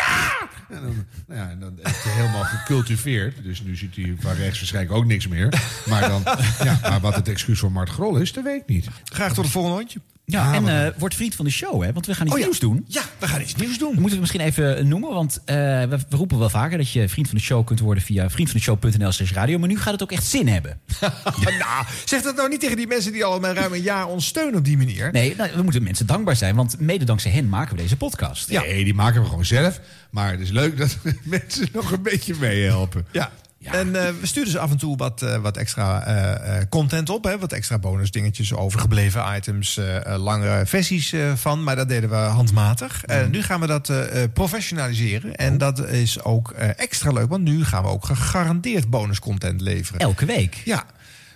En 0.69 0.81
dan, 0.81 1.05
nou 1.27 1.39
ja, 1.39 1.49
en 1.49 1.59
dan 1.59 1.79
is 1.79 2.03
hij 2.03 2.13
helemaal 2.13 2.43
gecultiveerd. 2.43 3.43
Dus 3.43 3.61
nu 3.61 3.75
ziet 3.75 3.95
hij 3.95 4.15
van 4.19 4.33
rechts 4.33 4.59
waarschijnlijk 4.59 4.95
ook 4.95 5.05
niks 5.05 5.27
meer. 5.27 5.61
Maar, 5.89 6.09
dan, 6.09 6.23
ja, 6.63 6.79
maar 6.81 6.99
wat 6.99 7.15
het 7.15 7.27
excuus 7.27 7.59
voor 7.59 7.71
Mart 7.71 7.89
Grol 7.89 8.17
is, 8.17 8.33
dat 8.33 8.43
weet 8.43 8.61
ik 8.61 8.67
niet. 8.67 8.87
Graag 9.03 9.33
tot 9.33 9.43
het 9.43 9.53
volgende 9.53 9.77
hondje. 9.77 9.99
Ja, 10.31 10.53
en 10.53 10.67
eh 10.67 10.93
wordt 10.97 11.15
vriend 11.15 11.35
van 11.35 11.45
de 11.45 11.51
show, 11.51 11.83
hè? 11.83 11.93
Want 11.93 12.05
we 12.05 12.15
gaan 12.15 12.25
iets 12.25 12.35
Oh 12.35 12.39
ja. 12.39 12.45
nieuws 12.45 12.59
doen. 12.59 12.85
Ja, 12.87 13.01
we 13.19 13.27
gaan 13.27 13.41
iets 13.41 13.55
nieuws 13.55 13.77
doen. 13.77 13.93
We 13.93 13.99
moeten 13.99 14.19
het 14.19 14.19
misschien 14.19 14.41
even 14.41 14.87
noemen, 14.87 15.13
want 15.13 15.39
eh, 15.45 15.55
we, 15.55 15.97
we 16.09 16.15
roepen 16.15 16.39
wel 16.39 16.49
vaker... 16.49 16.77
dat 16.77 16.91
je 16.91 17.09
vriend 17.09 17.27
van 17.27 17.37
de 17.37 17.43
show 17.43 17.65
kunt 17.65 17.79
worden 17.79 18.03
via 18.03 18.29
vriendvandeshow.nl 18.29 19.11
slash 19.11 19.31
radio. 19.31 19.57
Maar 19.59 19.67
nu 19.67 19.77
gaat 19.79 19.91
het 19.91 20.03
ook 20.03 20.11
echt 20.11 20.23
zin 20.23 20.47
hebben. 20.47 20.79
nou, 21.59 21.85
zeg 22.05 22.21
dat 22.21 22.35
nou 22.35 22.49
niet 22.49 22.59
tegen 22.59 22.77
die 22.77 22.87
mensen 22.87 23.11
die 23.11 23.25
al 23.25 23.39
maar 23.39 23.55
ruim 23.55 23.73
een 23.73 23.81
jaar 23.81 24.07
ons 24.07 24.25
steunen 24.25 24.55
op 24.55 24.65
die 24.65 24.77
manier. 24.77 25.11
Nee, 25.11 25.35
nou, 25.37 25.49
we 25.55 25.61
moeten 25.61 25.83
mensen 25.83 26.05
dankbaar 26.05 26.35
zijn, 26.35 26.55
want 26.55 26.79
mede 26.79 27.05
dankzij 27.05 27.31
hen 27.31 27.49
maken 27.49 27.75
we 27.75 27.81
deze 27.81 27.97
podcast. 27.97 28.49
Nee, 28.49 28.83
die 28.83 28.93
maken 28.93 29.21
we 29.21 29.27
gewoon 29.27 29.45
zelf. 29.45 29.79
Maar 30.09 30.31
het 30.31 30.39
is 30.39 30.49
leuk 30.49 30.77
dat 30.77 30.97
mensen 31.23 31.67
nog 31.73 31.91
een 31.91 32.01
beetje 32.01 32.35
meehelpen. 32.39 33.05
Ja. 33.11 33.31
En 33.61 34.05
eh, 34.05 34.13
we 34.19 34.25
sturen 34.25 34.51
ze 34.51 34.59
af 34.59 34.71
en 34.71 34.77
toe 34.77 34.97
wat, 34.97 35.21
eh, 35.21 35.37
wat 35.37 35.57
extra 35.57 36.03
eh, 36.03 36.61
content 36.69 37.09
op. 37.09 37.23
Hè? 37.23 37.37
Wat 37.37 37.51
extra 37.51 37.79
bonusdingetjes, 37.79 38.53
overgebleven 38.53 39.35
items, 39.35 39.79
langere 40.17 40.65
versies 40.65 41.13
van. 41.35 41.63
Maar 41.63 41.75
dat 41.75 41.89
deden 41.89 42.09
we 42.09 42.15
handmatig. 42.15 43.03
En 43.05 43.31
nu 43.31 43.43
gaan 43.43 43.59
we 43.59 43.67
dat 43.67 43.91
professionaliseren. 44.33 45.35
En 45.35 45.57
dat 45.57 45.87
is 45.87 46.23
ook 46.23 46.51
extra 46.51 47.11
leuk, 47.11 47.29
want 47.29 47.43
nu 47.43 47.65
gaan 47.65 47.83
we 47.83 47.89
ook 47.89 48.05
gegarandeerd 48.05 48.89
bonuscontent 48.89 49.61
leveren. 49.61 49.99
Elke 49.99 50.25
week? 50.25 50.61
Ja. 50.65 50.83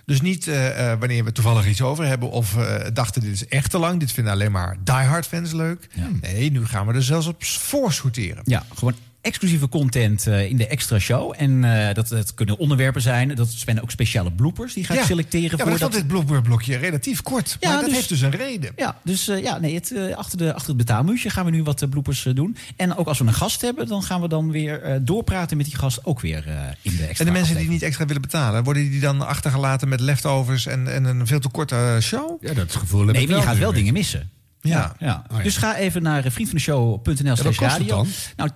Dus 0.06 0.20
niet 0.20 0.50
wanneer 0.98 1.24
we 1.24 1.32
toevallig 1.32 1.66
iets 1.66 1.82
over 1.82 2.06
hebben 2.06 2.30
of 2.30 2.56
dachten 2.92 3.20
dit 3.20 3.32
is 3.32 3.46
echt 3.46 3.70
te 3.70 3.78
lang. 3.78 4.00
Dit 4.00 4.12
vinden 4.12 4.32
alleen 4.32 4.52
maar 4.52 4.76
diehard 4.84 5.26
fans 5.26 5.52
leuk. 5.52 5.88
Nee, 6.20 6.50
nu 6.50 6.66
gaan 6.66 6.86
we 6.86 6.94
er 6.94 7.02
zelfs 7.02 7.26
op 7.26 7.44
voor 7.44 7.92
sorteren. 7.92 8.42
Ja, 8.44 8.64
gewoon 8.74 8.94
exclusieve 9.22 9.68
content 9.68 10.26
eh, 10.26 10.50
in 10.50 10.56
de 10.56 10.66
extra 10.66 10.98
show. 10.98 11.34
En 11.36 11.64
eh, 11.88 11.94
dat, 11.94 12.08
dat 12.08 12.34
kunnen 12.34 12.58
onderwerpen 12.58 13.02
zijn. 13.02 13.34
Dat 13.34 13.48
zijn 13.48 13.82
ook 13.82 13.90
speciale 13.90 14.32
bloopers 14.32 14.74
die 14.74 14.84
ga 14.84 14.92
ik 14.94 15.00
Ja. 15.00 15.06
selecteren. 15.06 15.58
Ja, 15.58 15.64
maar 15.64 15.66
voor 15.66 15.78
vond 15.78 15.92
dit 15.92 16.06
blooperblokje 16.06 16.76
relatief 16.76 17.22
kort. 17.22 17.56
Ja, 17.60 17.68
maar 17.68 17.76
dat 17.76 17.86
dus- 17.86 17.96
heeft 17.96 18.08
dus 18.08 18.20
een 18.20 18.30
reden. 18.30 18.72
Ja, 18.76 19.00
dus 19.04 19.28
eh, 19.28 19.42
ja, 19.42 19.58
nee, 19.58 19.74
het, 19.74 19.94
achter, 20.14 20.38
de, 20.38 20.54
achter 20.54 20.68
het 20.68 20.76
betaalmuurtje 20.76 21.30
gaan 21.30 21.44
we 21.44 21.50
nu 21.50 21.62
wat 21.62 21.90
bloopers 21.90 22.22
doen. 22.34 22.56
En 22.76 22.96
ook 22.96 23.06
als 23.06 23.18
we 23.18 23.24
een 23.26 23.34
gast 23.34 23.60
hebben, 23.60 23.86
dan 23.86 24.02
gaan 24.02 24.20
we 24.20 24.28
dan 24.28 24.50
weer 24.50 24.82
eh, 24.82 24.96
doorpraten 25.00 25.56
met 25.56 25.66
die 25.66 25.76
gast 25.76 26.04
ook 26.04 26.20
weer 26.20 26.48
eh, 26.48 26.54
in 26.82 26.96
de 26.96 27.04
extra 27.06 27.24
En 27.26 27.32
de 27.32 27.38
mensen 27.38 27.56
die 27.56 27.68
niet 27.68 27.82
extra 27.82 28.06
willen 28.06 28.22
betalen, 28.22 28.64
worden 28.64 28.90
die 28.90 29.00
dan 29.00 29.26
achtergelaten 29.26 29.88
met 29.88 30.00
leftovers 30.00 30.66
en, 30.66 30.92
en 30.92 31.04
een 31.04 31.26
veel 31.26 31.40
te 31.40 31.48
korte 31.48 31.98
show? 32.00 32.42
Ja, 32.42 32.54
dat 32.54 32.76
gevoel 32.76 33.06
heb 33.06 33.16
Nee, 33.16 33.26
maar 33.26 33.36
je 33.36 33.42
wel 33.42 33.52
gaat 33.52 33.58
wel 33.58 33.72
dingen 33.72 33.92
missen. 33.92 34.30
Ja. 34.70 34.94
ja. 34.98 35.24
Oh, 35.30 35.36
ja. 35.36 35.42
Dus 35.42 35.56
ga 35.56 35.76
even 35.76 36.02
naar 36.02 36.24
eh, 36.24 36.30
vriendvandeshow.nl 36.30 37.36
slash 37.36 37.58
radio. 37.58 37.86
dan? 37.86 38.06
Nou, 38.36 38.50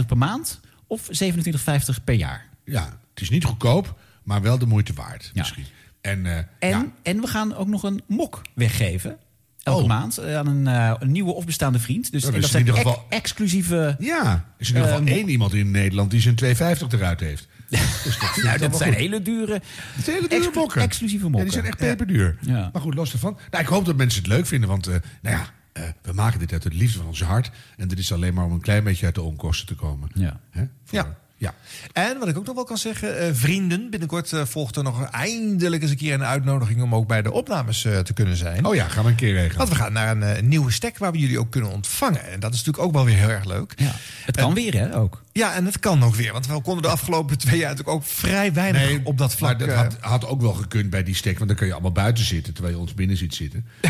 2,50 0.00 0.06
per 0.06 0.16
maand 0.18 0.60
of 0.86 1.08
27,50 1.24 2.04
per 2.04 2.14
jaar. 2.14 2.48
Ja, 2.64 2.84
het 3.10 3.20
is 3.20 3.30
niet 3.30 3.44
goedkoop, 3.44 3.98
maar 4.22 4.42
wel 4.42 4.58
de 4.58 4.66
moeite 4.66 4.92
waard 4.92 5.30
misschien. 5.34 5.64
En, 6.00 6.26
eh, 6.26 6.36
En, 6.58 6.68
ja, 6.68 6.86
en 7.02 7.20
we 7.20 7.26
gaan 7.26 7.54
ook 7.54 7.68
nog 7.68 7.82
een 7.82 8.02
mok 8.06 8.42
weggeven. 8.54 9.16
Elke 9.62 9.82
Oh. 9.82 9.88
maand 9.88 10.18
eh, 10.18 10.36
aan 10.36 10.46
een, 10.46 10.66
een 11.02 11.12
nieuwe 11.12 11.32
of 11.32 11.44
bestaande 11.46 11.78
vriend. 11.78 12.12
Dus 12.12 12.22
Dat 12.22 12.30
en 12.32 12.36
is 12.36 12.42
dat 12.50 12.52
in 12.60 12.66
ieder 12.66 12.74
ex- 12.80 12.84
geval- 12.90 13.06
exclusieve... 13.08 13.96
ja, 13.98 14.32
er 14.32 14.42
is 14.58 14.68
in 14.68 14.74
ieder 14.76 14.90
geval 14.90 15.06
één 15.06 15.28
iemand 15.28 15.54
in 15.54 15.70
Nederland 15.70 16.10
die 16.10 16.20
zijn 16.20 16.34
2,50 16.44 16.86
eruit 16.90 17.20
heeft. 17.20 17.48
Dus 17.68 18.18
dat 18.18 18.36
Nou, 18.44 18.58
dat 18.58 18.76
zijn 18.76 18.90
goed. 18.92 19.00
hele 19.00 19.22
dure, 19.22 19.60
hele 20.04 20.20
dure 20.28 20.34
exclu- 20.36 20.60
mokken. 20.60 20.82
exclusieve 20.82 21.24
Ja, 21.24 21.30
mokken. 21.30 21.50
die 21.50 21.60
zijn 21.60 21.66
echt 21.72 21.76
peperduur. 21.78 22.36
Ja. 22.40 22.70
Maar 22.72 22.82
goed, 22.82 22.94
los 22.94 23.12
ervan. 23.12 23.38
Nou, 23.50 23.62
ik 23.62 23.68
hoop 23.68 23.84
dat 23.84 23.96
mensen 23.96 24.22
het 24.22 24.30
leuk 24.30 24.46
vinden, 24.46 24.68
want 24.68 24.86
eh, 24.86 24.94
nou 25.22 25.36
ja, 25.36 25.46
eh, 25.72 25.82
we 26.02 26.12
maken 26.12 26.38
dit 26.38 26.52
uit 26.52 26.64
het 26.64 26.74
liefde 26.74 26.98
van 26.98 27.06
ons 27.06 27.22
hart. 27.22 27.50
En 27.76 27.88
dit 27.88 27.98
is 27.98 28.12
alleen 28.12 28.34
maar 28.34 28.44
om 28.44 28.52
een 28.52 28.60
klein 28.60 28.84
beetje 28.84 29.06
uit 29.06 29.14
de 29.14 29.22
onkosten 29.22 29.66
te 29.66 29.74
komen. 29.74 30.08
Ja. 30.14 30.40
Hè? 30.50 30.60
Voor- 30.84 30.98
Ja. 30.98 31.16
ja. 31.36 31.54
En 31.92 32.18
wat 32.18 32.28
ik 32.28 32.38
ook 32.38 32.46
nog 32.46 32.54
wel 32.54 32.64
kan 32.64 32.78
zeggen, 32.78 33.18
eh, 33.18 33.28
vrienden, 33.32 33.90
binnenkort 33.90 34.32
volgt 34.44 34.76
er 34.76 34.82
nog 34.82 35.04
eindelijk 35.10 35.82
eens 35.82 35.90
een 35.90 35.96
keer 35.96 36.14
een 36.14 36.24
uitnodiging 36.24 36.82
om 36.82 36.94
ook 36.94 37.06
bij 37.08 37.22
de 37.22 37.32
opnames 37.32 37.84
eh, 37.84 37.98
te 37.98 38.12
kunnen 38.12 38.36
zijn. 38.36 38.64
Oh 38.64 38.74
ja, 38.74 38.88
gaan 38.88 39.04
we 39.04 39.10
een 39.10 39.16
keer 39.16 39.32
regelen. 39.32 39.56
Want 39.56 39.68
we 39.68 39.74
gaan 39.74 39.92
naar 39.92 40.10
een 40.16 40.22
eh, 40.22 40.42
nieuwe 40.42 40.70
stek 40.70 40.98
waar 40.98 41.12
we 41.12 41.18
jullie 41.18 41.38
ook 41.38 41.50
kunnen 41.50 41.70
ontvangen. 41.70 42.24
En 42.30 42.40
dat 42.40 42.52
is 42.54 42.58
natuurlijk 42.58 42.84
ook 42.86 42.92
wel 42.92 43.04
weer 43.04 43.16
heel 43.16 43.28
erg 43.30 43.44
leuk. 43.44 43.72
Ja. 43.76 43.94
Het 44.24 44.36
kan 44.36 44.54
weer, 44.54 44.74
hè, 44.74 44.96
ook. 44.96 45.24
Ja, 45.36 45.54
en 45.54 45.64
het 45.64 45.78
kan 45.78 46.02
ook 46.04 46.14
weer. 46.14 46.32
Want 46.32 46.46
we 46.46 46.60
konden 46.60 46.82
de 46.82 46.88
afgelopen 46.88 47.38
twee 47.38 47.58
jaar 47.58 47.68
natuurlijk 47.70 47.96
ook 47.96 48.04
vrij 48.04 48.52
weinig 48.52 48.98
op 49.04 49.18
dat 49.18 49.34
vlak. 49.34 49.58
Maar 49.58 49.66
dat 49.66 49.76
eh, 49.76 49.82
had, 49.82 49.96
had 50.00 50.26
ook 50.26 50.40
wel 50.40 50.52
gekund 50.52 50.90
bij 50.90 51.02
die 51.02 51.14
stek, 51.14 51.34
want 51.36 51.48
dan 51.48 51.58
kun 51.58 51.66
je 51.66 51.72
allemaal 51.72 51.92
buiten 51.92 52.24
zitten 52.24 52.52
terwijl 52.52 52.74
je 52.74 52.80
ons 52.80 52.94
binnen 52.94 53.16
ziet 53.16 53.34
zitten. 53.34 53.64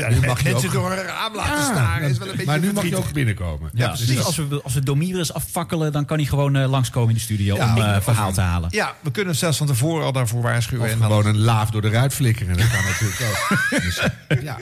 Maar 0.00 0.10
nu 0.12 0.26
mag 0.26 0.42
je 0.42 0.50
mensen 0.50 0.68
ook, 0.68 0.74
door 0.74 0.90
een 0.92 1.02
raam 1.02 1.34
laten 1.34 1.54
Ja, 1.56 1.62
staren 1.64 2.08
is 2.10 2.18
wel 2.18 2.26
een 2.26 2.32
beetje 2.32 2.46
maar 2.50 2.60
nu 2.60 2.72
mag 2.72 2.86
je 2.86 2.96
ook 2.96 3.12
binnenkomen. 3.12 3.70
Ja, 3.72 3.92
dus 3.92 4.24
als 4.24 4.36
we, 4.36 4.60
als 4.64 4.74
we 4.74 4.80
Domirus 4.82 5.32
afvakkelen, 5.32 5.92
dan 5.92 6.04
kan 6.04 6.16
hij 6.18 6.26
gewoon 6.26 6.56
eh, 6.56 6.70
langskomen 6.70 7.08
in 7.08 7.14
de 7.14 7.20
studio 7.20 7.56
Ja, 7.56 7.74
om 7.76 7.96
of- 7.96 8.04
verhaal 8.04 8.32
te 8.32 8.40
halen. 8.40 8.68
Ja, 8.72 8.94
we 9.00 9.10
kunnen 9.10 9.34
zelfs 9.36 9.58
van 9.58 9.66
tevoren 9.66 10.04
al 10.04 10.12
daarvoor 10.12 10.42
waarschuwen. 10.42 10.84
Of 10.86 10.92
en 10.92 11.02
gewoon 11.02 11.26
een 11.26 11.38
laaf 11.38 11.70
door 11.70 11.82
de 11.82 11.88
ruit 11.90 12.14
flikkeren. 12.14 12.56
Dat 12.56 12.70
kan 12.70 12.84
natuurlijk 12.90 13.20
ook. 13.20 13.80
Dus, 13.82 14.00
ja. 14.42 14.58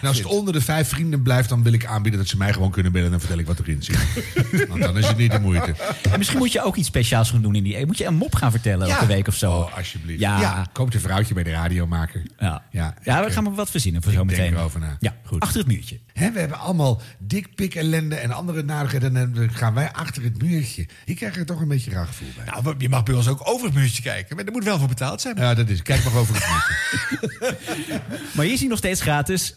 En 0.00 0.08
als 0.08 0.16
het 0.16 0.26
onder 0.26 0.52
de 0.52 0.60
vijf 0.60 0.88
vrienden 0.88 1.22
blijft, 1.22 1.48
dan 1.48 1.62
wil 1.62 1.72
ik 1.72 1.86
aanbieden 1.86 2.20
dat 2.20 2.28
ze 2.28 2.36
mij 2.36 2.52
gewoon 2.52 2.70
kunnen 2.70 2.92
bellen 2.92 3.06
en 3.06 3.12
dan 3.12 3.20
vertel 3.20 3.38
ik 3.38 3.46
wat 3.46 3.58
erin 3.58 3.82
zit. 3.82 3.98
Want 4.68 4.82
dan 4.82 4.98
is 4.98 5.06
het 5.06 5.16
niet 5.22 5.32
de 5.32 5.40
moeite. 5.40 5.74
En 6.10 6.18
misschien 6.18 6.38
moet 6.38 6.52
je 6.52 6.62
ook 6.62 6.76
iets 6.76 6.88
speciaals 6.88 7.30
gaan 7.30 7.42
doen 7.42 7.54
in 7.54 7.62
die... 7.62 7.86
Moet 7.86 7.98
je 7.98 8.04
een 8.06 8.14
mop 8.14 8.34
gaan 8.34 8.50
vertellen 8.50 8.86
Ja. 8.86 8.94
elke 8.94 9.06
week 9.06 9.28
of 9.28 9.34
zo? 9.34 9.52
Oh, 9.52 9.76
alsjeblieft. 9.76 10.20
Ja. 10.20 10.40
Ja. 10.40 10.66
Koop 10.72 10.94
een 10.94 11.00
vrouwtje 11.00 11.34
bij 11.34 11.42
de 11.42 11.50
radiomaker. 11.50 12.22
Ja, 12.38 12.62
Ja, 12.70 12.94
ja 13.02 13.18
ik, 13.20 13.26
we 13.26 13.32
gaan 13.32 13.42
maar 13.44 13.54
wat 13.54 13.70
verzinnen 13.70 14.02
voor 14.02 14.12
ik 14.12 14.18
zo 14.18 14.24
denk 14.24 14.38
meteen. 14.40 14.54
erover 14.56 14.80
na. 14.80 14.96
Ja, 15.00 15.14
Goed. 15.24 15.40
achter 15.42 15.58
het 15.58 15.68
muurtje. 15.68 15.98
Hè, 16.12 16.30
we 16.32 16.38
hebben 16.40 16.58
allemaal 16.58 17.00
dikpik 17.18 17.74
ellende 17.74 18.14
en 18.14 18.30
andere 18.30 18.62
narigheden. 18.62 19.16
En 19.16 19.32
dan 19.34 19.50
gaan 19.50 19.74
wij 19.74 19.92
achter 19.92 20.22
het 20.22 20.42
muurtje. 20.42 20.86
Ik 21.04 21.16
krijg 21.16 21.36
er 21.36 21.46
toch 21.46 21.60
een 21.60 21.68
beetje 21.68 21.90
raar 21.90 22.06
gevoel 22.06 22.28
bij. 22.36 22.44
Nou, 22.62 22.74
je 22.78 22.88
mag 22.88 23.02
bij 23.02 23.14
ons 23.14 23.28
ook 23.28 23.40
over 23.48 23.66
het 23.66 23.74
muurtje 23.74 24.02
kijken. 24.02 24.36
Maar 24.36 24.44
er 24.44 24.52
moet 24.52 24.64
wel 24.64 24.78
voor 24.78 24.88
betaald 24.88 25.20
zijn. 25.20 25.36
Ja, 25.36 25.54
dat 25.54 25.68
is. 25.68 25.82
Kijk 25.82 26.04
maar 26.04 26.14
over 26.16 26.34
het 26.34 26.44
muurtje. 26.50 27.56
Maar 28.34 28.44
hier 28.44 28.54
is 28.54 28.60
hij 28.60 28.68
nog 28.68 28.78
steeds 28.78 29.00
gratis. 29.00 29.54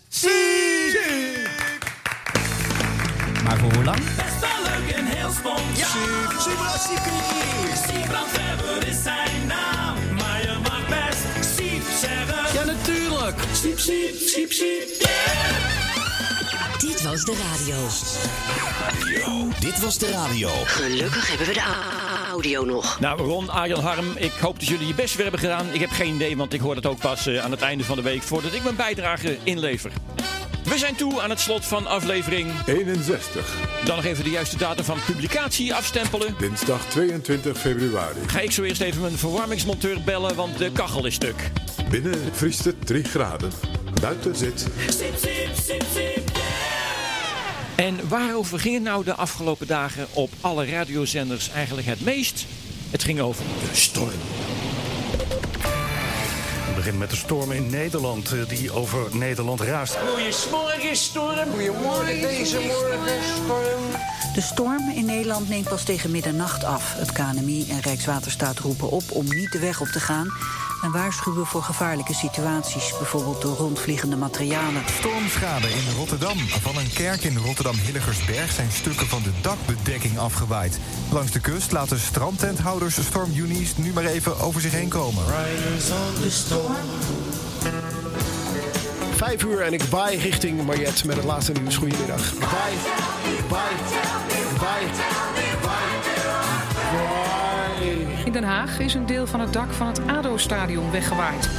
Maar 3.43 3.57
voor 3.57 3.73
hoe 3.73 3.83
lang? 3.83 3.97
Best 4.15 4.39
wel 4.39 4.63
leuk 4.63 4.89
en 4.95 5.05
spontaan. 5.39 6.41
Siebrand 7.87 8.31
Weber 8.31 8.87
is 8.87 9.03
zijn 9.03 9.47
naam. 9.47 9.95
Maar 10.17 10.41
je 10.41 10.57
mag 10.63 10.87
best 10.87 11.55
Siep 11.55 11.83
zeggen. 12.01 12.53
Ja, 12.53 12.63
natuurlijk. 12.63 13.39
Siep, 13.51 13.79
siep, 13.79 14.15
siep, 14.15 14.51
siep. 14.51 15.03
Dit 16.79 17.01
was 17.03 17.23
de 17.23 17.35
radio. 17.51 17.75
Dit 19.59 19.79
was 19.79 19.97
de 19.97 20.11
radio. 20.11 20.49
Gelukkig 20.65 21.29
hebben 21.29 21.47
we 21.47 21.53
de 21.53 21.63
audio 22.31 22.65
nog. 22.65 22.99
Nou, 22.99 23.21
Ron, 23.21 23.49
Arjan, 23.49 23.79
Harm, 23.79 24.05
ik 24.15 24.31
hoop 24.31 24.59
dat 24.59 24.67
jullie 24.67 24.87
je 24.87 24.93
best 24.93 25.13
weer 25.13 25.23
hebben 25.23 25.41
gedaan. 25.41 25.73
Ik 25.73 25.79
heb 25.79 25.89
geen 25.89 26.15
idee, 26.15 26.37
want 26.37 26.53
ik 26.53 26.59
hoor 26.59 26.75
het 26.75 26.85
ook 26.85 26.99
pas 26.99 27.27
eh, 27.27 27.43
aan 27.43 27.51
het 27.51 27.61
einde 27.61 27.83
van 27.83 27.95
de 27.95 28.01
week... 28.01 28.21
voordat 28.21 28.53
ik 28.53 28.63
mijn 28.63 28.75
bijdrage 28.75 29.37
inlever. 29.43 29.91
We 30.65 30.77
zijn 30.77 30.95
toe 30.95 31.21
aan 31.21 31.29
het 31.29 31.39
slot 31.39 31.65
van 31.65 31.87
aflevering 31.87 32.51
61. 32.65 33.57
Dan 33.85 33.95
nog 33.95 34.05
even 34.05 34.23
de 34.23 34.29
juiste 34.29 34.57
datum 34.57 34.85
van 34.85 34.97
publicatie 35.05 35.73
afstempelen. 35.73 36.35
Dinsdag 36.37 36.85
22 36.89 37.57
februari. 37.57 38.19
Ga 38.27 38.39
ik 38.39 38.51
zo 38.51 38.63
eerst 38.63 38.81
even 38.81 39.01
mijn 39.01 39.17
verwarmingsmonteur 39.17 40.01
bellen, 40.01 40.35
want 40.35 40.57
de 40.57 40.71
kachel 40.71 41.05
is 41.05 41.13
stuk. 41.13 41.51
Binnen 41.89 42.19
vriest 42.31 42.65
het 42.65 42.85
3 42.85 43.03
graden. 43.03 43.51
Buiten 44.01 44.35
zit. 44.35 44.67
En 47.75 48.07
waarover 48.07 48.59
ging 48.59 48.73
het 48.73 48.83
nou 48.83 49.03
de 49.03 49.15
afgelopen 49.15 49.67
dagen 49.67 50.07
op 50.13 50.31
alle 50.41 50.65
radiozenders 50.65 51.49
eigenlijk 51.49 51.87
het 51.87 52.01
meest? 52.01 52.45
Het 52.89 53.03
ging 53.03 53.19
over 53.19 53.43
de 53.43 53.75
storm. 53.75 54.09
We 56.85 56.91
beginnen 56.91 57.09
met 57.09 57.19
de 57.19 57.25
storm 57.27 57.51
in 57.51 57.69
Nederland 57.69 58.31
eh, 58.31 58.39
die 58.47 58.71
over 58.71 59.17
Nederland 59.17 59.61
raast. 59.61 59.95
Goeiemorgen, 59.95 60.95
storm. 60.95 61.51
Goedemorgen, 61.51 62.21
deze 62.21 62.59
morgen, 62.59 63.23
storm. 63.23 63.83
De 64.33 64.41
storm 64.41 64.91
in 64.95 65.05
Nederland 65.05 65.49
neemt 65.49 65.69
pas 65.69 65.83
tegen 65.83 66.11
middernacht 66.11 66.63
af. 66.63 66.93
Het 66.97 67.11
KNMI 67.11 67.69
en 67.69 67.79
Rijkswaterstaat 67.79 68.59
roepen 68.59 68.91
op 68.91 69.03
om 69.11 69.25
niet 69.25 69.51
de 69.51 69.59
weg 69.59 69.81
op 69.81 69.87
te 69.87 69.99
gaan... 69.99 70.27
en 70.81 70.91
waarschuwen 70.91 71.45
voor 71.45 71.63
gevaarlijke 71.63 72.13
situaties, 72.13 72.93
bijvoorbeeld 72.97 73.41
door 73.41 73.55
rondvliegende 73.55 74.15
materialen. 74.15 74.83
Stormschade 74.97 75.69
in 75.69 75.95
Rotterdam. 75.97 76.37
Van 76.37 76.77
een 76.77 76.93
kerk 76.93 77.23
in 77.23 77.37
Rotterdam-Hilligersberg 77.37 78.51
zijn 78.51 78.71
stukken 78.71 79.07
van 79.07 79.23
de 79.23 79.31
dakbedekking 79.41 80.17
afgewaaid. 80.17 80.79
Langs 81.11 81.31
de 81.31 81.39
kust 81.39 81.71
laten 81.71 81.99
strandtenthouders 81.99 83.05
stormjunies 83.05 83.77
nu 83.77 83.93
maar 83.93 84.05
even 84.05 84.39
over 84.39 84.61
zich 84.61 84.71
heen 84.71 84.89
komen. 84.89 85.23
Vijf 89.15 89.43
uur 89.43 89.61
en 89.61 89.73
ik 89.73 89.83
waai 89.83 90.17
richting 90.17 90.65
Mariette 90.65 91.07
met 91.07 91.15
het 91.15 91.25
laatste 91.25 91.51
nieuws. 91.51 91.75
Goedemiddag. 91.75 92.33
Waai, 92.39 92.73
waai, 93.49 93.75
waai, 94.59 95.14
Den 98.35 98.43
Haag 98.43 98.79
is 98.79 98.93
een 98.93 99.05
deel 99.05 99.27
van 99.27 99.39
het 99.39 99.53
dak 99.53 99.71
van 99.71 99.87
het 99.87 100.07
ADO-stadion 100.07 100.91
weggewaaid. 100.91 101.43
In 101.43 101.51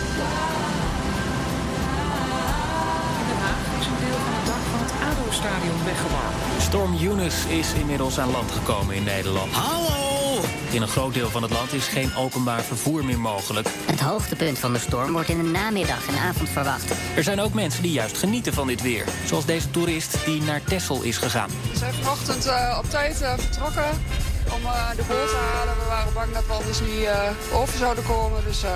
Den 3.29 3.39
Haag 3.39 3.81
is 3.81 3.87
een 3.87 3.99
deel 4.07 4.19
van 4.25 4.35
het 4.35 4.47
dak 4.47 4.63
van 4.71 4.81
het 4.81 4.93
ADO-stadion 5.11 5.85
weggewaaid. 5.85 6.63
Storm 6.63 6.97
Eunice 7.01 7.59
is 7.59 7.73
inmiddels 7.73 8.19
aan 8.19 8.31
land 8.31 8.51
gekomen 8.51 8.95
in 8.95 9.05
Nederland. 9.05 9.53
Hallo! 9.53 10.41
In 10.71 10.83
een 10.83 10.89
groot 10.89 11.15
deel 11.15 11.31
van 11.31 11.43
het 11.43 11.53
land 11.53 11.73
is 11.73 11.87
geen 11.87 12.15
openbaar 12.15 12.63
vervoer 12.63 13.05
meer 13.05 13.21
mogelijk. 13.21 13.69
Het 13.87 14.01
hoogtepunt 14.01 14.59
van 14.59 14.73
de 14.73 14.79
storm 14.79 15.13
wordt 15.13 15.29
in 15.29 15.43
de 15.43 15.49
namiddag 15.49 16.09
en 16.09 16.19
avond 16.19 16.49
verwacht. 16.49 16.95
Er 17.17 17.23
zijn 17.23 17.41
ook 17.41 17.53
mensen 17.53 17.83
die 17.83 17.93
juist 17.93 18.19
genieten 18.19 18.53
van 18.53 18.67
dit 18.67 18.83
weer. 18.83 19.05
Zoals 19.25 19.45
deze 19.45 19.71
toerist 19.71 20.25
die 20.25 20.43
naar 20.43 20.65
Texel 20.65 21.03
is 21.03 21.17
gegaan. 21.17 21.51
We 21.73 21.79
zijn 21.79 21.95
vanochtend 21.95 22.47
eh, 22.47 22.79
op 22.79 22.91
tijd 22.91 23.21
eh, 23.21 23.33
vertrokken 23.39 23.85
om 24.55 24.63
eh, 24.65 24.91
de 24.91 25.03
boot 25.09 25.29
te 25.29 25.37
halen. 25.37 25.75
We 25.79 25.85
waren 25.89 26.13
bang 26.13 26.33
dat 26.33 26.47
we 26.47 26.53
anders 26.53 26.81
niet 26.81 27.05
eh, 27.05 27.31
over 27.61 27.79
zouden 27.79 28.05
komen. 28.05 28.45
Dus 28.45 28.63
eh, 28.63 28.71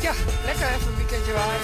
ja, 0.00 0.12
lekker 0.44 0.66
even 0.66 0.88
een 0.88 0.96
weekendje 0.96 1.32
waaien. 1.32 1.60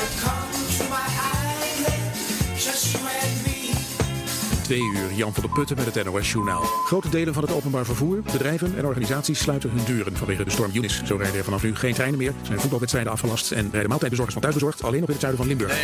Twee 4.62 4.80
uur, 4.80 5.12
Jan 5.12 5.34
van 5.34 5.42
der 5.42 5.52
Putten 5.52 5.76
met 5.76 5.94
het 5.94 6.04
NOS-journaal. 6.04 6.62
Grote 6.62 7.08
delen 7.08 7.34
van 7.34 7.42
het 7.42 7.52
openbaar 7.52 7.84
vervoer, 7.84 8.22
bedrijven 8.22 8.74
en 8.76 8.86
organisaties 8.86 9.38
sluiten 9.38 9.70
hun 9.70 9.84
deuren 9.84 10.16
vanwege 10.16 10.44
de 10.44 10.50
storm 10.50 10.70
Eunice. 10.74 11.06
Zo 11.06 11.16
rijden 11.16 11.38
er 11.38 11.44
vanaf 11.44 11.62
nu 11.62 11.76
geen 11.76 11.94
treinen 11.94 12.18
meer, 12.18 12.32
zijn 12.42 12.60
voetbalwedstrijden 12.60 13.12
afgelast 13.12 13.52
en 13.52 13.68
rijden 13.70 13.88
maaltijdbezorgers 13.88 14.32
van 14.32 14.42
thuisbezorgd 14.42 14.82
alleen 14.82 15.00
nog 15.00 15.08
in 15.08 15.14
het 15.14 15.24
zuiden 15.24 15.44
van 15.44 15.48
Limburg. 15.48 15.74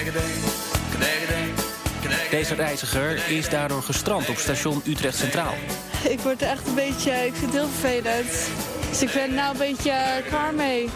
Deze 2.30 2.54
reiziger 2.54 3.30
is 3.30 3.48
daardoor 3.48 3.82
gestrand 3.82 4.28
op 4.28 4.36
station 4.36 4.82
Utrecht 4.86 5.18
Centraal. 5.18 5.54
Ik 6.14 6.20
word 6.20 6.42
er 6.42 6.48
echt 6.48 6.66
een 6.66 6.74
beetje, 6.74 7.10
ik 7.10 7.34
vind 7.34 7.52
het 7.52 7.60
heel 7.60 7.68
vervelend. 7.68 8.50
Dus 8.88 9.02
ik 9.02 9.10
ben 9.14 9.34
nou 9.34 9.52
een 9.52 9.58
beetje 9.58 9.90
eh, 9.90 10.26
klaar 10.28 10.54
mee. 10.54 10.88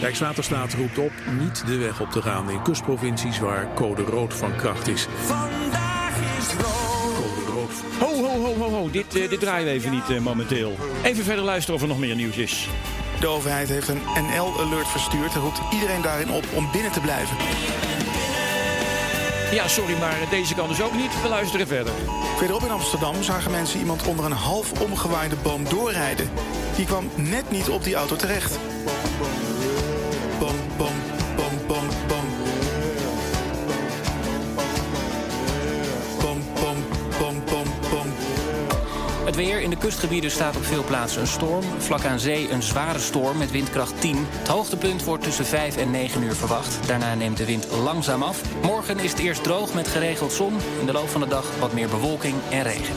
Rijkswaterstaat 0.00 0.72
roept 0.72 0.98
op 0.98 1.12
niet 1.40 1.66
de 1.66 1.76
weg 1.76 2.00
op 2.00 2.10
te 2.10 2.22
gaan 2.22 2.50
in 2.50 2.62
kustprovincies 2.62 3.38
waar 3.38 3.74
code 3.74 4.02
rood 4.02 4.34
van 4.34 4.56
kracht 4.56 4.88
is. 4.88 5.06
Vandaag 5.24 6.16
is 6.38 6.46
rood. 6.52 6.96
Code 7.16 7.50
rood 7.52 7.70
Ho, 7.98 8.22
ho, 8.22 8.44
ho, 8.44 8.54
ho, 8.54 8.70
ho. 8.70 8.90
Dit, 8.90 9.16
eh, 9.16 9.28
dit 9.28 9.40
draaien 9.40 9.66
we 9.66 9.72
even 9.72 9.90
niet 9.90 10.10
eh, 10.10 10.18
momenteel. 10.18 10.76
Even 11.02 11.24
verder 11.24 11.44
luisteren 11.44 11.76
of 11.76 11.82
er 11.82 11.88
nog 11.88 11.98
meer 11.98 12.14
nieuws 12.14 12.36
is. 12.36 12.68
De 13.20 13.26
overheid 13.26 13.68
heeft 13.68 13.88
een 13.88 14.02
NL-alert 14.14 14.88
verstuurd 14.88 15.34
en 15.34 15.40
roept 15.40 15.60
iedereen 15.72 16.02
daarin 16.02 16.30
op 16.30 16.44
om 16.54 16.68
binnen 16.72 16.92
te 16.92 17.00
blijven. 17.00 17.36
Ja, 19.50 19.68
sorry, 19.68 19.98
maar 19.98 20.18
deze 20.30 20.54
kan 20.54 20.68
dus 20.68 20.82
ook 20.82 20.94
niet. 20.94 21.22
We 21.22 21.28
luisteren 21.28 21.66
verder. 21.66 21.92
Verderop 22.36 22.62
in 22.62 22.70
Amsterdam 22.70 23.22
zagen 23.22 23.50
mensen 23.50 23.78
iemand 23.78 24.06
onder 24.06 24.24
een 24.24 24.32
half 24.32 24.80
omgewaaide 24.80 25.36
boom 25.42 25.68
doorrijden. 25.68 26.30
Die 26.76 26.86
kwam 26.86 27.10
net 27.14 27.50
niet 27.50 27.68
op 27.68 27.84
die 27.84 27.94
auto 27.94 28.16
terecht. 28.16 28.58
Weer 39.36 39.60
in 39.60 39.70
de 39.70 39.76
kustgebieden 39.76 40.30
staat 40.30 40.56
op 40.56 40.64
veel 40.64 40.84
plaatsen 40.84 41.20
een 41.20 41.26
storm. 41.26 41.62
Vlak 41.78 42.04
aan 42.04 42.20
zee 42.20 42.50
een 42.50 42.62
zware 42.62 42.98
storm 42.98 43.38
met 43.38 43.50
windkracht 43.50 44.00
10. 44.00 44.16
Het 44.18 44.48
hoogtepunt 44.48 45.04
wordt 45.04 45.22
tussen 45.22 45.44
5 45.44 45.76
en 45.76 45.90
9 45.90 46.22
uur 46.22 46.34
verwacht. 46.34 46.86
Daarna 46.86 47.14
neemt 47.14 47.36
de 47.36 47.44
wind 47.44 47.66
langzaam 47.82 48.22
af. 48.22 48.42
Morgen 48.62 48.98
is 48.98 49.10
het 49.10 49.20
eerst 49.20 49.42
droog 49.42 49.74
met 49.74 49.88
geregeld 49.88 50.32
zon. 50.32 50.56
In 50.80 50.86
de 50.86 50.92
loop 50.92 51.08
van 51.08 51.20
de 51.20 51.28
dag 51.28 51.58
wat 51.58 51.72
meer 51.72 51.88
bewolking 51.88 52.34
en 52.50 52.62
regen. 52.62 52.94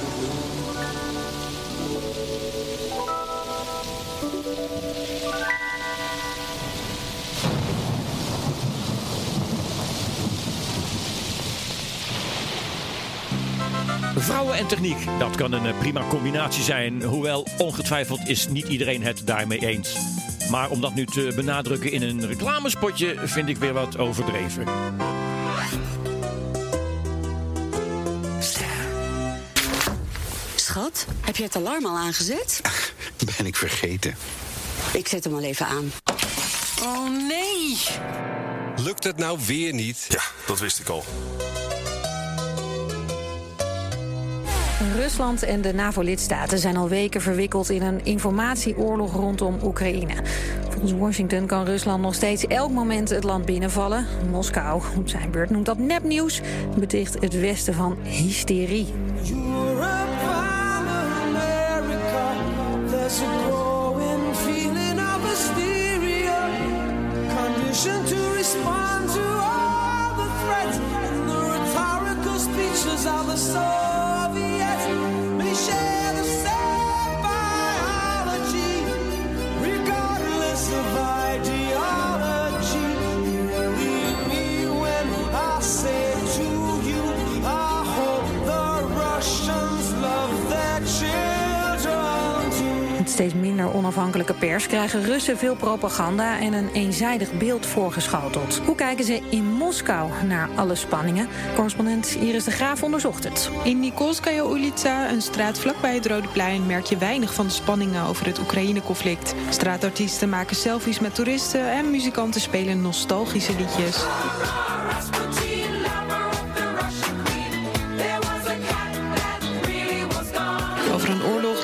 Vrouwen 14.30 14.58
en 14.58 14.68
techniek, 14.68 15.06
dat 15.20 15.36
kan 15.36 15.52
een 15.52 15.66
eh, 15.66 15.78
prima 15.78 16.08
combinatie 16.10 16.64
zijn. 16.64 17.04
Hoewel 17.04 17.48
ongetwijfeld 17.58 18.28
is 18.28 18.48
niet 18.48 18.68
iedereen 18.68 19.04
het 19.04 19.22
daarmee 19.26 19.60
eens. 19.60 19.98
Maar 20.50 20.70
om 20.70 20.82
dat 20.82 20.94
nu 20.96 21.06
te 21.06 21.32
benadrukken 21.36 21.92
in 21.92 22.02
een 22.02 22.28
reclamespotje 22.28 23.16
vind 23.24 23.50
ik 23.50 23.58
weer 23.58 23.74
wat 23.74 23.98
overdreven. 23.98 24.66
Schat, 30.56 31.06
heb 31.22 31.36
je 31.36 31.44
het 31.44 31.56
alarm 31.56 31.86
al 31.86 31.98
aangezet? 31.98 32.62
Ben 33.38 33.46
ik 33.46 33.56
vergeten. 33.56 34.16
Ik 34.94 35.08
zet 35.08 35.24
hem 35.24 35.34
al 35.34 35.44
even 35.44 35.66
aan. 35.66 35.92
Oh 36.82 37.28
nee! 37.28 37.78
Lukt 38.76 39.04
het 39.04 39.18
nou 39.18 39.40
weer 39.46 39.74
niet? 39.74 40.06
Ja, 40.10 40.22
dat 40.46 40.60
wist 40.60 40.80
ik 40.80 40.90
al. 40.90 41.04
Rusland 44.80 45.44
en 45.44 45.62
de 45.62 45.74
NAVO-lidstaten 45.74 46.60
zijn 46.60 46.78
al 46.78 46.90
weken 46.90 47.22
verwikkeld 47.22 47.70
in 47.70 47.82
een 47.82 48.06
informatieoorlog 48.06 49.14
rondom 49.14 49.58
Oekraïne. 49.64 50.14
Volgens 50.70 50.92
Washington 50.92 51.46
kan 51.46 51.66
Rusland 51.66 52.02
nog 52.02 52.16
steeds 52.16 52.48
elk 52.48 52.72
moment 52.72 53.10
het 53.10 53.24
land 53.24 53.46
binnenvallen. 53.46 54.06
Moskou 54.32 54.82
op 54.98 55.10
zijn 55.10 55.32
beurt 55.32 55.50
noemt 55.50 55.66
dat 55.66 55.78
nepnieuws 55.78 56.42
beticht 56.78 57.22
het 57.22 57.40
Westen 57.40 57.74
van 57.74 57.98
hysterie. 58.04 58.88
Steeds 93.20 93.34
minder 93.34 93.74
onafhankelijke 93.74 94.34
pers 94.34 94.68
krijgen 94.68 95.04
Russen 95.04 95.38
veel 95.38 95.56
propaganda 95.56 96.40
en 96.40 96.54
een 96.54 96.70
eenzijdig 96.74 97.38
beeld 97.38 97.66
voorgeschoteld. 97.66 98.62
Hoe 98.66 98.76
kijken 98.76 99.06
ze 99.06 99.22
in 99.30 99.46
Moskou 99.46 100.12
naar 100.28 100.50
alle 100.56 100.76
spanningen? 100.76 101.28
Correspondent 101.56 102.18
Iris 102.22 102.44
de 102.44 102.52
Graaf 102.52 102.84
onderzocht 102.84 103.24
het. 103.24 103.50
In 103.64 103.80
Nikolskaya 103.80 104.44
Ulitsa, 104.44 105.12
een 105.12 105.22
straat 105.22 105.60
vlakbij 105.60 105.94
het 105.94 106.06
Rode 106.06 106.28
Plein, 106.28 106.66
merk 106.66 106.86
je 106.86 106.98
weinig 106.98 107.34
van 107.34 107.46
de 107.46 107.54
spanningen 107.54 108.06
over 108.06 108.26
het 108.26 108.40
Oekraïne-conflict. 108.40 109.36
Straatartiesten 109.50 110.30
maken 110.30 110.56
selfies 110.56 111.00
met 111.00 111.16
toeristen 111.16 111.72
en 111.72 111.92
muzikanten 111.92 112.42
spelen 112.42 112.82
nostalgische 112.82 113.56
liedjes. 113.56 114.06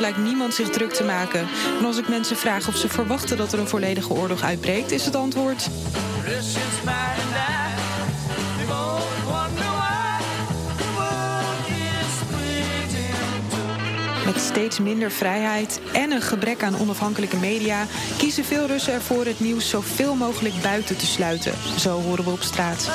Lijkt 0.05 0.23
niemand 0.23 0.53
zich 0.53 0.69
druk 0.69 0.93
te 0.93 1.03
maken. 1.03 1.47
En 1.79 1.85
als 1.85 1.97
ik 1.97 2.07
mensen 2.07 2.37
vraag 2.37 2.67
of 2.67 2.75
ze 2.75 2.89
verwachten 2.89 3.37
dat 3.37 3.53
er 3.53 3.59
een 3.59 3.67
volledige 3.67 4.13
oorlog 4.13 4.41
uitbreekt, 4.41 4.91
is 4.91 5.05
het 5.05 5.15
antwoord. 5.15 5.69
Met 14.25 14.39
steeds 14.39 14.79
minder 14.79 15.11
vrijheid 15.11 15.79
en 15.93 16.11
een 16.11 16.21
gebrek 16.21 16.63
aan 16.63 16.79
onafhankelijke 16.79 17.37
media 17.37 17.85
kiezen 18.17 18.45
veel 18.45 18.65
Russen 18.65 18.93
ervoor 18.93 19.25
het 19.25 19.39
nieuws 19.39 19.69
zoveel 19.69 20.15
mogelijk 20.15 20.61
buiten 20.61 20.97
te 20.97 21.05
sluiten. 21.05 21.53
Zo 21.79 22.01
horen 22.01 22.23
we 22.23 22.31
op 22.31 22.41
straat 22.41 22.89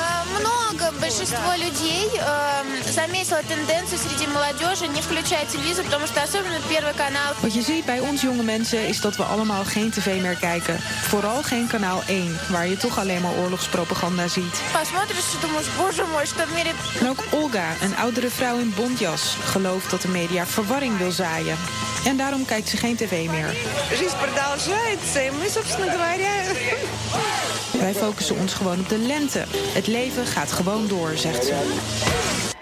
Много, 0.70 0.92
большинство 1.00 1.54
людей 1.56 2.08
э, 2.14 2.92
заметило 2.92 3.42
тенденцию 3.42 3.98
среди 3.98 4.26
молодежи 4.26 4.86
не 4.88 5.00
включать 5.00 5.48
телевизор, 5.48 5.84
потому 5.84 6.06
что 6.06 6.22
особенно 6.22 6.60
первый 6.68 6.94
канал. 6.94 7.34
Wat 7.40 7.54
je 7.54 7.62
ziet 7.62 7.84
bij 7.84 8.00
ons 8.00 8.22
jonge 8.22 8.42
mensen 8.42 8.88
is 8.88 9.00
dat 9.00 9.16
we 9.16 9.22
allemaal 9.22 9.64
geen 9.64 9.90
tv 9.90 10.20
meer 10.20 10.36
kijken. 10.36 10.78
Vooral 11.08 11.42
geen 11.42 11.66
kanaal 11.66 12.02
1, 12.06 12.38
waar 12.48 12.68
je 12.68 12.76
toch 12.76 12.98
alleen 12.98 13.20
maar 13.20 13.34
oorlogspropaganda 13.42 14.28
ziet. 14.28 14.60
Посмотришь 14.72 15.34
и 15.34 15.38
думаешь, 15.40 15.68
боже 15.76 16.04
мой, 16.12 16.26
что 16.26 16.46
в 16.46 16.54
мире... 16.54 16.70
En 17.00 17.08
ook 17.08 17.24
Olga, 17.30 17.74
een 17.82 17.96
oudere 17.96 18.30
vrouw 18.30 18.58
in 18.58 18.72
bontjas, 18.76 19.36
gelooft 19.44 19.90
dat 19.90 20.02
de 20.02 20.08
media 20.08 20.46
verwarring 20.46 20.98
wil 20.98 21.10
zaaien. 21.10 21.56
En 22.05 22.17
daarom 22.17 22.45
kijkt 22.45 22.69
ze 22.69 22.77
geen 22.77 22.95
tv 22.95 23.29
meer. 23.29 23.55
Wij 27.81 27.93
focussen 27.93 28.35
ons 28.37 28.53
gewoon 28.53 28.79
op 28.79 28.89
de 28.89 28.97
lente. 28.97 29.43
Het 29.49 29.87
leven 29.87 30.25
gaat 30.25 30.51
gewoon 30.51 30.87
door, 30.87 31.11
zegt 31.15 31.45
ze. 31.45 31.79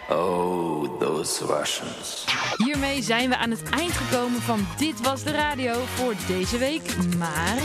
Oh, 0.09 0.99
those 0.99 1.45
Russians. 1.45 2.25
Hiermee 2.57 3.03
zijn 3.03 3.29
we 3.29 3.37
aan 3.37 3.51
het 3.51 3.63
eind 3.69 3.91
gekomen 3.91 4.41
van 4.41 4.67
Dit 4.77 5.01
Was 5.01 5.23
De 5.23 5.31
Radio 5.31 5.73
voor 5.95 6.13
deze 6.27 6.57
week. 6.57 6.95
Maar 7.17 7.57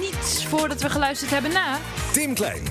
niets 0.00 0.46
voordat 0.46 0.82
we 0.82 0.90
geluisterd 0.90 1.30
hebben 1.30 1.52
na... 1.52 1.78
Tim 2.12 2.34
Klein. 2.34 2.62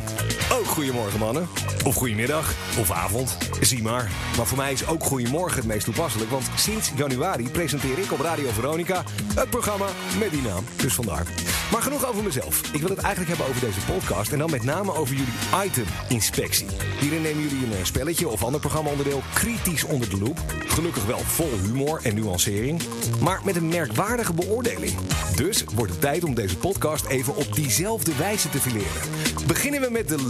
Ook 0.54 0.66
goedemorgen 0.66 1.20
mannen. 1.20 1.48
Of 1.86 1.96
goedemiddag. 1.96 2.54
Of 2.80 2.92
avond. 2.92 3.38
Zie 3.62 3.82
maar. 3.82 4.12
Maar 4.38 4.46
voor 4.46 4.58
mij 4.58 4.72
is 4.72 4.88
ook 4.88 5.04
goedemorgen 5.04 5.58
het 5.58 5.68
meest 5.68 5.86
toepasselijk. 5.86 6.30
Want 6.30 6.50
sinds 6.56 6.92
januari 6.96 7.50
presenteer 7.50 7.98
ik 8.00 8.12
op 8.12 8.20
Radio 8.20 8.50
Veronica 8.50 9.04
het 9.36 9.50
programma 9.50 9.86
met 10.20 10.32
die 10.32 10.42
naam. 10.42 10.66
Dus 10.76 10.94
vandaar. 10.94 11.28
Maar 11.72 11.82
genoeg 11.82 12.08
over 12.08 12.24
mezelf. 12.24 12.62
Ik 12.74 12.82
wil 12.82 12.90
het 12.90 13.00
eigenlijk 13.00 13.28
hebben 13.28 13.48
over 13.48 13.62
deze 13.62 13.80
podcast. 13.80 14.32
En 14.32 14.38
dan 14.38 14.50
met 14.50 14.64
name 14.64 14.96
over 14.96 15.16
jullie 15.16 15.34
item-inspectie. 15.66 16.68
Hierin 17.00 17.22
nemen 17.22 17.42
jullie 17.42 17.66
een 17.66 17.78
eh, 17.78 17.84
spelletje 17.84 18.28
of 18.28 18.44
ander 18.44 18.60
programmaonderdeel 18.60 19.22
kritisch 19.34 19.84
onder 19.84 20.10
de 20.10 20.18
loep. 20.18 20.40
Gelukkig 20.68 21.06
wel 21.06 21.20
vol 21.20 21.52
humor 21.64 22.00
en 22.04 22.16
nuancering. 22.16 22.82
Maar 23.22 23.42
met 23.46 23.56
een 23.56 23.68
merkwaardige 23.68 24.34
beoordeling. 24.34 24.94
Dus 25.36 25.64
wordt 25.76 25.92
het 25.92 26.02
tijd 26.02 26.24
om 26.24 26.34
deze 26.34 26.58
podcast 26.58 27.06
even 27.06 27.36
op 27.36 27.56
diezelfde 27.56 28.16
wijze 28.16 28.50
te 28.50 28.60
fileren. 28.60 29.02
Beginnen 29.48 29.82
we 29.82 29.90
met 29.90 30.08
de 30.08 30.28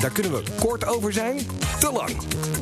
Daar 0.00 0.10
kunnen 0.10 0.32
we 0.32 0.42
kort 0.60 0.86
over 0.86 1.12
zijn, 1.12 1.38
te 1.80 1.92
lang. 1.92 2.10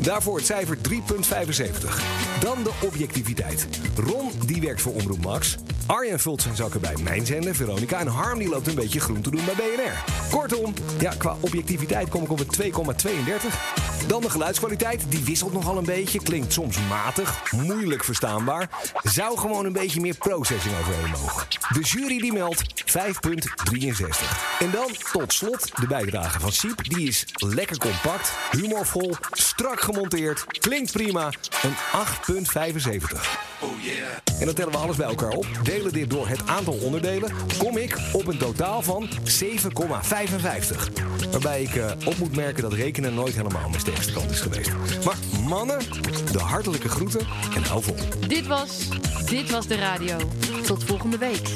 Daarvoor 0.02 0.36
het 0.36 0.46
cijfer 0.46 0.76
3,75. 0.76 2.02
Dan 2.40 2.62
de 2.62 2.72
objectiviteit. 2.82 3.68
Ron 3.96 4.30
die 4.46 4.60
werkt 4.60 4.80
voor 4.80 4.92
Omroep 4.92 5.24
Max. 5.24 5.56
Arjen 5.86 6.20
vult 6.20 6.42
zijn 6.42 6.56
zakken 6.56 6.80
bij 6.80 6.96
mijn 7.02 7.26
zender, 7.26 7.54
Veronica. 7.54 7.98
En 7.98 8.06
Harm 8.06 8.38
die 8.38 8.48
loopt 8.48 8.66
een 8.66 8.74
beetje 8.74 9.00
groen 9.00 9.20
te 9.20 9.30
doen 9.30 9.44
bij 9.44 9.54
BNR. 9.54 10.12
Kortom, 10.30 10.74
ja, 11.00 11.12
qua 11.18 11.36
objectiviteit 11.40 12.08
kom 12.08 12.22
ik 12.22 12.30
op 12.30 12.38
een 12.38 12.72
2,32. 12.72 14.06
Dan 14.06 14.20
de 14.20 14.30
geluidskwaliteit, 14.30 15.04
die 15.08 15.24
wisselt 15.24 15.52
nogal 15.52 15.78
een 15.78 15.84
beetje. 15.84 16.22
Klinkt 16.22 16.52
soms 16.52 16.78
matig, 16.88 17.52
moeilijk 17.52 18.04
verstaanbaar. 18.04 18.68
Zou 19.02 19.38
gewoon 19.38 19.64
een 19.64 19.72
beetje 19.72 20.00
meer 20.00 20.16
processing 20.16 20.74
overheen 20.80 21.10
mogen. 21.10 21.46
De 21.72 21.80
jury 21.80 22.18
die 22.18 22.32
meldt 22.32 22.62
5,63. 22.86 24.58
En 24.58 24.70
dan 24.70 24.88
tot 25.12 25.32
slot 25.32 25.70
de 25.80 25.86
bijdrage 25.86 26.40
van 26.40 26.52
Siep. 26.52 26.83
Die 26.88 27.08
is 27.08 27.24
lekker 27.34 27.78
compact, 27.78 28.32
humorvol, 28.50 29.14
strak 29.32 29.80
gemonteerd, 29.80 30.44
klinkt 30.58 30.92
prima. 30.92 31.32
Een 31.62 31.74
8,75. 31.74 33.54
En 34.38 34.46
dan 34.46 34.54
tellen 34.54 34.72
we 34.72 34.78
alles 34.78 34.96
bij 34.96 35.06
elkaar 35.06 35.30
op, 35.30 35.46
delen 35.62 35.92
dit 35.92 36.10
door 36.10 36.28
het 36.28 36.46
aantal 36.46 36.74
onderdelen, 36.74 37.30
kom 37.58 37.76
ik 37.76 37.98
op 38.12 38.26
een 38.26 38.38
totaal 38.38 38.82
van 38.82 39.08
7,55. 39.08 40.92
Waarbij 41.30 41.62
ik 41.62 41.74
eh, 41.74 41.90
op 42.04 42.18
moet 42.18 42.36
merken 42.36 42.62
dat 42.62 42.72
rekenen 42.72 43.14
nooit 43.14 43.34
helemaal 43.34 43.68
mijn 43.68 43.80
sterkste 43.80 44.12
kant 44.12 44.30
is 44.30 44.40
geweest. 44.40 44.70
Maar 45.04 45.16
mannen, 45.48 45.78
de 46.32 46.38
hartelijke 46.38 46.88
groeten 46.88 47.26
en 47.54 47.62
hou 47.62 47.82
vol. 47.82 47.96
Dit 48.28 48.46
was 48.46 48.88
Dit 49.24 49.50
Was 49.50 49.66
De 49.66 49.76
Radio. 49.76 50.16
Tot 50.66 50.84
volgende 50.84 51.18
week. 51.18 51.48